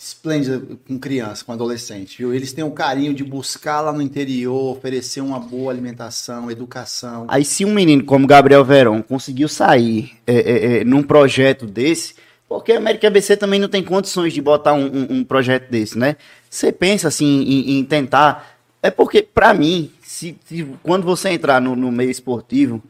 esplêndida 0.00 0.62
com 0.86 0.96
criança, 0.96 1.44
com 1.44 1.52
adolescente, 1.52 2.18
viu? 2.18 2.32
Eles 2.32 2.52
têm 2.52 2.62
o 2.62 2.70
carinho 2.70 3.12
de 3.12 3.24
buscar 3.24 3.80
lá 3.80 3.92
no 3.92 4.00
interior, 4.00 4.76
oferecer 4.76 5.20
uma 5.20 5.40
boa 5.40 5.72
alimentação, 5.72 6.48
educação. 6.48 7.24
Aí 7.26 7.44
se 7.44 7.64
um 7.64 7.74
menino 7.74 8.04
como 8.04 8.24
Gabriel 8.24 8.64
Verón 8.64 9.02
conseguiu 9.02 9.48
sair 9.48 10.12
é, 10.24 10.34
é, 10.36 10.76
é, 10.80 10.84
num 10.84 11.02
projeto 11.02 11.66
desse, 11.66 12.14
porque 12.48 12.70
a 12.72 12.78
América 12.78 13.08
ABC 13.08 13.36
também 13.36 13.58
não 13.58 13.68
tem 13.68 13.82
condições 13.82 14.32
de 14.32 14.40
botar 14.40 14.72
um, 14.72 14.86
um- 14.86 15.06
um 15.18 15.24
projeto 15.24 15.68
desse, 15.68 15.98
né? 15.98 16.14
Você 16.48 16.70
pensa 16.70 17.08
assim 17.08 17.42
em, 17.42 17.78
em 17.78 17.84
tentar. 17.84 18.56
É 18.80 18.90
porque, 18.92 19.20
pra 19.20 19.52
mim, 19.52 19.90
se, 20.00 20.38
se- 20.46 20.64
quando 20.80 21.02
você 21.04 21.30
entrar 21.30 21.60
no, 21.60 21.74
no 21.74 21.90
meio 21.90 22.10
esportivo, 22.10 22.80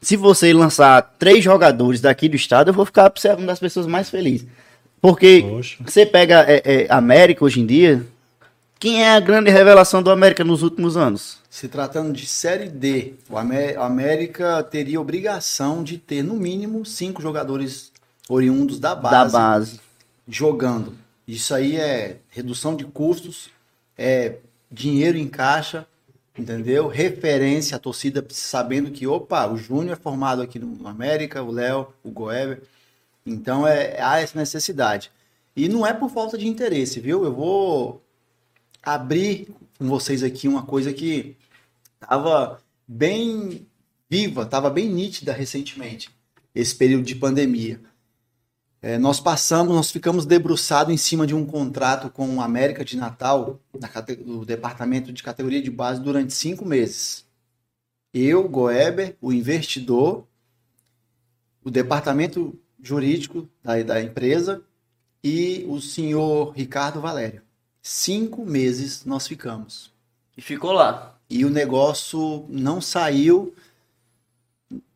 se 0.00 0.16
você 0.16 0.52
lançar 0.52 1.02
três 1.18 1.42
jogadores 1.42 2.00
daqui 2.00 2.28
do 2.28 2.36
estado, 2.36 2.68
eu 2.70 2.74
vou 2.74 2.86
ficar 2.86 3.12
sendo 3.16 3.38
uma 3.38 3.48
das 3.48 3.58
pessoas 3.58 3.86
mais 3.88 4.08
felizes. 4.08 4.46
Porque 5.04 5.44
Poxa. 5.46 5.84
você 5.84 6.06
pega 6.06 6.46
é, 6.48 6.62
é, 6.64 6.86
América 6.90 7.44
hoje 7.44 7.60
em 7.60 7.66
dia, 7.66 8.06
quem 8.80 9.02
é 9.02 9.10
a 9.10 9.20
grande 9.20 9.50
revelação 9.50 10.02
do 10.02 10.10
América 10.10 10.42
nos 10.42 10.62
últimos 10.62 10.96
anos? 10.96 11.36
Se 11.50 11.68
tratando 11.68 12.10
de 12.10 12.24
Série 12.24 12.70
D, 12.70 13.12
o 13.28 13.36
América 13.36 14.62
teria 14.62 14.98
obrigação 14.98 15.84
de 15.84 15.98
ter, 15.98 16.22
no 16.22 16.32
mínimo, 16.32 16.86
cinco 16.86 17.20
jogadores 17.20 17.92
oriundos 18.30 18.80
da 18.80 18.94
base, 18.94 19.14
Da 19.14 19.38
base. 19.38 19.80
jogando. 20.26 20.94
Isso 21.28 21.54
aí 21.54 21.76
é 21.76 22.16
redução 22.30 22.74
de 22.74 22.86
custos, 22.86 23.50
é 23.98 24.36
dinheiro 24.72 25.18
em 25.18 25.28
caixa, 25.28 25.86
entendeu? 26.34 26.88
Referência, 26.88 27.76
a 27.76 27.78
torcida 27.78 28.24
sabendo 28.30 28.90
que, 28.90 29.06
opa, 29.06 29.46
o 29.48 29.58
Júnior 29.58 29.98
é 29.98 30.02
formado 30.02 30.40
aqui 30.40 30.58
no 30.58 30.88
América, 30.88 31.42
o 31.42 31.52
Léo, 31.52 31.88
o 32.02 32.10
Goeber. 32.10 32.62
Então 33.24 33.66
é, 33.66 34.00
há 34.00 34.20
essa 34.20 34.38
necessidade. 34.38 35.10
E 35.56 35.68
não 35.68 35.86
é 35.86 35.92
por 35.92 36.10
falta 36.10 36.36
de 36.36 36.48
interesse, 36.48 37.00
viu? 37.00 37.24
Eu 37.24 37.34
vou 37.34 38.02
abrir 38.82 39.48
com 39.78 39.88
vocês 39.88 40.22
aqui 40.22 40.48
uma 40.48 40.64
coisa 40.64 40.92
que 40.92 41.36
estava 42.00 42.60
bem 42.86 43.66
viva, 44.10 44.42
estava 44.42 44.68
bem 44.68 44.88
nítida 44.88 45.32
recentemente, 45.32 46.10
esse 46.54 46.74
período 46.74 47.04
de 47.04 47.14
pandemia. 47.14 47.80
É, 48.82 48.98
nós 48.98 49.18
passamos, 49.18 49.74
nós 49.74 49.90
ficamos 49.90 50.26
debruçados 50.26 50.92
em 50.92 50.96
cima 50.98 51.26
de 51.26 51.34
um 51.34 51.46
contrato 51.46 52.10
com 52.10 52.36
o 52.36 52.40
América 52.42 52.84
de 52.84 52.98
Natal, 52.98 53.58
na 53.80 53.88
do 54.00 54.44
departamento 54.44 55.10
de 55.10 55.22
categoria 55.22 55.62
de 55.62 55.70
base, 55.70 56.02
durante 56.02 56.34
cinco 56.34 56.66
meses. 56.66 57.24
Eu, 58.12 58.46
Goeber, 58.46 59.16
o 59.22 59.32
investidor, 59.32 60.26
o 61.64 61.70
departamento 61.70 62.56
jurídico 62.84 63.48
da, 63.62 63.82
da 63.82 64.02
empresa 64.02 64.62
e 65.22 65.64
o 65.68 65.80
senhor 65.80 66.52
Ricardo 66.52 67.00
Valério. 67.00 67.42
Cinco 67.82 68.44
meses 68.44 69.04
nós 69.04 69.26
ficamos. 69.26 69.92
E 70.36 70.42
ficou 70.42 70.72
lá. 70.72 71.18
E 71.28 71.44
o 71.44 71.50
negócio 71.50 72.44
não 72.48 72.80
saiu 72.80 73.54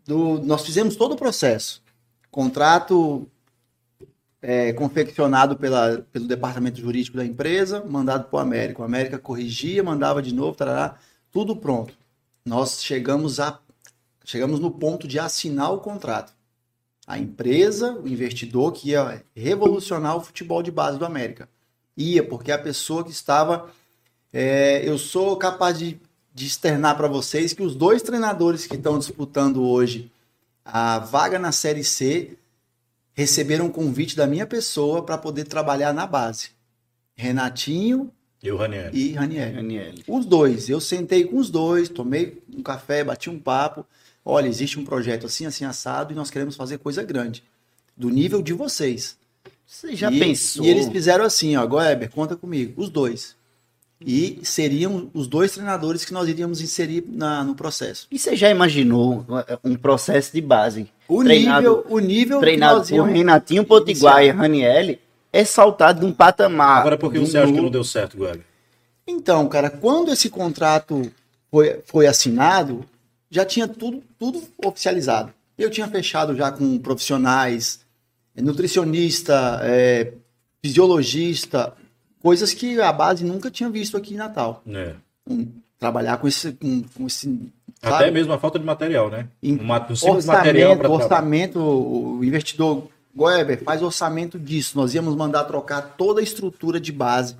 do. 0.05 0.41
Nós 0.41 0.64
fizemos 0.64 0.97
todo 0.97 1.12
o 1.12 1.16
processo. 1.16 1.82
Contrato 2.30 3.26
é, 4.41 4.72
confeccionado 4.72 5.57
pela, 5.57 6.07
pelo 6.12 6.26
departamento 6.26 6.80
jurídico 6.80 7.16
da 7.16 7.24
empresa, 7.24 7.84
mandado 7.84 8.24
para 8.28 8.36
o 8.36 8.41
América. 8.41 8.82
O 8.82 8.84
América 8.84 9.18
corrigia, 9.18 9.82
mandava 9.82 10.22
de 10.22 10.34
novo, 10.34 10.57
tarará, 10.57 10.97
tudo 11.30 11.57
pronto. 11.57 11.95
Nós 12.45 12.82
chegamos 12.82 13.41
a 13.41 13.59
chegamos 14.24 14.61
no 14.61 14.70
ponto 14.70 15.09
de 15.09 15.18
assinar 15.18 15.72
o 15.72 15.78
contrato. 15.78 16.38
A 17.09 17.18
empresa, 17.18 17.94
o 17.94 18.06
investidor 18.06 18.72
que 18.72 18.90
ia 18.90 19.24
revolucionar 19.34 20.14
o 20.14 20.20
futebol 20.20 20.62
de 20.62 20.70
base 20.70 20.98
do 20.98 21.06
América. 21.06 21.48
Ia, 21.96 22.22
porque 22.22 22.52
a 22.52 22.59
pessoa 22.59 23.02
que 23.02 23.11
estava. 23.11 23.70
é, 24.30 24.86
eu 24.86 24.98
sou 24.98 25.34
capaz 25.38 25.78
de, 25.78 25.98
de 26.34 26.46
externar 26.46 26.98
para 26.98 27.09
vocês 27.09 27.54
que 27.54 27.62
os 27.62 27.74
dois 27.74 28.02
treinadores 28.02 28.66
que 28.66 28.76
estão 28.76 28.98
disputando 28.98 29.64
hoje 29.64 30.12
a 30.62 30.98
vaga 30.98 31.38
na 31.38 31.50
Série 31.50 31.82
C 31.82 32.36
receberam 33.14 33.66
um 33.66 33.72
convite 33.72 34.14
da 34.14 34.26
minha 34.26 34.46
pessoa 34.46 35.02
para 35.02 35.16
poder 35.16 35.44
trabalhar 35.44 35.94
na 35.94 36.06
base. 36.06 36.50
Renatinho 37.16 38.12
E 38.42 38.50
o 38.50 38.56
Raniel. 38.56 38.90
e 38.92 39.12
Raniel. 39.12 39.94
Os 40.06 40.26
dois, 40.26 40.68
eu 40.68 40.78
sentei 40.78 41.24
com 41.24 41.38
os 41.38 41.48
dois, 41.48 41.88
tomei 41.88 42.42
um 42.54 42.62
café, 42.62 43.02
bati 43.02 43.30
um 43.30 43.40
papo. 43.40 43.84
Olha, 44.31 44.47
existe 44.47 44.79
um 44.79 44.85
projeto 44.85 45.24
assim, 45.24 45.47
assim, 45.47 45.64
assado, 45.64 46.12
e 46.12 46.16
nós 46.16 46.31
queremos 46.31 46.55
fazer 46.55 46.76
coisa 46.76 47.03
grande. 47.03 47.43
Do 47.97 48.11
nível 48.11 48.43
de 48.43 48.53
vocês. 48.53 49.16
Você 49.66 49.97
já 49.97 50.12
e, 50.12 50.18
pensou? 50.18 50.66
E 50.66 50.68
eles 50.68 50.87
fizeram 50.87 51.24
assim, 51.24 51.57
ó, 51.57 51.66
Goeber, 51.66 52.11
conta 52.11 52.37
comigo, 52.37 52.74
os 52.76 52.91
dois. 52.91 53.35
E 54.05 54.39
seriam 54.43 55.11
os 55.14 55.26
dois 55.26 55.53
treinadores 55.53 56.05
que 56.05 56.12
nós 56.12 56.29
iríamos 56.29 56.61
inserir 56.61 57.03
na, 57.09 57.43
no 57.43 57.55
processo. 57.55 58.07
E 58.11 58.18
você 58.18 58.37
já 58.37 58.51
imaginou 58.51 59.24
um 59.64 59.74
processo 59.74 60.31
de 60.35 60.43
base? 60.43 60.89
O 61.09 61.24
Treinado- 61.24 61.61
nível, 61.66 61.87
o 61.89 61.99
nível 61.99 62.39
Treinado 62.39 62.83
por 62.83 62.95
íamos 62.95 63.12
Renatinho 63.14 63.64
Potiguar 63.64 64.22
e 64.22 64.29
Ranielli 64.31 65.00
é 65.33 65.42
saltado 65.42 66.00
de 66.00 66.07
um 66.07 66.13
patamar. 66.13 66.80
Agora, 66.80 66.99
por 66.99 67.11
que 67.11 67.18
você 67.18 67.38
acha 67.38 67.50
que 67.50 67.59
um- 67.59 67.63
não 67.63 67.71
deu 67.71 67.83
certo, 67.83 68.17
Guilherme? 68.18 68.45
Então, 69.07 69.49
cara, 69.49 69.71
quando 69.71 70.13
esse 70.13 70.29
contrato 70.29 71.11
foi, 71.50 71.80
foi 71.87 72.07
assinado, 72.07 72.84
já 73.30 73.45
tinha 73.45 73.67
tudo, 73.68 74.03
tudo 74.18 74.42
oficializado. 74.64 75.33
Eu 75.57 75.71
tinha 75.71 75.88
fechado 75.88 76.34
já 76.37 76.50
com 76.53 76.79
profissionais, 76.79 77.80
eh, 78.37 78.42
nutricionista, 78.42 79.61
eh, 79.63 80.13
fisiologista, 80.63 81.75
coisas 82.22 82.53
que 82.55 82.80
a 82.80 82.92
base 82.92 83.25
nunca 83.25 83.50
tinha 83.50 83.68
visto 83.68 83.96
aqui 83.96 84.14
em 84.14 84.18
Natal. 84.18 84.63
É. 84.68 84.95
Um, 85.29 85.46
trabalhar 85.79 86.17
com 86.18 86.26
esse, 86.29 86.53
com, 86.53 86.83
com 86.95 87.07
esse 87.07 87.41
Até 87.83 87.91
sabe? 87.99 88.11
mesmo 88.13 88.33
a 88.33 88.38
falta 88.38 88.59
de 88.59 88.64
material, 88.64 89.11
né? 89.11 89.29
Em- 89.42 89.55
Um, 89.55 89.96
simples 89.96 90.25
material 90.26 90.71
orçamento, 90.72 90.79
para 90.79 90.91
orçamento, 90.91 91.59
o 91.61 92.25
investidor 92.25 92.88
Goeber 93.14 93.63
faz 93.64 93.83
orçamento 93.83 94.38
disso. 94.38 94.76
Nós 94.76 94.95
íamos 94.95 95.14
mandar 95.17 95.45
trocar 95.45 95.95
toda 95.96 96.21
a 96.21 96.22
estrutura 96.22 96.80
de 96.80 96.92
base, 96.92 97.37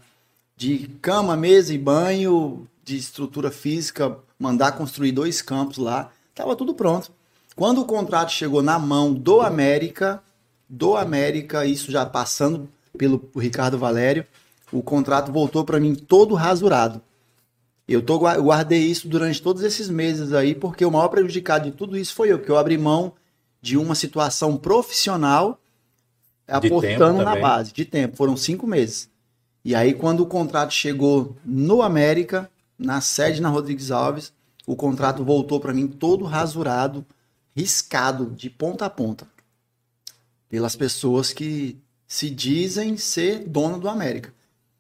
de 0.57 0.89
cama, 1.01 1.37
mesa 1.37 1.73
e 1.73 1.79
banho, 1.79 2.67
de 2.85 2.97
estrutura 2.97 3.51
física, 3.51 4.17
mandar 4.39 4.73
construir 4.73 5.13
dois 5.13 5.43
campos 5.43 5.79
lá. 5.79 6.11
Tava 6.35 6.55
tudo 6.55 6.75
pronto. 6.75 7.11
Quando 7.57 7.81
o 7.81 7.85
contrato 7.85 8.31
chegou 8.31 8.63
na 8.63 8.79
mão 8.79 9.13
do 9.13 9.41
América, 9.41 10.23
do 10.69 10.97
América, 10.97 11.67
isso 11.67 11.91
já 11.91 12.07
passando 12.07 12.69
pelo 12.97 13.29
Ricardo 13.37 13.79
Valério, 13.79 14.25
o 14.71 14.83
contrato 14.83 15.33
voltou 15.33 15.65
para 15.65 15.81
mim 15.81 15.95
todo 15.95 16.35
rasurado. 16.35 17.03
Eu 17.89 18.03
tô, 18.03 18.29
eu 18.29 18.45
guardei 18.45 18.81
isso 18.81 19.09
durante 19.09 19.41
todos 19.41 19.63
esses 19.63 19.89
meses 19.89 20.33
aí, 20.33 20.55
porque 20.55 20.85
o 20.85 20.91
maior 20.91 21.09
prejudicado 21.09 21.71
de 21.71 21.77
tudo 21.77 21.97
isso 21.97 22.15
foi 22.15 22.31
eu, 22.31 22.39
que 22.39 22.51
eu 22.51 22.59
abri 22.59 22.77
mão 22.77 23.15
de 23.63 23.77
uma 23.77 23.95
situação 23.95 24.57
profissional 24.57 25.59
apostando 26.47 27.23
na 27.23 27.35
base, 27.37 27.73
de 27.73 27.85
tempo. 27.85 28.17
Foram 28.17 28.37
cinco 28.37 28.67
meses. 28.67 29.09
E 29.65 29.75
aí, 29.75 29.95
quando 29.95 30.21
o 30.21 30.27
contrato 30.27 30.73
chegou 30.73 31.37
no 31.45 31.83
América, 31.83 32.51
na 32.79 33.01
sede 33.01 33.41
na 33.41 33.49
Rodrigues 33.49 33.91
Alves, 33.91 34.33
o 34.67 34.77
contrato 34.77 35.25
voltou 35.25 35.59
para 35.61 35.73
mim 35.75 35.87
todo 35.89 36.25
rasurado, 36.25 37.05
riscado, 37.57 38.27
de 38.37 38.49
ponta 38.49 38.85
a 38.87 38.91
ponta. 38.91 39.27
Pelas 40.49 40.75
pessoas 40.77 41.33
que 41.33 41.77
se 42.07 42.31
dizem 42.31 42.97
ser 42.97 43.41
dono 43.47 43.79
do 43.79 43.89
América. 43.89 44.33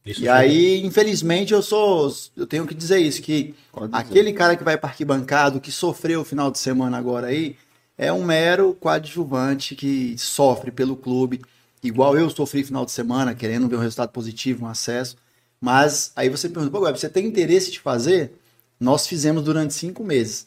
Isso 0.04 0.20
E 0.20 0.24
foi- 0.24 0.28
aí, 0.28 0.86
infelizmente, 0.86 1.52
eu 1.52 1.60
sou. 1.62 2.10
Eu 2.34 2.46
tenho 2.46 2.66
que 2.66 2.74
dizer 2.74 2.98
isso: 3.00 3.20
que 3.20 3.54
dizer. 3.74 3.88
aquele 3.92 4.32
cara 4.32 4.56
que 4.56 4.64
vai 4.64 4.78
para 4.78 4.88
arquibancado, 4.88 5.60
que 5.60 5.70
sofreu 5.70 6.22
o 6.22 6.24
final 6.24 6.50
de 6.50 6.58
semana 6.58 6.96
agora 6.96 7.26
aí, 7.26 7.56
é 7.98 8.10
um 8.10 8.24
mero 8.24 8.74
coadjuvante 8.80 9.74
que 9.74 10.16
sofre 10.16 10.70
pelo 10.70 10.96
clube, 10.96 11.42
igual 11.82 12.16
eu 12.16 12.30
sofri 12.30 12.64
final 12.64 12.86
de 12.86 12.92
semana, 12.92 13.34
querendo 13.34 13.68
ver 13.68 13.76
um 13.76 13.80
resultado 13.80 14.10
positivo, 14.10 14.64
um 14.64 14.68
acesso. 14.68 15.16
Mas 15.60 16.12
aí 16.14 16.28
você 16.28 16.48
pergunta, 16.48 16.70
pô, 16.70 16.85
Web, 16.85 16.98
você 16.98 17.09
tem 17.09 17.26
interesse 17.26 17.70
de 17.70 17.80
fazer? 17.80 18.32
Nós 18.78 19.06
fizemos 19.06 19.43
durante 19.43 19.74
cinco 19.74 20.05
meses. 20.05 20.47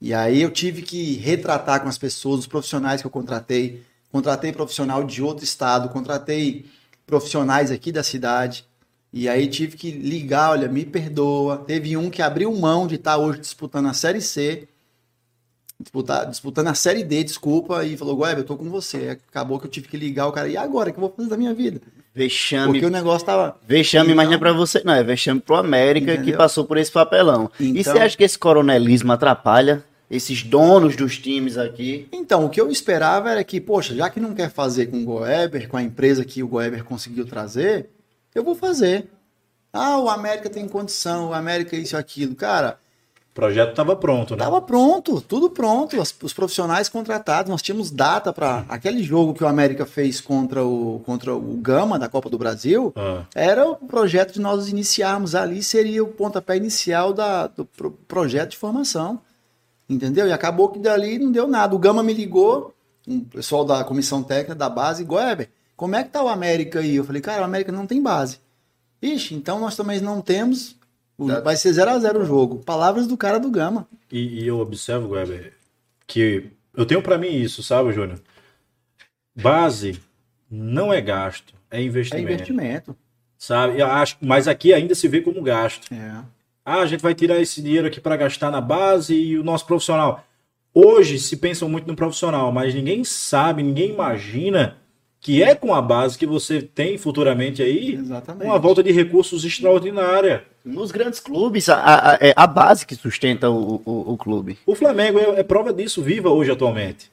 E 0.00 0.14
aí 0.14 0.42
eu 0.42 0.50
tive 0.50 0.82
que 0.82 1.14
retratar 1.16 1.82
com 1.82 1.88
as 1.88 1.98
pessoas, 1.98 2.40
os 2.40 2.46
profissionais 2.46 3.00
que 3.00 3.06
eu 3.06 3.10
contratei. 3.10 3.82
Contratei 4.10 4.52
profissional 4.52 5.04
de 5.04 5.22
outro 5.22 5.44
estado, 5.44 5.88
contratei 5.90 6.66
profissionais 7.06 7.70
aqui 7.70 7.92
da 7.92 8.02
cidade. 8.02 8.66
E 9.12 9.28
aí 9.28 9.48
tive 9.48 9.76
que 9.76 9.90
ligar, 9.90 10.50
olha, 10.50 10.68
me 10.68 10.84
perdoa. 10.84 11.58
Teve 11.58 11.96
um 11.96 12.10
que 12.10 12.22
abriu 12.22 12.52
mão 12.54 12.86
de 12.86 12.96
estar 12.96 13.16
hoje 13.16 13.40
disputando 13.40 13.86
a 13.86 13.92
Série 13.92 14.20
C, 14.20 14.68
disputar, 15.80 16.28
disputando 16.28 16.68
a 16.68 16.74
Série 16.74 17.04
D, 17.04 17.24
desculpa, 17.24 17.84
e 17.84 17.96
falou, 17.96 18.16
Gueb, 18.16 18.38
eu 18.38 18.44
tô 18.44 18.56
com 18.56 18.68
você. 18.68 19.10
Acabou 19.30 19.58
que 19.58 19.66
eu 19.66 19.70
tive 19.70 19.88
que 19.88 19.96
ligar 19.96 20.26
o 20.26 20.32
cara, 20.32 20.48
e 20.48 20.56
agora, 20.56 20.90
o 20.90 20.92
que 20.92 20.98
eu 20.98 21.02
vou 21.02 21.12
fazer 21.14 21.28
da 21.28 21.36
minha 21.36 21.54
vida? 21.54 21.80
Vexame. 22.18 22.72
Porque 22.72 22.86
o 22.86 22.90
negócio 22.90 23.24
tava... 23.26 23.56
Vexame, 23.66 24.14
mas 24.14 24.26
não 24.26 24.32
é 24.32 24.36
Então- 24.36 24.38
pra 24.40 24.52
você, 24.52 24.82
não. 24.84 24.92
É 24.92 25.02
vexame 25.02 25.40
pro 25.40 25.54
América 25.56 26.06
que 26.12 26.18
Entendeu? 26.22 26.36
passou 26.36 26.64
por 26.64 26.76
esse 26.76 26.90
papelão. 26.90 27.50
E 27.60 27.78
Então- 27.80 27.92
você 27.94 27.98
acha 28.00 28.16
que 28.16 28.24
esse 28.24 28.38
coronelismo 28.38 29.12
atrapalha 29.12 29.84
esses 30.10 30.42
donos 30.42 30.96
dos 30.96 31.18
times 31.18 31.56
aqui? 31.56 32.08
Então, 32.12 32.44
o 32.44 32.48
que 32.50 32.60
eu 32.60 32.70
esperava 32.70 33.30
era 33.30 33.44
que, 33.44 33.60
poxa, 33.60 33.94
já 33.94 34.08
que 34.10 34.18
não 34.18 34.34
quer 34.34 34.50
fazer 34.50 34.86
com 34.86 35.02
o 35.02 35.04
Goeber, 35.04 35.68
com 35.68 35.76
a 35.76 35.82
empresa 35.82 36.24
que 36.24 36.42
o 36.42 36.48
Goeber 36.48 36.82
conseguiu 36.84 37.24
trazer, 37.26 37.88
eu 38.34 38.42
vou 38.42 38.54
fazer. 38.54 39.06
Ah, 39.72 39.98
o 39.98 40.08
América 40.08 40.48
tem 40.48 40.66
condição, 40.66 41.28
o 41.28 41.34
América 41.34 41.76
isso 41.76 41.94
e 41.94 41.98
aquilo. 41.98 42.34
Cara, 42.34 42.78
O 43.38 43.40
projeto 43.40 43.70
estava 43.70 43.94
pronto, 43.94 44.34
né? 44.34 44.42
Tava 44.42 44.60
pronto, 44.60 45.20
tudo 45.20 45.48
pronto. 45.48 46.00
As- 46.00 46.12
os 46.20 46.32
profissionais 46.32 46.88
contratados, 46.88 47.48
nós 47.48 47.62
tínhamos 47.62 47.88
data 47.88 48.32
para 48.32 48.64
aquele 48.68 49.00
jogo 49.00 49.32
que 49.32 49.44
o 49.44 49.46
América 49.46 49.86
fez 49.86 50.20
contra 50.20 50.64
o, 50.64 51.00
contra 51.06 51.32
o 51.32 51.54
Gama 51.58 52.00
da 52.00 52.08
Copa 52.08 52.28
do 52.28 52.36
Brasil. 52.36 52.92
Ah, 52.96 53.22
Era 53.36 53.64
o 53.70 53.76
projeto 53.76 54.32
de 54.32 54.40
nós 54.40 54.68
iniciarmos 54.68 55.36
ali, 55.36 55.62
seria 55.62 56.02
o 56.02 56.08
pontapé 56.08 56.56
inicial 56.56 57.12
da, 57.12 57.46
do 57.46 57.64
pro- 57.64 57.92
projeto 58.08 58.50
de 58.50 58.56
formação. 58.56 59.20
Entendeu? 59.88 60.26
E 60.26 60.32
acabou 60.32 60.70
que 60.70 60.80
dali 60.80 61.16
não 61.20 61.30
deu 61.30 61.46
nada. 61.46 61.76
O 61.76 61.78
Gama 61.78 62.02
me 62.02 62.12
ligou, 62.12 62.74
um 63.06 63.20
pessoal 63.20 63.64
da 63.64 63.84
comissão 63.84 64.20
técnica 64.20 64.56
da 64.56 64.68
base, 64.68 65.04
Goeber, 65.04 65.48
como 65.76 65.94
é 65.94 66.02
que 66.02 66.10
tá 66.10 66.20
o 66.24 66.28
América 66.28 66.80
aí? 66.80 66.96
Eu 66.96 67.04
falei, 67.04 67.22
cara, 67.22 67.42
o 67.42 67.44
América 67.44 67.70
não 67.70 67.86
tem 67.86 68.02
base. 68.02 68.40
Ixi, 69.00 69.36
então 69.36 69.60
nós 69.60 69.76
também 69.76 70.00
não 70.00 70.20
temos. 70.20 70.74
O- 71.18 71.26
Vai 71.42 71.56
ser 71.56 71.72
0 71.72 71.90
a 71.90 71.98
0 71.98 72.20
o 72.20 72.24
jogo. 72.24 72.58
Palavras 72.64 73.06
do 73.06 73.16
cara 73.16 73.38
do 73.40 73.50
Gama. 73.50 73.86
e, 74.10 74.42
e 74.44 74.46
eu 74.46 74.60
observo, 74.60 75.08
Weber, 75.08 75.52
que 76.06 76.50
eu 76.76 76.86
tenho 76.86 77.02
pra 77.02 77.18
mim 77.18 77.28
isso, 77.34 77.62
sabe, 77.62 77.92
Júnior? 77.92 78.20
Base 79.34 80.00
não 80.50 80.92
é 80.92 81.00
gasto, 81.00 81.54
é 81.70 81.78
É 81.78 81.82
investimento. 81.82 82.32
investimento. 82.32 82.96
Sabe? 83.36 83.78
Eu 83.80 83.86
acho, 83.86 84.16
mas 84.20 84.48
aqui 84.48 84.72
ainda 84.72 84.94
se 84.94 85.06
vê 85.06 85.20
como 85.20 85.42
gasto. 85.42 85.92
É. 85.92 86.22
Ah, 86.64 86.80
a 86.80 86.86
gente 86.86 87.00
vai 87.02 87.14
tirar 87.14 87.40
esse 87.40 87.62
dinheiro 87.62 87.86
aqui 87.86 88.00
para 88.00 88.16
gastar 88.16 88.50
na 88.50 88.60
base 88.60 89.14
e 89.14 89.38
o 89.38 89.44
nosso 89.44 89.64
profissional. 89.66 90.24
Hoje 90.74 91.18
se 91.18 91.36
pensam 91.36 91.68
muito 91.68 91.86
no 91.86 91.94
profissional, 91.96 92.50
mas 92.52 92.74
ninguém 92.74 93.04
sabe, 93.04 93.62
ninguém 93.62 93.90
imagina 93.90 94.76
que 95.20 95.42
é 95.42 95.54
com 95.54 95.74
a 95.74 95.80
base 95.80 96.16
que 96.18 96.26
você 96.26 96.60
tem 96.62 96.98
futuramente 96.98 97.62
aí 97.62 97.94
Exatamente. 97.94 98.44
uma 98.46 98.58
volta 98.58 98.82
de 98.82 98.92
recursos 98.92 99.44
extraordinária. 99.44 100.44
Nos 100.74 100.90
grandes 100.90 101.20
clubes, 101.20 101.68
a, 101.68 101.76
a, 101.76 102.10
a- 102.12 102.18
é 102.20 102.32
a 102.36 102.46
base 102.46 102.86
que 102.86 102.94
sustenta 102.94 103.50
o, 103.50 103.82
o, 103.84 104.12
o 104.12 104.16
clube. 104.16 104.58
O 104.66 104.74
Flamengo 104.74 105.18
é, 105.18 105.40
é 105.40 105.42
prova 105.42 105.72
disso 105.72 106.02
viva 106.02 106.28
hoje 106.30 106.50
atualmente. 106.50 107.10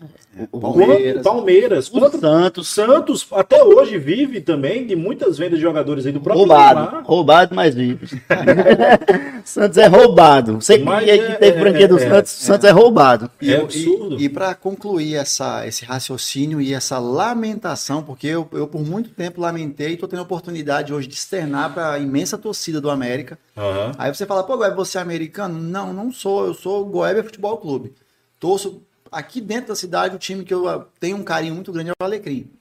O, 0.51 0.57
o, 0.57 0.61
Palmeiras. 0.61 1.23
Palmeiras, 1.23 1.87
o 1.87 1.91
quanto- 1.99 2.19
Santos, 2.19 2.67
Santos 2.67 3.27
até 3.31 3.63
hoje 3.63 3.97
vive 3.97 4.41
também 4.41 4.85
de 4.85 4.95
muitas 4.95 5.37
vendas 5.37 5.57
de 5.57 5.61
jogadores 5.63 6.05
aí 6.05 6.11
do 6.11 6.19
próprio 6.19 6.45
roubado. 6.45 6.79
Neymar. 6.81 7.03
Roubado, 7.05 7.55
mas 7.55 7.73
vive. 7.73 8.07
Santos 9.45 9.77
é 9.77 9.87
roubado. 9.87 10.55
Você 10.55 10.77
que, 10.79 10.83
Mas 10.83 11.03
que 11.05 11.11
é- 11.11 11.35
teve 11.35 11.59
franquia 11.59 11.87
do 11.87 11.97
é- 11.97 12.09
Santos, 12.09 12.31
Santos 12.31 12.65
é 12.67 12.71
roubado. 12.71 13.29
E, 13.41 13.53
É 13.53 13.61
absurdo. 13.61 14.19
E, 14.19 14.27
para 14.27 14.53
concluir 14.55 15.15
essa, 15.15 15.65
esse 15.67 15.85
raciocínio 15.85 16.59
e 16.59 16.73
essa 16.73 16.97
lamentação, 16.99 18.01
porque 18.03 18.27
eu, 18.27 18.47
eu 18.51 18.67
por 18.67 18.81
muito 18.81 19.09
tempo 19.11 19.39
lamentei 19.41 19.89
e 19.91 19.93
estou 19.93 20.09
tendo 20.09 20.19
a 20.19 20.23
oportunidade 20.23 20.93
hoje 20.93 21.07
de 21.07 21.13
externar 21.15 21.73
para 21.73 21.93
a 21.93 21.99
imensa 21.99 22.37
torcida 22.37 22.81
do 22.81 22.89
América. 22.89 23.37
Aham. 23.57 23.93
Aí 23.97 24.13
você 24.13 24.25
fala, 24.25 24.43
pô, 24.43 24.57
Goiás, 24.57 24.75
você 24.75 24.97
é 24.97 25.01
americano? 25.01 25.59
Não, 25.59 25.93
não 25.93 26.11
sou. 26.11 26.45
Eu 26.45 26.53
sou 26.53 26.85
Goiás 26.85 27.25
Futebol 27.25 27.57
Clube. 27.57 27.93
Torço 28.39 28.81
aqui 29.11 29.39
dentro 29.39 29.69
da 29.69 29.75
cidade, 29.75 30.15
o 30.15 30.19
time 30.19 30.43
que 30.43 30.53
eu 30.53 30.67
ah, 30.67 30.85
tenho 30.99 31.17
um 31.17 31.23
carinho 31.23 31.55
muito 31.55 31.71
grande 31.71 31.89
é 31.89 31.93
o 31.99 32.03
Alecrim. 32.03 32.51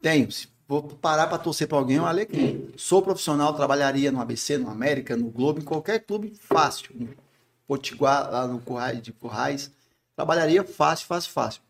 Tenho. 0.00 0.30
Se 0.30 0.48
vou 0.68 0.82
parar 0.82 1.26
para 1.26 1.38
torcer 1.38 1.66
para 1.66 1.78
alguém, 1.78 1.96
é 1.96 2.00
o 2.00 2.06
Alecrim. 2.06 2.72
Sou 2.76 3.02
profissional, 3.02 3.54
trabalharia 3.54 4.12
no 4.12 4.20
ABC, 4.20 4.58
no 4.58 4.70
América, 4.70 5.16
no 5.16 5.30
Globo, 5.30 5.60
em 5.60 5.64
qualquer 5.64 6.00
clube 6.00 6.34
fácil. 6.40 6.90
No 6.94 7.08
Potiguar, 7.66 8.30
lá 8.30 8.46
no 8.46 8.60
Currais, 8.60 9.00
de 9.02 9.12
Currais. 9.12 9.70
Trabalharia 10.14 10.62
fácil, 10.62 11.06
fácil, 11.06 11.30
fácil. 11.32 11.62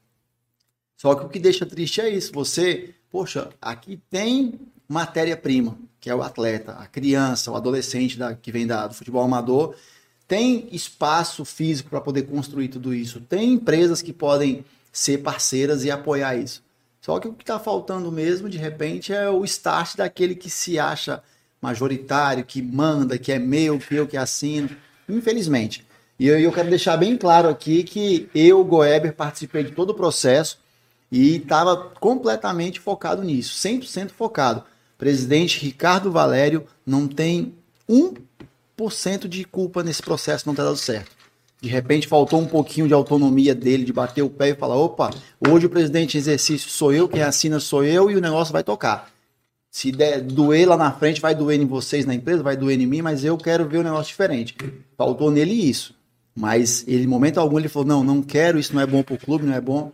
Só 0.97 1.15
que 1.15 1.25
o 1.25 1.29
que 1.29 1.39
deixa 1.39 1.67
triste 1.67 2.01
é 2.01 2.09
isso. 2.09 2.33
Você, 2.33 2.95
poxa, 3.11 3.51
aqui 3.61 4.01
tem 4.11 4.59
matéria-prima, 4.93 5.77
que 6.01 6.10
é 6.10 6.14
o 6.14 6.23
atleta, 6.23 6.73
a 6.73 6.86
criança, 6.86 7.51
o 7.51 7.56
adolescente 7.56 8.19
da, 8.19 8.35
que 8.35 8.52
vem 8.52 8.66
da, 8.66 8.86
do 8.86 8.94
futebol 8.94 9.23
amador, 9.23 9.74
tem 10.28 10.69
espaço 10.73 11.44
físico 11.44 11.90
para 11.90 12.01
poder 12.01 12.23
construir 12.23 12.69
tudo 12.69 12.94
isso. 12.94 13.20
Tem 13.20 13.52
empresas 13.52 14.02
que 14.02 14.12
podem 14.12 14.64
ser 14.93 15.19
parceiras 15.19 15.85
e 15.85 15.90
apoiar 15.90 16.36
isso. 16.36 16.62
Só 17.01 17.19
que 17.19 17.27
o 17.27 17.32
que 17.32 17.43
está 17.43 17.59
faltando 17.59 18.12
mesmo, 18.12 18.48
de 18.48 18.59
repente, 18.59 19.12
é 19.12 19.28
o 19.28 19.44
start 19.44 19.97
daquele 19.97 20.35
que 20.35 20.48
se 20.48 20.78
acha 20.78 21.23
majoritário, 21.60 22.44
que 22.44 22.62
manda, 22.62 23.19
que 23.19 23.32
é 23.32 23.39
meu, 23.39 23.78
que 23.78 23.94
eu 23.94 24.06
que 24.06 24.16
assino. 24.16 24.70
Infelizmente. 25.09 25.85
E 26.19 26.27
eu, 26.27 26.39
eu 26.39 26.52
quero 26.52 26.69
deixar 26.69 26.97
bem 26.97 27.16
claro 27.16 27.48
aqui 27.48 27.82
que 27.82 28.28
eu, 28.35 28.64
Goeber, 28.64 29.14
participei 29.14 29.64
de 29.64 29.73
todo 29.73 29.90
o 29.90 29.94
processo 29.94 30.59
e 31.10 31.36
estava 31.36 31.77
completamente 31.77 32.81
focado 32.81 33.23
nisso, 33.23 33.55
100% 33.56 34.10
focado. 34.10 34.64
Presidente 35.03 35.59
Ricardo 35.59 36.12
Valério 36.12 36.65
não 36.87 37.09
tem 37.09 37.55
1% 37.91 39.27
de 39.27 39.43
culpa 39.45 39.83
nesse 39.83 40.01
processo 40.01 40.47
não 40.47 40.55
ter 40.55 40.62
dado 40.62 40.77
certo. 40.77 41.11
De 41.61 41.69
repente 41.69 42.07
faltou 42.07 42.41
um 42.41 42.47
pouquinho 42.47 42.87
de 42.87 42.95
autonomia 42.95 43.53
dele, 43.53 43.85
de 43.85 43.93
bater 43.93 44.23
o 44.23 44.31
pé 44.31 44.51
e 44.51 44.55
falar: 44.55 44.77
opa, 44.77 45.11
hoje 45.45 45.66
o 45.66 45.70
presidente 45.70 46.16
em 46.16 46.20
exercício 46.20 46.70
sou 46.70 46.93
eu, 46.93 47.09
quem 47.09 47.20
assina 47.20 47.59
sou 47.59 47.83
eu 47.83 48.12
e 48.12 48.15
o 48.15 48.20
negócio 48.20 48.53
vai 48.53 48.62
tocar. 48.62 49.11
Se 49.73 49.91
der, 49.91 50.20
doer 50.20 50.69
lá 50.69 50.77
na 50.77 50.93
frente, 50.93 51.20
vai 51.20 51.35
doer 51.35 51.61
em 51.61 51.66
vocês 51.66 52.07
na 52.07 52.15
empresa, 52.15 52.41
vai 52.41 52.57
doer 52.57 52.81
em 52.81 52.87
mim, 52.87 53.03
mas 53.03 53.24
eu 53.24 53.37
quero 53.37 53.69
ver 53.69 53.79
um 53.79 53.83
negócio 53.83 54.07
diferente. 54.07 54.55
Faltou 54.97 55.33
nele 55.33 55.69
isso. 55.69 55.97
Mas 56.33 56.85
ele, 56.87 57.03
em 57.03 57.09
momento 57.09 57.41
algum, 57.41 57.59
ele 57.59 57.69
falou: 57.69 57.89
não, 57.89 58.05
não 58.05 58.23
quero, 58.23 58.57
isso 58.57 58.73
não 58.73 58.81
é 58.81 58.87
bom 58.87 59.03
pro 59.03 59.19
clube, 59.19 59.45
não 59.45 59.55
é 59.55 59.61
bom. 59.61 59.91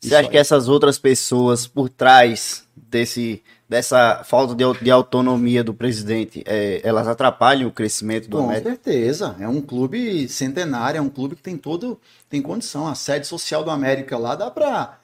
Você 0.00 0.14
acha 0.14 0.30
que 0.30 0.38
essas 0.38 0.68
outras 0.68 0.98
pessoas 0.98 1.66
por 1.66 1.90
trás 1.90 2.64
desse, 2.74 3.42
dessa 3.68 4.24
falta 4.24 4.54
de, 4.54 4.64
de 4.82 4.90
autonomia 4.90 5.62
do 5.62 5.74
presidente, 5.74 6.42
é, 6.46 6.80
elas 6.82 7.06
atrapalham 7.06 7.68
o 7.68 7.72
crescimento 7.72 8.28
do 8.28 8.38
Com 8.38 8.44
América? 8.44 8.70
certeza. 8.70 9.36
É 9.38 9.46
um 9.46 9.60
clube 9.60 10.26
centenário, 10.28 10.98
é 10.98 11.02
um 11.02 11.10
clube 11.10 11.36
que 11.36 11.42
tem 11.42 11.56
todo, 11.56 12.00
tem 12.28 12.40
condição. 12.40 12.86
A 12.86 12.94
sede 12.94 13.26
social 13.26 13.62
do 13.62 13.70
América 13.70 14.16
lá 14.16 14.34
dá 14.34 14.50
para 14.50 14.98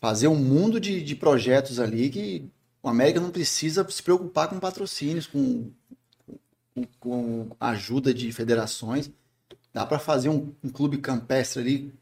fazer 0.00 0.26
um 0.26 0.34
mundo 0.34 0.80
de, 0.80 1.00
de 1.02 1.14
projetos 1.14 1.78
ali 1.78 2.10
que 2.10 2.50
o 2.82 2.88
América 2.88 3.20
não 3.20 3.30
precisa 3.30 3.86
se 3.88 4.02
preocupar 4.02 4.48
com 4.48 4.58
patrocínios, 4.58 5.26
com, 5.26 5.70
com, 6.74 6.84
com 6.98 7.50
ajuda 7.60 8.12
de 8.12 8.32
federações. 8.32 9.10
Dá 9.72 9.86
para 9.86 9.98
fazer 9.98 10.28
um, 10.28 10.52
um 10.62 10.70
clube 10.70 10.98
campestre 10.98 11.60
ali 11.60 11.94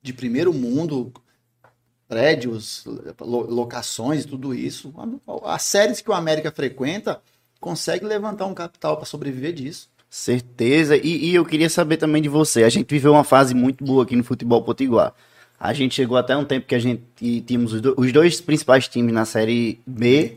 de 0.00 0.12
primeiro 0.14 0.54
mundo, 0.54 1.12
prédios, 2.08 2.84
lo- 3.20 3.46
locações 3.50 4.24
e 4.24 4.28
tudo 4.28 4.54
isso. 4.54 4.92
As 5.44 5.62
séries 5.62 6.00
que 6.00 6.10
o 6.10 6.14
América 6.14 6.50
frequenta 6.50 7.20
consegue 7.60 8.04
levantar 8.04 8.46
um 8.46 8.54
capital 8.54 8.96
para 8.96 9.04
sobreviver 9.06 9.52
disso. 9.52 9.88
Certeza. 10.08 10.96
E, 10.96 11.30
e 11.30 11.34
eu 11.34 11.44
queria 11.44 11.68
saber 11.68 11.98
também 11.98 12.22
de 12.22 12.28
você. 12.28 12.64
A 12.64 12.68
gente 12.70 12.88
viveu 12.90 13.12
uma 13.12 13.24
fase 13.24 13.54
muito 13.54 13.84
boa 13.84 14.04
aqui 14.04 14.16
no 14.16 14.24
futebol 14.24 14.62
potiguar. 14.62 15.12
A 15.60 15.72
gente 15.72 15.94
chegou 15.94 16.16
até 16.16 16.36
um 16.36 16.44
tempo 16.44 16.66
que 16.66 16.74
a 16.74 16.78
gente 16.78 17.02
tínhamos 17.44 17.72
os 17.74 17.80
do- 17.80 17.94
os 17.98 18.12
dois 18.12 18.40
principais 18.40 18.88
times 18.88 19.12
na 19.12 19.24
Série 19.24 19.80
B 19.86 20.36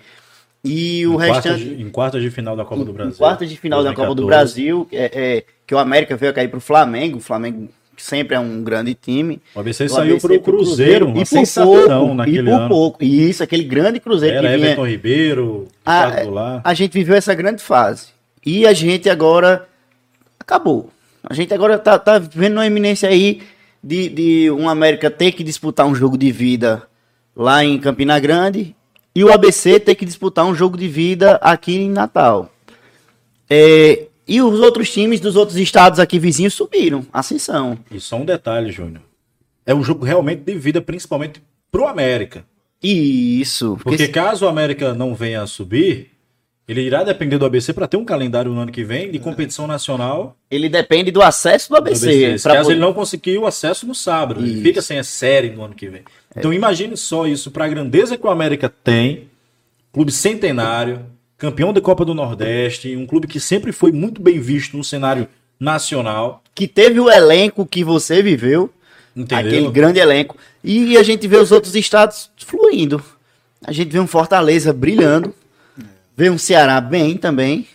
E 0.64 1.06
o 1.07 1.14
em 1.14 1.18
quartas 1.27 1.35
restante. 1.56 1.76
de- 1.76 1.81
em 1.84 1.89
quartas 1.89 2.22
de 2.22 2.30
final 2.31 2.56
da 2.56 2.65
Copa 2.65 2.84
do 2.84 2.91
Brasil. 2.91 3.14
Em 3.14 3.18
quartas 3.18 3.49
de 3.49 3.57
final 3.57 3.84
da 3.84 3.93
Copa 3.93 4.10
do 4.10 4.26
2014. 4.27 4.27
Brasil, 4.27 4.88
é, 4.91 5.38
é, 5.38 5.45
que 5.65 5.73
o 5.73 5.77
América 5.77 6.18
veio 6.18 6.31
a 6.31 6.34
cair 6.35 6.49
pro 6.49 6.60
Flamengo. 6.60 7.18
O 7.18 7.22
Flamengo 7.22 7.69
sempre 8.01 8.35
é 8.35 8.39
um 8.39 8.63
grande 8.63 8.93
time. 8.93 9.41
O 9.55 9.59
ABC 9.59 9.85
O 9.85 9.89
saiu 9.89 10.15
ABC 10.15 10.27
pro 10.27 10.39
Cruzeiro, 10.41 11.07
uma 11.07 11.21
e 11.21 11.25
sensação 11.25 11.99
pouco, 11.99 12.13
naquele 12.15 12.39
e 12.39 12.43
por 12.43 12.53
ano. 12.53 12.69
pouco. 12.69 13.03
E 13.03 13.29
isso, 13.29 13.43
aquele 13.43 13.63
grande 13.63 13.99
Cruzeiro 13.99 14.37
Era 14.37 14.49
que 14.49 14.55
vinha. 14.55 14.67
Everton 14.67 14.87
Ribeiro, 14.87 15.67
Ah, 15.85 16.05
Ricardo 16.07 16.25
Goulart. 16.25 16.61
A 16.63 16.73
gente 16.73 16.91
viveu 16.93 17.15
essa 17.15 17.33
grande 17.33 17.61
fase. 17.61 18.07
E 18.45 18.65
a 18.65 18.73
gente 18.73 19.09
agora 19.09 19.67
acabou. 20.39 20.89
A 21.23 21.33
gente 21.33 21.53
agora 21.53 21.77
tá, 21.77 21.99
tá 21.99 22.17
vendo 22.19 22.53
uma 22.53 22.65
eminência 22.65 23.07
aí 23.07 23.41
de, 23.83 24.09
de 24.09 24.51
um 24.51 24.67
América 24.67 25.09
ter 25.11 25.31
que 25.31 25.43
disputar 25.43 25.85
um 25.85 25.93
jogo 25.93 26.17
de 26.17 26.31
vida 26.31 26.83
lá 27.35 27.63
em 27.63 27.79
Campina 27.79 28.19
Grande 28.19 28.75
e 29.15 29.23
o 29.23 29.31
ABC 29.31 29.79
ter 29.79 29.95
que 29.95 30.05
disputar 30.05 30.45
um 30.45 30.55
jogo 30.55 30.77
de 30.77 30.87
vida 30.87 31.35
aqui 31.35 31.75
em 31.75 31.89
Natal. 31.89 32.49
É, 33.49 34.07
e 34.33 34.41
os 34.41 34.59
outros 34.59 34.89
times 34.91 35.19
dos 35.19 35.35
outros 35.35 35.57
estados 35.57 35.99
aqui 35.99 36.17
vizinhos 36.19 36.53
subiram, 36.53 37.05
ascensão. 37.11 37.77
E 37.91 37.99
só 37.99 38.15
um 38.17 38.25
detalhe, 38.25 38.71
Júnior. 38.71 39.01
É 39.65 39.73
um 39.75 39.83
jogo 39.83 40.05
realmente 40.05 40.41
de 40.43 40.55
vida, 40.55 40.81
principalmente 40.81 41.41
pro 41.71 41.85
América. 41.87 42.43
Isso. 42.81 43.77
Porque 43.83 44.07
caso 44.07 44.45
o 44.45 44.49
América 44.49 44.93
não 44.93 45.13
venha 45.13 45.41
a 45.43 45.47
subir, 45.47 46.09
ele 46.67 46.81
irá 46.81 47.03
depender 47.03 47.37
do 47.37 47.45
ABC 47.45 47.73
para 47.73 47.87
ter 47.87 47.97
um 47.97 48.05
calendário 48.05 48.51
no 48.51 48.59
ano 48.59 48.71
que 48.71 48.83
vem 48.83 49.11
de 49.11 49.19
competição 49.19 49.67
nacional 49.67 50.35
ele 50.49 50.67
depende 50.69 51.11
do 51.11 51.21
acesso 51.21 51.69
do 51.69 51.73
do 51.75 51.77
ABC. 51.77 52.07
ABC. 52.07 52.43
pra 52.43 52.53
Caso 52.53 52.63
poder- 52.65 52.73
ele 52.75 52.81
não 52.81 52.93
conseguir 52.93 53.37
o 53.37 53.45
acesso 53.45 53.85
no 53.85 53.93
sábado, 53.93 54.39
ele 54.41 54.53
Isso. 54.53 54.61
fica 54.63 54.81
sem 54.81 54.97
a 54.97 55.03
série 55.03 55.49
no 55.49 55.63
ano 55.63 55.75
que 55.75 55.87
vem. 55.89 56.01
Então 56.35 56.53
imagine 56.53 56.95
só 56.97 57.27
isso 57.27 57.51
para 57.51 57.65
a 57.65 57.67
grandeza 57.67 58.17
que 58.17 58.25
o 58.25 58.29
América 58.29 58.69
tem, 58.83 59.27
clube 59.91 60.11
centenário, 60.11 61.05
campeão 61.41 61.73
da 61.73 61.81
Copa 61.81 62.05
do 62.05 62.13
Nordeste, 62.13 62.95
um 62.95 63.07
clube 63.07 63.26
que 63.26 63.39
sempre 63.39 63.72
foi 63.72 63.91
muito 63.91 64.22
bem 64.22 64.39
visto 64.39 64.77
no 64.77 64.84
cenário 64.84 65.27
nacional, 65.59 66.43
que 66.53 66.68
teve 66.68 66.99
o 66.99 67.09
elenco 67.09 67.65
que 67.65 67.84
você 67.84 68.22
viveu, 68.22 68.69
entendeu? 69.15 69.47
aquele 69.47 69.72
grande 69.72 69.99
elenco, 69.99 70.38
e 70.63 70.95
a 70.95 71.01
gente 71.01 71.27
vê 71.27 71.38
os 71.38 71.51
outros 71.51 71.76
estados 71.76 72.30
fluindo. 72.38 73.03
A 73.65 73.72
gente 73.72 73.89
vê 73.91 73.99
um 73.99 74.05
Fortaleza 74.05 74.72
brilhando, 74.72 75.34
vê 76.15 76.30
um 76.30 76.38
Ceará 76.38 76.80
bem 76.80 77.18
também. 77.18 77.68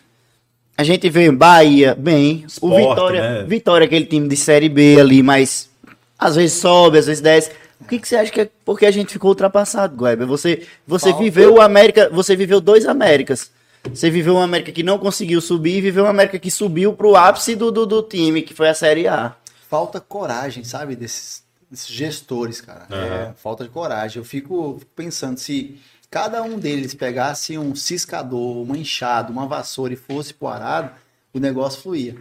A 0.78 0.84
gente 0.84 1.10
vê 1.10 1.28
Bahia 1.32 1.93
bem, 1.98 2.44
o 2.44 2.47
Sport, 2.47 2.88
Vitória, 2.90 3.20
né? 3.20 3.44
Vitória 3.48 3.84
é 3.84 3.86
aquele 3.86 4.06
time 4.06 4.28
de 4.28 4.36
série 4.36 4.68
B 4.68 5.01
ali, 5.01 5.24
mas 5.24 5.68
às 6.16 6.36
vezes 6.36 6.56
sobe, 6.59 6.98
às 6.98 7.06
vezes 7.06 7.20
desce. 7.20 7.51
O 7.80 7.84
que, 7.84 7.98
que 7.98 8.06
você 8.06 8.14
acha 8.14 8.30
que 8.30 8.43
é 8.43 8.48
porque 8.64 8.86
a 8.86 8.90
gente 8.93 9.12
ficou 9.12 9.30
ultrapassado, 9.30 9.97
Gueber? 9.97 10.26
Você, 10.26 10.62
você 10.86 11.10
Falta- 11.10 11.24
viveu 11.24 11.55
o 11.55 11.60
América, 11.60 12.09
você 12.12 12.36
viveu 12.36 12.60
dois 12.60 12.86
Américas. 12.86 13.51
Você 13.90 14.10
viveu 14.10 14.34
uma 14.34 14.44
América 14.44 14.72
que 14.72 14.82
não 14.82 14.98
conseguiu 14.98 15.40
subir 15.40 15.78
e 15.78 15.80
viveu 15.80 16.04
uma 16.04 16.10
América 16.10 16.38
que 16.38 16.50
subiu 16.50 16.92
pro 16.92 17.16
ápice 17.16 17.54
do, 17.54 17.70
do, 17.70 17.86
do 17.86 18.02
time, 18.02 18.42
que 18.42 18.54
foi 18.54 18.68
a 18.68 18.74
Série 18.74 19.08
A. 19.08 19.34
falta 19.68 20.00
coragem, 20.00 20.64
sabe, 20.64 20.94
desses, 20.94 21.42
desses 21.70 21.88
gestores, 21.88 22.60
cara. 22.60 22.86
É, 22.90 23.32
falta 23.36 23.64
de 23.64 23.70
coragem. 23.70 24.18
Eu 24.18 24.24
fico 24.24 24.80
pensando 24.94 25.38
se 25.38 25.78
cada 26.10 26.42
um 26.42 26.58
deles 26.58 26.94
pegasse 26.94 27.56
um 27.58 27.74
ciscador, 27.74 28.62
uma 28.62 28.76
enxada, 28.76 29.32
uma 29.32 29.46
vassoura 29.46 29.92
e 29.92 29.96
fosse 29.96 30.34
pro 30.34 30.48
arado, 30.48 30.90
o 31.32 31.38
negócio 31.38 31.80
fluía. 31.82 32.16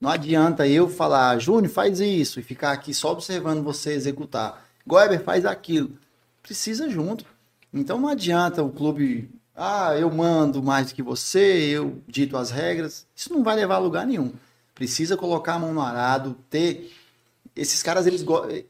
Não 0.00 0.10
adianta 0.10 0.66
eu 0.66 0.88
falar, 0.88 1.38
Júnior, 1.38 1.72
faz 1.72 2.00
isso, 2.00 2.38
e 2.38 2.42
ficar 2.42 2.72
aqui 2.72 2.92
só 2.92 3.12
observando 3.12 3.62
você 3.62 3.92
executar. 3.92 4.62
Goeber, 4.86 5.22
faz 5.22 5.46
aquilo. 5.46 5.92
Precisa 6.42 6.90
junto. 6.90 7.24
Então 7.72 7.98
não 7.98 8.08
adianta 8.08 8.62
o 8.62 8.70
clube, 8.70 9.30
ah, 9.56 9.96
eu 9.96 10.10
mando 10.10 10.62
mais 10.62 10.88
do 10.88 10.94
que 10.94 11.02
você, 11.02 11.38
eu 11.70 12.02
dito 12.08 12.36
as 12.36 12.50
regras. 12.50 13.06
Isso 13.14 13.32
não 13.32 13.42
vai 13.42 13.54
levar 13.54 13.76
a 13.76 13.78
lugar 13.78 14.06
nenhum. 14.06 14.32
Precisa 14.74 15.16
colocar 15.16 15.54
a 15.54 15.58
mão 15.58 15.72
no 15.72 15.80
arado, 15.80 16.36
ter. 16.50 16.92
Esses 17.54 17.82
caras, 17.82 18.06
eles, 18.06 18.24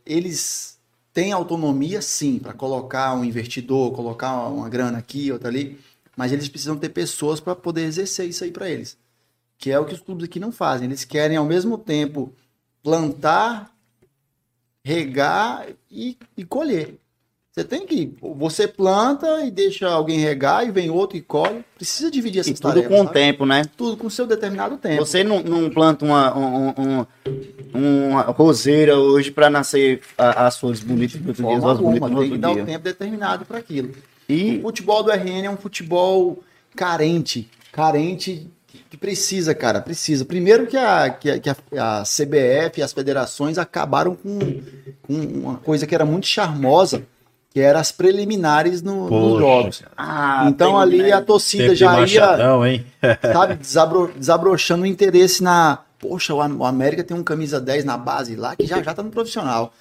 eles 0.05 0.79
têm 1.13 1.33
autonomia, 1.33 2.03
sim, 2.03 2.39
para 2.39 2.53
colocar 2.53 3.15
um 3.15 3.25
investidor, 3.25 3.93
colocar 3.93 4.47
uma 4.49 4.69
grana 4.69 4.99
aqui, 4.99 5.33
outra 5.33 5.49
ali, 5.49 5.81
mas 6.17 6.33
eles 6.33 6.49
precisam 6.49 6.77
ter 6.77 6.91
pessoas 6.91 7.41
para 7.41 7.57
poder 7.57 7.85
exercer 7.85 8.29
isso 8.29 8.45
aí 8.45 8.51
para 8.51 8.69
eles. 8.69 8.99
Que 9.57 9.71
é 9.71 9.79
o 9.79 9.87
que 9.87 9.95
os 9.95 10.01
clubes 10.01 10.25
aqui 10.25 10.39
não 10.39 10.53
fazem. 10.53 10.87
Eles 10.87 11.05
querem, 11.05 11.39
ao 11.39 11.47
mesmo 11.47 11.79
tempo, 11.79 12.31
plantar, 12.83 13.75
regar 14.85 15.67
e, 15.91 16.19
e 16.37 16.45
colher. 16.45 16.99
Você 17.57 17.63
tem 17.63 17.87
que. 17.87 18.13
Você 18.21 18.67
planta 18.67 19.45
e 19.45 19.51
deixa 19.51 19.87
alguém 19.89 20.19
regar 20.19 20.67
e 20.67 20.73
vem 20.73 20.91
outro 20.91 21.17
e 21.17 21.21
colhe. 21.21 21.65
Precisa 21.77 22.11
dividir 22.11 22.41
essas 22.41 22.51
E 22.59 22.61
tudo 22.61 22.75
tarefas. 22.75 22.89
com 22.99 23.05
o 23.05 23.09
tempo, 23.09 23.47
né? 23.47 23.63
Tudo 23.77 23.97
com 23.97 24.11
seu 24.11 24.27
determinado 24.27 24.77
tempo. 24.77 25.07
Você 25.07 25.23
não, 25.23 25.41
não 25.41 25.71
planta 25.71 26.05
uma, 26.05 26.37
um, 26.37 26.75
um- 26.77 27.07
uma 28.11 28.23
roseira 28.23 28.99
hoje 28.99 29.31
para 29.31 29.49
nascer 29.49 30.01
as 30.19 30.59
flores 30.59 30.81
bonitas 30.81 31.21
do 31.21 31.29
outro 31.29 31.45
dia, 31.45 31.57
as 31.57 31.79
bonitas 31.79 32.11
tem 32.11 32.31
que 32.31 32.39
dar 32.39 32.51
o 32.51 32.55
dia. 32.55 32.65
tempo 32.65 32.83
determinado 32.85 33.45
para 33.45 33.59
aquilo. 33.59 33.91
O 33.91 34.33
E 34.33 34.61
futebol 34.61 35.05
do 35.05 35.13
RN 35.13 35.45
é 35.47 35.51
um 35.51 35.57
futebol 35.57 36.43
carente, 36.75 37.49
carente 37.71 38.49
que 38.91 38.97
precisa, 38.97 39.55
cara, 39.55 39.81
precisa. 39.81 40.25
Primeiro 40.25 40.67
que 40.67 40.77
a, 40.77 41.09
que 41.11 41.31
a, 41.31 41.39
que 41.39 41.49
a 41.79 42.03
CBF 42.05 42.81
e 42.81 42.83
as 42.83 42.93
federações 42.93 43.59
acabaram 43.59 44.17
com, 44.17 44.39
com 45.03 45.15
uma 45.15 45.57
coisa 45.59 45.87
que 45.87 45.95
era 45.95 46.05
muito 46.05 46.27
charmosa, 46.27 47.05
que 47.55 47.61
era 47.61 47.79
as 47.79 47.93
preliminares 47.93 48.83
no- 48.83 49.09
nos 49.09 49.39
jogos. 49.39 49.83
ah, 49.97 50.47
então 50.49 50.77
ali 50.77 50.99
né? 51.05 51.13
a 51.13 51.23
torcida 51.23 51.73
já 51.73 52.05
ia, 52.05 52.67
hein? 52.69 52.85
sabe, 53.33 53.55
desabro- 53.55 54.11
desabrochando 54.17 54.83
o 54.83 54.87
interesse 54.87 55.41
na. 55.41 55.79
Poxa, 56.01 56.35
o 56.35 56.43
Am- 56.43 56.57
o 56.59 56.65
América 56.65 57.05
tem 57.05 57.17
um 57.17 57.23
camisa 57.23 57.61
10 57.61 57.85
na 57.85 57.97
base 57.97 58.35
lá 58.35 58.57
que 58.57 58.67
já 58.67 58.83
já 58.83 58.93
tá 58.93 59.05
no 59.05 59.11
profissional. 59.11 59.73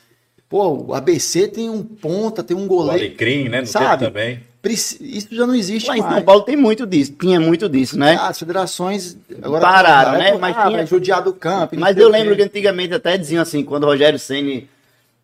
Pô, 0.47 0.85
o 0.89 0.93
ABC 0.93 1.47
tem 1.47 1.67
um 1.67 1.81
ponta, 1.81 2.43
tem 2.43 2.55
um 2.55 2.65
O 2.65 2.67
goleiro. 2.67 3.03
Alecrim, 3.05 3.49
né? 3.49 3.61
No 3.61 3.67
Sabe? 3.67 4.05
também. 4.05 4.39
Isso 4.63 5.27
já 5.31 5.45
não 5.47 5.55
existe 5.55 5.89
em 5.91 5.99
mais. 5.99 6.13
São 6.13 6.21
Paulo 6.21 6.43
tem 6.43 6.55
muito 6.55 6.85
disso, 6.85 7.11
tinha 7.19 7.39
muito 7.39 7.67
disso, 7.67 7.97
né? 7.99 8.15
Ah, 8.17 8.27
as 8.29 8.37
federações 8.39 9.17
agora 9.41 9.61
Pararam, 9.61 10.17
né? 10.19 10.29
é, 10.29 10.37
Mas 10.37 10.55
ah, 10.55 10.61
tinha- 10.67 10.77
vai 10.77 10.85
judiar 10.87 11.21
do 11.23 11.33
campo. 11.33 11.75
Mas 11.77 11.97
eu 11.97 12.07
o 12.07 12.11
lembro 12.11 12.35
que 12.35 12.43
antigamente 12.43 12.93
até 12.93 13.17
diziam 13.17 13.41
assim, 13.41 13.63
quando 13.63 13.83
o 13.83 13.87
Rogério 13.87 14.17
Ceni 14.19 14.69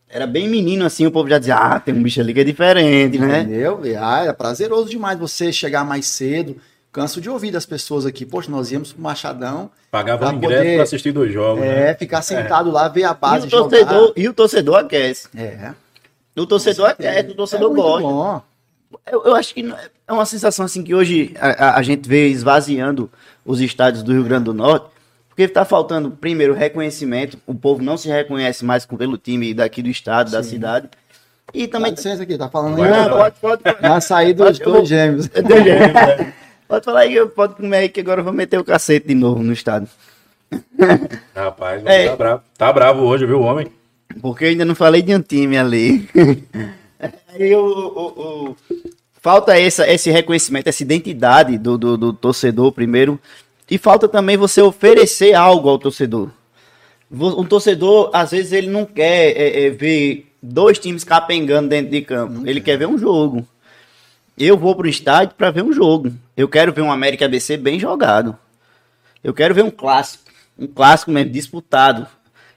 era 0.10 0.26
bem 0.28 0.48
menino 0.50 0.86
assim, 0.86 1.06
o 1.06 1.12
povo 1.12 1.30
já 1.30 1.38
dizia, 1.38 1.56
ah, 1.56 1.80
tem 1.80 1.94
um 1.94 2.02
bicho 2.04 2.20
ali 2.20 2.34
que 2.34 2.40
é 2.40 2.44
diferente, 2.44 3.18
né? 3.20 3.42
Entendeu? 3.42 3.86
E, 3.86 3.96
Ah, 3.96 4.26
é 4.26 4.34
prazeroso 4.34 4.90
demais 4.90 5.18
você 5.20 5.52
chegar 5.54 5.84
mais 5.86 6.08
cedo. 6.08 6.58
Canso 6.92 7.22
de 7.22 7.30
ouvir 7.30 7.52
das 7.52 7.68
pessoas 7.68 8.04
aqui. 8.06 8.26
Poxa, 8.26 8.50
nós 8.50 8.72
íamos 8.72 8.92
pro 8.92 9.02
Machadão. 9.04 9.70
Pagava 9.92 10.26
Pra 10.26 10.30
o 10.34 10.38
ingresso 10.38 10.56
poder- 10.62 10.74
para 10.76 10.84
assistir 10.84 11.12
dois 11.12 11.32
jogos. 11.32 11.62
né? 11.62 11.92
É, 11.92 11.94
ficar 11.94 12.24
sentado 12.24 12.72
lá, 12.72 12.88
ver 12.88 13.04
a 13.04 13.12
E 13.12 13.14
base 13.14 13.46
o, 13.48 13.50
torcedor, 13.50 14.14
e 14.18 14.28
o 14.28 14.34
torcedor 14.34 14.76
aquece. 14.78 15.28
jogar. 15.32 15.46
É. 15.46 15.74
O 16.36 16.48
torcedor 16.48 16.88
aquece, 16.90 17.30
o 17.30 17.36
torcedor 17.36 17.66
é 17.72 17.74
muito 17.74 17.82
gosta. 17.84 18.08
bom. 18.08 18.42
Eu, 19.12 19.24
eu 19.26 19.36
acho 19.36 19.54
que 19.54 19.72
é 20.08 20.12
uma 20.12 20.26
sensação 20.26 20.66
assim 20.66 20.84
que 20.84 20.96
hoje 20.96 21.34
a, 21.40 21.50
a- 21.68 21.76
a 21.78 21.82
gente 21.84 22.10
vê 22.10 22.28
esvaziando 22.30 23.08
os 23.46 23.62
estádios 23.62 24.02
do 24.02 24.12
Rio 24.12 24.24
Grande 24.24 24.46
do 24.46 24.54
Norte, 24.54 24.88
porque 25.40 25.44
está 25.52 25.64
faltando, 25.64 26.12
primeiro, 26.12 26.54
reconhecimento. 26.54 27.38
O 27.48 27.56
povo 27.56 27.82
não 27.82 27.96
se 27.96 28.10
reconhece 28.10 28.66
mais 28.66 28.86
pelo 28.86 29.18
time 29.18 29.54
daqui 29.54 29.82
do 29.82 29.88
estado, 29.88 30.30
da 30.32 30.44
cidade. 30.44 30.90
E 31.54 31.66
Dá 31.66 31.78
também. 31.78 31.92
licença 31.92 32.24
aqui, 32.24 32.38
tá 32.38 32.50
falando 32.50 32.82
aí. 32.84 32.92
Não, 32.92 33.10
pode, 33.10 33.36
pode. 33.40 33.62
Na 33.82 34.02
saída 34.02 34.50
dos 34.50 34.60
dois 34.60 34.90
gêmeos. 34.90 35.30
Pode 36.68 36.86
falar 36.86 37.00
aí, 37.00 37.26
pode 37.30 37.56
comer 37.56 37.78
aí 37.78 37.90
que 37.90 38.00
agora 38.02 38.20
eu 38.20 38.24
vou 38.24 38.34
meter 38.34 38.60
o 38.60 38.64
cacete 38.66 39.08
de 39.08 39.16
novo 39.16 39.42
no 39.42 39.52
estádio. 39.54 39.88
Rapaz, 41.34 41.84
É. 41.86 42.10
tá 42.10 42.16
bravo. 42.18 42.42
Tá 42.58 42.74
bravo 42.74 43.02
hoje, 43.04 43.26
viu, 43.26 43.40
homem? 43.42 43.68
Porque 44.22 44.44
eu 44.44 44.50
ainda 44.50 44.66
não 44.66 44.76
falei 44.76 45.02
de 45.02 45.16
um 45.16 45.22
time 45.22 45.58
ali. 45.58 46.08
Aí 47.34 47.56
o- 47.56 48.56
falta 49.22 49.58
essa, 49.58 49.90
esse 49.90 50.12
reconhecimento, 50.12 50.68
essa 50.68 50.84
identidade 50.84 51.58
do, 51.58 51.78
do, 51.78 51.98
do 51.98 52.14
torcedor 52.14 52.72
primeiro. 52.74 53.18
E 53.70 53.78
falta 53.78 54.08
também 54.08 54.36
você 54.38 54.62
oferecer 54.62 55.34
algo 55.34 55.70
ao 55.70 55.78
torcedor. 55.78 56.30
Um 57.12 57.44
torcedor, 57.46 58.10
às 58.14 58.32
vezes, 58.32 58.52
ele 58.52 58.68
não 58.68 58.86
quer 58.86 59.36
é, 59.36 59.66
é, 59.66 59.70
ver 59.70 60.32
dois 60.42 60.78
times 60.78 61.04
capengando 61.04 61.70
dentro 61.70 61.92
de 61.92 62.02
campo. 62.02 62.48
ele 62.48 62.62
quer 62.62 62.78
ver 62.78 62.88
um 62.88 62.98
jogo. 62.98 63.48
Eu 64.38 64.58
vou 64.58 64.76
pro 64.76 64.88
estádio 64.88 65.36
para 65.36 65.52
ver 65.52 65.64
um 65.64 65.74
jogo. 65.74 66.14
Eu 66.38 66.48
quero 66.48 66.72
ver 66.72 66.82
um 66.82 66.92
América 66.92 67.26
ABC 67.26 67.58
bem 67.58 67.80
jogado. 67.80 68.38
Eu 69.24 69.34
quero 69.34 69.54
ver 69.54 69.64
um 69.64 69.72
clássico. 69.72 70.24
Um 70.58 70.68
clássico 70.68 71.12
mesmo, 71.12 71.32
disputado. 71.32 72.08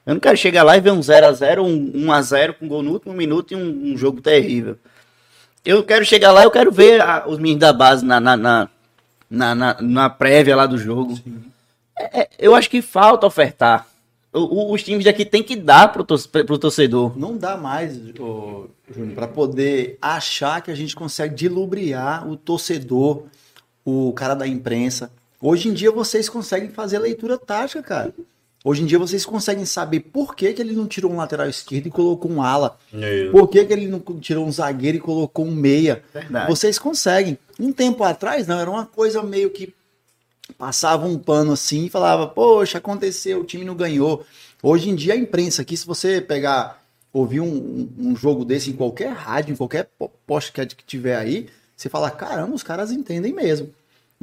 Eu 0.05 0.14
não 0.14 0.20
quero 0.20 0.36
chegar 0.36 0.62
lá 0.64 0.76
e 0.76 0.80
ver 0.80 0.93
um 0.93 1.01
0x0, 1.01 1.60
um 1.62 2.06
1x0 2.06 2.55
com 2.55 2.68
gol 2.68 2.82
no 2.82 2.93
último 2.93 3.14
minuto 3.14 3.52
e 3.52 3.56
um, 3.56 3.93
um 3.93 3.97
jogo 3.97 4.20
terrível. 4.20 4.76
Eu 5.64 5.82
quero 5.84 6.05
chegar 6.05 6.32
lá, 6.32 6.43
eu 6.43 6.51
quero 6.51 6.72
ver 6.72 7.01
a- 7.01 7.24
os 7.26 7.39
meninos 7.39 7.60
da 7.60 7.72
base 7.72 8.05
na, 8.05 8.18
na, 8.20 8.36
na, 8.36 8.68
na, 9.32 9.54
na- 9.54 9.76
na 9.80 10.10
prévia 10.10 10.54
lá 10.54 10.66
do 10.66 10.76
jogo. 10.76 11.18
É, 11.98 12.20
é, 12.22 12.28
eu 12.38 12.54
acho 12.54 12.68
que 12.68 12.82
falta 12.82 13.26
ofertar. 13.26 13.86
O- 14.32 14.40
o- 14.40 14.72
os 14.72 14.82
times 14.82 15.04
daqui 15.04 15.24
tem 15.24 15.42
que 15.42 15.56
dar 15.56 15.90
pro, 15.92 16.04
tor 16.04 16.18
pro 16.46 16.59
torcedor. 16.59 17.18
Não 17.18 17.36
dá 17.36 17.56
mais, 17.56 17.96
ô, 18.18 18.66
Júnior, 18.94 19.14
para 19.14 19.26
poder 19.28 19.98
achar 20.00 20.60
que 20.62 20.70
a 20.70 20.74
gente 20.74 20.94
consegue 20.94 21.34
dilubriar 21.34 22.28
o 22.28 22.36
torcedor 22.36 23.24
o 23.84 24.12
cara 24.12 24.34
da 24.34 24.46
imprensa. 24.46 25.10
Hoje 25.40 25.68
em 25.68 25.72
dia 25.72 25.90
vocês 25.90 26.28
conseguem 26.28 26.68
fazer 26.70 26.98
leitura 26.98 27.36
tática, 27.36 27.82
cara. 27.82 28.14
Hoje 28.64 28.82
em 28.82 28.86
dia 28.86 28.98
vocês 28.98 29.24
conseguem 29.26 29.64
saber 29.64 30.01
por 30.01 30.36
que, 30.36 30.52
que 30.52 30.62
ele 30.62 30.72
não 30.72 30.86
tirou 30.86 31.10
um 31.12 31.16
lateral 31.16 31.48
esquerdo 31.48 31.89
e 31.89 31.90
colocou 31.90 32.30
um 32.30 32.40
ala. 32.43 32.78
Isso. 32.93 33.32
Por 33.32 33.48
que, 33.48 33.64
que 33.64 33.72
ele 33.72 33.89
não 33.89 33.98
tirou 34.20 34.47
um 34.47 34.52
zagueiro 34.52 34.98
e 34.98 35.01
colocou 35.01 35.44
um 35.44 35.51
meia? 35.51 36.02
Verdade. 36.14 36.48
Vocês 36.48 36.78
conseguem. 36.78 37.36
Um 37.59 37.72
tempo 37.72 38.05
atrás, 38.05 38.47
não, 38.47 38.60
era 38.60 38.70
uma 38.70 38.86
coisa 38.86 39.20
meio 39.22 39.51
que 39.51 39.74
passava 40.56 41.06
um 41.06 41.18
pano 41.18 41.52
assim 41.52 41.86
e 41.86 41.90
falava, 41.90 42.26
poxa, 42.26 42.78
aconteceu, 42.78 43.40
o 43.40 43.44
time 43.44 43.64
não 43.64 43.74
ganhou. 43.74 44.24
Hoje 44.62 44.90
em 44.90 44.94
dia 44.94 45.14
a 45.14 45.16
imprensa 45.16 45.62
aqui, 45.62 45.76
se 45.76 45.86
você 45.86 46.20
pegar, 46.20 46.80
ouvir 47.12 47.40
um, 47.40 47.47
um- 47.47 47.89
um 48.10 48.16
jogo 48.16 48.44
desse 48.44 48.70
em 48.70 48.74
qualquer 48.74 49.12
rádio, 49.12 49.52
em 49.52 49.56
qualquer 49.56 49.89
po- 49.98 50.10
podcast 50.26 50.76
que 50.76 50.84
tiver 50.84 51.16
aí, 51.16 51.48
você 51.76 51.89
fala, 51.89 52.10
caramba, 52.12 52.55
os 52.55 52.62
caras 52.62 52.93
entendem 52.93 53.32
mesmo. 53.32 53.70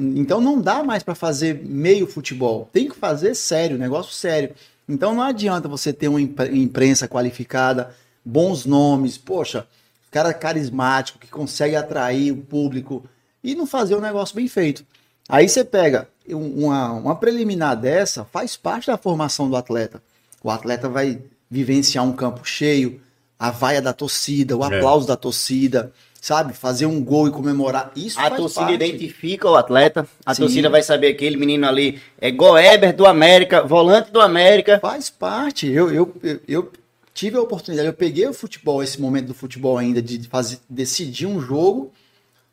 Então 0.00 0.40
não 0.40 0.60
dá 0.60 0.82
mais 0.82 1.02
para 1.02 1.14
fazer 1.14 1.60
meio 1.64 2.06
futebol. 2.06 2.68
Tem 2.72 2.88
que 2.88 2.96
fazer 2.96 3.34
sério, 3.34 3.76
negócio 3.78 4.12
sério. 4.12 4.54
Então 4.88 5.14
não 5.14 5.22
adianta 5.22 5.68
você 5.68 5.92
ter 5.92 6.08
uma 6.08 6.20
impre- 6.20 6.56
imprensa 6.56 7.06
qualificada, 7.06 7.94
bons 8.24 8.64
nomes, 8.66 9.16
poxa, 9.18 9.66
cara 10.10 10.32
carismático 10.34 11.18
que 11.18 11.28
consegue 11.28 11.76
atrair 11.76 12.32
o 12.32 12.36
público 12.38 13.04
e 13.44 13.54
não 13.54 13.66
fazer 13.66 13.94
o 13.94 14.00
negócio 14.00 14.34
bem 14.34 14.48
feito. 14.48 14.84
Aí 15.28 15.48
você 15.48 15.64
pega 15.64 16.08
um- 16.28 16.64
uma, 16.66 16.92
uma 16.92 17.16
preliminar 17.16 17.76
dessa, 17.76 18.24
faz 18.24 18.56
parte 18.56 18.88
da 18.88 18.96
formação 18.98 19.48
do 19.48 19.56
atleta. 19.56 20.02
O 20.42 20.50
atleta 20.50 20.88
vai 20.88 21.20
vivenciar 21.48 22.04
um 22.04 22.12
campo 22.12 22.44
cheio, 22.44 23.00
a 23.38 23.50
vaia 23.50 23.80
da 23.80 23.92
torcida, 23.92 24.56
o 24.56 24.64
É. 24.64 24.76
aplauso 24.78 25.06
da 25.06 25.16
torcida, 25.16 25.92
sabe? 26.20 26.52
Fazer 26.52 26.86
um 26.86 27.02
gol 27.02 27.28
e 27.28 27.30
comemorar. 27.30 27.90
Isso 27.96 28.20
A 28.20 28.30
torcida 28.30 28.66
parte. 28.66 28.74
identifica 28.74 29.48
o 29.48 29.56
atleta, 29.56 30.06
a 30.24 30.34
Sim. 30.34 30.42
torcida 30.42 30.68
vai 30.68 30.82
saber 30.82 31.08
aquele 31.08 31.36
menino 31.36 31.66
ali 31.66 32.00
é 32.20 32.30
Goeber 32.30 32.94
do 32.94 33.06
América, 33.06 33.62
volante 33.62 34.10
do 34.10 34.20
América. 34.20 34.78
Faz 34.80 35.08
parte. 35.08 35.66
Eu, 35.68 35.90
eu, 35.90 36.14
eu, 36.22 36.40
eu 36.46 36.72
tive 37.14 37.36
a 37.36 37.40
oportunidade, 37.40 37.88
eu 37.88 37.94
peguei 37.94 38.26
o 38.26 38.34
futebol, 38.34 38.82
esse 38.82 39.00
momento 39.00 39.28
do 39.28 39.34
futebol 39.34 39.78
ainda, 39.78 40.02
de 40.02 40.28
fazer, 40.28 40.58
decidir 40.68 41.26
um 41.26 41.40
jogo, 41.40 41.92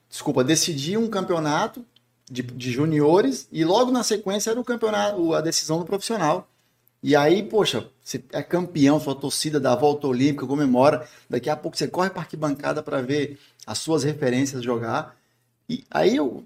desculpa, 0.10 0.44
decidir 0.44 0.98
um 0.98 1.10
campeonato 1.10 1.85
de, 2.30 2.41
de 2.41 2.72
juniores 2.72 3.48
e 3.52 3.65
logo 3.65 3.91
na 3.91 4.03
sequência 4.03 4.52
era 4.52 4.60
o 4.60 4.64
campeonato, 4.64 5.34
a 5.34 5.41
decisão 5.41 5.80
do 5.80 5.85
profissional. 5.85 6.48
E 7.03 7.15
aí, 7.15 7.44
poxa, 7.44 7.88
você 8.03 8.23
é 8.31 8.41
campeão, 8.41 8.99
sua 8.99 9.14
torcida 9.14 9.60
dá 9.60 9.73
a 9.73 9.76
volta 9.76 10.07
olímpica, 10.07 10.48
comemora. 10.48 11.07
Daqui 11.30 11.49
a 11.49 11.56
pouco 11.56 11.77
você 11.77 11.88
corre 11.88 12.10
para 12.10 12.22
arquibancada 12.22 12.81
para 12.81 13.02
ver 13.02 13.38
as 13.68 13.77
suas 13.80 14.03
referências 14.03 14.64
jogar. 14.64 15.15
E 15.69 15.84
aí, 15.91 16.18
o, 16.19 16.44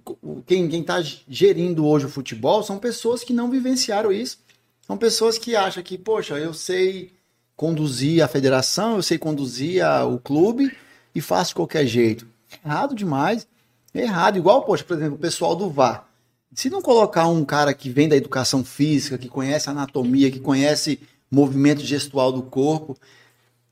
quem, 0.47 0.67
quem 0.67 0.81
tá 0.83 0.99
gerindo 1.29 1.85
hoje 1.85 2.07
o 2.07 2.09
futebol 2.09 2.63
são 2.63 2.79
pessoas 2.79 3.23
que 3.23 3.31
não 3.31 3.51
vivenciaram 3.51 4.11
isso. 4.11 4.39
São 4.87 4.97
pessoas 4.97 5.37
que 5.37 5.55
acham 5.55 5.83
que, 5.83 5.95
poxa, 5.97 6.39
eu 6.39 6.53
sei 6.55 7.11
conduzir 7.55 8.23
a 8.23 8.27
federação, 8.27 8.95
eu 8.95 9.03
sei 9.03 9.19
conduzir 9.19 9.85
a- 9.85 10.03
o 10.05 10.17
clube 10.17 10.75
e 11.13 11.21
faço 11.21 11.49
de 11.49 11.55
qualquer 11.55 11.85
jeito. 11.85 12.25
Errado 12.65 12.95
demais. 12.95 13.47
Errado. 13.93 14.37
Igual, 14.37 14.63
poxa, 14.63 14.83
por 14.83 14.97
exemplo, 14.97 15.15
o 15.15 15.19
pessoal 15.19 15.55
do 15.55 15.69
VAR. 15.69 16.07
Se 16.55 16.69
não 16.69 16.81
colocar 16.81 17.27
um 17.27 17.45
cara 17.45 17.73
que 17.73 17.89
vem 17.89 18.09
da 18.09 18.15
educação 18.17 18.65
física, 18.65 19.17
que 19.17 19.29
conhece 19.29 19.69
anatomia, 19.69 20.31
que 20.31 20.39
conhece 20.39 20.99
movimento 21.29 21.81
gestual 21.81 22.31
do 22.31 22.41
corpo, 22.41 22.97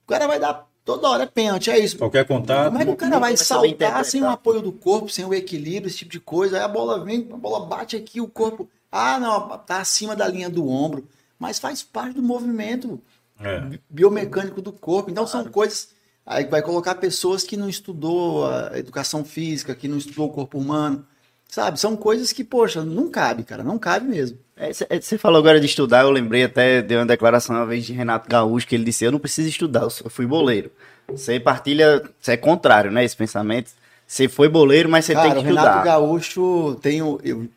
o 0.05 0.07
cara 0.07 0.27
vai 0.27 0.39
dar 0.39 0.68
toda 0.95 1.09
hora 1.09 1.23
é 1.23 1.27
pênalti, 1.27 1.69
é 1.69 1.77
isso. 1.77 1.97
Qualquer 1.97 2.25
contato. 2.25 2.67
Como 2.67 2.81
é 2.81 2.85
que 2.85 2.91
o 2.91 2.95
cara 2.95 3.19
vai 3.19 3.37
saltar 3.37 4.03
sem 4.05 4.21
o 4.23 4.27
apoio 4.29 4.61
do 4.61 4.71
corpo, 4.71 5.09
sem 5.09 5.23
o 5.25 5.33
equilíbrio, 5.33 5.87
esse 5.87 5.97
tipo 5.99 6.11
de 6.11 6.19
coisa? 6.19 6.57
Aí 6.57 6.63
a 6.63 6.67
bola 6.67 7.03
vem, 7.03 7.27
a 7.31 7.37
bola 7.37 7.65
bate 7.65 7.95
aqui, 7.95 8.19
o 8.19 8.27
corpo. 8.27 8.67
Ah, 8.91 9.19
não, 9.19 9.47
tá 9.59 9.79
acima 9.81 10.15
da 10.15 10.27
linha 10.27 10.49
do 10.49 10.67
ombro. 10.67 11.07
Mas 11.37 11.59
faz 11.59 11.83
parte 11.83 12.15
do 12.15 12.23
movimento 12.23 12.99
É. 13.39 13.77
biomecânico 13.89 14.61
do 14.61 14.71
corpo. 14.71 15.11
Então 15.11 15.27
são 15.27 15.45
coisas. 15.45 15.89
Aí 16.25 16.45
vai 16.45 16.61
colocar 16.61 16.95
pessoas 16.95 17.43
que 17.43 17.55
não 17.55 17.69
estudou 17.69 18.45
a 18.45 18.77
educação 18.77 19.23
física, 19.23 19.73
que 19.75 19.87
não 19.87 19.97
estudou 19.97 20.27
o 20.27 20.33
corpo 20.33 20.57
humano. 20.57 21.05
Sabe? 21.49 21.79
São 21.79 21.97
coisas 21.97 22.31
que, 22.31 22.43
poxa, 22.43 22.85
não 22.85 23.09
cabe, 23.09 23.43
cara. 23.43 23.63
Não 23.63 23.79
cabe 23.79 24.07
mesmo. 24.07 24.37
É, 24.55 24.71
cê- 24.71 24.85
é, 24.87 25.01
Você 25.01 25.17
falou 25.17 25.39
agora 25.39 25.59
de 25.59 25.65
estudar, 25.65 26.03
eu 26.03 26.11
lembrei 26.11 26.43
até 26.43 26.79
de 26.81 26.95
uma 26.95 27.07
declaração 27.07 27.55
uma 27.55 27.65
vez 27.65 27.83
de 27.85 27.91
Renato 27.91 28.29
Gaúcho, 28.29 28.67
que 28.67 28.75
ele 28.75 28.83
disse, 28.83 29.03
eu 29.03 29.11
não 29.11 29.17
preciso 29.19 29.49
estudar, 29.49 29.81
eu 29.81 30.09
fui 30.11 30.27
boleiro. 30.27 30.71
Você 31.07 31.39
partilha, 31.39 32.03
você 32.21 32.33
é 32.33 32.37
contrário, 32.37 32.91
né, 32.91 33.03
esse 33.03 33.15
pensamento. 33.17 33.71
Você 34.05 34.27
foi 34.27 34.47
boleiro, 34.47 34.87
mas 34.87 35.05
você 35.05 35.15
tem 35.15 35.31
que 35.31 35.37
o 35.39 35.41
Renato 35.41 35.67
estudar. 35.69 35.83
Gaúcho 35.83 36.77
tem 36.83 36.99
eu- 36.99 37.47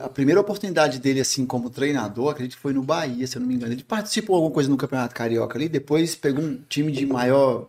a 0.00 0.08
primeira 0.08 0.40
oportunidade 0.40 0.98
dele, 0.98 1.20
assim, 1.20 1.44
como 1.44 1.68
treinador, 1.68 2.30
acredito 2.30 2.56
que 2.56 2.62
foi 2.62 2.72
no 2.72 2.82
Bahia, 2.82 3.26
se 3.26 3.36
eu 3.36 3.40
não 3.40 3.46
me 3.46 3.54
engano. 3.54 3.74
Ele 3.74 3.84
participou 3.84 4.36
de 4.36 4.38
alguma 4.38 4.54
coisa 4.54 4.70
no 4.70 4.78
Campeonato 4.78 5.14
Carioca 5.14 5.58
ali, 5.58 5.68
depois 5.68 6.14
pegou 6.14 6.42
um 6.42 6.58
time 6.70 6.90
de 6.90 7.04
maior 7.04 7.68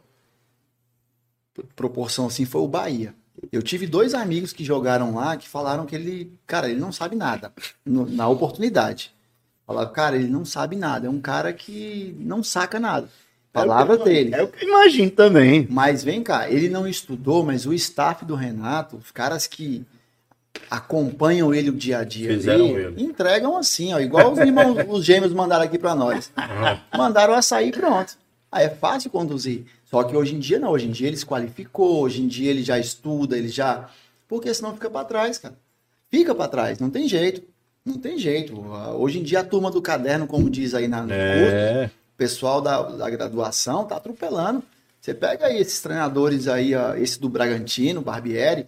proporção, 1.75 2.27
assim, 2.27 2.45
foi 2.45 2.61
o 2.61 2.67
Bahia. 2.67 3.13
Eu 3.51 3.61
tive 3.61 3.85
dois 3.87 4.13
amigos 4.13 4.53
que 4.53 4.63
jogaram 4.63 5.15
lá 5.15 5.35
que 5.37 5.47
falaram 5.49 5.85
que 5.85 5.95
ele, 5.95 6.31
cara, 6.47 6.69
ele 6.69 6.79
não 6.79 6.91
sabe 6.91 7.15
nada 7.15 7.51
no- 7.85 8.09
na 8.09 8.27
oportunidade. 8.27 9.11
Falaram, 9.65 9.91
cara, 9.93 10.15
ele 10.15 10.27
não 10.27 10.43
sabe 10.43 10.75
nada, 10.75 11.07
é 11.07 11.09
um 11.09 11.21
cara 11.21 11.53
que 11.53 12.15
não 12.19 12.43
saca 12.43 12.79
nada. 12.79 13.07
Palavra 13.51 13.97
dele. 13.97 14.33
É 14.33 14.41
o 14.41 14.47
que 14.47 14.65
eu 14.65 14.69
imagino 14.69 15.11
também. 15.11 15.67
Mas 15.69 16.03
vem 16.03 16.23
cá, 16.23 16.49
ele 16.49 16.67
não 16.69 16.87
estudou, 16.87 17.43
mas 17.45 17.65
o 17.65 17.73
staff 17.73 18.25
do 18.25 18.33
Renato, 18.35 18.97
os 18.97 19.11
caras 19.11 19.45
que 19.45 19.85
acompanham 20.69 21.53
ele 21.53 21.69
o 21.69 21.73
dia 21.73 21.99
a 21.99 22.03
dia 22.03 22.29
Fizeram 22.29 22.65
ali, 22.65 22.73
ele. 22.73 23.03
entregam 23.03 23.57
assim, 23.57 23.93
ó, 23.93 23.99
igual 23.99 24.31
os 24.33 24.39
irmãos, 24.39 24.77
os 24.89 25.05
gêmeos 25.05 25.33
mandaram 25.33 25.63
aqui 25.65 25.77
pra 25.77 25.95
nós. 25.95 26.31
Mandaram 26.95 27.33
açaí 27.33 27.71
pronto. 27.71 28.17
Aí 28.51 28.65
é 28.65 28.69
fácil 28.69 29.09
conduzir. 29.09 29.65
Só 29.93 30.03
que 30.03 30.15
hoje 30.15 30.33
em 30.35 30.39
dia 30.39 30.57
não, 30.57 30.71
hoje 30.71 30.87
em 30.87 30.91
dia 30.91 31.07
ele 31.07 31.15
se 31.17 31.23
qualificou, 31.25 32.01
hoje 32.01 32.19
em 32.23 32.27
dia 32.27 32.49
ele 32.49 32.63
já 32.63 32.79
estuda, 32.79 33.37
ele 33.37 33.47
já. 33.47 33.89
Porque 34.27 34.51
senão 34.51 34.73
fica 34.73 34.89
pra 34.89 35.03
trás, 35.05 35.37
cara. 35.37 35.53
Fica 36.09 36.33
pra 36.33 36.47
trás, 36.47 36.79
não 36.79 36.89
tem 36.89 37.07
jeito. 37.07 37.43
Não 37.85 37.97
tem 37.99 38.17
jeito. 38.17 38.59
Hoje 38.97 39.19
em 39.19 39.23
dia 39.23 39.41
a 39.41 39.43
turma 39.43 39.69
do 39.69 39.81
caderno, 39.83 40.25
como 40.25 40.49
diz 40.49 40.73
aí 40.73 40.87
na, 40.87 41.01
no 41.03 41.09
curso, 41.09 41.15
É. 41.19 41.91
o 42.13 42.17
pessoal 42.17 42.59
da, 42.59 42.81
da 42.81 43.07
graduação 43.09 43.85
tá 43.85 43.97
atropelando. 43.97 44.63
Você 44.99 45.13
pega 45.13 45.45
aí 45.45 45.57
esses 45.59 45.79
treinadores 45.81 46.47
aí, 46.47 46.73
ó, 46.73 46.95
esse 46.95 47.19
do 47.19 47.29
Bragantino, 47.29 48.01
Barbieri, 48.01 48.65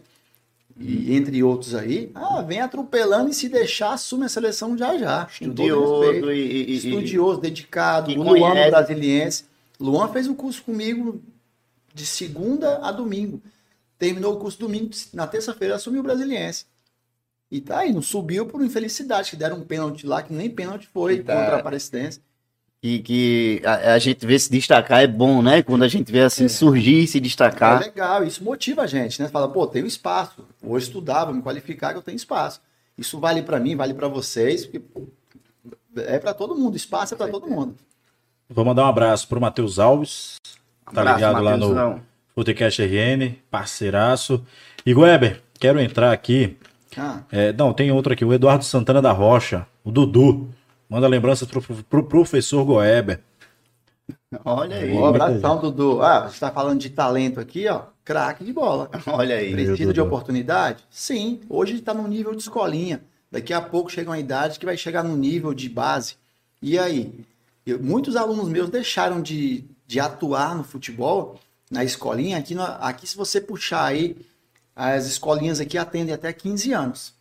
e 0.78 1.16
entre 1.16 1.42
outros 1.42 1.74
aí, 1.74 2.12
ah, 2.14 2.42
vem 2.42 2.60
atropelando 2.60 3.30
e 3.30 3.34
se 3.34 3.48
deixar, 3.48 3.94
assume 3.94 4.26
a 4.26 4.30
seleção 4.30 4.78
já 4.78 4.98
já. 4.98 5.28
Estudioso 5.32 6.02
respeito. 6.02 6.32
e, 6.32 6.40
e- 6.40 6.72
e- 6.72 6.76
Estudioso, 6.76 7.40
dedicado. 7.42 8.12
o 8.12 8.16
Luan 8.16 8.26
conhece. 8.40 8.66
do 8.66 8.72
Brasiliense. 8.72 9.44
Luan 9.80 10.08
fez 10.10 10.28
o 10.28 10.36
curso 10.36 10.64
comigo 10.64 11.22
de 11.94 12.06
segunda 12.06 12.78
a 12.86 12.92
domingo. 12.92 13.42
Terminou 13.98 14.36
o 14.36 14.40
curso 14.40 14.60
domingo, 14.60 14.90
na 15.14 15.26
terça-feira 15.28 15.76
assumiu 15.76 16.02
o 16.02 16.04
Brasiliense. 16.04 16.66
E 17.50 17.62
tá 17.62 17.80
aí, 17.80 17.94
não 17.94 18.02
subiu 18.02 18.46
por 18.46 18.62
infelicidade, 18.64 19.30
que 19.30 19.36
deram 19.38 19.58
um 19.58 19.64
pênalti 19.64 20.06
lá, 20.06 20.22
que 20.22 20.34
nem 20.34 20.50
pênalti 20.50 20.88
foi 20.92 21.20
Tá. 21.24 21.36
contra 21.36 21.56
a 21.56 21.60
Aparecidense. 21.60 22.20
que, 22.82 23.00
que 23.00 23.62
a, 23.66 23.94
a 23.94 24.00
gente 24.00 24.26
vê 24.28 24.38
se 24.38 24.52
destacar 24.52 25.02
é 25.02 25.08
bom, 25.08 25.42
né? 25.42 25.64
Quando 25.64 25.84
a 25.84 25.88
gente 25.88 26.12
vê 26.12 26.22
assim 26.22 26.46
É. 26.46 26.50
surgir 26.50 27.04
e 27.04 27.08
se 27.08 27.18
É 27.18 27.22
destacar. 27.22 27.80
legal, 27.80 28.24
isso 28.26 28.44
motiva 28.44 28.82
a 28.84 28.88
gente, 28.88 29.22
né? 29.22 29.28
Fala, 29.28 29.48
pô, 29.50 29.66
tenho 29.66 29.88
espaço, 29.88 30.46
vou 30.62 30.78
estudar, 30.78 31.26
vou 31.26 31.34
me 31.34 31.42
qualificar 31.42 31.94
que 31.94 31.98
eu 32.00 32.04
tenho 32.04 32.16
espaço. 32.16 32.62
Isso 32.98 33.20
vale 33.20 33.42
pra 33.42 33.60
mim, 33.60 33.76
vale 33.76 33.94
pra 33.94 34.08
vocês, 34.08 34.66
porque 34.66 34.82
é 35.98 36.20
pra 36.20 36.34
todo 36.34 36.56
mundo, 36.56 36.76
espaço 36.76 37.14
é 37.14 37.18
pra 37.18 37.28
todo 37.28 37.48
mundo. 37.50 37.76
Vou 38.50 38.64
mandar 38.64 38.84
um 38.84 38.90
abraço 38.90 39.28
pro 39.28 39.42
Matheus 39.42 39.80
Alves. 39.80 40.36
Tá 40.94 41.02
Abraço, 41.02 41.16
ligado 41.16 41.44
lá 41.44 41.58
no. 41.58 42.02
Futecast 42.36 42.82
RN, 42.84 43.36
parceiraço. 43.50 44.46
E 44.86 44.94
Weber, 44.94 45.42
quero 45.60 45.80
entrar 45.80 46.12
aqui. 46.12 46.58
Ah, 46.98 47.22
É, 47.32 47.52
não, 47.54 47.74
tem 47.74 47.92
outro 47.92 48.14
aqui, 48.14 48.24
o 48.24 48.34
Eduardo 48.34 48.64
Santana 48.64 49.02
da 49.02 49.12
Rocha, 49.12 49.66
o 49.84 49.92
Dudu. 49.92 50.50
Manda 50.90 51.08
lembranças 51.08 51.48
pro, 51.48 51.62
pro 51.62 52.04
professor 52.04 52.64
Goeber. 52.64 53.20
Olha 54.44 54.78
aí, 54.78 54.92
um 54.92 55.06
abração, 55.06 55.60
Dudu. 55.60 56.02
Ah, 56.02 56.28
você 56.30 56.40
tá 56.40 56.52
falando 56.52 56.80
de 56.80 56.90
talento 56.90 57.40
aqui, 57.40 57.68
ó, 57.68 57.84
craque 58.04 58.44
de 58.44 58.54
bola. 58.54 58.90
olha 59.08 59.38
aí. 59.38 59.52
Precisa 59.52 59.94
de 59.94 60.02
oportunidade? 60.02 60.84
Sim, 60.90 61.42
hoje 61.50 61.76
está 61.76 61.94
no 61.94 62.08
nível 62.08 62.36
de 62.36 62.42
escolinha. 62.42 63.02
Daqui 63.32 63.54
a 63.54 63.62
pouco 63.62 63.90
chega 63.92 64.10
uma 64.10 64.20
idade 64.20 64.60
que 64.60 64.66
vai 64.66 64.78
chegar 64.78 65.04
no 65.04 65.18
nível 65.18 65.54
de 65.54 65.68
base. 65.68 66.16
E 66.62 66.78
aí? 66.78 67.26
Eu- 67.66 67.82
muitos 67.82 68.16
alunos 68.16 68.48
meus 68.50 68.70
deixaram 68.70 69.22
de, 69.22 69.64
de 69.88 70.00
atuar 70.00 70.56
no 70.56 70.64
futebol 70.64 71.40
na 71.70 71.84
escolinha. 71.84 72.38
Aqui, 72.38 72.56
aqui, 72.80 73.08
se 73.08 73.18
você 73.18 73.42
puxar 73.42 73.86
aí, 73.86 74.16
as 74.76 75.06
escolinhas 75.08 75.60
aqui 75.60 75.78
atendem 75.78 76.14
até 76.14 76.32
15 76.32 76.72
anos. 76.74 77.14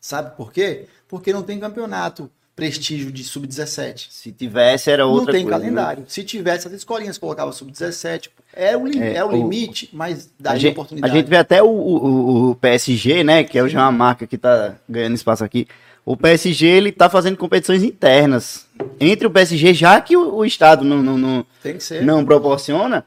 Sabe 0.00 0.36
por 0.36 0.52
quê? 0.52 0.86
Porque 1.08 1.32
não 1.32 1.42
tem 1.42 1.58
campeonato 1.60 2.30
prestígio 2.54 3.10
de 3.10 3.24
sub-17 3.24 4.08
Se 4.10 4.30
tivesse, 4.30 4.90
era 4.90 5.06
outra 5.06 5.26
não 5.26 5.32
tem 5.32 5.42
coisa, 5.44 5.58
né? 5.58 5.64
calendário. 5.64 6.04
Se 6.06 6.22
tivesse 6.22 6.66
as 6.68 6.74
escolinhas, 6.74 7.16
colocava 7.16 7.50
sub-17. 7.52 8.28
É 8.52 8.76
o, 8.76 8.86
É, 8.88 9.14
é 9.14 9.24
o 9.24 9.28
o- 9.28 9.32
limite, 9.32 9.88
mas 9.92 10.28
dá 10.38 10.52
A 10.52 10.58
gente, 10.58 10.68
a 10.68 10.72
oportunidade. 10.72 11.14
gente 11.14 11.28
vê 11.28 11.36
até 11.38 11.62
o, 11.62 11.68
o, 11.68 12.50
o 12.50 12.54
PSG, 12.56 13.24
né? 13.24 13.42
Que 13.42 13.58
é 13.58 13.66
já 13.68 13.80
uma 13.80 13.92
marca 13.92 14.26
que 14.26 14.36
tá 14.36 14.76
ganhando 14.88 15.14
espaço 15.14 15.42
aqui. 15.42 15.66
O 16.04 16.16
PSG, 16.16 16.66
ele 16.66 16.90
tá 16.92 17.08
fazendo 17.08 17.36
competições 17.36 17.82
internas. 17.82 18.66
Entre 18.98 19.26
o 19.26 19.30
PSG, 19.30 19.72
já 19.72 20.00
que 20.00 20.16
o, 20.16 20.34
o 20.36 20.44
Estado 20.44 20.84
não, 20.84 21.02
não, 21.02 21.16
não, 21.16 21.46
Tem 21.62 21.76
que 21.76 21.84
ser. 21.84 22.04
não 22.04 22.24
proporciona, 22.24 23.04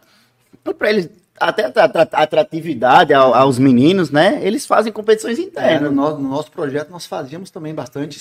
para 0.77 0.89
eles 0.89 1.09
até 1.37 1.65
atra- 1.65 1.83
atra- 1.83 2.09
atratividade 2.13 3.13
ao- 3.13 3.33
aos 3.33 3.59
meninos, 3.59 4.09
né? 4.09 4.39
Eles 4.41 4.65
fazem 4.65 4.93
competições 4.93 5.37
É, 5.37 5.41
no, 5.41 5.47
internas. 5.47 5.91
nosso, 5.93 6.17
no 6.21 6.29
nosso 6.29 6.49
projeto 6.51 6.89
nós 6.89 7.05
fazíamos 7.05 7.51
também 7.51 7.73
bastante 7.75 8.17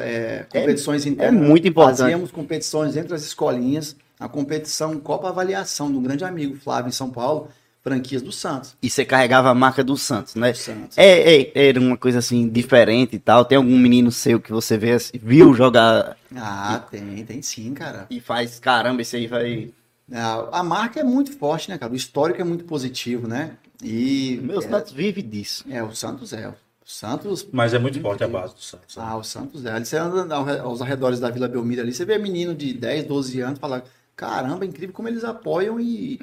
é, 0.00 0.46
competições 0.48 1.04
internas. 1.04 1.46
muito 1.46 1.68
importante. 1.68 1.98
Fazíamos 1.98 2.30
competições 2.30 2.96
entre 2.96 3.14
as 3.14 3.22
escolinhas. 3.22 3.94
A 4.18 4.28
competição 4.28 4.98
Copa 5.00 5.28
Avaliação 5.28 5.88
um 5.88 6.02
grande 6.02 6.24
amigo, 6.24 6.56
Flávio, 6.56 6.88
em 6.88 6.92
São 6.92 7.10
Paulo, 7.10 7.48
franquias 7.84 8.22
do 8.22 8.32
Santos. 8.32 8.74
E 8.82 8.88
você 8.88 9.04
carregava 9.04 9.50
a 9.50 9.54
marca 9.54 9.84
do 9.84 9.94
Santos, 9.96 10.34
né? 10.34 10.52
Do 10.52 10.58
Santos. 10.58 10.96
É, 10.96 11.42
é, 11.42 11.68
era 11.68 11.78
uma 11.78 11.98
coisa 11.98 12.18
assim 12.18 12.48
diferente 12.48 13.14
e 13.14 13.18
tal. 13.18 13.44
Tem 13.44 13.56
algum 13.56 13.78
menino 13.78 14.10
seu 14.10 14.40
que 14.40 14.50
você 14.50 14.78
vê, 14.78 14.92
assim, 14.92 15.12
viu 15.22 15.54
jogar 15.54 16.16
Ah, 16.34 16.82
tem, 16.90 17.22
tem 17.26 17.42
sim, 17.42 17.74
cara. 17.74 18.06
e 18.08 18.20
faz, 18.20 18.58
caramba, 18.58 19.02
esse 19.02 19.16
aí 19.16 19.26
vai. 19.26 19.70
A, 20.10 20.60
a 20.60 20.62
marca 20.64 20.98
é 20.98 21.04
muito 21.04 21.32
forte, 21.36 21.68
né, 21.68 21.76
cara? 21.76 21.92
O 21.92 21.96
histórico 21.96 22.40
é 22.40 22.44
muito 22.44 22.64
positivo, 22.64 23.28
né? 23.28 23.52
E. 23.82 24.40
Meu 24.42 24.58
é, 24.58 24.62
Santos 24.62 24.92
vive 24.92 25.20
disso. 25.22 25.64
é, 25.70 25.82
o 25.82 25.94
Santos 25.94 26.32
é. 26.32 26.48
O 26.48 26.54
Santos 26.86 27.46
Mas 27.52 27.72
é 27.72 27.78
muito 27.78 27.98
forte 28.00 28.24
a 28.24 28.28
base 28.28 28.54
do 28.54 28.60
Santos. 28.60 28.96
né? 28.96 29.02
Ah, 29.06 29.16
o 29.16 29.22
Santos 29.24 29.64
é. 29.64 29.72
Ali 29.72 29.84
você 29.86 29.96
anda 29.96 30.34
aos 30.36 30.80
arredores 30.82 31.20
da 31.20 31.30
Vila 31.30 31.48
Belmiro 31.48 31.80
ali, 31.82 31.92
você 31.92 32.04
vê 32.04 32.18
menino 32.18 32.54
de 32.54 32.72
10, 32.74 33.04
12 33.04 33.40
anos 33.40 33.58
fala, 33.58 33.84
caramba, 34.16 34.64
é 34.64 34.68
incrível 34.68 34.94
como 34.94 35.08
eles 35.08 35.24
apoiam 35.24 35.80
e 35.80 36.20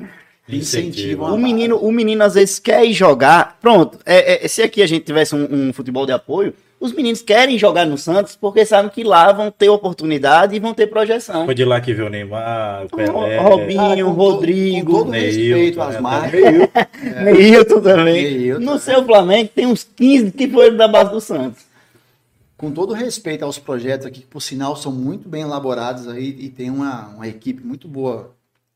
O 1.16 1.32
base." 1.32 1.44
menino, 1.44 1.78
o 1.78 1.92
menino 1.92 2.24
às 2.24 2.36
vezes 2.36 2.60
quer 2.60 2.86
ir 2.86 2.94
jogar. 2.94 3.58
Pronto, 3.62 4.00
é, 4.06 4.46
é, 4.46 4.48
se 4.48 4.62
aqui 4.62 4.82
a 4.82 4.88
gente 4.88 5.06
tivesse 5.06 5.36
um, 5.36 5.70
um 5.70 5.74
futebol 5.74 6.06
de 6.06 6.12
apoio, 6.12 6.54
os 6.82 6.92
meninos 6.92 7.22
querem 7.22 7.60
jogar 7.60 7.86
no 7.86 7.96
Santos 7.96 8.36
porque 8.36 8.66
sabem 8.66 8.90
que 8.90 9.04
lá 9.04 9.32
vão 9.32 9.52
ter 9.52 9.70
oportunidade 9.70 10.56
e 10.56 10.60
vão 10.60 10.74
ter 10.74 10.88
projeção. 10.88 11.46
Foi 11.46 11.54
de 11.54 11.64
lá 11.64 11.80
que 11.80 11.94
viu 11.94 12.08
o 12.08 12.10
Neymar, 12.10 12.86
o 12.86 12.96
Pelé. 12.96 13.38
Robinho, 13.38 14.08
Ah, 14.08 14.12
Rodrigo, 14.12 14.92
com 14.92 14.98
todo 14.98 15.12
Neilton, 15.12 15.38
respeito 15.38 15.82
às 15.82 15.94
né, 15.94 16.02
marcas. 16.02 16.42
Neilton 17.24 17.82
também. 17.82 18.24
Neilton, 18.24 18.66
no 18.66 18.74
é. 18.74 18.80
seu 18.80 19.06
Flamengo 19.06 19.52
tem 19.54 19.68
uns 19.68 19.84
15 19.84 20.32
que 20.32 20.48
foram 20.48 20.76
da 20.76 20.88
base 20.88 21.12
do 21.12 21.22
Santos. 21.22 21.62
Com 22.58 22.72
todo 22.72 22.94
respeito 22.94 23.46
aos 23.46 23.60
projetos 23.60 24.08
aqui, 24.08 24.22
que 24.22 24.28
por 24.28 24.42
sinal 24.42 24.76
são 24.76 24.92
muito 24.92 25.30
bem 25.30 25.44
elaborados 25.44 26.08
aí 26.08 26.36
e 26.40 26.50
tem 26.50 26.72
uma, 26.72 27.10
uma 27.10 27.28
equipe 27.28 27.64
muito 27.64 27.88
boa 27.88 28.32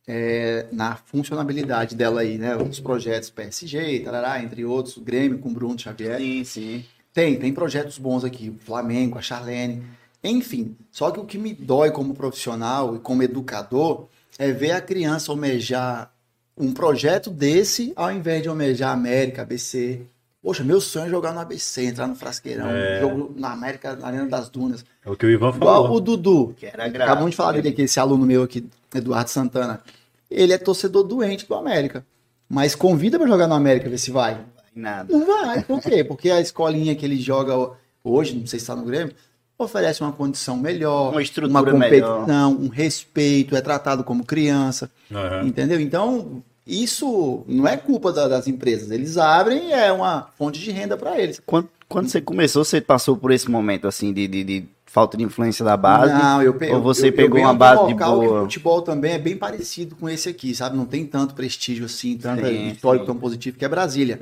é, 0.07 0.67
na 0.71 0.95
funcionabilidade 0.95 1.95
dela 1.95 2.21
aí, 2.21 2.37
né? 2.37 2.55
Os 2.55 2.79
projetos 2.79 3.29
PSG, 3.29 4.01
tarará, 4.01 4.41
entre 4.41 4.63
outros, 4.63 4.97
o 4.97 5.01
Grêmio 5.01 5.39
com 5.39 5.49
o 5.49 5.53
Bruno 5.53 5.79
Xavier. 5.79 6.19
Sim, 6.19 6.43
sim. 6.43 6.85
Tem, 7.13 7.37
tem 7.37 7.53
projetos 7.53 7.97
bons 7.97 8.23
aqui, 8.23 8.49
o 8.49 8.59
Flamengo, 8.59 9.17
a 9.17 9.21
Charlene, 9.21 9.83
enfim. 10.23 10.75
Só 10.91 11.11
que 11.11 11.19
o 11.19 11.25
que 11.25 11.37
me 11.37 11.53
dói 11.53 11.91
como 11.91 12.13
profissional 12.13 12.95
e 12.95 12.99
como 12.99 13.23
educador 13.23 14.07
é 14.37 14.51
ver 14.51 14.71
a 14.71 14.81
criança 14.81 15.31
almejar 15.31 16.11
um 16.57 16.73
projeto 16.73 17.29
desse 17.29 17.93
ao 17.95 18.11
invés 18.11 18.41
de 18.41 18.49
almejar 18.49 18.91
América, 18.91 19.41
ABC. 19.41 20.01
Poxa, 20.45 20.63
meu 20.63 20.79
sonho 20.79 21.07
é 21.07 21.09
jogar 21.09 21.33
no 21.33 21.39
ABC, 21.39 21.85
entrar 21.87 22.05
no 22.05 22.13
Frasqueirão, 22.15 22.69
É. 22.69 23.01
jogo 23.01 23.33
na 23.35 23.51
América, 23.51 23.95
na 23.95 24.05
Arena 24.05 24.27
das 24.27 24.47
Dunas. 24.47 24.85
É 25.03 25.09
o 25.09 25.15
que 25.15 25.25
o 25.25 25.29
Ivan 25.31 25.49
Igual 25.55 25.83
falou. 25.85 25.97
o 25.97 25.99
Dudu, 25.99 26.53
Que 26.55 26.67
era 26.67 26.87
grave. 26.87 27.01
acabamos 27.11 27.31
de 27.31 27.35
falar 27.37 27.53
dele 27.53 27.69
aqui, 27.69 27.81
esse 27.81 27.99
aluno 27.99 28.27
meu 28.27 28.43
aqui, 28.43 28.63
Eduardo 28.93 29.31
Santana. 29.31 29.81
Ele 30.29 30.53
é 30.53 30.57
torcedor 30.59 31.01
doente 31.03 31.47
do 31.47 31.55
América. 31.55 32.05
Mas 32.47 32.75
convida 32.75 33.17
pra 33.17 33.27
jogar 33.27 33.47
no 33.47 33.55
América, 33.55 33.89
ver 33.89 33.97
se 33.97 34.11
vai. 34.11 34.37
Nada. 34.75 35.11
Não 35.11 35.25
vai. 35.25 35.63
Por 35.63 35.81
quê? 35.81 36.03
Porque 36.03 36.29
a 36.29 36.39
escolinha 36.39 36.93
que 36.95 37.03
ele 37.03 37.19
joga 37.19 37.71
hoje, 38.03 38.35
não 38.35 38.45
sei 38.45 38.59
se 38.59 38.65
está 38.65 38.75
no 38.75 38.83
Grêmio, 38.85 39.15
oferece 39.57 40.01
uma 40.01 40.11
condição 40.11 40.55
melhor, 40.57 41.11
Uma 41.11 41.23
estrutura 41.23 41.71
competição, 41.71 42.51
um 42.51 42.67
respeito, 42.67 43.55
é 43.55 43.61
tratado 43.61 44.03
como 44.03 44.23
criança, 44.23 44.91
Aham. 45.11 45.47
entendeu? 45.47 45.79
Então, 45.79 46.43
isso 46.65 47.43
não 47.47 47.67
é 47.67 47.77
culpa 47.77 48.11
da- 48.11 48.27
das 48.27 48.47
empresas. 48.47 48.91
Eles 48.91 49.17
abrem 49.17 49.69
e 49.69 49.73
é 49.73 49.91
uma 49.91 50.27
fonte 50.37 50.59
de 50.59 50.71
renda 50.71 50.97
para 50.97 51.19
eles. 51.19 51.41
Quando, 51.45 51.69
quando 51.87 52.07
você 52.09 52.19
começou, 52.21 52.63
você 52.65 52.81
passou 52.81 53.15
por 53.17 53.31
esse 53.31 53.49
momento 53.49 53.87
assim 53.87 54.11
de, 54.11 54.27
de, 54.27 54.43
de 54.43 54.65
falta 54.85 55.15
de 55.17 55.23
influência 55.23 55.63
da 55.63 55.77
base? 55.77 56.13
Não, 56.13 56.41
eu 56.41 56.53
pe- 56.55 56.71
ou 56.71 56.81
você 56.81 57.03
eu- 57.03 57.09
eu 57.09 57.13
pegou 57.13 57.35
venho 57.35 57.47
uma 57.47 57.53
um 57.53 57.57
base 57.57 57.87
de 57.87 57.93
boa? 57.93 58.39
O 58.41 58.43
futebol 58.43 58.81
também 58.81 59.13
é 59.13 59.19
bem 59.19 59.35
parecido 59.37 59.95
com 59.95 60.09
esse 60.09 60.27
aqui, 60.29 60.55
sabe? 60.55 60.75
Não 60.75 60.85
tem 60.85 61.05
tanto 61.05 61.35
prestígio 61.35 61.85
assim, 61.85 62.17
tanto 62.17 62.45
Sim, 62.45 62.69
histórico 62.69 63.05
sim. 63.05 63.11
tão 63.11 63.19
positivo 63.19 63.57
que 63.57 63.65
é 63.65 63.69
Brasília. 63.69 64.21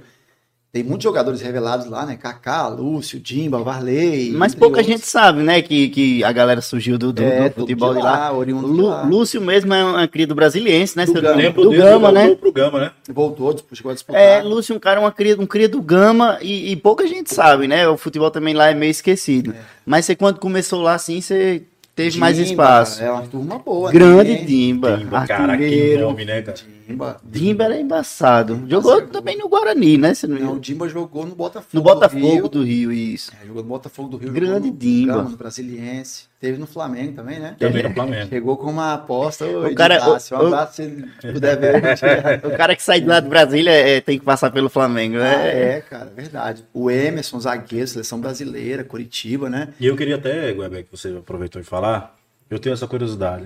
Tem 0.73 0.81
muitos 0.83 1.03
jogadores 1.03 1.39
revelados 1.39 1.85
lá, 1.85 2.03
né? 2.03 2.17
Kaká, 2.19 2.67
Lúcio, 2.67 3.19
Dimba, 3.19 3.59
Varley. 3.59 4.31
Mas 4.31 4.55
pouca 4.55 4.77
outros. 4.79 4.87
gente 4.87 5.05
sabe, 5.05 5.43
né, 5.43 5.61
que, 5.61 5.87
que 5.89 6.23
a 6.23 6.31
galera 6.31 6.61
surgiu 6.61 6.97
do, 6.97 7.13
do, 7.13 7.21
É, 7.21 7.47
do 7.47 7.61
futebol 7.61 7.91
de 7.93 7.99
de 7.99 8.03
lá. 8.03 8.31
de 8.43 8.51
Lu- 8.53 8.87
lá. 8.87 9.03
Lúcio 9.03 9.39
mesmo 9.39 9.71
é 9.71 9.83
uma 9.83 10.07
cria 10.07 10.25
do 10.25 10.33
brasiliense, 10.33 10.97
né? 10.97 11.05
Do 11.05 11.13
Gama. 11.13 11.35
Tempo 11.39 11.61
do 11.61 11.69
dele, 11.69 11.83
Gama, 11.83 12.11
voltou 12.11 12.13
né? 12.29 12.35
Pro 12.35 12.51
Gama, 12.51 12.79
né? 12.79 12.91
Voltou, 13.07 13.55
chegou 13.71 13.91
a 13.91 13.93
disputar. 13.93 14.19
É, 14.19 14.41
Lúcio 14.41 14.73
é 14.73 14.75
um 14.75 14.79
cara, 14.79 14.99
uma 14.99 15.11
cria, 15.11 15.39
um 15.39 15.45
cria 15.45 15.69
do 15.69 15.79
Gama 15.79 16.39
e, 16.41 16.71
e 16.71 16.75
pouca 16.75 17.05
gente 17.05 17.31
sabe, 17.31 17.67
né? 17.67 17.87
O 17.87 17.95
futebol 17.95 18.31
também 18.31 18.55
lá 18.55 18.71
é 18.71 18.73
meio 18.73 18.89
esquecido. 18.89 19.53
Mas 19.85 20.05
você 20.07 20.15
quando 20.15 20.39
começou 20.39 20.81
lá 20.81 20.95
assim, 20.95 21.21
você 21.21 21.61
teve 21.95 22.17
mais 22.17 22.35
Dimba, 22.35 22.49
espaço. 22.49 23.03
É 23.03 23.11
uma 23.11 23.21
turma 23.27 23.59
boa. 23.59 23.91
Grande 23.91 24.31
né? 24.31 24.43
Dimba, 24.43 24.97
Dimba, 24.97 25.27
cara, 25.27 25.55
que 25.55 25.97
nome, 25.99 26.25
né, 26.25 26.41
cara? 26.41 26.57
Dimba. 26.57 26.82
Dimba 27.23 27.63
era 27.65 27.79
embaçado. 27.79 28.63
Jogou 28.67 29.01
também 29.07 29.37
no 29.37 29.47
Guarani, 29.49 29.97
né? 29.97 30.13
Não- 30.27 30.39
Não, 30.39 30.53
o 30.53 30.59
Dimba 30.59 30.87
jogou 30.89 31.25
no 31.25 31.35
Botafogo. 31.35 31.69
no 31.73 31.81
do 31.81 31.83
Botafogo 31.83 32.27
Rio. 32.33 32.47
do 32.49 32.63
Rio, 32.63 32.91
isso. 32.91 33.31
É, 33.41 33.45
jogou 33.45 33.63
no 33.63 33.69
Botafogo 33.69 34.09
do 34.09 34.17
Rio. 34.17 34.31
Grande 34.31 34.69
no 34.69 34.75
Dimba. 34.77 35.13
Gama, 35.13 35.29
no 35.29 35.37
Brasiliense. 35.37 36.25
Teve 36.39 36.57
no 36.57 36.67
Flamengo 36.67 37.13
também, 37.13 37.39
né? 37.39 37.55
Também 37.57 37.83
no 37.83 37.91
Flamengo. 37.93 38.27
Chegou 38.27 38.57
com 38.57 38.69
uma 38.69 38.93
aposta. 38.95 39.45
O 39.45 39.73
cara- 39.75 39.95
o- 40.09 40.11
um 40.35 40.47
abraço 40.47 40.73
se 40.83 41.31
puder 41.31 41.57
ver. 41.57 41.73
O 42.43 42.57
cara 42.57 42.75
que 42.75 42.83
sai 42.83 42.99
de 42.99 43.07
lá 43.07 43.19
de 43.21 43.29
Brasília 43.29 43.71
é, 43.71 44.01
tem 44.01 44.19
que 44.19 44.25
passar 44.25 44.51
pelo 44.51 44.67
Flamengo, 44.69 45.15
Ah, 45.15 45.19
né? 45.19 45.77
é, 45.77 45.81
cara, 45.81 46.11
verdade. 46.13 46.65
O 46.73 46.91
Emerson, 46.91 47.39
zagueiro, 47.39 47.87
seleção 47.87 48.19
brasileira, 48.19 48.83
Curitiba, 48.83 49.49
né? 49.49 49.69
E 49.79 49.85
eu 49.87 49.95
queria 49.95 50.15
até, 50.15 50.51
Gueber, 50.53 50.83
que 50.83 50.91
você 50.91 51.09
aproveitou 51.17 51.61
e 51.61 51.63
falar, 51.63 52.13
eu 52.53 52.59
tenho 52.59 52.73
essa 52.73 52.87
curiosidade. 52.87 53.45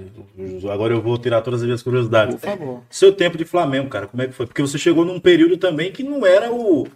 Agora 0.72 0.94
eu 0.94 1.02
vou 1.02 1.18
tirar 1.18 1.42
todas 1.42 1.62
as 1.62 1.66
minhas 1.66 1.82
curiosidades. 1.82 2.36
Por 2.36 2.42
favor. 2.42 2.82
Seu 2.90 3.14
tempo 3.14 3.38
de 3.38 3.46
Flamengo, 3.46 3.90
cara, 3.90 4.08
como 4.08 4.22
é 4.22 4.28
que 4.28 4.34
foi? 4.34 4.46
Porque 4.46 4.62
você 4.62 4.78
chegou 4.78 5.06
num 5.06 5.20
período 5.20 5.58
também 5.58 5.92
que 5.92 6.04
não 6.04 6.26
era 6.26 6.52
o 6.52 6.88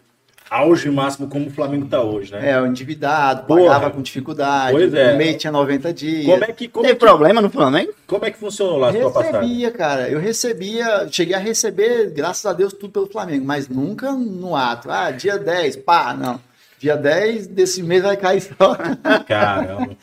auge 0.49 0.89
máximo 0.91 1.29
como 1.29 1.47
o 1.47 1.49
Flamengo 1.49 1.87
tá 1.87 2.01
hoje, 2.01 2.33
né? 2.33 2.51
É, 2.51 2.61
o 2.61 2.65
endividado, 2.67 3.43
Porra. 3.43 3.61
pagava 3.61 3.89
com 3.91 4.01
dificuldade. 4.01 4.73
Pois 4.73 4.93
é. 4.93 5.13
O 5.13 5.17
mês 5.17 5.37
tinha 5.37 5.51
90 5.51 5.93
dias. 5.93 6.25
Como 6.25 6.43
é 6.43 6.51
que, 6.51 6.67
como 6.67 6.85
é 6.85 6.89
Teve 6.89 6.99
que, 6.99 7.05
problema 7.05 7.41
no 7.41 7.49
Flamengo? 7.49 7.93
como 8.05 8.25
é 8.25 8.31
que 8.31 8.37
funcionou 8.37 8.77
lá 8.77 8.89
a 8.89 8.91
sua 8.91 9.11
passagem? 9.11 9.41
Recebia, 9.41 9.71
cara. 9.71 10.09
Eu 10.09 10.19
recebia, 10.19 11.07
cheguei 11.09 11.35
a 11.35 11.39
receber, 11.39 12.11
graças 12.11 12.45
a 12.45 12.51
Deus, 12.51 12.73
tudo 12.73 12.91
pelo 12.91 13.07
Flamengo, 13.07 13.45
mas 13.45 13.69
nunca 13.69 14.11
no 14.11 14.53
ato. 14.53 14.91
Ah, 14.91 15.09
dia 15.11 15.37
10, 15.39 15.77
pá, 15.77 16.13
não. 16.13 16.37
Dia 16.77 16.97
10 16.97 17.47
desse 17.47 17.81
mês 17.81 18.03
vai 18.03 18.17
cair 18.17 18.41
só. 18.41 18.75
Caramba. 19.25 19.95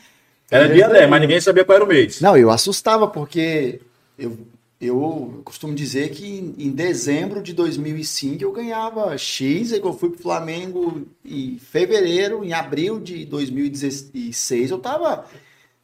Era 0.50 0.68
dia 0.68 0.88
10, 0.88 1.10
mas 1.10 1.20
ninguém 1.20 1.40
sabia 1.40 1.64
qual 1.64 1.76
era 1.76 1.84
o 1.84 1.88
mês. 1.88 2.20
Não, 2.20 2.36
eu 2.36 2.50
assustava, 2.50 3.06
porque 3.06 3.80
eu, 4.18 4.38
eu 4.80 5.42
costumo 5.44 5.74
dizer 5.74 6.10
que 6.10 6.26
em, 6.26 6.54
em 6.58 6.70
dezembro 6.70 7.42
de 7.42 7.52
2005 7.52 8.42
eu 8.42 8.52
ganhava 8.52 9.16
X, 9.18 9.72
aí 9.72 9.80
que 9.80 9.86
eu 9.86 9.92
fui 9.92 10.10
pro 10.10 10.22
Flamengo 10.22 11.06
em 11.24 11.58
fevereiro, 11.58 12.44
em 12.44 12.52
abril 12.54 12.98
de 12.98 13.26
2016 13.26 14.70
eu 14.70 14.78
tava 14.78 15.26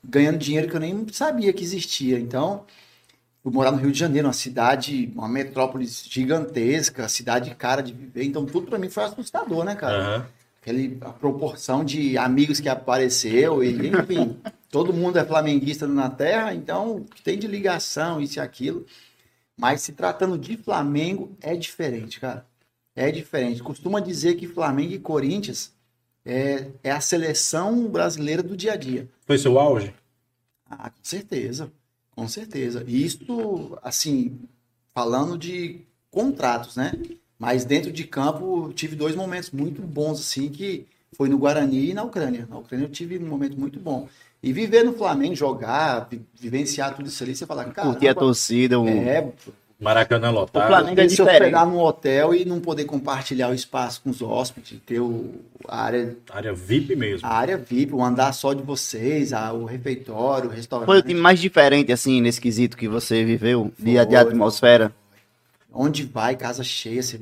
ganhando 0.02 0.38
dinheiro 0.38 0.68
que 0.68 0.76
eu 0.76 0.80
nem 0.80 1.06
sabia 1.12 1.52
que 1.52 1.62
existia. 1.62 2.18
Então, 2.18 2.64
fui 3.42 3.52
morar 3.52 3.70
no 3.70 3.78
Rio 3.78 3.92
de 3.92 3.98
Janeiro, 3.98 4.28
uma 4.28 4.34
cidade, 4.34 5.12
uma 5.14 5.28
metrópole 5.28 5.86
gigantesca, 5.86 7.06
cidade 7.08 7.54
cara 7.54 7.82
de 7.82 7.92
viver. 7.92 8.24
Então, 8.24 8.46
tudo 8.46 8.66
pra 8.66 8.78
mim 8.78 8.88
foi 8.88 9.04
assustador, 9.04 9.64
né, 9.64 9.74
cara? 9.74 9.98
Aham. 9.98 10.26
Aquele, 10.64 10.96
a 11.02 11.10
proporção 11.10 11.84
de 11.84 12.16
amigos 12.16 12.58
que 12.58 12.70
apareceu, 12.70 13.62
e, 13.62 13.68
enfim, 13.86 14.34
todo 14.70 14.94
mundo 14.94 15.18
é 15.18 15.24
flamenguista 15.24 15.86
na 15.86 16.08
Terra, 16.08 16.54
então 16.54 17.04
tem 17.22 17.38
de 17.38 17.46
ligação, 17.46 18.18
isso 18.18 18.38
e 18.38 18.40
aquilo. 18.40 18.86
Mas 19.58 19.82
se 19.82 19.92
tratando 19.92 20.38
de 20.38 20.56
Flamengo, 20.56 21.36
é 21.42 21.54
diferente, 21.54 22.18
cara. 22.18 22.46
É 22.96 23.10
diferente. 23.10 23.62
Costuma 23.62 24.00
dizer 24.00 24.36
que 24.36 24.48
Flamengo 24.48 24.94
e 24.94 24.98
Corinthians 24.98 25.70
é, 26.24 26.70
é 26.82 26.90
a 26.90 27.00
seleção 27.00 27.86
brasileira 27.86 28.42
do 28.42 28.56
dia 28.56 28.72
a 28.72 28.76
dia. 28.76 29.06
Foi 29.26 29.36
seu 29.36 29.58
auge? 29.58 29.94
Ah, 30.64 30.88
com 30.88 31.04
certeza, 31.04 31.70
com 32.10 32.26
certeza. 32.26 32.82
E 32.86 33.04
isso, 33.04 33.78
assim, 33.82 34.40
falando 34.94 35.36
de 35.36 35.82
contratos, 36.10 36.76
né? 36.76 36.94
Mas 37.38 37.64
dentro 37.64 37.90
de 37.92 38.04
campo, 38.04 38.66
eu 38.68 38.72
tive 38.72 38.94
dois 38.96 39.14
momentos 39.16 39.50
muito 39.50 39.82
bons, 39.82 40.20
assim, 40.20 40.48
que 40.48 40.86
foi 41.16 41.28
no 41.28 41.38
Guarani 41.38 41.90
e 41.90 41.94
na 41.94 42.02
Ucrânia. 42.04 42.46
Na 42.48 42.58
Ucrânia 42.58 42.84
eu 42.86 42.90
tive 42.90 43.18
um 43.18 43.26
momento 43.26 43.58
muito 43.58 43.78
bom. 43.78 44.08
E 44.42 44.52
viver 44.52 44.84
no 44.84 44.92
Flamengo, 44.92 45.34
jogar, 45.34 46.06
vi- 46.10 46.20
vivenciar 46.38 46.94
tudo 46.94 47.08
isso 47.08 47.22
ali, 47.22 47.34
você 47.34 47.46
fala, 47.46 47.64
cara. 47.64 47.88
Curtir 47.88 48.08
a 48.08 48.14
torcida, 48.14 48.78
o... 48.78 48.86
É, 48.86 49.26
Maracanã 49.80 50.30
O 50.30 50.34
lotado. 50.34 50.68
Flamengo 50.68 51.00
é 51.00 51.08
Se 51.08 51.20
eu 51.20 51.24
diferente. 51.26 51.46
pegar 51.46 51.66
num 51.66 51.78
hotel 51.78 52.34
e 52.34 52.44
não 52.44 52.60
poder 52.60 52.84
compartilhar 52.84 53.48
o 53.50 53.54
espaço 53.54 54.00
com 54.02 54.10
os 54.10 54.22
hóspedes, 54.22 54.78
ter 54.86 55.00
o, 55.00 55.34
a, 55.66 55.82
área, 55.82 56.16
Área 56.30 56.52
VIP 56.54 56.94
mesmo. 56.94 57.26
a 57.26 57.30
área 57.34 57.56
VIP, 57.58 57.92
o 57.92 58.02
andar 58.02 58.32
só 58.32 58.52
de 58.52 58.62
vocês, 58.62 59.32
a- 59.32 59.52
o 59.52 59.64
refeitório, 59.64 60.48
o 60.48 60.52
restaurante. 60.52 60.86
Foi 60.86 60.98
o 60.98 61.02
time 61.02 61.20
mais 61.20 61.40
diferente, 61.40 61.90
assim, 61.92 62.20
nesse 62.20 62.40
quesito 62.40 62.76
que 62.76 62.88
você 62.88 63.24
viveu, 63.24 63.72
de, 63.78 63.92
de 63.92 64.04
Foi. 64.06 64.16
atmosfera. 64.16 64.92
Onde 65.74 66.04
vai, 66.04 66.36
casa 66.36 66.62
cheia, 66.62 67.02
você 67.02 67.20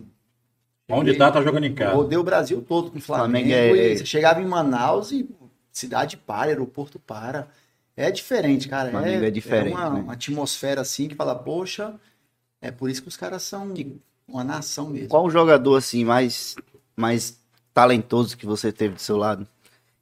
Onde 0.89 1.15
tá, 1.17 1.31
tá 1.31 1.41
jogando 1.43 1.65
em 1.65 1.75
casa. 1.75 1.95
rodei 1.95 2.19
o 2.19 2.23
Brasil 2.23 2.61
todo 2.63 2.91
com 2.91 2.99
o 2.99 3.01
Flamengo. 3.01 3.49
Flamengo 3.49 3.77
é- 3.77 3.97
você 3.97 4.05
chegava 4.05 4.43
em 4.43 4.47
Manaus 4.47 5.11
e 5.11 5.29
cidade 5.73 6.17
para, 6.17 6.51
aeroporto 6.51 6.99
para. 6.99 7.49
É 7.97 8.11
diferente, 8.11 8.69
cara. 8.69 8.91
Flamengo 8.91 9.25
é 9.25 9.31
diferente, 9.31 9.75
uma, 9.75 9.91
né? 9.91 10.01
uma 10.01 10.13
atmosfera 10.13 10.81
assim 10.81 11.09
que 11.09 11.15
fala, 11.15 11.35
poxa, 11.35 11.95
é 12.61 12.71
por 12.71 12.91
isso 12.91 13.03
que 13.03 13.09
os 13.09 13.17
caras 13.17 13.43
são 13.43 13.73
uma 14.27 14.45
nação 14.45 14.89
mesmo. 14.91 15.09
Qual 15.09 15.25
o 15.25 15.31
jogador, 15.31 15.77
assim, 15.77 16.05
mais, 16.05 16.57
mais 16.97 17.39
talentoso 17.73 18.37
que 18.37 18.47
você 18.47 18.71
teve 18.71 18.95
do 18.95 19.01
seu 19.01 19.17
lado? 19.17 19.47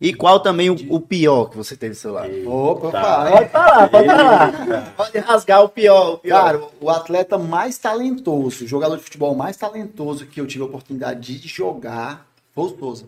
E 0.01 0.15
qual 0.15 0.41
também 0.41 0.71
o, 0.71 0.77
o 0.89 0.99
pior 0.99 1.51
que 1.51 1.57
você 1.59 1.77
teve 1.77 1.95
seu 1.95 2.15
lado? 2.15 2.31
Opa, 2.51 2.91
Tá. 2.91 3.31
Pode 3.31 3.49
falar, 3.51 3.89
pode 3.91 4.07
falar. 4.07 4.95
Pode 4.97 5.19
rasgar 5.19 5.63
o 5.63 5.69
pior, 5.69 6.15
o 6.15 6.19
pior. 6.19 6.43
Cara, 6.43 6.63
o 6.81 6.89
atleta 6.89 7.37
mais 7.37 7.77
talentoso, 7.77 8.65
o 8.65 8.69
jogador 8.69 8.97
de 8.97 9.03
futebol 9.03 9.35
mais 9.35 9.59
talentoso 9.59 10.25
que 10.27 10.41
eu 10.41 10.47
tive 10.47 10.63
a 10.63 10.67
oportunidade 10.67 11.39
de 11.39 11.47
jogar 11.49 12.27
foi 12.55 12.65
o 12.65 12.79
Souza. 12.79 13.05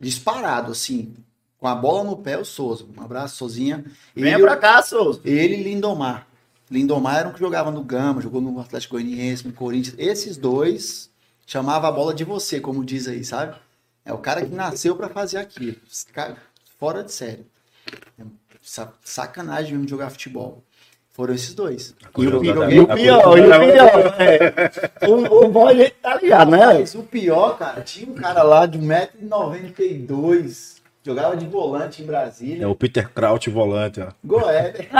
Disparado, 0.00 0.72
assim. 0.72 1.14
Com 1.58 1.66
a 1.66 1.74
bola 1.74 2.04
no 2.04 2.16
pé, 2.16 2.38
o 2.38 2.44
Souza. 2.44 2.84
Um 2.96 3.02
abraço, 3.02 3.36
Sozinha. 3.36 3.84
Venha 4.14 4.36
Ele- 4.36 4.42
pra 4.44 4.56
cá, 4.56 4.80
Souza. 4.82 5.20
Ele 5.24 5.56
e 5.56 5.62
Lindomar. 5.62 6.26
Lindomar 6.70 7.16
era 7.18 7.28
um 7.28 7.32
que 7.32 7.40
jogava 7.40 7.70
no 7.70 7.82
Gama, 7.82 8.20
jogou 8.20 8.40
no 8.40 8.60
Atlético 8.60 8.94
Goianiense, 8.94 9.46
no 9.46 9.52
Corinthians. 9.52 9.96
Esses 9.98 10.36
dois 10.36 11.10
chamava 11.46 11.88
a 11.88 11.92
bola 11.92 12.14
de 12.14 12.24
você, 12.24 12.60
como 12.60 12.84
diz 12.84 13.08
aí, 13.08 13.24
sabe? 13.24 13.56
É 14.08 14.12
o 14.12 14.18
cara 14.18 14.40
que 14.42 14.54
nasceu 14.54 14.96
pra 14.96 15.08
fazer 15.10 15.36
aquilo. 15.36 15.76
Cara, 16.14 16.36
Fora 16.80 17.04
de 17.04 17.12
sério. 17.12 17.44
É 18.18 18.22
sa- 18.62 18.92
Sacanagem 19.04 19.72
mesmo 19.72 19.84
de 19.84 19.90
jogar 19.90 20.08
futebol. 20.10 20.62
Foram 21.12 21.34
esses 21.34 21.52
dois. 21.52 21.94
E 22.16 22.26
o 22.26 22.40
pior- 22.40 22.72
E 22.72 22.80
o 22.80 22.86
pior, 22.86 23.36
e 23.38 23.42
o 23.42 23.44
pior. 23.44 24.16
É. 24.20 24.70
O, 25.08 25.44
o 25.44 25.48
bom 25.48 25.68
ele 25.68 25.90
tá 25.90 26.14
ligado, 26.16 26.52
né? 26.52 26.78
Mas 26.78 26.94
o 26.94 27.02
pior, 27.02 27.58
cara, 27.58 27.82
tinha 27.82 28.08
um 28.10 28.14
cara 28.14 28.42
lá 28.44 28.64
de 28.64 28.78
1,92m, 28.78 30.78
jogava 31.04 31.36
de 31.36 31.46
volante 31.46 32.00
em 32.00 32.04
É 32.04 32.06
Brasília. 32.08 32.66
o 32.68 32.74
Peter 32.76 33.10
Kraut 33.10 33.50
volante, 33.50 34.00
ó. 34.00 34.08
Goé. 34.24 34.88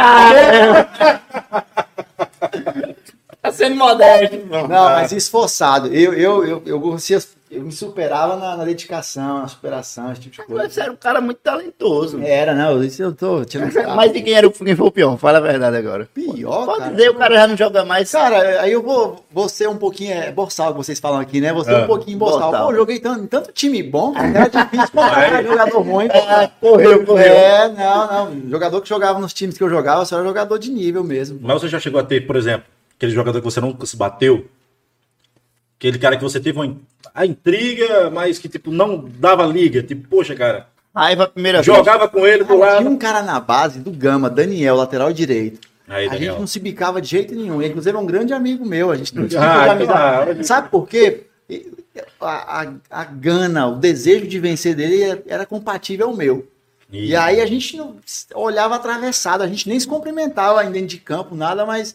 Tá 3.41 3.53
sendo 3.53 3.77
modesto, 3.77 4.35
irmão. 4.35 4.67
Não, 4.67 4.85
mas 4.91 5.13
esforçado. 5.13 5.87
Eu, 5.95 6.13
eu, 6.13 6.45
eu, 6.45 6.61
eu, 6.67 6.81
conseguia- 6.81 7.23
eu 7.51 7.63
me 7.63 7.73
superava 7.73 8.37
na, 8.37 8.57
na 8.57 8.65
dedicação, 8.65 9.41
na 9.41 9.49
superação, 9.49 10.13
esse 10.13 10.21
tipo 10.23 10.37
de 10.37 10.43
coisa. 10.47 10.69
Você 10.69 10.81
era 10.81 10.93
um 10.93 10.97
cara 10.97 11.21
muito 11.21 11.39
talentoso. 11.39 12.21
Era, 12.23 12.55
não, 12.55 12.83
isso 12.83 13.03
eu 13.03 13.13
tô 13.15 13.45
tirando 13.45 13.73
sarro. 13.73 13.97
Mas 13.97 14.13
de 14.13 14.21
quem 14.23 14.35
era 14.35 14.47
o 14.47 14.51
quem 14.51 14.77
foi 14.77 14.87
o 14.87 14.91
pior? 14.91 15.17
Fala 15.17 15.39
a 15.39 15.41
verdade 15.41 15.77
agora. 15.77 16.09
pior, 16.13 16.67
Pode 16.67 16.79
cara. 16.81 16.91
dizer, 16.95 17.09
o 17.11 17.15
cara 17.15 17.35
já 17.37 17.47
não 17.47 17.57
joga 17.57 17.85
mais. 17.85 18.11
Cara, 18.13 18.61
aí 18.63 18.73
eu 18.73 18.83
vou, 18.83 19.25
vou 19.31 19.49
ser 19.49 19.69
um 19.69 19.77
pouquinho, 19.77 20.13
é 20.13 20.31
borsal 20.31 20.73
que 20.73 20.79
vocês 20.79 20.99
falam 21.01 21.21
aqui, 21.21 21.41
né? 21.41 21.53
Vou 21.53 21.65
ser 21.65 21.75
Ah, 21.75 21.85
um 21.85 21.87
pouquinho 21.87 22.19
borsal. 22.19 22.51
borsal. 22.51 22.67
Pô, 22.69 22.75
joguei 22.75 22.99
tanto, 23.01 23.25
em 23.25 23.27
tanto 23.27 23.53
time 23.53 23.83
bom, 23.83 24.13
que 24.13 24.19
era 24.21 24.49
difícil 24.49 24.85
encontrar 24.85 25.43
jogador 25.45 25.81
ruim. 25.81 26.09
Ah, 26.13 26.51
correu, 26.61 27.05
correu. 27.07 27.33
É, 27.33 27.69
não, 27.69 28.07
não. 28.35 28.49
Jogador 28.51 28.81
que 28.81 28.89
jogava 28.89 29.19
nos 29.19 29.33
times 29.33 29.57
que 29.57 29.65
eu 29.65 29.71
jogava, 29.71 30.05
só 30.05 30.17
era 30.17 30.25
jogador 30.27 30.59
de 30.59 30.71
nível 30.71 31.03
mesmo. 31.05 31.39
Mas 31.43 31.61
você 31.61 31.69
já 31.69 31.79
chegou 31.81 32.01
a 32.01 32.05
ter, 32.05 32.27
por 32.27 32.37
exemplo, 32.37 32.65
aquele 32.97 33.13
jogador 33.13 33.39
que 33.41 33.45
você 33.45 33.61
nunca 33.61 33.87
se 33.87 33.97
bateu? 33.97 34.47
Aquele 35.79 35.99
cara 35.99 36.17
que 36.17 36.23
você 36.25 36.41
teve 36.41 36.59
uma, 36.59 36.77
a 37.15 37.25
intriga, 37.25 38.11
mas 38.11 38.39
que 38.39 38.49
tipo 38.49 38.71
não 38.71 39.09
dava 39.19 39.47
liga. 39.47 39.83
Tipo, 39.83 40.09
poxa, 40.09 40.35
cara, 40.35 40.67
Raiva 40.95 41.25
a 41.25 41.29
primeira 41.29 41.59
vez. 41.63 41.67
jogava 41.67 42.09
com 42.09 42.27
ele 42.27 42.43
do 42.43 42.47
tinha 42.55 42.59
lado. 42.59 42.89
um 42.89 42.97
cara 42.99 43.23
na 43.23 43.39
base 43.39 43.79
do 43.79 43.91
Gama, 43.93 44.29
Daniel, 44.29 44.75
lateral 44.77 45.13
direito. 45.13 45.61
Aí, 45.87 46.09
A 46.09 46.17
gente 46.17 46.39
não 46.39 46.47
se 46.47 46.59
bicava 46.59 47.01
de 47.01 47.09
jeito 47.09 47.35
nenhum. 47.35 47.63
Ele, 47.63 47.71
inclusive, 47.71 47.97
é 47.97 48.01
um 48.01 48.05
grande 48.05 48.33
amigo 48.33 48.67
meu. 48.67 48.91
A 48.91 48.97
gente 48.97 49.15
não 49.15 49.27
tinha 49.29 49.41
Ah, 49.41 49.73
amizade. 49.73 49.87
claro. 49.87 50.45
Sabe 50.45 50.69
por 50.69 50.87
quê? 50.89 51.27
A, 52.21 52.63
a, 52.63 52.73
a 52.91 53.05
gana, 53.05 53.67
o 53.69 53.77
desejo 53.77 54.27
de 54.27 54.39
vencer 54.39 54.75
dele 54.75 55.03
era- 55.03 55.23
era 55.27 55.47
compatível 55.47 56.09
ao 56.09 56.17
meu. 56.17 56.47
E 56.91 57.15
aí 57.15 57.41
a 57.41 57.47
gente 57.47 57.77
não 57.77 57.97
olhava 58.35 58.75
atravessado, 58.75 59.43
a 59.43 59.47
gente 59.47 59.69
nem 59.69 59.79
se 59.79 59.87
cumprimentava 59.87 60.61
ainda 60.61 60.73
dentro 60.73 60.89
de 60.89 60.99
campo, 60.99 61.35
nada, 61.35 61.65
mas 61.67 61.95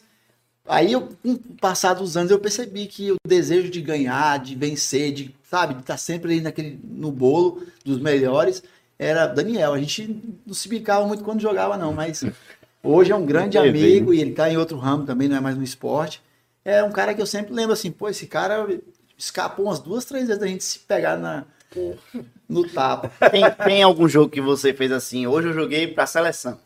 aí 0.68 0.94
eu, 0.94 1.10
com 1.22 1.34
o 1.34 1.40
passar 1.60 1.94
dos 1.94 2.16
anos 2.16 2.32
eu 2.32 2.40
percebi 2.40 2.88
que 2.88 3.12
o 3.12 3.16
desejo 3.28 3.70
de 3.70 3.82
ganhar, 3.82 4.40
de 4.40 4.56
vencer, 4.56 5.12
de, 5.12 5.36
sabe, 5.44 5.76
de 5.76 5.82
estar 5.82 5.98
sempre 5.98 6.32
ali 6.32 6.42
naquele, 6.42 6.80
no 6.84 7.12
bolo 7.12 7.64
dos 7.84 8.00
melhores, 8.00 8.64
era 8.98 9.28
Daniel. 9.28 9.74
A 9.74 9.80
gente 9.80 10.22
não 10.46 10.54
se 10.54 10.68
bicava 10.68 11.06
muito 11.06 11.24
quando 11.24 11.42
jogava, 11.42 11.78
não, 11.78 11.94
mas 11.94 12.24
hoje 12.82 13.12
é 13.12 13.16
um 13.16 13.26
grande 13.26 13.58
amigo 13.60 14.14
e 14.14 14.22
ele 14.22 14.32
tá 14.32 14.50
em 14.50 14.58
outro 14.58 14.78
ramo 14.78 15.06
também, 15.06 15.28
não 15.28 15.38
é 15.38 15.42
mais 15.42 15.58
no 15.58 15.64
esporte. 15.64 16.22
É 16.66 16.84
um 16.84 16.92
cara 16.92 17.14
que 17.14 17.22
eu 17.22 17.26
sempre 17.26 17.54
lembro 17.54 17.74
assim, 17.74 17.92
pô, 17.92 18.08
esse 18.08 18.26
cara 18.26 18.68
escapou 19.18 19.66
umas 19.66 19.80
duas, 19.80 20.06
três 20.06 20.28
vezes 20.28 20.40
da 20.40 20.48
gente 20.48 20.64
se 20.64 20.80
pegar 20.80 21.18
na, 21.18 21.44
no 22.48 22.68
tapa. 22.68 23.12
Tem, 23.30 23.44
tem 23.66 23.84
algum 23.84 24.08
jogo 24.08 24.30
que 24.30 24.42
você 24.42 24.74
fez 24.74 24.92
assim? 24.92 25.28
Hoje 25.28 25.50
eu 25.50 25.54
joguei 25.54 25.88
pra 25.88 26.06
seleção. 26.06 26.58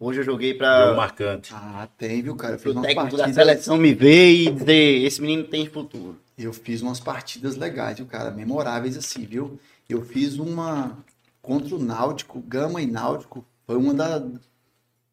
Hoje 0.00 0.20
eu 0.20 0.24
joguei 0.24 0.54
pra. 0.54 0.94
marcante. 0.94 1.52
Ah, 1.54 1.88
tem, 1.98 2.22
viu, 2.22 2.34
cara? 2.36 2.54
Eu 2.54 2.58
fiz 2.58 2.68
O 2.72 2.74
umas 2.76 2.86
técnico 2.86 3.16
da 3.16 3.24
partidas, 3.24 3.34
seleção 3.34 3.76
me 3.76 3.92
ver 3.94 4.30
e 4.32 4.50
dizer: 4.50 5.02
esse 5.04 5.20
menino 5.20 5.44
tem 5.44 5.66
futuro. 5.66 6.18
eu 6.36 6.52
fiz 6.52 6.80
umas 6.82 7.00
partidas 7.00 7.56
legais, 7.56 7.96
viu, 7.98 8.06
cara? 8.06 8.30
Memoráveis 8.30 8.96
assim, 8.96 9.24
viu? 9.24 9.58
Eu 9.88 10.02
fiz 10.04 10.38
uma 10.38 10.96
contra 11.42 11.74
o 11.74 11.78
Náutico, 11.82 12.40
Gama 12.40 12.80
e 12.82 12.86
Náutico. 12.86 13.44
Foi 13.66 13.76
uma 13.76 13.94
da- 13.94 14.26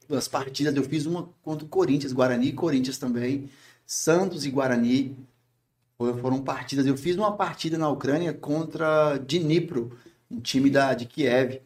das 0.09 0.27
partidas. 0.27 0.75
Eu 0.75 0.83
fiz 0.83 1.05
uma 1.05 1.29
contra 1.41 1.65
o 1.65 1.69
Corinthians, 1.69 2.13
Guarani 2.13 2.47
e 2.49 2.53
Corinthians 2.53 2.97
também. 2.97 3.49
Santos 3.85 4.45
e 4.45 4.51
Guarani. 4.51 5.15
Foram 5.97 6.41
partidas. 6.41 6.85
Eu 6.85 6.97
fiz 6.97 7.15
uma 7.15 7.31
partida 7.37 7.77
na 7.77 7.89
Ucrânia 7.89 8.33
contra 8.33 9.17
Dnipro, 9.17 9.97
um 10.29 10.41
time 10.41 10.69
da, 10.69 10.93
de 10.93 11.05
Kiev. 11.05 11.61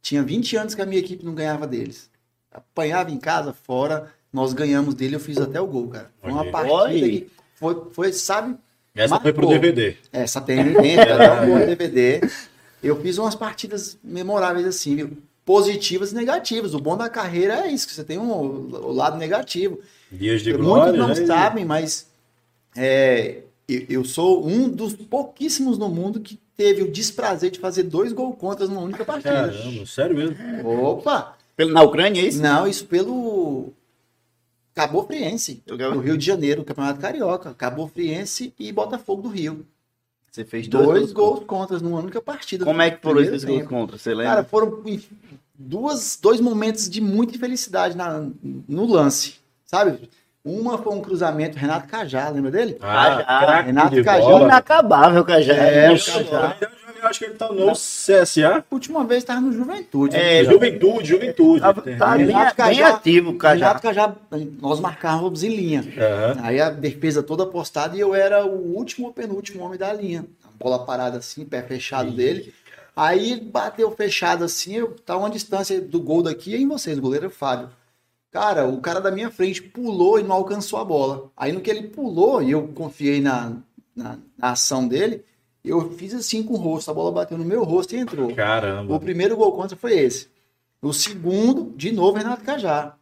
Tinha 0.00 0.22
20 0.22 0.56
anos 0.56 0.74
que 0.74 0.80
a 0.82 0.86
minha 0.86 1.00
equipe 1.00 1.24
não 1.24 1.34
ganhava 1.34 1.66
deles. 1.66 2.10
Apanhava 2.54 3.10
em 3.10 3.18
casa, 3.18 3.52
fora. 3.52 4.12
Nós 4.32 4.52
ganhamos 4.52 4.94
dele, 4.94 5.16
eu 5.16 5.20
fiz 5.20 5.38
até 5.38 5.60
o 5.60 5.66
gol, 5.66 5.88
cara. 5.88 6.10
Foi 6.20 6.30
uma 6.30 6.44
partida 6.50 7.08
que 7.08 7.30
foi, 7.54 7.76
foi, 7.92 8.12
sabe, 8.12 8.56
Essa 8.94 9.18
foi 9.20 9.32
pro 9.32 9.46
Marcou. 9.48 9.60
DVD. 9.60 9.96
essa 10.12 10.40
tem, 10.40 10.60
até 10.60 11.42
um 11.42 11.66
DVD. 11.66 12.20
Eu 12.82 13.00
fiz 13.00 13.18
umas 13.18 13.34
partidas 13.34 13.98
memoráveis 14.02 14.66
assim, 14.66 14.96
viu? 14.96 15.18
Positivas 15.44 16.12
e 16.12 16.14
negativas. 16.14 16.74
O 16.74 16.80
bom 16.80 16.96
da 16.96 17.08
carreira 17.08 17.66
é 17.66 17.68
isso, 17.68 17.86
que 17.86 17.94
você 17.94 18.04
tem 18.04 18.18
um, 18.18 18.30
o 18.32 18.92
lado 18.92 19.16
negativo. 19.18 19.78
Dias 20.10 20.42
de 20.42 20.50
Muitos 20.52 20.66
glória. 20.66 20.92
não 20.98 21.08
né? 21.08 21.26
sabem, 21.26 21.64
mas 21.64 22.06
é, 22.76 23.42
eu, 23.68 23.84
eu 23.88 24.04
sou 24.04 24.46
um 24.46 24.68
dos 24.68 24.94
pouquíssimos 24.94 25.78
no 25.78 25.88
mundo 25.88 26.20
que 26.20 26.38
teve 26.56 26.82
o 26.82 26.90
desprazer 26.90 27.50
de 27.50 27.58
fazer 27.58 27.84
dois 27.84 28.12
gols 28.12 28.36
contras 28.38 28.68
numa 28.68 28.80
única 28.82 29.04
partida. 29.04 29.48
Caramba, 29.48 29.86
sério 29.86 30.16
mesmo. 30.16 30.36
Opa! 30.84 31.33
Pelo- 31.56 31.72
Na 31.72 31.82
Ucrânia, 31.82 32.20
é 32.20 32.24
isso? 32.26 32.42
Não, 32.42 32.66
isso 32.66 32.84
pelo 32.86 33.72
Cabo 34.74 35.04
Friense, 35.04 35.62
do 35.66 36.00
Rio 36.00 36.18
de 36.18 36.26
Janeiro, 36.26 36.64
Campeonato 36.64 37.00
Carioca. 37.00 37.54
Cabo 37.54 37.86
Friense 37.86 38.52
e 38.58 38.72
Botafogo 38.72 39.22
do 39.22 39.28
Rio. 39.28 39.64
Você 40.30 40.44
fez 40.44 40.66
Dois, 40.66 40.86
dois, 40.86 41.12
gols 41.12 41.44
contras 41.46 41.80
numa 41.80 42.00
única 42.00 42.20
partida. 42.20 42.64
Como 42.64 42.82
é 42.82 42.90
que 42.90 43.00
foram 43.00 43.20
esses 43.20 43.44
gols 43.44 43.66
contra? 43.68 43.96
Você 43.96 44.10
lembra? 44.12 44.34
Cara, 44.34 44.44
foram 44.44 44.82
duas, 45.56 46.18
dois 46.20 46.40
momentos 46.40 46.90
de 46.90 47.00
muita 47.00 47.36
infelicidade 47.36 47.96
na, 47.96 48.26
no 48.68 48.84
lance, 48.84 49.36
sabe? 49.64 50.08
Uma 50.44 50.76
foi 50.76 50.92
um 50.92 51.00
cruzamento, 51.00 51.56
Renato 51.56 51.86
Cajá, 51.88 52.28
lembra 52.28 52.50
dele? 52.50 52.76
Ah, 52.80 53.22
craque 53.46 53.66
Renato 53.66 53.94
de 53.94 54.02
Cajá. 54.02 54.20
bola. 54.26 54.44
Inacabável, 54.44 55.24
Cajá. 55.24 55.54
É, 55.54 55.92
o 55.92 56.04
Cajá. 56.04 56.56
Eu 57.04 57.10
acho 57.10 57.18
que 57.18 57.24
ele 57.26 57.34
tá 57.34 57.52
no 57.52 57.72
CSA. 57.72 58.64
A 58.70 58.74
última 58.74 59.04
vez 59.04 59.22
estava 59.22 59.40
no 59.40 59.52
Juventude. 59.52 60.16
É, 60.16 60.42
né? 60.42 60.50
Juventude, 60.50 61.08
Juventude. 61.08 61.60
Tá, 61.60 61.74
tá 61.74 62.16
bem, 62.16 62.26
bem 62.26 62.82
ativo 62.82 63.30
o 63.30 63.38
Cajá. 63.38 63.66
Renato 63.66 63.82
Cajá, 63.82 64.16
nós 64.60 64.80
marcávamos 64.80 65.42
em 65.42 65.54
linha. 65.54 65.84
Aham. 65.96 66.40
Aí 66.42 66.60
a 66.60 66.70
defesa 66.70 67.22
toda 67.22 67.44
postada 67.46 67.94
e 67.94 68.00
eu 68.00 68.14
era 68.14 68.46
o 68.46 68.74
último 68.74 69.08
ou 69.08 69.12
penúltimo 69.12 69.62
homem 69.62 69.78
da 69.78 69.92
linha. 69.92 70.24
A 70.42 70.48
bola 70.58 70.84
parada 70.84 71.18
assim, 71.18 71.44
pé 71.44 71.62
fechado 71.62 72.10
dele. 72.10 72.54
Aí 72.96 73.38
bateu 73.38 73.90
fechado 73.90 74.44
assim, 74.44 74.76
eu 74.76 74.96
tava 75.04 75.20
uma 75.20 75.30
distância 75.30 75.80
do 75.80 76.00
gol 76.00 76.22
daqui 76.22 76.56
em 76.56 76.66
vocês, 76.66 76.96
o 76.96 77.02
goleiro 77.02 77.26
é 77.26 77.28
o 77.28 77.30
Fábio. 77.30 77.68
Cara, 78.30 78.66
o 78.66 78.80
cara 78.80 79.00
da 79.00 79.10
minha 79.10 79.30
frente 79.30 79.60
pulou 79.60 80.18
e 80.18 80.22
não 80.22 80.36
alcançou 80.36 80.78
a 80.78 80.84
bola. 80.84 81.30
Aí 81.36 81.52
no 81.52 81.60
que 81.60 81.70
ele 81.70 81.88
pulou, 81.88 82.42
e 82.42 82.52
eu 82.52 82.68
confiei 82.68 83.20
na, 83.20 83.52
na, 83.94 84.18
na 84.38 84.50
ação 84.50 84.88
dele, 84.88 85.24
eu 85.64 85.90
fiz 85.92 86.12
assim 86.14 86.42
com 86.42 86.54
o 86.54 86.58
rosto, 86.58 86.90
a 86.90 86.94
bola 86.94 87.10
bateu 87.10 87.38
no 87.38 87.44
meu 87.44 87.64
rosto 87.64 87.94
e 87.94 87.98
entrou. 87.98 88.30
O 88.30 88.34
Caramba. 88.34 89.00
primeiro 89.00 89.36
gol 89.36 89.52
contra 89.52 89.76
foi 89.76 89.98
esse. 89.98 90.28
O 90.82 90.92
segundo, 90.92 91.72
de 91.76 91.90
novo, 91.90 92.18
Renato 92.18 92.44
Cajá. 92.44 92.94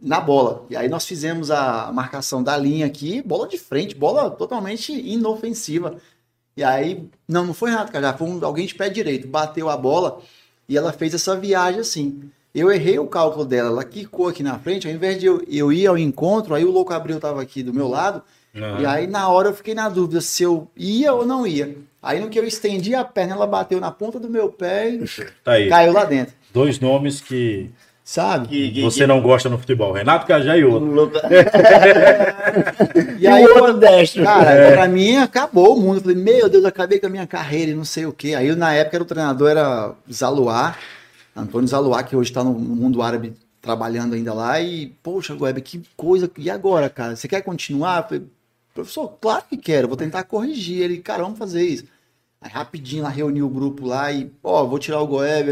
na 0.00 0.18
bola. 0.20 0.64
E 0.70 0.76
aí 0.76 0.88
nós 0.88 1.04
fizemos 1.04 1.50
a 1.50 1.92
marcação 1.92 2.42
da 2.42 2.56
linha 2.56 2.86
aqui, 2.86 3.20
bola 3.20 3.46
de 3.46 3.58
frente, 3.58 3.94
bola 3.94 4.30
totalmente 4.30 4.92
inofensiva. 4.92 5.98
E 6.56 6.64
aí, 6.64 7.08
não, 7.28 7.46
não 7.46 7.54
foi 7.54 7.70
Renato 7.70 7.92
Cajá, 7.92 8.14
foi 8.14 8.26
um, 8.26 8.42
alguém 8.44 8.66
de 8.66 8.74
pé 8.74 8.88
direito, 8.88 9.28
bateu 9.28 9.68
a 9.68 9.76
bola 9.76 10.20
e 10.66 10.76
ela 10.76 10.92
fez 10.92 11.12
essa 11.12 11.36
viagem 11.36 11.80
assim. 11.80 12.30
Eu 12.54 12.70
errei 12.70 12.98
o 12.98 13.06
cálculo 13.06 13.44
dela, 13.44 13.68
ela 13.68 13.84
quicou 13.84 14.28
aqui 14.28 14.42
na 14.42 14.58
frente, 14.58 14.86
ao 14.86 14.92
invés 14.94 15.18
de 15.18 15.26
eu, 15.26 15.42
eu 15.48 15.72
ir 15.72 15.86
ao 15.86 15.96
encontro, 15.96 16.54
aí 16.54 16.64
o 16.64 16.70
Louco 16.70 16.92
Abril 16.92 17.18
tava 17.20 17.40
aqui 17.40 17.62
do 17.62 17.72
meu 17.72 17.88
lado, 17.88 18.22
Uhum. 18.54 18.80
e 18.80 18.86
aí 18.86 19.06
na 19.06 19.28
hora 19.28 19.48
eu 19.48 19.54
fiquei 19.54 19.74
na 19.74 19.88
dúvida 19.88 20.20
se 20.20 20.42
eu 20.42 20.68
ia 20.76 21.12
ou 21.14 21.24
não 21.24 21.46
ia. 21.46 21.74
Aí 22.02 22.20
no 22.20 22.28
que 22.28 22.38
eu 22.38 22.44
estendi 22.44 22.94
a 22.94 23.04
perna, 23.04 23.34
ela 23.34 23.46
bateu 23.46 23.80
na 23.80 23.90
ponta 23.90 24.18
do 24.20 24.28
meu 24.28 24.48
pé 24.50 24.90
e 24.90 24.98
Tá 25.44 25.52
aí. 25.52 25.68
caiu 25.68 25.92
lá 25.92 26.04
dentro. 26.04 26.34
Dois 26.52 26.78
nomes 26.80 27.20
que 27.20 27.70
Sabe? 28.04 28.48
Que- 28.48 28.70
que- 28.72 28.82
você 28.82 29.06
não 29.06 29.22
gosta 29.22 29.48
no 29.48 29.56
futebol. 29.56 29.92
Renato 29.92 30.26
Cajá 30.26 30.56
e 30.56 30.64
outro. 30.64 31.12
E 33.18 33.26
aí, 33.26 33.44
o 33.46 33.54
outro 33.58 33.78
destro. 33.78 34.24
cara, 34.24 34.50
É. 34.50 34.72
pra 34.72 34.88
mim 34.88 35.16
acabou 35.16 35.76
o 35.76 35.80
mundo. 35.80 35.96
Eu 35.98 36.02
falei, 36.02 36.16
meu 36.16 36.48
Deus, 36.48 36.64
acabei 36.64 36.98
com 36.98 37.06
a 37.06 37.10
minha 37.10 37.26
carreira 37.26 37.70
e 37.70 37.74
não 37.74 37.84
sei 37.84 38.06
o 38.06 38.12
quê. 38.12 38.34
Aí 38.34 38.54
na 38.56 38.72
época 38.74 38.96
era 38.96 39.04
o 39.04 39.06
treinador 39.06 39.50
era 39.50 39.94
Zaluar, 40.12 40.78
Antônio 41.34 41.68
Zaluar, 41.68 42.04
que 42.06 42.16
hoje 42.16 42.32
tá 42.32 42.42
no 42.42 42.52
no 42.52 42.76
mundo 42.76 43.02
árabe 43.02 43.34
trabalhando 43.60 44.14
ainda 44.14 44.34
lá. 44.34 44.60
E, 44.60 44.92
poxa, 45.02 45.36
Web, 45.38 45.60
que 45.62 45.82
coisa. 45.96 46.28
E 46.36 46.50
agora, 46.50 46.88
cara? 46.90 47.14
Você 47.14 47.28
quer 47.28 47.42
continuar? 47.42 47.98
Eu 47.98 48.04
falei, 48.08 48.22
professor, 48.72 49.08
claro 49.20 49.44
que 49.48 49.56
quero, 49.56 49.88
vou 49.88 49.96
tentar 49.96 50.24
corrigir. 50.24 50.82
Ele, 50.82 50.98
cara, 50.98 51.22
vamos 51.22 51.38
fazer 51.38 51.66
isso. 51.66 51.84
Aí 52.40 52.50
rapidinho 52.50 53.04
lá 53.04 53.08
reuniu 53.08 53.46
o 53.46 53.50
grupo 53.50 53.86
lá 53.86 54.10
e, 54.12 54.30
ó, 54.42 54.64
vou 54.64 54.78
tirar 54.78 55.00
o 55.00 55.06
Goeb. 55.06 55.48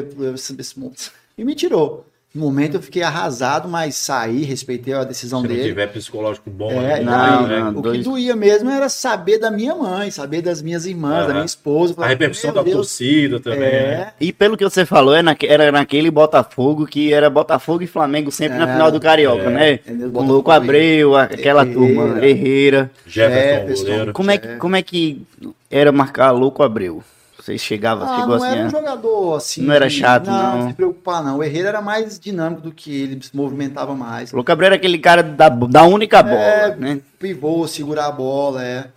E 1.39 1.45
me 1.45 1.55
tirou. 1.55 2.10
No 2.33 2.43
momento 2.43 2.77
eu 2.77 2.81
fiquei 2.81 3.03
arrasado, 3.03 3.69
mas 3.69 3.97
saí, 3.97 4.45
respeitei 4.45 4.95
a 4.95 5.03
decisão 5.03 5.41
Se 5.43 5.49
dele. 5.49 5.65
tiver 5.65 5.89
psicológico 5.89 6.49
bom, 6.49 6.71
É, 6.81 6.95
aí, 6.95 7.05
não, 7.05 7.47
né? 7.49 7.59
não. 7.59 7.71
O 7.79 7.83
dois- 7.83 7.99
que 7.99 8.05
doía 8.05 8.37
mesmo 8.37 8.71
era 8.71 8.89
saber 8.89 9.39
da 9.39 9.51
minha 9.51 9.75
mãe, 9.75 10.13
saber 10.13 10.41
das 10.41 10.63
minhas 10.63 10.87
irmãs, 10.87 11.19
Aham. 11.25 11.27
da 11.27 11.33
minha 11.35 11.45
esposa. 11.45 11.91
Eu 11.91 11.95
A 11.95 11.97
falava, 11.97 12.13
repercussão 12.13 12.51
"Meu 12.53 12.55
da 12.55 12.63
Deus, 12.63 12.77
torcida 12.77 13.41
também. 13.41 13.59
né? 13.59 13.67
É, 13.67 14.13
E 14.21 14.33
pelo 14.33 14.57
que 14.57 14.63
você 14.63 14.87
falou, 14.87 15.13
é 15.13 15.23
era 15.49 15.73
naquele 15.73 16.09
Botafogo 16.09 16.87
que 16.87 17.13
era 17.13 17.29
Botafogo 17.29 17.83
e 17.83 17.89
Flamengo 17.89 18.31
sempre 18.31 18.59
na 18.59 18.69
É, 18.69 18.73
final 18.75 18.93
do 18.93 19.01
Carioca, 19.01 19.43
é. 19.43 19.51
né? 19.51 19.79
Com 19.79 19.93
Botafogo 19.97 20.23
Louco 20.33 20.51
Abreu, 20.53 21.17
aquela 21.17 21.67
turma, 21.67 22.25
Herrera. 22.25 22.93
Jefferson, 23.09 23.85
Jefferson. 23.87 24.13
Como 24.13 24.31
é, 24.31 24.39
que, 24.39 24.49
como 24.57 24.77
é 24.77 24.83
que 24.83 25.21
era 25.69 25.91
marcar 25.91 26.31
Louco 26.31 26.63
Abreu? 26.63 27.03
Você 27.41 27.57
chegava, 27.57 28.05
Ah, 28.05 28.21
chegou 28.21 28.37
não 28.39 28.45
assim, 28.45 28.57
era 28.59 28.67
um 28.67 28.71
jogador 28.71 29.35
assim. 29.37 29.63
Não 29.63 29.75
era 29.75 29.89
chato, 29.89 30.27
não. 30.27 30.59
não. 30.59 30.69
se 30.69 30.75
preocupar, 30.75 31.25
não. 31.25 31.39
O 31.39 31.43
Herrera 31.45 31.69
era 31.69 31.81
mais 31.83 32.19
dinâmico 32.19 32.63
do 32.63 32.73
que 32.73 32.95
ele, 33.03 33.23
se 33.23 33.35
movimentava 33.35 33.95
mais. 33.95 34.33
Louco 34.33 34.51
Abreu 34.53 34.67
era 34.67 34.77
aquele 34.77 34.99
cara 34.99 35.23
da, 35.23 35.49
da 35.49 35.85
única 35.85 36.23
bola, 36.23 36.35
É, 36.39 36.77
né? 36.77 37.01
Pivô, 37.19 37.67
segurar 37.67 38.07
a 38.07 38.13
bola, 38.13 38.65
é. 38.65 38.89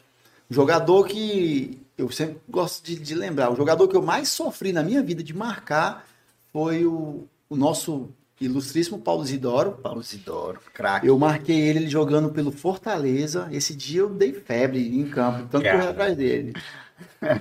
O 0.50 0.54
jogador 0.54 1.06
que 1.06 1.80
eu 1.98 2.10
sempre 2.12 2.38
gosto 2.50 2.84
de, 2.86 2.96
de 2.98 3.16
lembrar, 3.16 3.52
o 3.52 3.56
jogador 3.56 3.88
que 3.88 3.96
eu 3.96 4.02
mais 4.02 4.30
sofri 4.30 4.74
na 4.74 4.84
minha 4.84 5.02
vida 5.02 5.24
de 5.24 5.34
marcar 5.34 6.06
foi 6.52 6.86
o, 6.86 7.26
o 7.50 7.56
nosso 7.56 8.10
ilustríssimo 8.42 9.00
Paulo 9.00 9.24
Zidoro. 9.26 9.74
Paulo 9.82 10.02
Isidoro, 10.02 10.60
craque. 10.74 11.08
Eu 11.08 11.18
marquei 11.18 11.56
ele, 11.56 11.80
ele 11.80 11.88
jogando 11.90 12.30
pelo 12.30 12.52
Fortaleza. 12.52 13.48
Esse 13.52 13.74
dia 13.76 14.02
eu 14.02 14.10
dei 14.10 14.34
febre 14.34 14.80
em 15.00 15.06
campo, 15.08 15.48
tanto 15.50 15.64
correr 15.64 15.88
atrás 15.88 16.18
dele. 16.18 16.54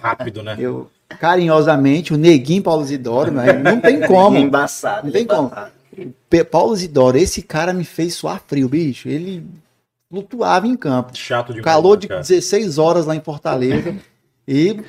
Rápido, 0.00 0.42
né? 0.42 0.56
Eu, 0.58 0.90
carinhosamente, 1.18 2.12
o 2.12 2.16
Neguinho 2.16 2.62
Paulo 2.62 2.84
Zidoro, 2.84 3.32
mas 3.32 3.62
não 3.62 3.80
tem 3.80 4.00
como. 4.06 4.36
Embaçado. 4.36 5.06
Não 5.06 5.12
tem 5.12 5.26
como. 5.26 5.48
embaçado. 5.48 5.72
Paulo 6.50 6.74
Zidoro, 6.74 7.18
esse 7.18 7.42
cara 7.42 7.72
me 7.72 7.84
fez 7.84 8.14
suar 8.14 8.42
frio, 8.46 8.68
bicho. 8.68 9.08
Ele 9.08 9.44
flutuava 10.10 10.66
em 10.66 10.76
campo. 10.76 11.16
Chato 11.16 11.48
demais. 11.48 11.64
Calor 11.64 11.96
né, 11.96 12.00
de 12.00 12.08
cara? 12.08 12.20
16 12.20 12.78
horas 12.78 13.06
lá 13.06 13.16
em 13.16 13.20
Fortaleza. 13.20 13.94
e, 14.46 14.80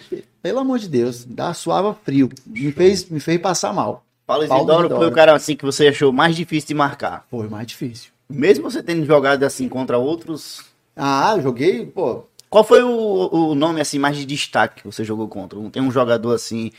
pelo 0.41 0.59
amor 0.59 0.79
de 0.79 0.89
Deus, 0.89 1.23
dá 1.25 1.53
suava 1.53 1.93
frio. 1.93 2.29
Me 2.45 2.71
fez, 2.71 3.09
me 3.09 3.19
fez 3.19 3.39
passar 3.39 3.73
mal. 3.73 4.03
Paulo 4.25 4.47
Paulo 4.47 4.63
Isidoro 4.63 4.79
Isidoro. 4.85 5.01
foi 5.01 5.11
o 5.11 5.15
cara 5.15 5.35
assim 5.35 5.55
que 5.55 5.65
você 5.65 5.87
achou 5.87 6.11
mais 6.11 6.35
difícil 6.35 6.69
de 6.69 6.73
marcar. 6.73 7.25
Foi 7.29 7.47
mais 7.47 7.67
difícil. 7.67 8.11
Mesmo 8.29 8.69
você 8.69 8.81
tendo 8.81 9.05
jogado 9.05 9.43
assim 9.43 9.67
contra 9.69 9.97
outros. 9.97 10.61
Ah, 10.95 11.37
joguei, 11.41 11.85
pô. 11.85 12.25
Qual 12.53 12.63
foi 12.63 12.83
o, 12.83 13.29
o 13.31 13.55
nome 13.55 13.81
assim 13.81 13.97
mais 13.97 14.15
de 14.15 14.25
destaque 14.25 14.83
que 14.83 14.85
você 14.87 15.03
jogou 15.03 15.27
contra? 15.27 15.59
Tem 15.71 15.81
um 15.81 15.89
jogador 15.89 16.35
assim. 16.35 16.69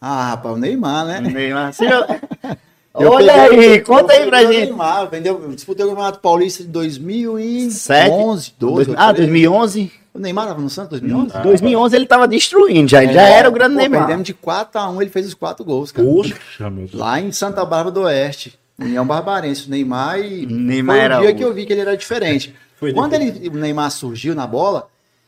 Ah, 0.00 0.28
rapaz, 0.30 0.54
o 0.54 0.58
Neymar, 0.58 1.04
né? 1.06 1.20
Neymar. 1.20 1.72
Você 1.72 1.88
já- 1.88 2.06
Eu 3.00 3.10
Olha 3.10 3.48
peguei- 3.48 3.72
aí, 3.72 3.80
conta 3.80 4.12
aí 4.12 4.24
pra 4.28 4.38
o 4.38 4.52
gente. 4.52 4.66
Neymar, 4.66 5.04
entendeu? 5.06 5.40
Eu 5.42 5.52
disputei 5.52 5.84
o 5.84 5.88
Campeonato 5.88 6.20
Paulista 6.20 6.62
de 6.62 6.68
2011, 6.68 7.70
Sete? 7.72 8.54
12. 8.56 8.94
ah, 8.96 9.10
2011? 9.10 9.90
O 10.14 10.18
Neymar 10.20 10.46
tava 10.46 10.60
no 10.60 10.70
Santos 10.70 11.00
2011? 11.00 11.32
Ah, 11.36 11.40
2011 11.42 11.96
ele 11.96 12.06
tava 12.06 12.28
destruindo 12.28 12.88
já. 12.88 13.02
Ele 13.02 13.12
já 13.12 13.22
É, 13.28 13.32
era 13.32 13.48
o 13.48 13.52
grande 13.52 13.74
pô, 13.74 13.80
Neymar. 13.80 14.00
Perdemos 14.06 14.24
de 14.24 14.34
4 14.34 14.80
a 14.80 14.88
1 14.88 15.02
ele 15.02 15.10
fez 15.10 15.26
os 15.26 15.34
4 15.34 15.64
gols, 15.64 15.90
cara. 15.90 16.06
Poxa, 16.06 16.70
meu 16.70 16.86
Deus. 16.86 16.94
Lá 16.94 17.20
em 17.20 17.32
Santa 17.32 17.64
Bárbara 17.64 17.90
do 17.90 18.02
Oeste. 18.02 18.56
União 18.78 19.04
Barbarense, 19.04 19.66
o 19.66 19.70
Neymar 19.70 20.20
e 20.20 20.46
Neymar 20.46 20.94
foi 20.96 21.02
o 21.02 21.04
era 21.04 21.20
dia 21.20 21.30
o- 21.30 21.34
que 21.34 21.44
eu 21.44 21.52
vi 21.52 21.66
que 21.66 21.72
ele 21.72 21.80
era 21.82 21.96
diferente. 21.96 22.54
Foi 22.76 22.92
Quando 22.92 23.14
ele, 23.14 23.48
o 23.48 23.54
Neymar 23.58 23.90
surgiu 23.90 24.34
na 24.36 24.46
bola, 24.46 24.86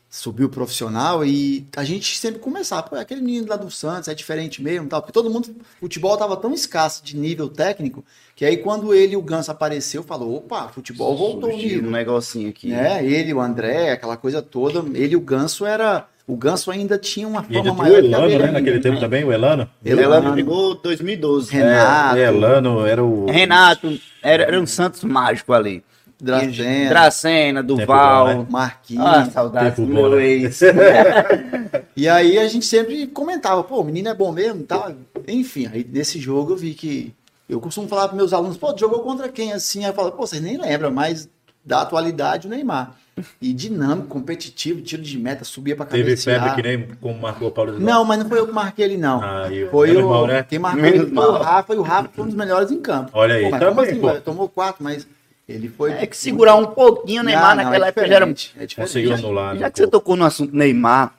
subiu 0.09 0.49
profissional 0.49 1.25
e 1.25 1.67
a 1.75 1.83
gente 1.83 2.17
sempre 2.17 2.39
começava, 2.39 2.83
pô, 2.83 2.95
aquele 2.95 3.21
menino 3.21 3.47
lá 3.47 3.57
do 3.57 3.69
Santos 3.69 4.07
é 4.07 4.15
diferente 4.15 4.63
mesmo, 4.63 4.87
tal, 4.87 5.01
porque 5.01 5.11
todo 5.11 5.29
mundo, 5.29 5.53
futebol 5.79 6.17
tava 6.17 6.37
tão 6.37 6.53
escasso 6.53 7.03
de 7.03 7.15
nível 7.17 7.49
técnico, 7.49 8.03
que 8.35 8.45
aí 8.45 8.57
quando 8.57 8.93
ele 8.93 9.13
e 9.13 9.17
o 9.17 9.21
Ganso 9.21 9.51
apareceu, 9.51 10.01
falou, 10.03 10.37
opa, 10.37 10.69
futebol 10.69 11.15
voltou 11.17 11.49
o 11.49 11.51
Surgiu 11.51 11.83
um 11.83 11.91
negocinho 11.91 12.49
aqui. 12.49 12.73
É, 12.73 13.03
ele, 13.03 13.33
o 13.33 13.41
André, 13.41 13.91
aquela 13.91 14.15
coisa 14.15 14.41
toda, 14.41 14.79
ele 14.97 15.13
e 15.13 15.17
o 15.17 15.21
Ganso 15.21 15.65
era, 15.65 16.07
o 16.25 16.37
Ganso 16.37 16.71
ainda 16.71 16.97
tinha 16.97 17.27
uma 17.27 17.41
o 17.41 17.75
maior 17.75 18.01
que 18.01 18.13
a 18.13 18.19
Elano, 18.19 18.39
né? 18.39 18.51
Naquele 18.51 18.79
tempo 18.79 18.99
também, 18.99 19.23
o 19.25 19.33
Elano. 19.33 19.69
Ela 19.83 20.01
Elano. 20.01 20.35
pegou 20.35 20.75
2012. 20.75 21.51
Renato. 21.51 22.17
É, 22.17 22.23
Elano 22.23 22.85
era 22.85 23.03
o. 23.03 23.25
Renato, 23.25 23.99
era, 24.21 24.43
era 24.43 24.59
um 24.59 24.65
Santos 24.65 25.03
mágico 25.03 25.51
ali. 25.53 25.83
Dracena, 26.19 26.89
Dracena, 26.89 27.63
Duval. 27.63 28.27
né? 28.27 28.45
Marquinhos. 28.49 29.05
Ah, 29.05 29.25
saudades 29.31 29.79
do 29.79 29.85
meu 29.87 30.15
né? 30.15 30.25
ex. 30.25 30.61
E 31.95 32.07
aí 32.07 32.37
a 32.37 32.47
gente 32.47 32.65
sempre 32.65 33.07
comentava, 33.07 33.63
pô, 33.63 33.81
o 33.81 33.83
menino 33.83 34.09
é 34.09 34.13
bom 34.13 34.31
mesmo, 34.31 34.63
tá? 34.63 34.91
Enfim, 35.27 35.67
aí 35.71 35.87
nesse 35.91 36.19
jogo 36.19 36.53
eu 36.53 36.57
vi 36.57 36.73
que 36.73 37.13
eu 37.49 37.59
costumo 37.59 37.87
falar 37.87 38.07
para 38.07 38.17
meus 38.17 38.33
alunos, 38.33 38.57
pô, 38.57 38.75
jogou 38.77 38.99
contra 39.01 39.29
quem 39.29 39.51
assim? 39.53 39.83
Aí 39.83 39.89
eu 39.91 39.93
falo, 39.95 40.11
pô, 40.11 40.25
vocês 40.27 40.41
nem 40.41 40.57
lembram, 40.57 40.91
mas 40.91 41.27
da 41.65 41.81
atualidade 41.81 42.45
o 42.47 42.49
Neymar. 42.49 42.95
E 43.41 43.51
dinâmico, 43.51 44.07
competitivo, 44.09 44.79
tiro 44.81 45.01
de 45.01 45.17
meta, 45.17 45.43
subia 45.43 45.75
para 45.75 45.87
Teve 45.87 46.03
cabecear. 46.03 46.39
febre 46.39 46.55
que 46.61 46.67
nem 46.67 46.87
como 47.01 47.19
marcou 47.19 47.47
o 47.47 47.51
Paulo. 47.51 47.79
Não, 47.79 48.05
mas 48.05 48.19
não 48.19 48.29
foi 48.29 48.37
eu 48.39 48.45
que 48.47 48.53
marquei 48.53 48.85
ele, 48.85 48.97
não. 48.97 49.19
Ah, 49.23 49.49
e 49.51 49.63
o- 49.63 49.71
foi 49.71 49.87
menos 49.87 50.03
o, 50.03 50.09
mal, 50.09 50.27
né? 50.27 50.43
quem 50.47 50.59
marcou 50.59 50.81
Menos 50.83 50.99
ele 51.07 51.15
foi 51.15 51.25
o 51.27 51.31
mal. 51.31 51.41
Rafa, 51.41 51.73
e 51.73 51.77
o 51.77 51.81
Rafa 51.81 52.09
foi 52.13 52.23
um 52.23 52.27
dos 52.27 52.35
melhores 52.35 52.69
em 52.69 52.79
campo. 52.79 53.09
Olha 53.13 53.33
aí, 53.35 53.43
Pô, 53.45 53.49
mas 53.49 53.59
também, 53.59 53.75
como 53.75 53.87
assim, 53.87 53.99
pô. 53.99 54.21
tomou 54.21 54.47
quatro, 54.47 54.83
mas 54.83 55.07
ele 55.47 55.69
foi... 55.69 55.91
É 55.93 56.05
que 56.05 56.17
segurar 56.17 56.55
um 56.55 56.65
pouquinho 56.67 57.21
o 57.21 57.25
Neymar 57.25 57.55
Não, 57.55 57.63
não, 57.63 57.63
naquela 57.65 57.85
é 57.85 57.89
época 57.89 58.07
já 58.07 58.15
era. 58.15 58.25
é. 58.29 58.67
Conseguiu 58.75 59.13
anular. 59.13 59.53
né, 59.53 59.59
Já 59.61 59.69
que 59.71 59.77
você 59.79 59.87
tocou 59.87 60.15
no 60.15 60.25
assunto 60.25 60.55
Neymar, 60.55 61.13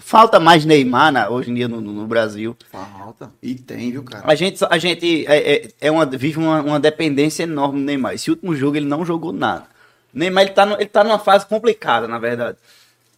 falta 0.00 0.38
mais 0.38 0.64
Neymar 0.64 1.12
na- 1.12 1.28
hoje 1.28 1.50
em 1.50 1.54
dia 1.54 1.66
no, 1.68 1.80
no- 1.80 2.06
Brasil. 2.06 2.56
Falta. 2.70 3.30
E 3.42 3.54
tem, 3.54 3.90
viu, 3.90 4.02
cara? 4.04 4.24
A 4.26 4.34
gente, 4.34 4.64
a 4.68 4.78
gente 4.78 5.26
é, 5.26 5.52
é- 5.66 5.68
é 5.80 5.90
uma, 5.90 6.06
vive 6.06 6.38
uma, 6.38 6.62
uma 6.62 6.80
dependência 6.80 7.42
enorme 7.42 7.80
do 7.80 7.84
Neymar. 7.84 8.14
Esse 8.14 8.30
último 8.30 8.54
jogo 8.54 8.76
ele 8.76 8.86
não 8.86 9.04
jogou 9.04 9.32
nada. 9.32 9.64
O 10.14 10.18
Neymar 10.18 10.44
ele 10.44 10.52
tá, 10.52 10.64
no- 10.64 10.76
ele 10.76 10.86
tá 10.86 11.02
numa 11.04 11.18
fase 11.18 11.44
complicada, 11.46 12.06
na 12.06 12.18
verdade. 12.18 12.56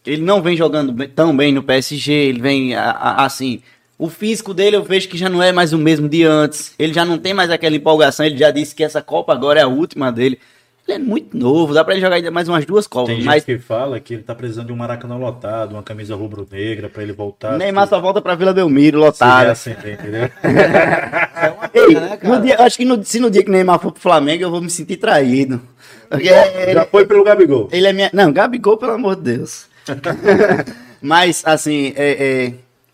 Ele 0.05 0.23
não 0.23 0.41
vem 0.41 0.57
jogando 0.57 0.91
bem- 0.91 1.07
tão 1.07 1.35
bem 1.37 1.53
no 1.53 1.61
PSG, 1.61 2.11
ele 2.11 2.41
vem 2.41 2.75
a- 2.75 2.89
a- 2.91 3.25
assim. 3.25 3.61
O 4.01 4.09
físico 4.09 4.51
dele 4.51 4.75
eu 4.75 4.83
vejo 4.83 5.07
que 5.07 5.15
já 5.15 5.29
não 5.29 5.43
é 5.43 5.51
mais 5.51 5.73
o 5.73 5.77
mesmo 5.77 6.09
de 6.09 6.23
antes. 6.23 6.73
Ele 6.79 6.91
já 6.91 7.05
não 7.05 7.19
tem 7.19 7.35
mais 7.35 7.51
aquela 7.51 7.75
empolgação. 7.75 8.25
Ele 8.25 8.35
já 8.35 8.49
disse 8.49 8.73
que 8.73 8.83
essa 8.83 8.99
Copa 8.99 9.31
agora 9.31 9.59
é 9.59 9.63
a 9.63 9.67
última 9.67 10.11
dele. 10.11 10.39
Ele 10.87 10.95
é 10.95 10.99
muito 10.99 11.37
novo, 11.37 11.71
dá 11.75 11.83
pra 11.83 11.93
ele 11.93 12.01
jogar 12.01 12.15
ainda 12.15 12.31
mais 12.31 12.49
umas 12.49 12.65
duas 12.65 12.87
Copas. 12.87 13.13
Tem 13.15 13.23
mas 13.23 13.43
gente 13.43 13.45
que 13.45 13.59
fala 13.59 13.99
que 13.99 14.15
ele 14.15 14.23
tá 14.23 14.33
precisando 14.33 14.65
de 14.65 14.73
um 14.73 14.75
maracanã 14.75 15.15
lotado, 15.17 15.73
uma 15.73 15.83
camisa 15.83 16.15
rubro-negra 16.15 16.89
pra 16.89 17.03
ele 17.03 17.13
voltar. 17.13 17.53
o 17.53 17.57
Neymar 17.59 17.83
se- 17.85 17.91
só 17.91 18.01
volta 18.01 18.19
pra 18.19 18.33
Vila 18.33 18.51
Belmiro, 18.51 18.97
se 18.97 19.05
lotado. 19.05 19.43
reacender, 19.45 19.93
entendeu? 19.93 20.29
É 20.43 21.49
uma 21.51 21.69
Ei, 21.71 21.87
pena, 21.87 21.99
né, 22.01 22.17
cara? 22.17 22.39
dia, 22.39 22.55
acho 22.61 22.77
que 22.77 22.85
no- 22.85 23.03
se 23.05 23.19
no 23.19 23.29
dia 23.29 23.43
que 23.43 23.49
o 23.49 23.53
Neymar 23.53 23.79
for 23.79 23.91
pro 23.91 24.01
Flamengo, 24.01 24.43
eu 24.43 24.49
vou 24.49 24.61
me 24.61 24.69
sentir 24.71 24.97
traído. 24.97 25.61
Porque 26.09 26.27
ele, 26.27 26.73
Já 26.73 26.85
foi 26.85 27.05
pelo 27.05 27.23
Gabigol. 27.23 27.69
ele 27.71 27.85
é 27.85 27.93
minha. 27.93 28.09
Não, 28.11 28.33
Gabigol, 28.33 28.77
pelo 28.77 28.93
amor 28.93 29.15
de 29.15 29.21
Deus. 29.37 29.65
Mas, 31.01 31.43
assim, 31.45 31.93
é, 31.95 32.11
é, 32.47 32.53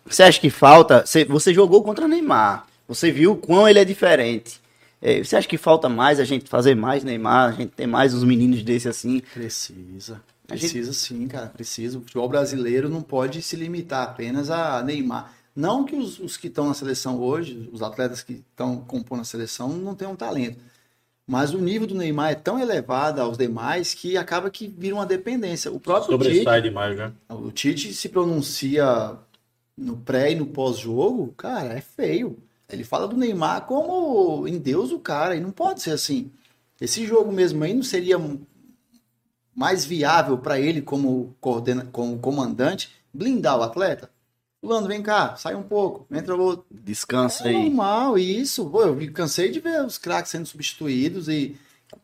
você 0.10 0.24
acha 0.24 0.40
que 0.40 0.50
falta? 0.50 1.06
Você, 1.06 1.26
você 1.26 1.54
jogou 1.54 1.84
contra 1.84 2.06
o 2.06 2.08
Neymar. 2.08 2.66
Você 2.88 3.12
viu 3.12 3.34
o 3.34 3.36
quão 3.36 3.68
ele 3.68 3.80
é 3.80 3.86
diferente. 3.86 4.60
É, 5.02 5.24
você 5.24 5.36
acha 5.36 5.48
que 5.48 5.58
falta 5.58 5.88
mais 5.90 6.20
a 6.20 6.26
gente 6.26 6.50
fazer 6.50 6.76
mais 6.76 7.04
Neymar? 7.04 7.50
A 7.50 7.52
gente 7.52 7.72
ter 7.72 7.86
mais 7.86 8.14
uns 8.14 8.24
meninos 8.24 8.64
desse 8.64 8.88
assim? 8.90 9.22
Precisa. 9.34 10.22
A 10.50 10.56
gente- 10.56 10.72
Precisa 10.72 10.94
sim, 10.94 11.28
cara. 11.28 11.48
Precisa. 11.48 11.98
O 11.98 12.02
futebol 12.02 12.28
brasileiro 12.30 12.90
não 12.90 13.02
pode 13.02 13.42
se 13.42 13.56
limitar 13.56 14.04
apenas 14.04 14.50
a 14.50 14.82
Neymar. 14.82 15.34
Não 15.56 15.84
que 15.84 15.96
os, 15.96 16.20
os 16.20 16.38
que 16.38 16.48
estão 16.48 16.68
na 16.68 16.74
seleção 16.74 17.20
hoje, 17.20 17.68
os 17.74 17.82
atletas 17.82 18.22
que 18.22 18.44
estão 18.50 18.78
compondo 18.78 19.22
a 19.22 19.26
seleção, 19.26 19.70
não 19.70 19.94
tenham 19.96 20.16
talento. 20.16 20.58
Mas 21.30 21.54
o 21.54 21.58
nível 21.58 21.86
do 21.88 21.96
Neymar 21.96 22.32
é 22.32 22.36
tão 22.36 22.58
elevado 22.58 23.20
aos 23.20 23.38
demais 23.38 23.94
que 23.94 24.16
acaba 24.16 24.50
que 24.50 24.68
vira 24.68 24.96
uma 24.96 25.06
dependência. 25.06 25.70
O 25.72 25.80
próprio 25.80 26.18
Tite, 26.18 26.28
Sobressai 26.38 26.62
demais, 26.62 26.96
né? 26.98 27.12
o 27.30 27.52
Tite 27.52 27.94
se 27.94 28.08
pronuncia 28.08 29.18
no 29.78 29.98
pré 29.98 30.32
e 30.32 30.36
no 30.36 30.48
pós-jogo, 30.48 31.34
cara, 31.38 31.74
é 31.74 31.82
feio. 31.82 32.38
Ele 32.70 32.84
fala 32.84 33.08
do 33.08 33.16
Neymar 33.16 33.66
como 33.66 34.48
em 34.48 34.58
Deus 34.58 34.92
o 34.92 35.00
cara, 35.00 35.36
e 35.36 35.40
não 35.40 35.52
pode 35.52 35.82
ser 35.82 35.92
assim. 35.92 36.32
Esse 36.82 37.06
jogo 37.06 37.32
mesmo 37.32 37.64
aí 37.64 37.74
não 37.74 37.84
seria 37.84 38.18
mais 39.56 39.86
viável 39.86 40.38
para 40.38 40.60
ele 40.60 40.82
como, 40.82 41.36
coordena, 41.40 41.88
como 41.92 42.20
comandante 42.20 42.92
blindar 43.14 43.58
o 43.58 43.64
atleta? 43.64 44.10
Fulano, 44.60 44.88
vem 44.88 45.02
cá, 45.02 45.36
sai 45.36 45.56
um 45.56 45.64
pouco, 45.64 46.06
entra 46.14 46.36
outro. 46.36 46.66
Descansa 46.72 47.46
É 47.46 47.50
aí. 47.50 47.54
normal, 47.70 48.18
isso. 48.18 48.68
Pô, 48.70 48.84
eu 48.84 49.12
cansei 49.14 49.50
de 49.52 49.60
ver 49.60 49.86
os 49.86 49.98
craques 49.98 50.32
sendo 50.32 50.46
substituídos 50.48 51.28
e 51.30 51.56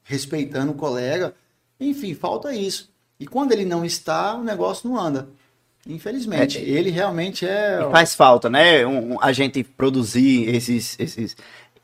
respeitando 0.03 0.71
o 0.71 0.75
colega. 0.75 1.33
Enfim, 1.79 2.13
falta 2.13 2.55
isso. 2.55 2.91
E 3.19 3.25
quando 3.27 3.51
ele 3.51 3.65
não 3.65 3.83
está, 3.83 4.35
o 4.35 4.43
negócio 4.43 4.87
não 4.87 4.99
anda. 4.99 5.27
Infelizmente. 5.87 6.57
É. 6.57 6.61
Ele 6.61 6.89
realmente 6.89 7.45
é. 7.45 7.85
Faz 7.91 8.15
falta, 8.15 8.49
né? 8.49 8.85
Um- 8.85 9.13
um- 9.15 9.17
a 9.21 9.31
gente 9.33 9.63
produzir 9.63 10.47
esses, 10.55 10.95
esses. 10.99 11.35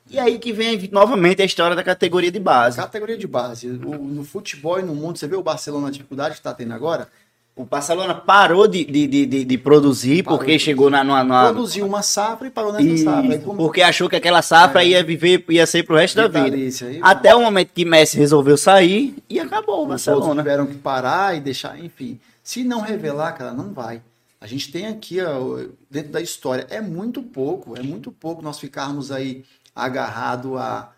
E 0.09 0.17
aí 0.17 0.39
que 0.39 0.51
vem 0.53 0.89
novamente 0.91 1.41
a 1.41 1.45
história 1.45 1.75
da 1.75 1.83
categoria 1.83 2.31
de 2.31 2.39
base. 2.39 2.77
Categoria 2.77 3.17
de 3.17 3.27
base. 3.27 3.67
O- 3.67 3.97
no 3.97 4.23
futebol 4.23 4.79
e 4.79 4.83
no 4.83 4.95
mundo, 4.95 5.17
você 5.17 5.27
vê 5.27 5.35
o 5.35 5.43
Barcelona 5.43 5.89
a 5.89 5.91
dificuldade 5.91 6.35
que 6.35 6.39
está 6.39 6.53
tendo 6.53 6.73
agora? 6.73 7.07
O 7.55 7.65
Barcelona 7.65 8.15
parou 8.15 8.65
de, 8.69 8.85
de, 8.85 9.05
de, 9.05 9.43
de- 9.43 9.57
produzir 9.57 10.23
Parou 10.23 10.39
porque 10.39 10.57
chegou 10.57 10.89
na, 10.89 11.03
numa, 11.03 11.21
numa- 11.25 11.43
Produziu 11.51 11.85
uma 11.85 12.01
safra 12.01 12.47
e 12.47 12.49
parou 12.49 12.71
nessa 12.71 12.85
Isso, 12.87 13.03
safra. 13.03 13.37
Como- 13.39 13.57
porque 13.57 13.81
achou 13.81 14.07
que 14.09 14.15
aquela 14.15 14.41
safra 14.41 14.81
ia 14.81 15.03
viver, 15.03 15.43
ia 15.49 15.65
ser 15.65 15.83
pro 15.83 15.97
resto 15.97 16.15
da 16.15 16.27
vida. 16.29 16.45
Vitalícia, 16.45 16.87
aí, 16.87 16.99
Até 17.03 17.35
o 17.35 17.41
momento 17.41 17.71
que 17.75 17.83
Messi 17.83 18.17
resolveu 18.17 18.55
sair 18.55 19.13
e 19.29 19.41
acabou 19.41 19.83
o 19.83 19.87
Barcelona. 19.87 20.41
tiveram 20.41 20.65
que 20.67 20.75
parar 20.75 21.35
e 21.35 21.41
deixar, 21.41 21.77
enfim. 21.83 22.17
Se 22.49 22.63
não 22.63 22.81
revelar, 22.81 23.33
cara, 23.33 23.53
não 23.53 23.71
vai. 23.73 24.01
A 24.41 24.47
gente 24.47 24.71
tem 24.71 24.87
aqui, 24.87 25.21
ó, 25.21 25.67
dentro 25.87 26.11
da 26.11 26.19
história, 26.19 26.65
é 26.71 26.81
muito 26.81 27.21
pouco, 27.21 27.77
é 27.77 27.83
muito 27.83 28.11
pouco 28.11 28.41
nós 28.41 28.59
ficarmos 28.59 29.11
aí 29.11 29.45
agarrado 29.75 30.57
a 30.57 30.91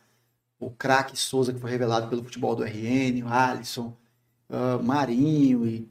o 0.58 0.70
craque 0.70 1.20
Souza, 1.20 1.52
que 1.52 1.60
foi 1.60 1.70
revelado 1.70 2.08
pelo 2.08 2.24
futebol 2.24 2.56
do 2.56 2.64
RN, 2.64 3.22
o 3.26 3.28
Alisson, 3.28 3.92
ah, 4.50 4.80
Marinho 4.82 5.68
e 5.68 5.90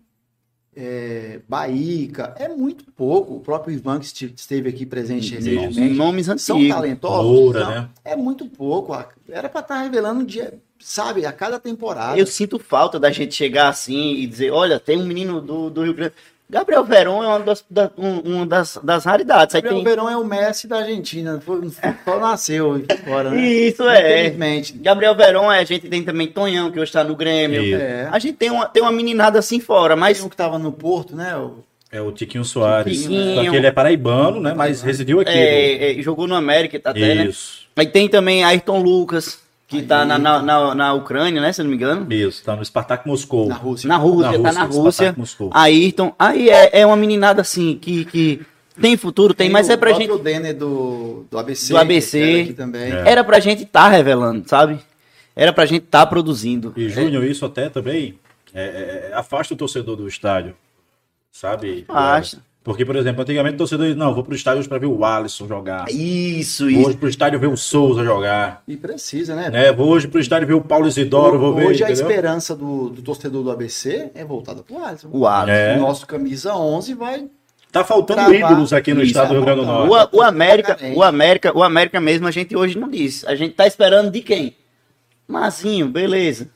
é, 0.74 1.40
Baíca. 1.46 2.34
É 2.38 2.48
muito 2.48 2.90
pouco. 2.92 3.34
O 3.34 3.40
próprio 3.40 3.74
Ivan, 3.74 3.98
que 3.98 4.06
este- 4.06 4.32
esteve 4.34 4.70
aqui 4.70 4.86
presente 4.86 5.34
recentemente. 5.34 5.94
Nomes 5.94 6.24
São 6.38 6.56
antigos. 6.56 6.74
talentosos? 6.74 7.38
Moura, 7.38 7.60
Não, 7.64 7.70
né? 7.70 7.90
É 8.02 8.16
muito 8.16 8.46
pouco. 8.46 8.94
Era 9.28 9.50
para 9.50 9.60
estar 9.60 9.82
revelando 9.82 10.20
um 10.20 10.24
dia, 10.24 10.58
sabe, 10.80 11.24
a 11.26 11.32
cada 11.32 11.58
temporada. 11.58 12.18
Eu 12.18 12.26
sinto 12.26 12.58
falta 12.58 12.98
da 12.98 13.10
gente 13.10 13.34
chegar 13.34 13.68
assim 13.68 14.14
e 14.14 14.26
dizer, 14.26 14.50
olha, 14.50 14.80
tem 14.80 14.98
um 14.98 15.04
menino 15.04 15.40
do, 15.40 15.70
do 15.70 15.82
Rio 15.82 15.94
Grande. 15.94 16.12
Gabriel 16.48 16.82
Verón 16.82 17.22
é 17.22 17.26
uma 17.28 17.38
das, 17.38 17.64
da- 17.70 17.92
um- 17.96 18.18
uma 18.38 18.44
das, 18.46 18.76
das 18.82 19.04
raridades. 19.04 19.54
Gabriel 19.54 19.76
tem... 19.76 19.84
Verón 19.84 20.08
é 20.10 20.16
o 20.16 20.24
Messi 20.24 20.66
da 20.66 20.78
Argentina. 20.78 21.40
Foi, 21.40 21.60
só 22.04 22.18
nasceu 22.18 22.76
e 22.76 22.96
fora, 23.04 23.30
né? 23.30 23.40
Isso 23.40 23.84
é. 23.88 24.22
Infelizmente. 24.22 24.72
Gabriel 24.72 25.14
Verón, 25.14 25.48
a 25.48 25.62
gente 25.62 25.88
tem 25.88 26.02
também 26.02 26.26
Tonhão, 26.26 26.68
que 26.72 26.80
hoje 26.80 26.88
está 26.88 27.04
no 27.04 27.14
Grêmio. 27.14 27.76
É. 27.76 28.08
A 28.10 28.18
gente 28.18 28.34
tem 28.36 28.50
uma, 28.50 28.66
tem 28.66 28.82
uma 28.82 28.90
meninada 28.90 29.38
assim 29.38 29.60
fora, 29.60 29.94
mas 29.94 30.16
Tem 30.18 30.26
um 30.26 30.28
que 30.28 30.36
tava 30.36 30.58
no 30.58 30.72
Porto, 30.72 31.14
né? 31.14 31.36
O- 31.36 31.58
É 31.92 32.00
o 32.00 32.10
Tiquinho 32.10 32.44
Soares. 32.44 33.00
Tiquinho. 33.02 33.44
Só 33.44 33.50
que 33.50 33.56
ele 33.56 33.66
é 33.68 33.70
paraibano, 33.70 34.40
né? 34.40 34.52
Mas 34.52 34.82
residiu 34.82 35.20
aqui. 35.20 35.30
é, 35.30 36.00
é, 36.00 36.02
jogou 36.02 36.26
no 36.26 36.34
América 36.34 36.80
tá 36.80 36.90
até, 36.90 37.14
né? 37.14 37.26
Isso. 37.26 37.60
Aí 37.76 37.86
tem 37.86 38.08
também 38.08 38.42
Ayrton 38.42 38.82
Lucas, 38.82 39.38
que 39.70 39.82
tá 39.82 40.04
na, 40.04 40.18
na, 40.18 40.42
na, 40.42 40.74
na 40.74 40.92
Ucrânia, 40.94 41.40
né? 41.40 41.52
Se 41.52 41.60
eu 41.60 41.64
não 41.64 41.70
me 41.70 41.76
engano. 41.76 42.12
Isso, 42.12 42.42
tá 42.42 42.56
no 42.56 42.64
Spartak 42.64 43.06
Moscou. 43.06 43.46
Na 43.46 43.54
Rússia. 43.54 43.88
Na 43.88 43.96
Rússia, 43.96 44.38
Na 44.38 44.50
tá 44.50 44.52
na 44.52 44.64
Rússia, 44.64 44.82
Rússia. 44.82 44.92
Spartak 45.04 45.18
Moscou. 45.20 45.50
Ayrton. 45.54 46.12
Aí 46.18 46.50
é, 46.50 46.80
é 46.80 46.86
uma 46.86 46.96
meninada 46.96 47.40
assim, 47.40 47.78
que, 47.80 48.04
que 48.04 48.40
tem 48.80 48.96
futuro, 48.96 49.32
tem, 49.32 49.48
mas 49.48 49.68
o 49.68 49.72
é 49.72 49.76
pra 49.76 49.92
gente. 49.92 50.18
Denner 50.18 50.56
do, 50.56 51.24
do 51.30 51.38
ABC. 51.38 51.72
Do 51.72 51.78
ABC. 51.78 52.54
também. 52.56 52.92
É. 52.92 53.10
Era 53.10 53.22
pra 53.22 53.38
gente 53.38 53.64
tá 53.64 53.88
revelando, 53.88 54.48
sabe? 54.48 54.80
Era 55.36 55.52
pra 55.52 55.64
gente 55.66 55.82
tá 55.82 56.04
produzindo. 56.04 56.72
E 56.76 56.88
Júnior, 56.88 57.24
isso 57.24 57.46
até 57.46 57.68
também 57.68 58.18
é, 58.52 59.10
é, 59.12 59.14
afasta 59.14 59.54
o 59.54 59.56
torcedor 59.56 59.96
do 59.96 60.08
estádio. 60.08 60.56
Sabe? 61.30 61.84
Afasta. 61.88 62.42
Porque, 62.62 62.84
por 62.84 62.94
exemplo, 62.94 63.22
antigamente 63.22 63.54
o 63.54 63.58
torcedor 63.58 63.86
dizia, 63.86 63.98
não, 63.98 64.14
vou 64.14 64.22
pro 64.22 64.34
estádio 64.34 64.60
hoje 64.60 64.68
pra 64.68 64.76
ver 64.76 64.86
o 64.86 65.02
Alisson 65.02 65.48
jogar. 65.48 65.86
Isso, 65.88 66.64
Vou 66.64 66.70
isso. 66.70 66.88
hoje 66.88 66.96
pro 66.98 67.08
estádio 67.08 67.38
ver 67.40 67.46
o 67.46 67.56
Souza 67.56 68.04
jogar. 68.04 68.62
E 68.68 68.76
precisa, 68.76 69.34
né? 69.34 69.48
Né? 69.48 69.72
Vou 69.72 69.88
hoje 69.88 70.06
pro 70.06 70.20
estádio 70.20 70.46
ver 70.46 70.54
o 70.54 70.60
Paulo 70.60 70.86
Isidoro, 70.86 71.38
vou 71.38 71.54
ver. 71.54 71.68
Hoje 71.68 71.82
a 71.82 71.90
esperança 71.90 72.54
do, 72.54 72.90
do 72.90 73.00
torcedor 73.00 73.42
do 73.42 73.50
ABC 73.50 74.10
é 74.14 74.24
voltada 74.26 74.62
pro 74.62 74.78
Alisson. 74.84 75.08
O 75.10 75.26
Alisson. 75.26 75.52
É. 75.52 75.76
O 75.78 75.80
nosso 75.80 76.06
camisa 76.06 76.54
11 76.54 76.94
vai... 76.94 77.28
Tá 77.72 77.82
faltando 77.82 78.28
Travar. 78.28 78.52
ídolos 78.52 78.72
aqui 78.72 78.92
no 78.92 79.00
Isso, 79.00 79.12
estado 79.12 79.28
do 79.28 79.34
Rio 79.34 79.44
Grande 79.44 79.60
do 79.60 79.66
Norte. 79.66 80.14
O, 80.14 80.18
o 80.18 80.22
América, 80.22 80.76
o 80.94 81.02
América, 81.02 81.56
o 81.56 81.62
América 81.62 82.00
mesmo 82.00 82.26
a 82.26 82.30
gente 82.30 82.54
hoje 82.54 82.76
não 82.76 82.90
disse. 82.90 83.26
A 83.26 83.34
gente 83.36 83.54
tá 83.54 83.66
esperando 83.66 84.10
de 84.10 84.20
quem? 84.20 84.56
Mazinho, 85.26 85.88
beleza. 85.88 86.50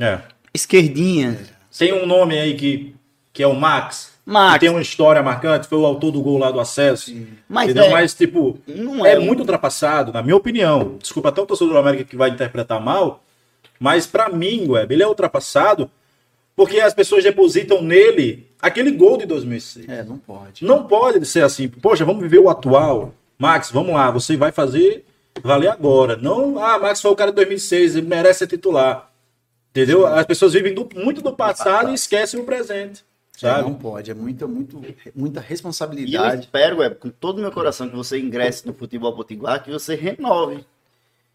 É. 0.00 0.18
Esquerdinha. 0.52 1.38
Tem 1.78 1.92
um 1.92 2.06
nome 2.06 2.38
aí 2.38 2.54
que, 2.54 2.96
que 3.32 3.42
é 3.42 3.46
o 3.46 3.54
Max. 3.54 4.15
Max. 4.26 4.54
Que 4.54 4.60
tem 4.60 4.70
uma 4.70 4.82
história 4.82 5.22
marcante, 5.22 5.68
foi 5.68 5.78
o 5.78 5.86
autor 5.86 6.10
do 6.10 6.20
gol 6.20 6.36
lá 6.36 6.50
do 6.50 6.58
acesso. 6.58 7.14
Mas 7.48 7.66
entendeu? 7.70 7.84
é- 7.84 7.90
Mas, 7.90 8.12
tipo, 8.12 8.58
Não 8.66 9.06
é, 9.06 9.12
é. 9.12 9.18
muito 9.20 9.38
ultrapassado, 9.40 10.12
na 10.12 10.20
minha 10.20 10.34
opinião. 10.36 10.96
Desculpa 11.00 11.28
até 11.28 11.40
o 11.40 11.46
torcedor 11.46 11.74
do 11.74 11.78
América 11.78 12.02
que 12.04 12.16
vai 12.16 12.30
interpretar 12.30 12.80
mal, 12.80 13.22
mas 13.78 14.04
pra 14.06 14.28
mim, 14.28 14.66
Web, 14.68 14.92
ele 14.92 15.02
é 15.04 15.06
ultrapassado 15.06 15.88
porque 16.56 16.80
as 16.80 16.92
pessoas 16.92 17.22
depositam 17.22 17.80
nele 17.82 18.46
aquele 18.60 18.90
gol 18.90 19.16
de 19.16 19.26
2006. 19.26 19.88
É, 19.88 20.02
não 20.02 20.18
pode. 20.18 20.64
Não 20.64 20.84
pode 20.88 21.24
ser 21.24 21.44
assim, 21.44 21.68
poxa, 21.68 22.04
vamos 22.04 22.22
viver 22.22 22.38
o 22.40 22.48
atual. 22.50 23.12
Max, 23.38 23.70
vamos 23.70 23.94
lá, 23.94 24.10
você 24.10 24.36
vai 24.36 24.50
fazer 24.50 25.04
valer 25.42 25.68
agora. 25.68 26.16
Não, 26.16 26.58
ah, 26.58 26.78
Max 26.78 27.00
foi 27.00 27.10
o 27.10 27.16
cara 27.16 27.30
de 27.30 27.36
2006, 27.36 27.94
ele 27.94 28.06
merece 28.08 28.40
ser 28.40 28.46
titular. 28.48 29.10
Entendeu? 29.70 30.06
As 30.06 30.24
pessoas 30.24 30.54
vivem 30.54 30.72
do- 30.74 30.88
muito 30.96 31.20
do 31.20 31.32
passado 31.34 31.90
e 31.90 31.94
esquecem 31.94 32.40
o 32.40 32.44
presente. 32.44 33.04
É, 33.36 33.38
Sabe? 33.38 33.62
não 33.62 33.74
pode. 33.74 34.10
É 34.10 34.14
muita, 34.14 34.46
muito, 34.46 34.82
muita 35.14 35.40
E 35.40 35.42
eu 35.42 35.48
responsabilidade. 35.48 36.40
espero, 36.44 36.78
Web, 36.78 36.96
com 36.96 37.10
todo 37.10 37.38
o 37.38 37.40
meu 37.42 37.52
coração, 37.52 37.88
que 37.88 37.94
você 37.96 38.18
ingresse 38.18 38.66
no 38.66 38.72
futebol 38.72 39.14
potiguar, 39.14 39.62
que 39.62 39.70
você 39.70 39.94
renove, 39.94 40.64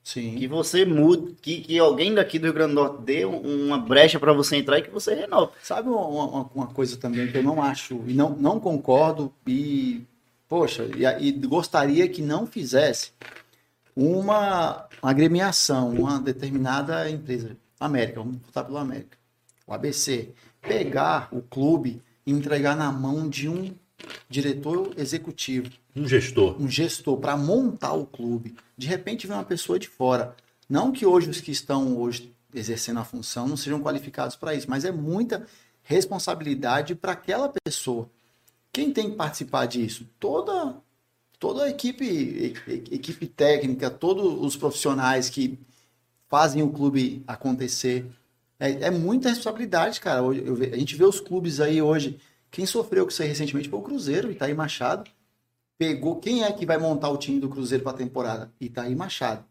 Sim. 0.03 0.35
que 0.35 0.47
você 0.47 0.83
mude, 0.83 1.35
que, 1.41 1.61
que 1.61 1.77
alguém 1.77 2.13
daqui 2.15 2.39
do 2.39 2.45
Rio 2.45 2.53
Grande 2.53 2.73
do 2.73 2.81
Norte 2.81 3.01
dê 3.03 3.23
um- 3.23 3.67
uma 3.67 3.77
brecha 3.77 4.19
pra 4.19 4.33
você 4.33 4.55
entrar 4.55 4.79
e 4.79 4.81
que 4.81 4.89
você 4.89 5.13
renove. 5.13 5.51
Sabe 5.61 5.89
uma, 5.89 6.07
uma- 6.07 6.49
uma 6.55 6.67
coisa 6.67 6.97
também 6.97 7.31
que 7.31 7.37
eu 7.37 7.43
não 7.43 7.61
acho 7.61 8.01
e 8.07 8.13
não, 8.13 8.31
não 8.31 8.59
concordo 8.59 9.31
e, 9.45 10.01
poxa, 10.49 10.89
e, 10.97 11.27
e 11.27 11.31
gostaria 11.31 12.07
que 12.07 12.21
não 12.23 12.47
fizesse 12.47 13.11
uma 13.95 14.87
agremiação, 15.01 15.89
uma 15.89 16.19
determinada 16.19 17.09
empresa, 17.09 17.55
América, 17.79 18.19
vamos 18.21 18.37
votar 18.37 18.63
pelo 18.65 18.77
América, 18.77 19.17
o 19.67 19.73
ABC, 19.73 20.29
pegar 20.61 21.29
o 21.31 21.41
clube 21.41 22.01
e 22.25 22.31
entregar 22.31 22.75
na 22.75 22.91
mão 22.91 23.27
de 23.27 23.49
um 23.49 23.73
diretor 24.29 24.93
executivo, 24.97 25.69
Um 25.95 26.07
gestor. 26.07 26.55
um 26.61 26.67
gestor 26.67 27.17
para 27.17 27.37
montar 27.37 27.93
o 27.93 28.05
clube. 28.05 28.55
De 28.77 28.87
repente 28.87 29.27
vem 29.27 29.35
uma 29.35 29.43
pessoa 29.43 29.77
de 29.77 29.87
fora. 29.87 30.35
Não 30.69 30.91
que 30.91 31.05
hoje 31.05 31.29
os 31.29 31.41
que 31.41 31.51
estão 31.51 31.97
hoje 31.97 32.33
exercendo 32.53 32.99
a 32.99 33.03
função 33.03 33.47
não 33.47 33.57
sejam 33.57 33.81
qualificados 33.81 34.35
para 34.35 34.53
isso, 34.55 34.69
mas 34.69 34.85
é 34.85 34.91
muita 34.91 35.45
responsabilidade 35.83 36.95
para 36.95 37.13
aquela 37.13 37.51
pessoa. 37.63 38.09
Quem 38.71 38.91
tem 38.91 39.09
que 39.09 39.15
participar 39.15 39.65
disso? 39.65 40.05
Toda 40.19 40.75
toda 41.39 41.63
a 41.65 41.69
equipe 41.69 42.53
equipe 42.91 43.27
técnica, 43.27 43.89
todos 43.89 44.45
os 44.45 44.55
profissionais 44.55 45.29
que 45.29 45.59
fazem 46.29 46.63
o 46.63 46.69
clube 46.69 47.23
acontecer. 47.27 48.05
É, 48.61 48.87
é 48.87 48.91
muita 48.91 49.29
responsabilidade, 49.29 49.99
cara. 49.99 50.21
Hoje 50.21 50.43
eu 50.45 50.53
a 50.55 50.77
gente 50.77 50.95
vê 50.95 51.03
os 51.03 51.19
clubes 51.19 51.59
aí 51.59 51.81
hoje. 51.81 52.19
Quem 52.51 52.65
sofreu 52.65 53.05
com 53.05 53.09
isso 53.11 53.21
aí 53.23 53.27
recentemente 53.27 53.69
foi 53.69 53.79
o 53.79 53.81
Cruzeiro, 53.81 54.31
Itaí 54.31 54.53
Machado 54.53 55.09
pegou 55.77 56.17
quem 56.17 56.43
é 56.43 56.51
que 56.51 56.63
vai 56.63 56.77
montar 56.77 57.09
o 57.09 57.17
time 57.17 57.39
do 57.39 57.49
Cruzeiro 57.49 57.83
para 57.83 57.93
a 57.93 57.97
temporada? 57.97 58.51
Itaí 58.61 58.95
Machado. 58.95 59.43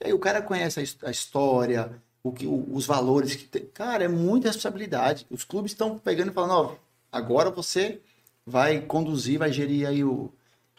E 0.00 0.06
aí 0.06 0.12
o 0.12 0.18
cara 0.18 0.40
conhece 0.40 0.78
a, 1.02 1.08
a 1.08 1.10
história, 1.10 2.00
o 2.22 2.30
que, 2.30 2.46
o- 2.46 2.66
os 2.72 2.86
valores 2.86 3.34
que 3.34 3.44
tem. 3.44 3.66
Cara, 3.74 4.04
é 4.04 4.08
muita 4.08 4.46
responsabilidade. 4.48 5.26
Os 5.28 5.42
clubes 5.42 5.72
estão 5.72 5.98
pegando 5.98 6.30
e 6.30 6.34
falando, 6.34 6.52
ó, 6.52 6.76
agora 7.10 7.50
você 7.50 8.00
vai 8.46 8.80
conduzir, 8.80 9.40
vai 9.40 9.52
gerir 9.52 9.88
aí 9.88 10.04
o, 10.04 10.30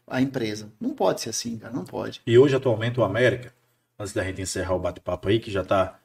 a 0.07 0.21
empresa. 0.21 0.71
Não 0.79 0.91
pode 0.91 1.19
ser 1.19 1.31
assim, 1.31 1.57
cara, 1.57 1.73
não 1.73 1.83
pode. 1.83 2.21
E 2.25 2.37
hoje, 2.37 2.55
atualmente, 2.55 2.97
o 2.99 3.03
América, 3.03 3.53
antes 3.99 4.13
da 4.13 4.23
gente 4.23 4.41
encerrar 4.41 4.73
o 4.75 4.79
bate-papo 4.79 5.27
aí, 5.27 5.37
que 5.39 5.51
já 5.51 5.65
tá. 5.65 5.99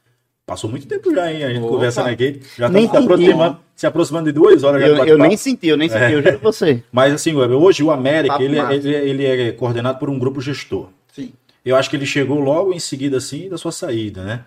Passou 0.48 0.70
muito 0.70 0.86
tempo 0.88 1.14
já, 1.14 1.30
hein? 1.30 1.44
A 1.44 1.50
gente 1.50 1.60
Opa. 1.62 1.68
conversando 1.74 2.08
aqui. 2.08 2.40
Já 2.56 2.70
Nem 2.70 2.86
estamos 2.86 3.06
se 3.06 3.12
aproximando, 3.12 3.58
se 3.76 3.86
aproximando 3.86 4.24
de 4.24 4.32
duas 4.32 4.64
horas 4.64 4.80
já 4.80 4.88
Eu, 4.88 5.04
eu 5.04 5.18
nem 5.18 5.36
senti, 5.36 5.66
eu 5.66 5.76
nem 5.76 5.90
senti, 5.90 6.10
eu 6.10 6.22
juro 6.22 6.38
você. 6.38 6.82
Mas 6.90 7.12
assim, 7.12 7.34
Weber, 7.34 7.58
hoje 7.58 7.82
o 7.82 7.90
América, 7.90 8.42
ele, 8.42 8.58
é- 8.58 8.74
ele, 8.74 8.94
ele 8.94 9.26
é 9.26 9.52
coordenado 9.52 9.98
por 9.98 10.08
um 10.08 10.18
grupo 10.18 10.40
gestor. 10.40 10.88
Sim. 11.12 11.34
Eu 11.62 11.76
acho 11.76 11.90
que 11.90 11.96
ele 11.96 12.06
chegou 12.06 12.40
logo 12.40 12.72
em 12.72 12.78
seguida, 12.78 13.18
assim, 13.18 13.50
da 13.50 13.58
sua 13.58 13.70
saída, 13.70 14.24
né? 14.24 14.44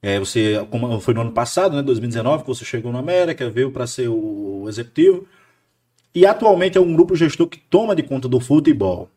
É, 0.00 0.20
você, 0.20 0.64
como 0.70 1.00
foi 1.00 1.12
no 1.12 1.22
ano 1.22 1.32
passado, 1.32 1.74
né, 1.74 1.82
2019, 1.82 2.44
que 2.44 2.48
você 2.48 2.64
chegou 2.64 2.92
na 2.92 3.00
América, 3.00 3.50
veio 3.50 3.72
para 3.72 3.84
ser 3.84 4.06
o 4.08 4.66
executivo. 4.68 5.26
E 6.14 6.24
atualmente 6.24 6.78
é 6.78 6.80
um 6.80 6.94
grupo 6.94 7.16
gestor 7.16 7.48
que 7.48 7.58
toma 7.58 7.96
de 7.96 8.04
conta 8.04 8.28
do 8.28 8.38
futebol. 8.38 9.10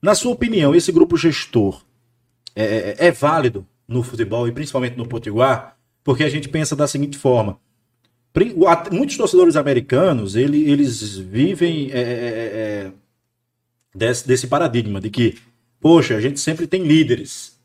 Na 0.00 0.14
sua 0.14 0.32
opinião, 0.32 0.74
esse 0.74 0.90
grupo 0.90 1.14
gestor 1.14 1.82
é, 2.54 2.96
é, 2.98 3.06
é 3.08 3.12
válido 3.12 3.66
no 3.88 4.02
futebol 4.02 4.46
e 4.48 4.52
principalmente 4.52 4.96
no 4.96 5.06
Potiguar? 5.06 5.76
Porque 6.02 6.24
a 6.24 6.28
gente 6.28 6.48
pensa 6.48 6.76
da 6.76 6.86
seguinte 6.86 7.18
forma: 7.18 7.58
muitos 8.92 9.16
torcedores 9.16 9.56
americanos 9.56 10.36
ele, 10.36 10.70
eles 10.70 11.16
vivem 11.16 11.90
é, 11.92 11.98
é, 11.98 12.02
é, 12.02 12.92
desse, 13.94 14.26
desse 14.26 14.46
paradigma 14.46 15.00
de 15.00 15.10
que, 15.10 15.38
poxa, 15.80 16.16
a 16.16 16.20
gente 16.20 16.38
sempre 16.38 16.66
tem 16.66 16.82
líderes. 16.82 17.56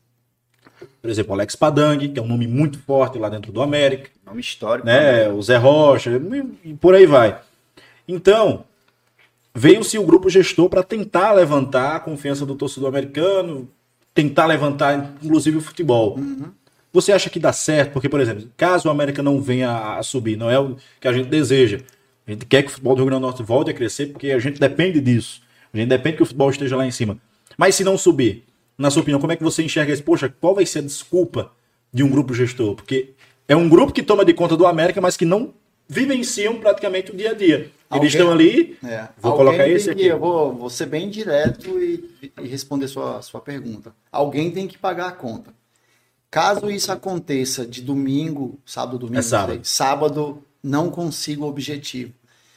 Por 1.00 1.10
exemplo, 1.10 1.34
Alex 1.34 1.56
Padang, 1.56 2.08
que 2.08 2.18
é 2.18 2.22
um 2.22 2.28
nome 2.28 2.46
muito 2.46 2.78
forte 2.78 3.18
lá 3.18 3.28
dentro 3.28 3.52
do 3.52 3.60
América. 3.60 4.10
Nome 4.24 4.40
histórico. 4.40 4.86
Né? 4.86 5.28
O 5.28 5.42
Zé 5.42 5.56
Rocha, 5.56 6.10
e 6.64 6.74
por 6.74 6.94
aí 6.94 7.06
vai. 7.06 7.40
Então, 8.06 8.64
veio-se 9.54 9.98
o 9.98 10.04
grupo 10.04 10.30
gestor 10.30 10.68
para 10.68 10.82
tentar 10.82 11.32
levantar 11.32 11.96
a 11.96 12.00
confiança 12.00 12.46
do 12.46 12.54
torcedor 12.54 12.88
americano, 12.88 13.68
tentar 14.14 14.46
levantar, 14.46 15.16
inclusive, 15.22 15.56
o 15.56 15.60
futebol. 15.60 16.16
Uhum. 16.18 16.50
Você 16.92 17.12
acha 17.12 17.30
que 17.30 17.38
dá 17.38 17.52
certo? 17.52 17.92
Porque, 17.92 18.08
por 18.08 18.20
exemplo, 18.20 18.46
caso 18.56 18.88
o 18.88 18.90
América 18.90 19.22
não 19.22 19.40
venha 19.40 19.96
a 19.96 20.02
subir, 20.02 20.36
não 20.36 20.50
é 20.50 20.58
o 20.58 20.76
que 21.00 21.08
a 21.08 21.12
gente 21.12 21.28
deseja. 21.28 21.80
A 22.26 22.30
gente 22.30 22.44
quer 22.44 22.62
que 22.62 22.68
o 22.68 22.70
futebol 22.70 22.94
do 22.94 22.98
Rio 22.98 23.06
Grande 23.06 23.22
do 23.22 23.26
Norte 23.26 23.42
volte 23.42 23.70
a 23.70 23.74
crescer, 23.74 24.06
porque 24.06 24.30
a 24.30 24.38
gente 24.38 24.60
depende 24.60 25.00
disso. 25.00 25.40
A 25.72 25.76
gente 25.76 25.88
depende 25.88 26.18
que 26.18 26.22
o 26.22 26.26
futebol 26.26 26.50
esteja 26.50 26.76
lá 26.76 26.86
em 26.86 26.90
cima. 26.90 27.16
Mas 27.56 27.74
se 27.74 27.82
não 27.82 27.96
subir, 27.96 28.44
na 28.76 28.90
sua 28.90 29.02
opinião, 29.02 29.20
como 29.20 29.32
é 29.32 29.36
que 29.36 29.42
você 29.42 29.62
enxerga 29.62 29.92
isso? 29.92 30.02
Poxa, 30.02 30.28
qual 30.28 30.54
vai 30.54 30.66
ser 30.66 30.80
a 30.80 30.82
desculpa 30.82 31.50
de 31.92 32.02
um 32.02 32.08
grupo 32.08 32.34
gestor? 32.34 32.74
Porque 32.74 33.10
é 33.48 33.56
um 33.56 33.68
grupo 33.68 33.92
que 33.92 34.02
toma 34.02 34.24
de 34.24 34.34
conta 34.34 34.56
do 34.56 34.66
América, 34.66 35.00
mas 35.00 35.16
que 35.16 35.24
não 35.24 35.54
vivenciam 35.92 36.58
praticamente 36.58 37.10
o 37.10 37.16
dia 37.16 37.32
a 37.32 37.34
dia. 37.34 37.70
Alguém, 37.90 38.04
Eles 38.08 38.14
estão 38.14 38.32
ali. 38.32 38.78
É, 38.82 39.08
vou 39.20 39.36
colocar 39.36 39.68
esse 39.68 39.90
aqui. 39.90 40.06
Eu 40.06 40.18
vou, 40.18 40.54
vou 40.54 40.70
ser 40.70 40.86
bem 40.86 41.10
direto 41.10 41.78
e, 41.78 42.32
e 42.40 42.48
responder 42.48 42.88
sua, 42.88 43.20
sua 43.20 43.40
pergunta. 43.40 43.94
Alguém 44.10 44.50
tem 44.50 44.66
que 44.66 44.78
pagar 44.78 45.08
a 45.08 45.12
conta. 45.12 45.52
Caso 46.30 46.70
isso 46.70 46.90
aconteça 46.90 47.66
de 47.66 47.82
domingo, 47.82 48.58
sábado, 48.64 48.98
domingo, 48.98 49.18
é 49.18 49.22
sábado. 49.22 49.52
Sei, 49.52 49.60
sábado 49.64 50.42
não 50.62 50.90
consiga 50.90 51.42
o 51.42 51.48
objetivo. 51.48 52.14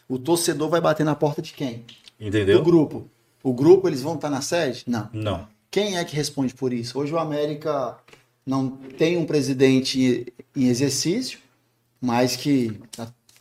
O 0.08 0.18
torcedor 0.18 0.70
vai 0.70 0.80
bater 0.80 1.04
na 1.04 1.16
porta 1.16 1.42
de 1.42 1.52
quem? 1.52 1.84
Entendeu? 2.18 2.62
O 2.62 2.64
grupo. 2.64 3.10
O 3.44 3.54
grupo, 3.54 3.90
eles 3.90 4.02
vão 4.02 4.16
estar 4.16 4.30
na 4.30 4.40
sede? 4.40 4.86
Não. 4.88 5.10
Não. 5.12 5.48
Quem 5.70 5.98
é 5.98 6.06
que 6.06 6.16
responde 6.16 6.54
por 6.54 6.72
isso? 6.72 6.98
Hoje 6.98 7.14
o 7.14 7.20
América 7.20 7.98
não 8.46 8.70
tem 8.70 9.18
um 9.18 9.26
presidente 9.26 10.34
em 10.56 10.68
exercício, 10.68 11.40
mas 12.00 12.38
que 12.38 12.80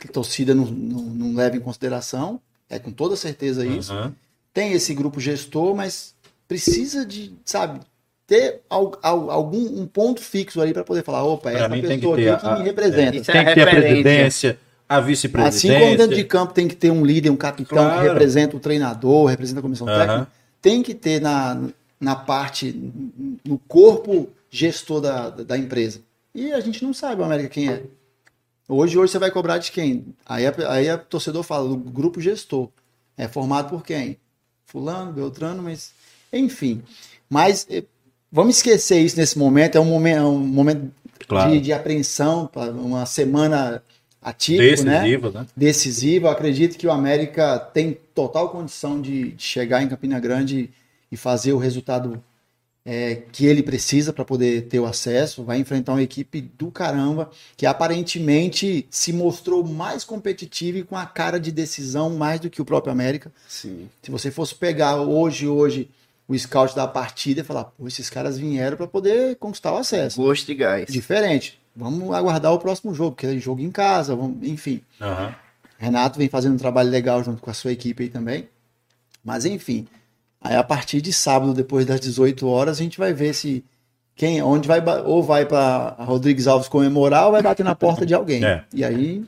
a 0.05 0.13
torcida 0.13 0.53
não, 0.53 0.65
não, 0.65 1.01
não 1.01 1.35
leva 1.35 1.55
em 1.55 1.59
consideração, 1.59 2.39
é 2.69 2.79
com 2.79 2.91
toda 2.91 3.15
certeza 3.15 3.65
isso. 3.65 3.93
Uhum. 3.93 4.11
Tem 4.53 4.73
esse 4.73 4.93
grupo 4.93 5.19
gestor, 5.19 5.75
mas 5.75 6.15
precisa 6.47 7.05
de, 7.05 7.33
sabe, 7.43 7.79
ter 8.27 8.61
algum 8.69 9.81
um 9.81 9.85
ponto 9.85 10.21
fixo 10.21 10.61
ali 10.61 10.73
para 10.73 10.83
poder 10.83 11.03
falar, 11.03 11.23
opa, 11.23 11.51
pra 11.51 11.51
essa 11.51 11.69
pessoa 11.69 11.87
tem 11.87 11.99
que, 11.99 12.15
ter 12.15 12.29
aqui 12.29 12.45
a, 12.45 12.49
que 12.49 12.59
me 12.59 12.65
representa. 12.65 13.17
É, 13.17 13.21
tem 13.21 13.45
que 13.45 13.53
ter 13.53 13.61
a 13.61 13.67
presidência, 13.67 14.59
a 14.89 14.99
vice-presidência. 14.99 15.77
Assim 15.77 15.85
como 15.85 15.97
dentro 15.97 16.15
de 16.15 16.23
campo 16.23 16.53
tem 16.53 16.67
que 16.67 16.75
ter 16.75 16.91
um 16.91 17.05
líder, 17.05 17.29
um 17.29 17.35
capitão 17.35 17.77
claro. 17.77 18.01
que 18.01 18.07
representa 18.07 18.57
o 18.57 18.59
treinador, 18.59 19.27
representa 19.27 19.59
a 19.59 19.61
comissão 19.61 19.87
uhum. 19.87 19.97
técnica, 19.97 20.27
tem 20.61 20.81
que 20.81 20.95
ter 20.95 21.21
na, 21.21 21.61
na 21.99 22.15
parte, 22.15 22.75
no 23.45 23.59
corpo 23.67 24.29
gestor 24.49 25.01
da, 25.01 25.29
da 25.29 25.57
empresa. 25.57 25.99
E 26.33 26.51
a 26.51 26.59
gente 26.59 26.83
não 26.83 26.93
sabe 26.93 27.21
América 27.21 27.49
quem 27.49 27.69
é. 27.69 27.83
Hoje, 28.67 28.97
hoje 28.97 29.11
você 29.11 29.19
vai 29.19 29.29
cobrar 29.29 29.59
de 29.59 29.71
quem? 29.71 30.05
Aí, 30.25 30.45
a, 30.45 30.53
aí 30.69 30.89
a 30.89 30.97
torcedor 30.97 31.43
fala 31.43 31.69
do 31.69 31.77
grupo 31.77 32.19
gestor. 32.19 32.69
É 33.17 33.27
formado 33.27 33.69
por 33.69 33.83
quem? 33.83 34.17
Fulano, 34.65 35.13
Beltrano, 35.13 35.61
mas. 35.61 35.91
Enfim. 36.33 36.81
Mas 37.29 37.67
eh, 37.69 37.83
vamos 38.31 38.57
esquecer 38.57 38.99
isso 38.99 39.17
nesse 39.17 39.37
momento. 39.37 39.77
É 39.77 39.79
um 39.79 39.85
momento, 39.85 40.17
é 40.17 40.23
um 40.23 40.39
momento 40.39 40.91
claro. 41.27 41.51
de, 41.51 41.61
de 41.61 41.73
apreensão, 41.73 42.49
uma 42.83 43.05
semana 43.05 43.81
atípico, 44.21 44.83
Decisiva, 44.83 45.31
né? 45.31 45.39
né? 45.41 45.47
Decisiva. 45.55 46.27
Eu 46.27 46.31
acredito 46.31 46.77
que 46.77 46.87
o 46.87 46.91
América 46.91 47.59
tem 47.59 47.97
total 48.15 48.49
condição 48.49 48.99
de, 48.99 49.31
de 49.31 49.43
chegar 49.43 49.83
em 49.83 49.87
Campina 49.87 50.19
Grande 50.19 50.71
e 51.11 51.15
fazer 51.15 51.53
o 51.53 51.57
resultado 51.59 52.21
é, 52.85 53.23
que 53.31 53.45
ele 53.45 53.63
precisa 53.63 54.13
para 54.13 54.23
poder 54.23 54.67
ter 54.67 54.79
o 54.79 54.85
acesso, 54.85 55.43
vai 55.43 55.57
enfrentar 55.57 55.93
uma 55.93 56.03
equipe 56.03 56.39
do 56.39 56.69
caramba 56.69 57.31
que 57.57 57.65
aparentemente 57.65 58.85
se 58.91 59.11
mostrou 59.11 59.63
mais 59.63 60.03
competitiva 60.03 60.77
e 60.77 60.83
com 60.83 60.95
a 60.95 61.05
cara 61.05 61.39
de 61.39 61.51
decisão 61.51 62.11
mais 62.11 62.39
do 62.39 62.49
que 62.49 62.61
o 62.61 62.65
próprio 62.65 62.91
América. 62.91 63.31
Sim. 63.47 63.89
Se 64.03 64.11
você 64.11 64.29
fosse 64.29 64.53
pegar 64.53 64.97
hoje, 64.97 65.47
hoje 65.47 65.89
o 66.27 66.37
scout 66.37 66.75
da 66.75 66.87
partida 66.87 67.41
e 67.41 67.43
falar, 67.43 67.65
pô, 67.65 67.87
esses 67.87 68.09
caras 68.09 68.37
vieram 68.37 68.77
para 68.77 68.87
poder 68.87 69.35
conquistar 69.37 69.73
o 69.73 69.77
acesso. 69.77 70.21
Gosto 70.21 70.45
de 70.45 70.53
gás. 70.53 70.85
Diferente. 70.91 71.59
Vamos 71.75 72.13
aguardar 72.13 72.53
o 72.53 72.59
próximo 72.59 72.93
jogo, 72.93 73.15
que 73.15 73.25
é 73.25 73.37
jogo 73.37 73.61
em 73.61 73.71
casa, 73.71 74.15
vamos, 74.15 74.47
enfim. 74.47 74.81
Uhum. 75.01 75.33
Renato 75.77 76.17
vem 76.17 76.29
fazendo 76.29 76.53
um 76.53 76.57
trabalho 76.57 76.89
legal 76.89 77.23
junto 77.23 77.41
com 77.41 77.49
a 77.49 77.53
sua 77.53 77.71
equipe 77.71 78.03
aí 78.03 78.09
também. 78.09 78.47
Mas 79.23 79.43
enfim, 79.43 79.87
Aí 80.45 80.55
a 80.55 80.63
partir 80.63 81.01
de 81.01 81.11
sábado, 81.11 81.55
depois 81.55 81.87
das 81.87 81.99
18 81.99 82.47
horas, 82.47 82.79
a 82.79 82.83
gente 82.83 82.99
vai 82.99 83.11
ver 83.11 83.33
se 83.33 83.65
quem, 84.15 84.43
onde 84.43 84.67
vai 84.67 84.79
ou 85.03 85.23
vai 85.23 85.43
para 85.43 85.95
Rodrigues 85.97 86.45
Alves 86.45 86.67
comemorar 86.67 87.25
ou 87.25 87.31
vai 87.31 87.41
bater 87.41 87.63
na 87.63 87.73
porta 87.73 88.05
de 88.05 88.13
alguém. 88.13 88.45
É. 88.45 88.63
E 88.71 88.85
aí 88.85 89.25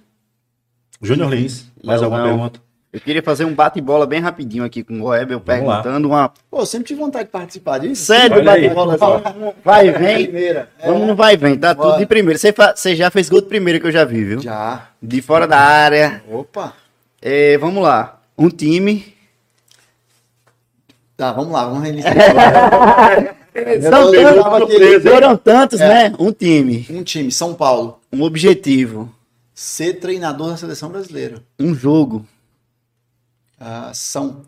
Júnior 1.02 1.31
Lins, 1.31 1.65
mais 1.84 2.03
alguma 2.03 2.22
não. 2.22 2.27
pergunta? 2.30 2.61
Eu 2.94 3.02
queria 3.02 3.23
fazer 3.23 3.45
um 3.45 3.53
bate-bola 3.53 4.06
bem 4.06 4.19
rapidinho 4.19 4.64
aqui 4.64 4.84
com 4.84 4.94
o 4.94 4.99
Goebel 4.99 5.41
perguntando 5.41 6.07
uma. 6.07 6.31
Pô, 6.52 6.60
eu 6.60 6.65
sempre 6.68 6.88
tive 6.88 7.02
vontade 7.02 7.26
de 7.26 7.31
participar 7.31 7.80
disso. 7.80 8.06
Sério, 8.06 8.44
bate-bola. 8.44 8.95
Vai 9.65 9.88
e 9.88 9.91
vem. 9.91 10.35
É. 10.35 10.68
Vamos 10.85 11.07
no 11.07 11.15
vai 11.15 11.34
e 11.34 11.38
vem, 11.38 11.57
tá 11.57 11.73
Bora. 11.73 11.89
tudo 11.89 11.99
de 11.99 12.06
primeiro. 12.06 12.39
Você, 12.39 12.53
fa... 12.53 12.76
Você 12.76 12.95
já 12.95 13.10
fez 13.10 13.27
gol 13.27 13.41
de 13.41 13.48
primeiro 13.48 13.80
que 13.81 13.88
eu 13.88 13.91
já 13.91 14.06
vi, 14.06 14.23
viu? 14.23 14.39
Já. 14.39 14.89
De 15.02 15.19
fora 15.22 15.48
da 15.48 15.57
área. 15.57 16.23
Opa. 16.30 16.73
É, 17.19 17.57
vamos 17.57 17.81
lá. 17.81 18.22
Um 18.38 18.49
time 18.49 19.16
Tá, 21.18 21.34
vamos 21.34 21.52
lá, 21.52 21.65
vamos 21.65 21.84
reiniciar. 21.84 22.15
São 23.81 24.11
tantos, 24.11 25.11
foram 25.11 25.35
tantos, 25.35 25.81
é. 25.81 26.10
né? 26.10 26.15
Um 26.19 26.31
time. 26.31 26.85
Um 26.91 27.03
time, 27.03 27.31
São 27.31 27.56
Paulo. 27.56 27.99
Um 28.14 28.22
objetivo. 28.22 29.11
Ser 29.52 29.95
treinador 29.95 30.52
da 30.52 30.57
seleção 30.57 30.89
brasileira. 30.89 31.44
Um 31.60 31.73
jogo. 31.73 32.23
Uh, 33.60 33.91
São 33.95 34.44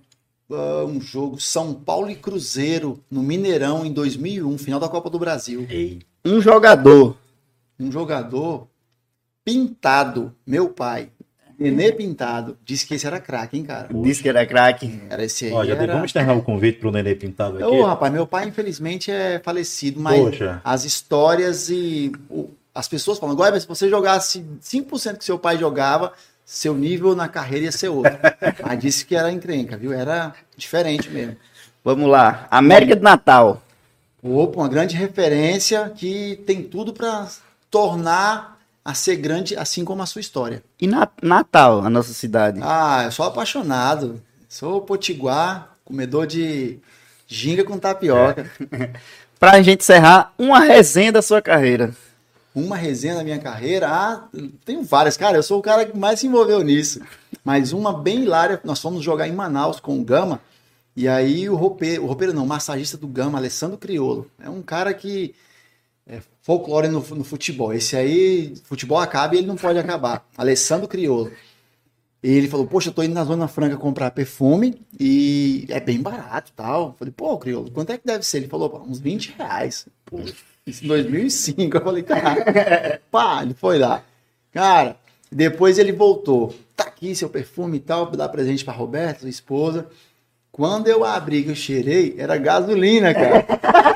uh, 0.49 0.85
um 0.85 1.01
jogo 1.01 1.39
São 1.39 1.73
Paulo 1.73 2.09
e 2.09 2.15
Cruzeiro 2.15 2.99
no 3.09 3.23
Mineirão 3.23 3.83
em 3.83 3.91
2001, 3.91 4.57
final 4.59 4.79
da 4.79 4.87
Copa 4.87 5.09
do 5.09 5.17
Brasil. 5.17 5.65
Ei. 5.69 6.01
Um 6.23 6.39
jogador. 6.39 7.17
Um 7.79 7.91
jogador 7.91 8.67
pintado, 9.43 10.35
meu 10.45 10.69
pai. 10.69 11.09
Nenê 11.59 11.91
Pintado. 11.91 12.57
Disse 12.63 12.85
que 12.85 12.95
esse 12.95 13.05
era 13.05 13.19
craque, 13.19 13.57
hein, 13.57 13.63
cara? 13.63 13.89
Disse 13.91 14.23
que 14.23 14.29
era 14.29 14.45
craque. 14.45 15.01
Era 15.09 15.25
esse 15.25 15.45
aí. 15.45 15.51
Ó, 15.51 15.65
já 15.65 15.75
era... 15.75 15.93
Vamos 15.93 16.05
externar 16.07 16.37
o 16.37 16.41
convite 16.41 16.79
pro 16.79 16.91
Nenê 16.91 17.13
Pintado 17.15 17.57
aqui. 17.57 17.65
Ô, 17.65 17.83
rapaz, 17.85 18.11
meu 18.13 18.25
pai, 18.25 18.47
infelizmente, 18.47 19.11
é 19.11 19.39
falecido, 19.43 19.99
mas 19.99 20.19
Poxa. 20.19 20.61
as 20.63 20.85
histórias 20.85 21.69
e 21.69 22.11
as 22.73 22.87
pessoas 22.87 23.19
falam, 23.19 23.35
Goiás, 23.35 23.63
se 23.63 23.67
você 23.67 23.89
jogasse 23.89 24.45
5% 24.61 25.17
que 25.17 25.25
seu 25.25 25.37
pai 25.37 25.57
jogava, 25.57 26.13
seu 26.45 26.73
nível 26.73 27.15
na 27.15 27.27
carreira 27.27 27.65
ia 27.65 27.71
ser 27.71 27.89
outro. 27.89 28.17
mas 28.65 28.79
disse 28.79 29.05
que 29.05 29.15
era 29.15 29.31
encrenca, 29.31 29.75
viu? 29.75 29.91
Era 29.91 30.33
diferente 30.55 31.09
mesmo. 31.09 31.35
Vamos 31.83 32.07
lá. 32.09 32.47
América 32.49 32.95
de 32.95 33.01
Natal. 33.01 33.61
Opa, 34.21 34.61
uma 34.61 34.69
grande 34.69 34.95
referência 34.95 35.89
que 35.95 36.41
tem 36.45 36.63
tudo 36.63 36.93
para 36.93 37.27
tornar 37.69 38.58
a 38.89 38.93
ser 38.95 39.17
grande, 39.17 39.55
assim 39.55 39.85
como 39.85 40.01
a 40.01 40.05
sua 40.07 40.19
história. 40.19 40.63
E 40.81 40.89
Natal, 41.21 41.85
a 41.85 41.91
nossa 41.91 42.11
cidade? 42.11 42.59
Ah, 42.63 43.03
eu 43.05 43.11
sou 43.11 43.23
apaixonado. 43.23 44.19
Sou 44.47 44.81
potiguar, 44.81 45.77
comedor 45.85 46.25
de 46.25 46.79
ginga 47.27 47.63
com 47.63 47.77
tapioca. 47.77 48.49
É. 48.71 48.89
pra 49.39 49.61
gente 49.61 49.83
encerrar, 49.83 50.33
uma 50.39 50.61
resenha 50.61 51.11
da 51.11 51.21
sua 51.21 51.39
carreira. 51.39 51.93
Uma 52.55 52.75
resenha 52.75 53.13
da 53.13 53.23
minha 53.23 53.37
carreira? 53.37 53.87
Ah, 53.87 54.23
tenho 54.65 54.81
várias. 54.81 55.15
Cara, 55.15 55.37
eu 55.37 55.43
sou 55.43 55.59
o 55.59 55.61
cara 55.61 55.85
que 55.85 55.95
mais 55.95 56.19
se 56.19 56.25
envolveu 56.25 56.63
nisso. 56.63 56.99
Mas 57.45 57.71
uma 57.71 57.93
bem 57.93 58.23
hilária, 58.23 58.59
nós 58.63 58.79
fomos 58.79 59.03
jogar 59.03 59.27
em 59.27 59.33
Manaus 59.33 59.79
com 59.79 59.99
o 59.99 60.03
Gama. 60.03 60.41
E 60.95 61.07
aí 61.07 61.47
o 61.47 61.55
roupeiro, 61.55 62.05
o 62.05 62.07
roupeiro 62.07 62.33
não, 62.33 62.43
o 62.43 62.47
massagista 62.47 62.97
do 62.97 63.07
Gama, 63.07 63.37
Alessandro 63.37 63.77
Criolo. 63.77 64.25
É 64.43 64.49
um 64.49 64.63
cara 64.63 64.95
que 64.95 65.35
é, 66.09 66.21
folclore 66.41 66.87
no, 66.87 66.99
no, 66.99 67.23
futebol. 67.23 67.71
Esse 67.71 67.95
aí, 67.95 68.55
futebol 68.63 68.97
acaba 68.97 69.35
e 69.35 69.37
ele 69.37 69.47
não 69.47 69.55
pode 69.55 69.77
acabar. 69.77 70.27
Alessandro 70.35 70.87
Criolo. 70.87 71.31
E 72.21 72.29
ele 72.31 72.49
falou, 72.49 72.65
poxa, 72.67 72.89
eu 72.89 72.93
tô 72.93 73.03
indo 73.03 73.13
na 73.13 73.23
Zona 73.23 73.47
Franca 73.47 73.77
comprar 73.77 74.11
perfume 74.11 74.81
e 74.99 75.65
é 75.69 75.79
bem 75.79 76.01
barato 76.01 76.51
tal. 76.53 76.95
falei, 76.97 77.13
pô, 77.15 77.37
Criolo, 77.37 77.71
quanto 77.71 77.91
é 77.91 77.97
que 77.97 78.05
deve 78.05 78.25
ser? 78.25 78.37
Ele 78.37 78.47
falou, 78.47 78.83
uns 78.85 78.99
20 78.99 79.35
reais. 79.37 79.87
Isso 80.65 80.83
em 80.83 80.87
2005. 80.87 81.77
Eu 81.77 81.81
falei, 81.81 82.03
cara, 82.03 82.99
pá, 83.09 83.43
ele 83.43 83.53
foi 83.53 83.77
lá. 83.77 84.03
Cara, 84.51 84.97
depois 85.31 85.77
ele 85.77 85.93
voltou. 85.93 86.53
Tá 86.75 86.85
aqui 86.85 87.15
seu 87.15 87.29
perfume 87.29 87.77
e 87.77 87.81
tal, 87.81 88.07
dá 88.11 88.27
presente 88.27 88.65
pra 88.65 88.73
Roberta, 88.73 89.21
sua 89.21 89.29
esposa. 89.29 89.87
Quando 90.51 90.87
eu 90.87 91.05
abri, 91.05 91.43
que 91.43 91.51
eu 91.51 91.55
cheirei, 91.55 92.15
era 92.17 92.35
gasolina, 92.35 93.13
cara. 93.13 93.45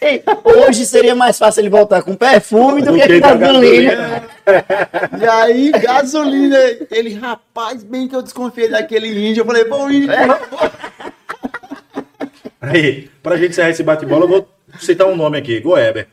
Ei, 0.00 0.22
hoje 0.44 0.86
seria 0.86 1.14
mais 1.14 1.38
fácil 1.38 1.60
ele 1.60 1.70
voltar 1.70 2.02
com 2.02 2.14
perfume 2.14 2.82
do, 2.82 2.92
Do 2.92 2.98
que 2.98 3.06
que 3.06 3.20
com 3.20 3.28
com 3.30 3.38
gasolina. 3.38 4.22
E 5.18 5.26
aí, 5.26 5.72
gasolina, 5.72 6.58
ele, 6.90 7.14
rapaz, 7.14 7.82
bem 7.82 8.06
que 8.06 8.14
eu 8.14 8.20
desconfiei 8.20 8.68
daquele 8.68 9.08
índio. 9.28 9.40
Eu 9.40 9.46
falei, 9.46 9.64
bom, 9.64 9.90
índio, 9.90 10.10
Aí, 12.60 13.10
pra 13.22 13.36
gente 13.36 13.50
encerrar 13.50 13.70
esse 13.70 13.82
bate-bola, 13.82 14.24
eu 14.24 14.28
vou 14.28 14.48
citar 14.78 15.06
um 15.06 15.16
nome 15.16 15.38
aqui, 15.38 15.60
Goeber. 15.60 16.08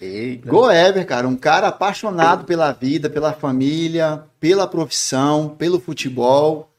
Eita. 0.00 0.48
Goever, 0.48 1.04
cara, 1.04 1.28
um 1.28 1.36
cara 1.36 1.68
apaixonado 1.68 2.44
pela 2.44 2.72
vida, 2.72 3.10
pela 3.10 3.32
família, 3.32 4.22
pela 4.38 4.66
profissão, 4.66 5.54
pelo 5.58 5.80
futebol. 5.80 6.70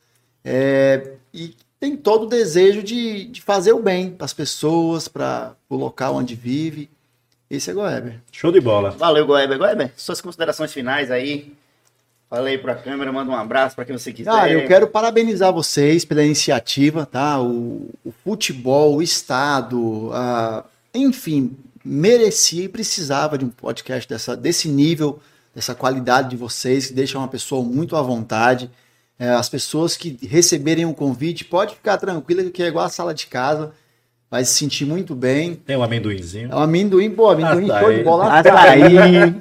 é, 0.43 1.11
e 1.33 1.55
tem 1.81 1.97
todo 1.97 2.23
o 2.23 2.29
desejo 2.29 2.81
de, 2.83 3.25
de 3.25 3.41
fazer 3.41 3.73
o 3.73 3.81
bem 3.81 4.11
para 4.11 4.23
as 4.25 4.33
pessoas, 4.33 5.07
para 5.07 5.53
o 5.67 5.75
local 5.75 6.15
onde 6.15 6.35
vive. 6.35 6.87
Esse 7.49 7.71
é 7.71 7.73
Goever. 7.73 8.21
Show 8.31 8.51
de 8.51 8.61
bola. 8.61 8.91
Valeu, 8.91 9.25
Goeber. 9.25 9.57
Goeber, 9.57 9.91
suas 9.97 10.21
considerações 10.21 10.71
finais 10.71 11.09
aí. 11.11 11.51
Falei 12.29 12.57
pra 12.57 12.75
câmera, 12.75 13.11
manda 13.11 13.29
um 13.31 13.35
abraço 13.35 13.75
pra 13.75 13.83
quem 13.83 13.97
você 13.97 14.13
quiser. 14.13 14.31
Cara, 14.31 14.51
eu 14.51 14.65
quero 14.67 14.87
parabenizar 14.87 15.51
vocês 15.51 16.05
pela 16.05 16.23
iniciativa, 16.23 17.05
tá? 17.05 17.41
O, 17.41 17.89
o 18.05 18.13
futebol, 18.23 18.95
o 18.97 19.01
Estado, 19.01 20.09
a- 20.13 20.63
enfim, 20.93 21.57
merecia 21.83 22.63
e 22.63 22.69
precisava 22.69 23.37
de 23.37 23.43
um 23.43 23.49
podcast 23.49 24.07
dessa, 24.07 24.37
desse 24.37 24.69
nível, 24.69 25.19
dessa 25.53 25.75
qualidade 25.75 26.29
de 26.29 26.37
vocês, 26.37 26.87
que 26.87 26.93
deixa 26.93 27.17
uma 27.17 27.27
pessoa 27.27 27.63
muito 27.63 27.97
à 27.97 28.01
vontade. 28.01 28.69
É, 29.21 29.29
as 29.29 29.47
pessoas 29.47 29.95
que 29.95 30.17
receberem 30.27 30.83
o 30.83 30.95
convite, 30.95 31.45
pode 31.45 31.75
ficar 31.75 31.95
tranquila 31.97 32.43
que 32.49 32.63
é 32.63 32.65
igual 32.65 32.85
a 32.85 32.89
sala 32.89 33.13
de 33.13 33.27
casa, 33.27 33.71
vai 34.31 34.43
se 34.43 34.55
sentir 34.55 34.83
muito 34.83 35.13
bem. 35.13 35.53
Tem 35.53 35.77
um 35.77 35.83
amendoinzinho. 35.83 36.51
É 36.51 36.55
um 36.55 36.59
amendoim, 36.59 37.11
pô, 37.11 37.29
amendoim 37.29 37.69
Açaí. 37.69 37.83
show 37.83 37.93
de 37.93 38.03
bola. 38.03 38.39
Açaí. 38.39 38.95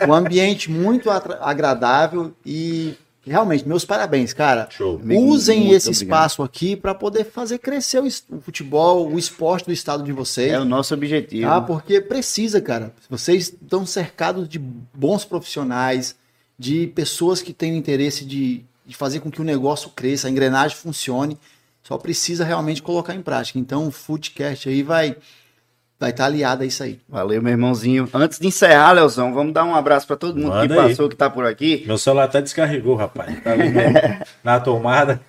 Um 0.06 0.12
ambiente 0.12 0.70
muito 0.70 1.08
agradável 1.10 2.34
e 2.44 2.92
realmente, 3.26 3.66
meus 3.66 3.86
parabéns, 3.86 4.34
cara. 4.34 4.68
Show. 4.68 5.00
Usem 5.02 5.60
muito 5.60 5.76
esse 5.76 5.88
obrigado. 5.88 6.02
espaço 6.02 6.42
aqui 6.42 6.76
para 6.76 6.94
poder 6.94 7.24
fazer 7.24 7.56
crescer 7.56 8.02
o, 8.02 8.40
futebol, 8.42 9.10
o 9.10 9.18
esporte 9.18 9.64
do 9.64 9.72
estado 9.72 10.04
de 10.04 10.12
vocês. 10.12 10.52
É 10.52 10.60
o 10.60 10.64
nosso 10.66 10.92
objetivo. 10.92 11.48
Tá? 11.48 11.58
Porque 11.58 12.02
precisa, 12.02 12.60
cara. 12.60 12.92
Vocês 13.08 13.44
estão 13.48 13.86
cercados 13.86 14.46
de 14.46 14.58
bons 14.58 15.24
profissionais, 15.24 16.16
de 16.58 16.86
pessoas 16.88 17.40
que 17.40 17.54
têm 17.54 17.78
interesse 17.78 18.26
de, 18.26 18.62
de 18.86 18.96
fazer 18.96 19.20
com 19.20 19.30
que 19.30 19.40
o 19.40 19.44
negócio 19.44 19.90
cresça, 19.90 20.26
a 20.28 20.30
engrenagem 20.30 20.76
funcione. 20.76 21.38
Só 21.82 21.96
precisa 21.96 22.44
realmente 22.44 22.82
colocar 22.82 23.14
em 23.14 23.22
prática. 23.22 23.58
Então, 23.58 23.86
o 23.86 23.90
Footcast 23.90 24.68
aí 24.68 24.82
vai 24.82 25.16
vai 25.98 26.10
estar 26.10 26.24
aliado 26.24 26.62
a 26.62 26.66
isso 26.66 26.82
aí. 26.82 26.98
Valeu, 27.06 27.42
meu 27.42 27.50
irmãozinho. 27.52 28.08
Antes 28.14 28.38
de 28.38 28.46
encerrar, 28.46 28.92
Leozão, 28.92 29.34
vamos 29.34 29.52
dar 29.52 29.64
um 29.64 29.74
abraço 29.74 30.06
pra 30.06 30.16
todo 30.16 30.34
mundo 30.34 30.52
que 30.52 30.56
Manda 30.68 30.82
aí. 30.82 30.88
passou, 30.88 31.10
que 31.10 31.14
tá 31.16 31.28
por 31.28 31.44
aqui. 31.44 31.84
Meu 31.86 31.98
celular 31.98 32.24
até 32.24 32.40
descarregou, 32.40 32.96
rapaz. 32.96 33.38
Tá 33.42 33.52
ali 33.52 33.68
no- 33.68 33.80
na 34.42 34.58
tomada. 34.60 35.20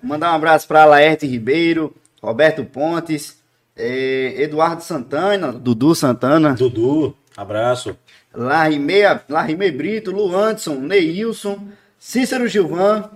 Mandar 0.00 0.30
um 0.30 0.36
abraço 0.36 0.68
para 0.68 0.84
Laerte 0.84 1.26
Ribeiro, 1.26 1.92
Roberto 2.22 2.64
Pontes, 2.64 3.38
eh, 3.76 4.34
Eduardo 4.38 4.84
Santana, 4.84 5.50
Dudu 5.52 5.96
Santana, 5.96 6.54
Dudu, 6.54 7.16
abraço. 7.36 7.96
Larimei, 8.32 9.02
Larimei 9.28 9.72
Brito, 9.72 10.12
Lu 10.12 10.32
Anderson, 10.36 10.74
Neilson, 10.76 11.58
Cícero 12.06 12.46
Gilvan, 12.46 13.08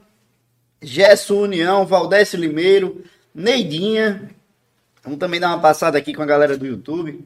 Gesso 0.80 1.38
União, 1.38 1.84
Valdécio 1.84 2.40
Limeiro, 2.40 3.04
Neidinha. 3.34 4.30
Vamos 5.04 5.18
também 5.18 5.38
dar 5.38 5.48
uma 5.48 5.60
passada 5.60 5.98
aqui 5.98 6.14
com 6.14 6.22
a 6.22 6.26
galera 6.26 6.56
do 6.56 6.64
YouTube. 6.64 7.22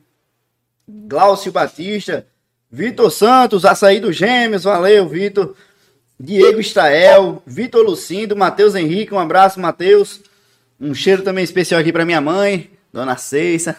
Glaucio 0.89 1.53
Batista, 1.53 2.27
Vitor 2.69 3.13
Santos, 3.13 3.65
Açaí 3.65 4.01
dos 4.01 4.17
Gêmeos, 4.17 4.65
valeu, 4.65 5.09
Vitor. 5.09 5.55
Diego 6.19 6.59
Estael, 6.59 7.41
Vitor 7.47 7.85
Lucindo, 7.85 8.35
Matheus 8.35 8.75
Henrique, 8.75 9.15
um 9.15 9.21
abraço, 9.21 9.61
Matheus. 9.61 10.21
Um 10.81 10.93
cheiro 10.93 11.23
também 11.23 11.45
especial 11.45 11.81
aqui 11.81 11.93
para 11.93 12.05
minha 12.05 12.21
mãe, 12.21 12.73
Dona 12.93 13.17
Ceissa. 13.17 13.77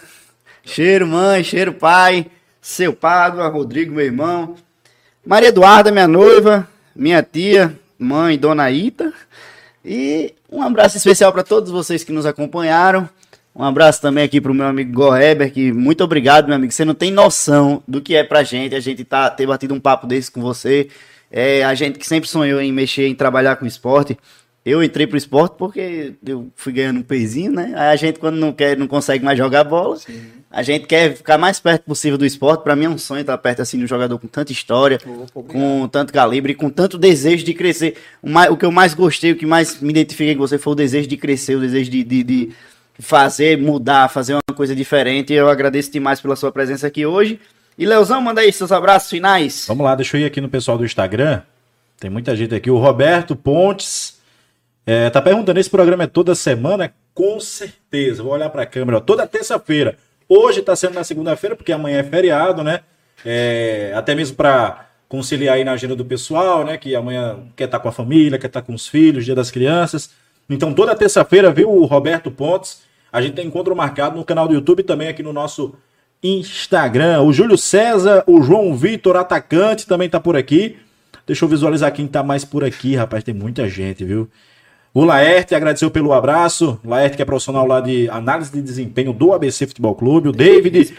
Cheiro, 0.63 1.05
mãe, 1.05 1.43
cheiro, 1.43 1.73
pai. 1.73 2.27
Seu 2.61 2.93
Pádua, 2.93 3.49
Rodrigo, 3.49 3.93
meu 3.93 4.05
irmão. 4.05 4.55
Maria 5.25 5.49
Eduarda, 5.49 5.91
minha 5.91 6.07
noiva. 6.07 6.69
Minha 6.95 7.23
tia, 7.23 7.77
mãe, 7.97 8.37
Dona 8.37 8.69
Ita. 8.69 9.11
E 9.83 10.33
um 10.51 10.61
abraço 10.61 10.95
especial 10.95 11.33
para 11.33 11.43
todos 11.43 11.71
vocês 11.71 12.03
que 12.03 12.11
nos 12.11 12.25
acompanharam. 12.25 13.09
Um 13.55 13.63
abraço 13.63 14.01
também 14.01 14.23
aqui 14.23 14.39
pro 14.39 14.53
meu 14.53 14.65
amigo 14.65 14.91
Goreber, 14.93 15.51
que 15.51 15.71
muito 15.71 16.03
obrigado, 16.03 16.47
meu 16.47 16.55
amigo. 16.55 16.71
Você 16.71 16.85
não 16.85 16.93
tem 16.93 17.11
noção 17.11 17.83
do 17.87 18.01
que 18.01 18.15
é 18.15 18.23
pra 18.23 18.43
gente. 18.43 18.75
A 18.75 18.79
gente 18.79 19.03
tá, 19.03 19.29
ter 19.29 19.45
batido 19.45 19.73
um 19.73 19.79
papo 19.79 20.07
desse 20.07 20.31
com 20.31 20.41
você. 20.41 20.87
É, 21.31 21.63
a 21.63 21.73
gente 21.73 21.97
que 21.97 22.05
sempre 22.05 22.29
sonhou 22.29 22.61
em 22.61 22.71
mexer, 22.71 23.07
em 23.07 23.15
trabalhar 23.15 23.55
com 23.55 23.65
esporte. 23.65 24.17
Eu 24.65 24.81
entrei 24.81 25.05
pro 25.05 25.17
esporte 25.17 25.55
porque 25.57 26.13
eu 26.25 26.47
fui 26.55 26.71
ganhando 26.71 26.99
um 26.99 27.03
pezinho, 27.03 27.51
né? 27.51 27.73
Aí 27.75 27.89
a 27.89 27.95
gente, 27.97 28.17
quando 28.19 28.37
não 28.37 28.53
quer, 28.53 28.77
não 28.77 28.87
consegue 28.87 29.23
mais 29.23 29.37
jogar 29.37 29.65
bola, 29.65 29.97
a 30.49 30.63
gente 30.63 30.85
quer 30.87 31.13
ficar 31.15 31.37
mais 31.37 31.59
perto 31.59 31.83
possível 31.83 32.17
do 32.17 32.25
esporte. 32.25 32.63
Pra 32.63 32.73
mim 32.75 32.85
é 32.85 32.89
um 32.89 32.97
sonho 32.97 33.21
estar 33.21 33.37
perto 33.37 33.61
assim 33.61 33.77
de 33.77 33.83
um 33.83 33.87
jogador 33.87 34.17
com 34.19 34.27
tanta 34.27 34.53
história, 34.53 34.99
com 35.33 35.87
tanto 35.89 36.13
calibre, 36.13 36.53
com 36.55 36.69
tanto 36.69 36.97
desejo 36.97 37.43
de 37.43 37.53
crescer. 37.53 37.97
O, 38.21 38.29
mais- 38.29 38.49
o 38.51 38.55
que 38.55 38.63
eu 38.63 38.71
mais 38.71 38.93
gostei, 38.93 39.33
o 39.33 39.35
que 39.35 39.45
mais 39.45 39.81
me 39.81 39.89
identifiquei 39.89 40.33
com 40.33 40.39
você 40.47 40.57
foi 40.57 40.71
o 40.71 40.75
desejo 40.77 41.09
de 41.09 41.17
crescer, 41.17 41.55
o 41.55 41.59
desejo 41.59 41.91
de, 41.91 42.03
de, 42.03 42.23
de 42.23 42.49
fazer, 42.99 43.57
mudar, 43.57 44.07
fazer 44.07 44.33
uma 44.33 44.55
coisa 44.55 44.73
diferente. 44.73 45.33
E 45.33 45.35
eu 45.35 45.49
agradeço 45.49 45.91
demais 45.91 46.21
pela 46.21 46.37
sua 46.37 46.53
presença 46.53 46.87
aqui 46.87 47.05
hoje. 47.05 47.37
E 47.77 47.85
Leozão, 47.85 48.21
manda 48.21 48.39
aí 48.39 48.53
seus 48.53 48.71
abraços 48.71 49.09
finais. 49.09 49.65
Vamos 49.67 49.83
lá, 49.83 49.93
deixa 49.95 50.15
eu 50.15 50.21
ir 50.21 50.25
aqui 50.25 50.39
no 50.39 50.47
pessoal 50.47 50.77
do 50.77 50.85
Instagram. 50.85 51.41
Tem 51.99 52.09
muita 52.09 52.33
gente 52.35 52.53
aqui. 52.55 52.69
O 52.69 52.77
Roberto 52.77 53.35
Pontes 53.35 54.21
é, 54.85 55.09
tá 55.09 55.21
perguntando: 55.21 55.59
esse 55.59 55.69
programa 55.69 56.03
é 56.03 56.07
toda 56.07 56.35
semana? 56.35 56.93
Com 57.13 57.39
certeza. 57.39 58.23
Vou 58.23 58.33
olhar 58.33 58.49
para 58.49 58.63
a 58.63 58.65
câmera. 58.65 58.97
ó, 58.97 59.01
Toda 59.01 59.27
terça-feira. 59.27 59.97
Hoje 60.27 60.61
tá 60.61 60.75
sendo 60.75 60.95
na 60.95 61.03
segunda-feira, 61.03 61.55
porque 61.55 61.71
amanhã 61.71 61.99
é 61.99 62.03
feriado, 62.03 62.63
né? 62.63 62.81
É, 63.25 63.93
até 63.95 64.15
mesmo 64.15 64.35
para 64.35 64.87
conciliar 65.07 65.55
aí 65.55 65.63
na 65.63 65.73
agenda 65.73 65.95
do 65.95 66.03
pessoal, 66.03 66.65
né? 66.65 66.77
Que 66.77 66.95
amanhã 66.95 67.39
quer 67.55 67.65
estar 67.65 67.79
com 67.79 67.87
a 67.87 67.91
família, 67.91 68.39
quer 68.39 68.47
estar 68.47 68.61
com 68.61 68.73
os 68.73 68.87
filhos, 68.87 69.25
dia 69.25 69.35
das 69.35 69.51
crianças. 69.51 70.09
Então, 70.49 70.73
toda 70.73 70.95
terça-feira, 70.95 71.51
viu, 71.51 71.69
o 71.69 71.85
Roberto 71.85 72.31
Pontes. 72.31 72.81
A 73.11 73.21
gente 73.21 73.35
tem 73.35 73.45
encontro 73.45 73.75
marcado 73.75 74.17
no 74.17 74.25
canal 74.25 74.47
do 74.47 74.53
YouTube 74.55 74.79
e 74.79 74.83
também 74.83 75.07
aqui 75.07 75.21
no 75.21 75.31
nosso 75.31 75.75
Instagram. 76.23 77.21
O 77.21 77.31
Júlio 77.31 77.57
César, 77.57 78.23
o 78.25 78.41
João 78.41 78.75
Vitor, 78.75 79.15
atacante, 79.15 79.85
também 79.85 80.09
tá 80.09 80.19
por 80.19 80.35
aqui. 80.35 80.77
Deixa 81.27 81.45
eu 81.45 81.49
visualizar 81.49 81.93
quem 81.93 82.07
tá 82.07 82.23
mais 82.23 82.43
por 82.43 82.63
aqui, 82.63 82.95
rapaz. 82.95 83.23
Tem 83.23 83.33
muita 83.33 83.69
gente, 83.69 84.03
viu? 84.03 84.29
O 84.93 85.03
Laerte 85.03 85.55
agradeceu 85.55 85.89
pelo 85.89 86.13
abraço. 86.13 86.79
Laerte, 86.85 87.15
que 87.15 87.21
é 87.23 87.25
profissional 87.25 87.65
lá 87.65 87.81
de 87.81 88.07
análise 88.09 88.51
de 88.51 88.61
desempenho 88.61 89.11
do 89.11 89.33
ABC 89.33 89.65
Futebol 89.65 89.95
Clube. 89.95 90.29
O 90.29 90.31
David, 90.31 90.93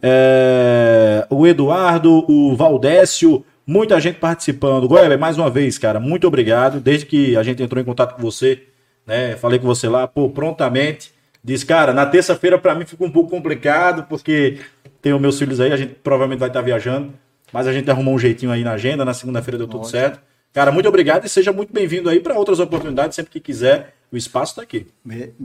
é, 0.00 1.26
o 1.28 1.44
Eduardo, 1.44 2.24
o 2.30 2.54
Valdécio, 2.54 3.44
muita 3.66 4.00
gente 4.00 4.20
participando. 4.20 4.86
Goiaba, 4.86 5.16
mais 5.16 5.38
uma 5.38 5.50
vez, 5.50 5.76
cara, 5.76 5.98
muito 5.98 6.24
obrigado. 6.24 6.78
Desde 6.78 7.04
que 7.04 7.36
a 7.36 7.42
gente 7.42 7.60
entrou 7.60 7.82
em 7.82 7.84
contato 7.84 8.14
com 8.14 8.22
você, 8.22 8.62
né? 9.04 9.34
Falei 9.34 9.58
com 9.58 9.66
você 9.66 9.88
lá, 9.88 10.06
pô, 10.06 10.30
prontamente. 10.30 11.12
Diz, 11.42 11.64
cara, 11.64 11.92
na 11.92 12.06
terça-feira 12.06 12.56
pra 12.56 12.76
mim 12.76 12.84
ficou 12.86 13.08
um 13.08 13.10
pouco 13.10 13.28
complicado, 13.28 14.06
porque 14.08 14.60
tenho 15.00 15.18
meus 15.18 15.36
filhos 15.36 15.58
aí, 15.58 15.72
a 15.72 15.76
gente 15.76 15.94
provavelmente 15.94 16.38
vai 16.38 16.48
estar 16.48 16.60
viajando, 16.60 17.12
mas 17.52 17.66
a 17.66 17.72
gente 17.72 17.90
arrumou 17.90 18.14
um 18.14 18.18
jeitinho 18.20 18.52
aí 18.52 18.62
na 18.62 18.74
agenda, 18.74 19.04
na 19.04 19.12
segunda-feira 19.12 19.58
deu 19.58 19.66
tudo 19.66 19.84
certo. 19.84 20.20
Cara, 20.52 20.70
muito 20.70 20.86
obrigado 20.86 21.24
e 21.24 21.28
seja 21.30 21.50
muito 21.50 21.72
bem-vindo 21.72 22.10
aí 22.10 22.20
para 22.20 22.34
outras 22.34 22.60
oportunidades, 22.60 23.16
sempre 23.16 23.32
que 23.32 23.40
quiser, 23.40 23.94
o 24.12 24.16
espaço 24.18 24.56
tá 24.56 24.62
aqui. 24.62 24.86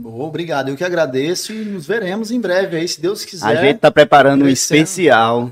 Obrigado, 0.04 0.68
eu 0.68 0.76
que 0.76 0.84
agradeço 0.84 1.50
e 1.50 1.64
nos 1.64 1.86
veremos 1.86 2.30
em 2.30 2.38
breve 2.38 2.76
aí, 2.76 2.86
se 2.86 3.00
Deus 3.00 3.24
quiser. 3.24 3.46
A 3.46 3.54
gente 3.54 3.78
tá 3.78 3.90
preparando 3.90 4.44
um 4.44 4.48
especial. 4.48 5.50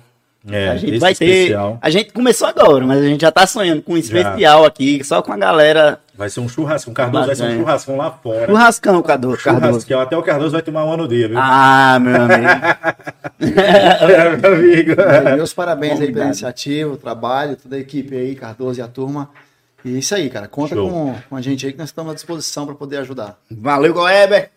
É, 0.49 0.69
a 0.69 0.77
gente 0.77 0.99
vai 0.99 1.13
especial 1.13 1.73
ter. 1.73 1.79
A 1.81 1.91
gente 1.91 2.13
começou 2.13 2.47
agora, 2.47 2.87
mas 2.87 3.01
a 3.01 3.07
gente 3.07 3.23
já 3.23 3.33
tá 3.33 3.47
sonhando 3.47 3.81
com 3.81 3.95
um 3.95 3.97
especial 3.97 4.67
aqui, 4.67 5.03
só 5.03 5.23
com 5.23 5.33
a 5.33 5.39
galera. 5.39 5.99
vai 6.15 6.29
ser 6.29 6.41
um 6.41 6.49
churrasco, 6.49 6.91
o 6.91 6.95
Cardoso 6.95 7.27
vai 7.27 7.35
ser 7.35 7.45
um 7.45 7.59
churrascão 7.59 7.97
lá 7.97 8.11
fora. 8.11 8.47
Churrascão, 8.47 9.03
Cardoso. 9.03 9.43
Cardoso. 9.43 9.99
Até 9.99 10.17
o 10.19 10.23
Cardoso 10.23 10.51
vai 10.51 10.63
tomar 10.63 10.85
uma 10.85 10.99
no 10.99 11.09
dia, 11.09 11.29
viu? 11.29 11.39
Ah, 11.41 11.99
meu 11.99 12.15
amigo. 12.15 12.47
É, 13.39 14.37
meu 14.37 14.55
amigo. 14.55 14.93
Meus 15.37 15.53
parabéns 15.55 16.01
aí 16.01 16.13
pela 16.13 16.27
iniciativa, 16.27 16.93
o 16.93 16.97
trabalho, 16.97 17.57
toda 17.57 17.77
a 17.77 17.79
equipe 17.79 18.15
aí, 18.15 18.35
Cardoso 18.35 18.81
e 18.81 18.83
a 18.83 18.89
turma. 18.89 19.31
E 19.87 19.95
é 19.95 19.99
isso 20.01 20.13
aí, 20.17 20.29
cara. 20.29 20.49
Conta 20.49 20.75
com, 20.75 21.15
com 21.29 21.37
a 21.37 21.41
gente 21.41 21.65
aí 21.65 21.71
que 21.71 21.79
nós 21.79 21.91
estamos 21.91 22.11
à 22.11 22.15
disposição 22.17 22.67
para 22.67 22.75
poder 22.75 22.97
ajudar. 22.99 23.41
Valeu, 23.49 23.95
Goeber. 23.95 24.51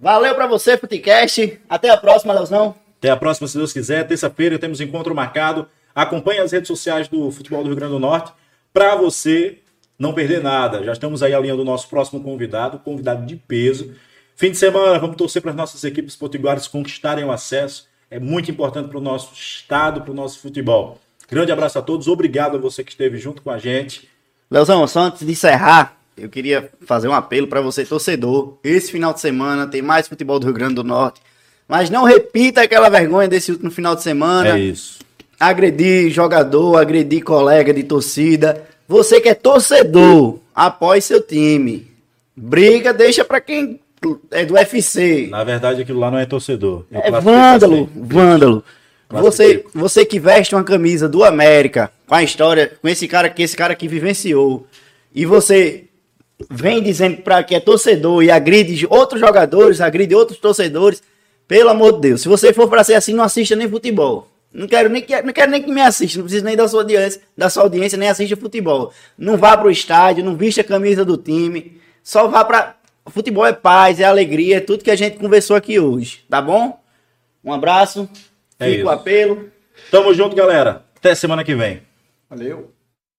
Valeu 0.00 0.34
pra 0.34 0.46
você, 0.46 0.78
Futecast. 0.78 1.60
Até 1.68 1.90
a 1.90 1.96
próxima, 1.98 2.32
Leozão. 2.32 2.74
Até 2.96 3.10
a 3.10 3.16
próxima, 3.16 3.46
se 3.46 3.58
Deus 3.58 3.70
quiser. 3.70 4.06
Terça-feira 4.08 4.58
temos 4.58 4.80
encontro 4.80 5.14
marcado. 5.14 5.68
Acompanhe 5.94 6.40
as 6.40 6.52
redes 6.52 6.68
sociais 6.68 7.06
do 7.06 7.30
Futebol 7.30 7.62
do 7.62 7.66
Rio 7.66 7.76
Grande 7.76 7.92
do 7.92 7.98
Norte 7.98 8.32
para 8.72 8.96
você 8.96 9.58
não 9.98 10.14
perder 10.14 10.42
nada. 10.42 10.82
Já 10.82 10.92
estamos 10.92 11.22
aí 11.22 11.34
alinhando 11.34 11.60
o 11.60 11.66
nosso 11.66 11.86
próximo 11.90 12.22
convidado, 12.22 12.78
convidado 12.78 13.26
de 13.26 13.36
peso. 13.36 13.94
Fim 14.34 14.52
de 14.52 14.56
semana, 14.56 14.98
vamos 14.98 15.16
torcer 15.16 15.42
para 15.42 15.50
as 15.50 15.56
nossas 15.56 15.84
equipes 15.84 16.16
potiguares 16.16 16.66
conquistarem 16.66 17.24
o 17.24 17.30
acesso. 17.30 17.86
É 18.10 18.18
muito 18.18 18.50
importante 18.50 18.88
para 18.88 18.96
o 18.96 19.02
nosso 19.02 19.34
estado, 19.34 20.00
para 20.00 20.12
o 20.12 20.14
nosso 20.14 20.38
futebol. 20.38 20.98
Grande 21.28 21.52
abraço 21.52 21.78
a 21.78 21.82
todos, 21.82 22.08
obrigado 22.08 22.56
a 22.56 22.60
você 22.60 22.82
que 22.82 22.90
esteve 22.90 23.18
junto 23.18 23.42
com 23.42 23.50
a 23.50 23.58
gente. 23.58 24.08
Leozão, 24.52 24.86
só 24.86 25.00
antes 25.00 25.24
de 25.24 25.32
encerrar, 25.32 25.96
eu 26.14 26.28
queria 26.28 26.68
fazer 26.84 27.08
um 27.08 27.14
apelo 27.14 27.46
para 27.46 27.62
você, 27.62 27.86
torcedor. 27.86 28.58
Esse 28.62 28.92
final 28.92 29.14
de 29.14 29.20
semana 29.20 29.66
tem 29.66 29.80
mais 29.80 30.06
futebol 30.06 30.38
do 30.38 30.44
Rio 30.44 30.54
Grande 30.54 30.74
do 30.74 30.84
Norte. 30.84 31.22
Mas 31.66 31.88
não 31.88 32.04
repita 32.04 32.60
aquela 32.60 32.90
vergonha 32.90 33.26
desse 33.26 33.50
último 33.50 33.70
final 33.70 33.96
de 33.96 34.02
semana. 34.02 34.58
É 34.58 34.60
isso. 34.60 34.98
Agredir 35.40 36.10
jogador, 36.10 36.76
agredir 36.76 37.24
colega 37.24 37.72
de 37.72 37.82
torcida. 37.82 38.62
Você 38.86 39.22
que 39.22 39.30
é 39.30 39.34
torcedor, 39.34 40.38
apoie 40.54 41.00
seu 41.00 41.22
time. 41.22 41.90
Briga, 42.36 42.92
deixa 42.92 43.24
para 43.24 43.40
quem 43.40 43.80
é 44.30 44.44
do 44.44 44.52
UFC. 44.52 45.28
Na 45.30 45.44
verdade, 45.44 45.80
aquilo 45.80 45.98
lá 45.98 46.10
não 46.10 46.18
é 46.18 46.26
torcedor. 46.26 46.84
É 46.92 47.10
vândalo, 47.10 47.88
vândalo. 47.96 48.62
Você, 49.08 49.64
você 49.74 50.04
que 50.04 50.18
veste 50.18 50.54
uma 50.54 50.64
camisa 50.64 51.08
do 51.08 51.24
América, 51.24 51.90
com 52.12 52.16
a 52.16 52.22
história, 52.22 52.70
com 52.82 52.86
esse 52.86 53.08
cara 53.08 53.30
que 53.30 53.42
esse 53.42 53.56
cara 53.56 53.74
que 53.74 53.88
vivenciou, 53.88 54.66
e 55.14 55.24
você 55.24 55.84
vem 56.50 56.82
dizendo 56.82 57.22
para 57.22 57.42
que 57.42 57.54
é 57.54 57.60
torcedor 57.60 58.22
e 58.22 58.30
agride 58.30 58.86
outros 58.90 59.18
jogadores, 59.18 59.80
agride 59.80 60.14
outros 60.14 60.38
torcedores, 60.38 61.02
pelo 61.48 61.70
amor 61.70 61.94
de 61.94 62.08
Deus, 62.08 62.20
se 62.20 62.28
você 62.28 62.52
for 62.52 62.68
para 62.68 62.84
ser 62.84 62.96
assim, 62.96 63.14
não 63.14 63.24
assista 63.24 63.56
nem 63.56 63.66
futebol. 63.66 64.28
Não 64.52 64.68
quero 64.68 64.90
nem 64.90 65.00
que, 65.00 65.22
não 65.22 65.32
quero 65.32 65.50
nem 65.50 65.62
que 65.62 65.72
me 65.72 65.80
assista, 65.80 66.18
não 66.18 66.24
preciso 66.24 66.44
nem 66.44 66.54
da 66.54 66.68
sua 66.68 66.82
audiência, 66.82 67.22
da 67.34 67.48
sua 67.48 67.62
audiência 67.62 67.96
nem 67.96 68.10
assista 68.10 68.36
futebol. 68.36 68.92
Não 69.16 69.38
vá 69.38 69.56
pro 69.56 69.70
estádio, 69.70 70.22
não 70.22 70.36
vista 70.36 70.60
a 70.60 70.64
camisa 70.64 71.06
do 71.06 71.16
time, 71.16 71.80
só 72.02 72.28
vá 72.28 72.44
para 72.44 72.76
Futebol 73.06 73.46
é 73.46 73.54
paz, 73.54 74.00
é 74.00 74.04
alegria, 74.04 74.58
é 74.58 74.60
tudo 74.60 74.84
que 74.84 74.90
a 74.90 74.96
gente 74.96 75.16
conversou 75.16 75.56
aqui 75.56 75.80
hoje, 75.80 76.24
tá 76.28 76.42
bom? 76.42 76.78
Um 77.42 77.52
abraço, 77.54 78.06
é 78.60 78.66
fica 78.66 78.84
o 78.84 78.90
apelo. 78.90 79.50
Tamo 79.90 80.12
junto, 80.12 80.36
galera. 80.36 80.84
Até 80.94 81.14
semana 81.14 81.42
que 81.42 81.54
vem. 81.54 81.80
Valeu. 82.32 82.71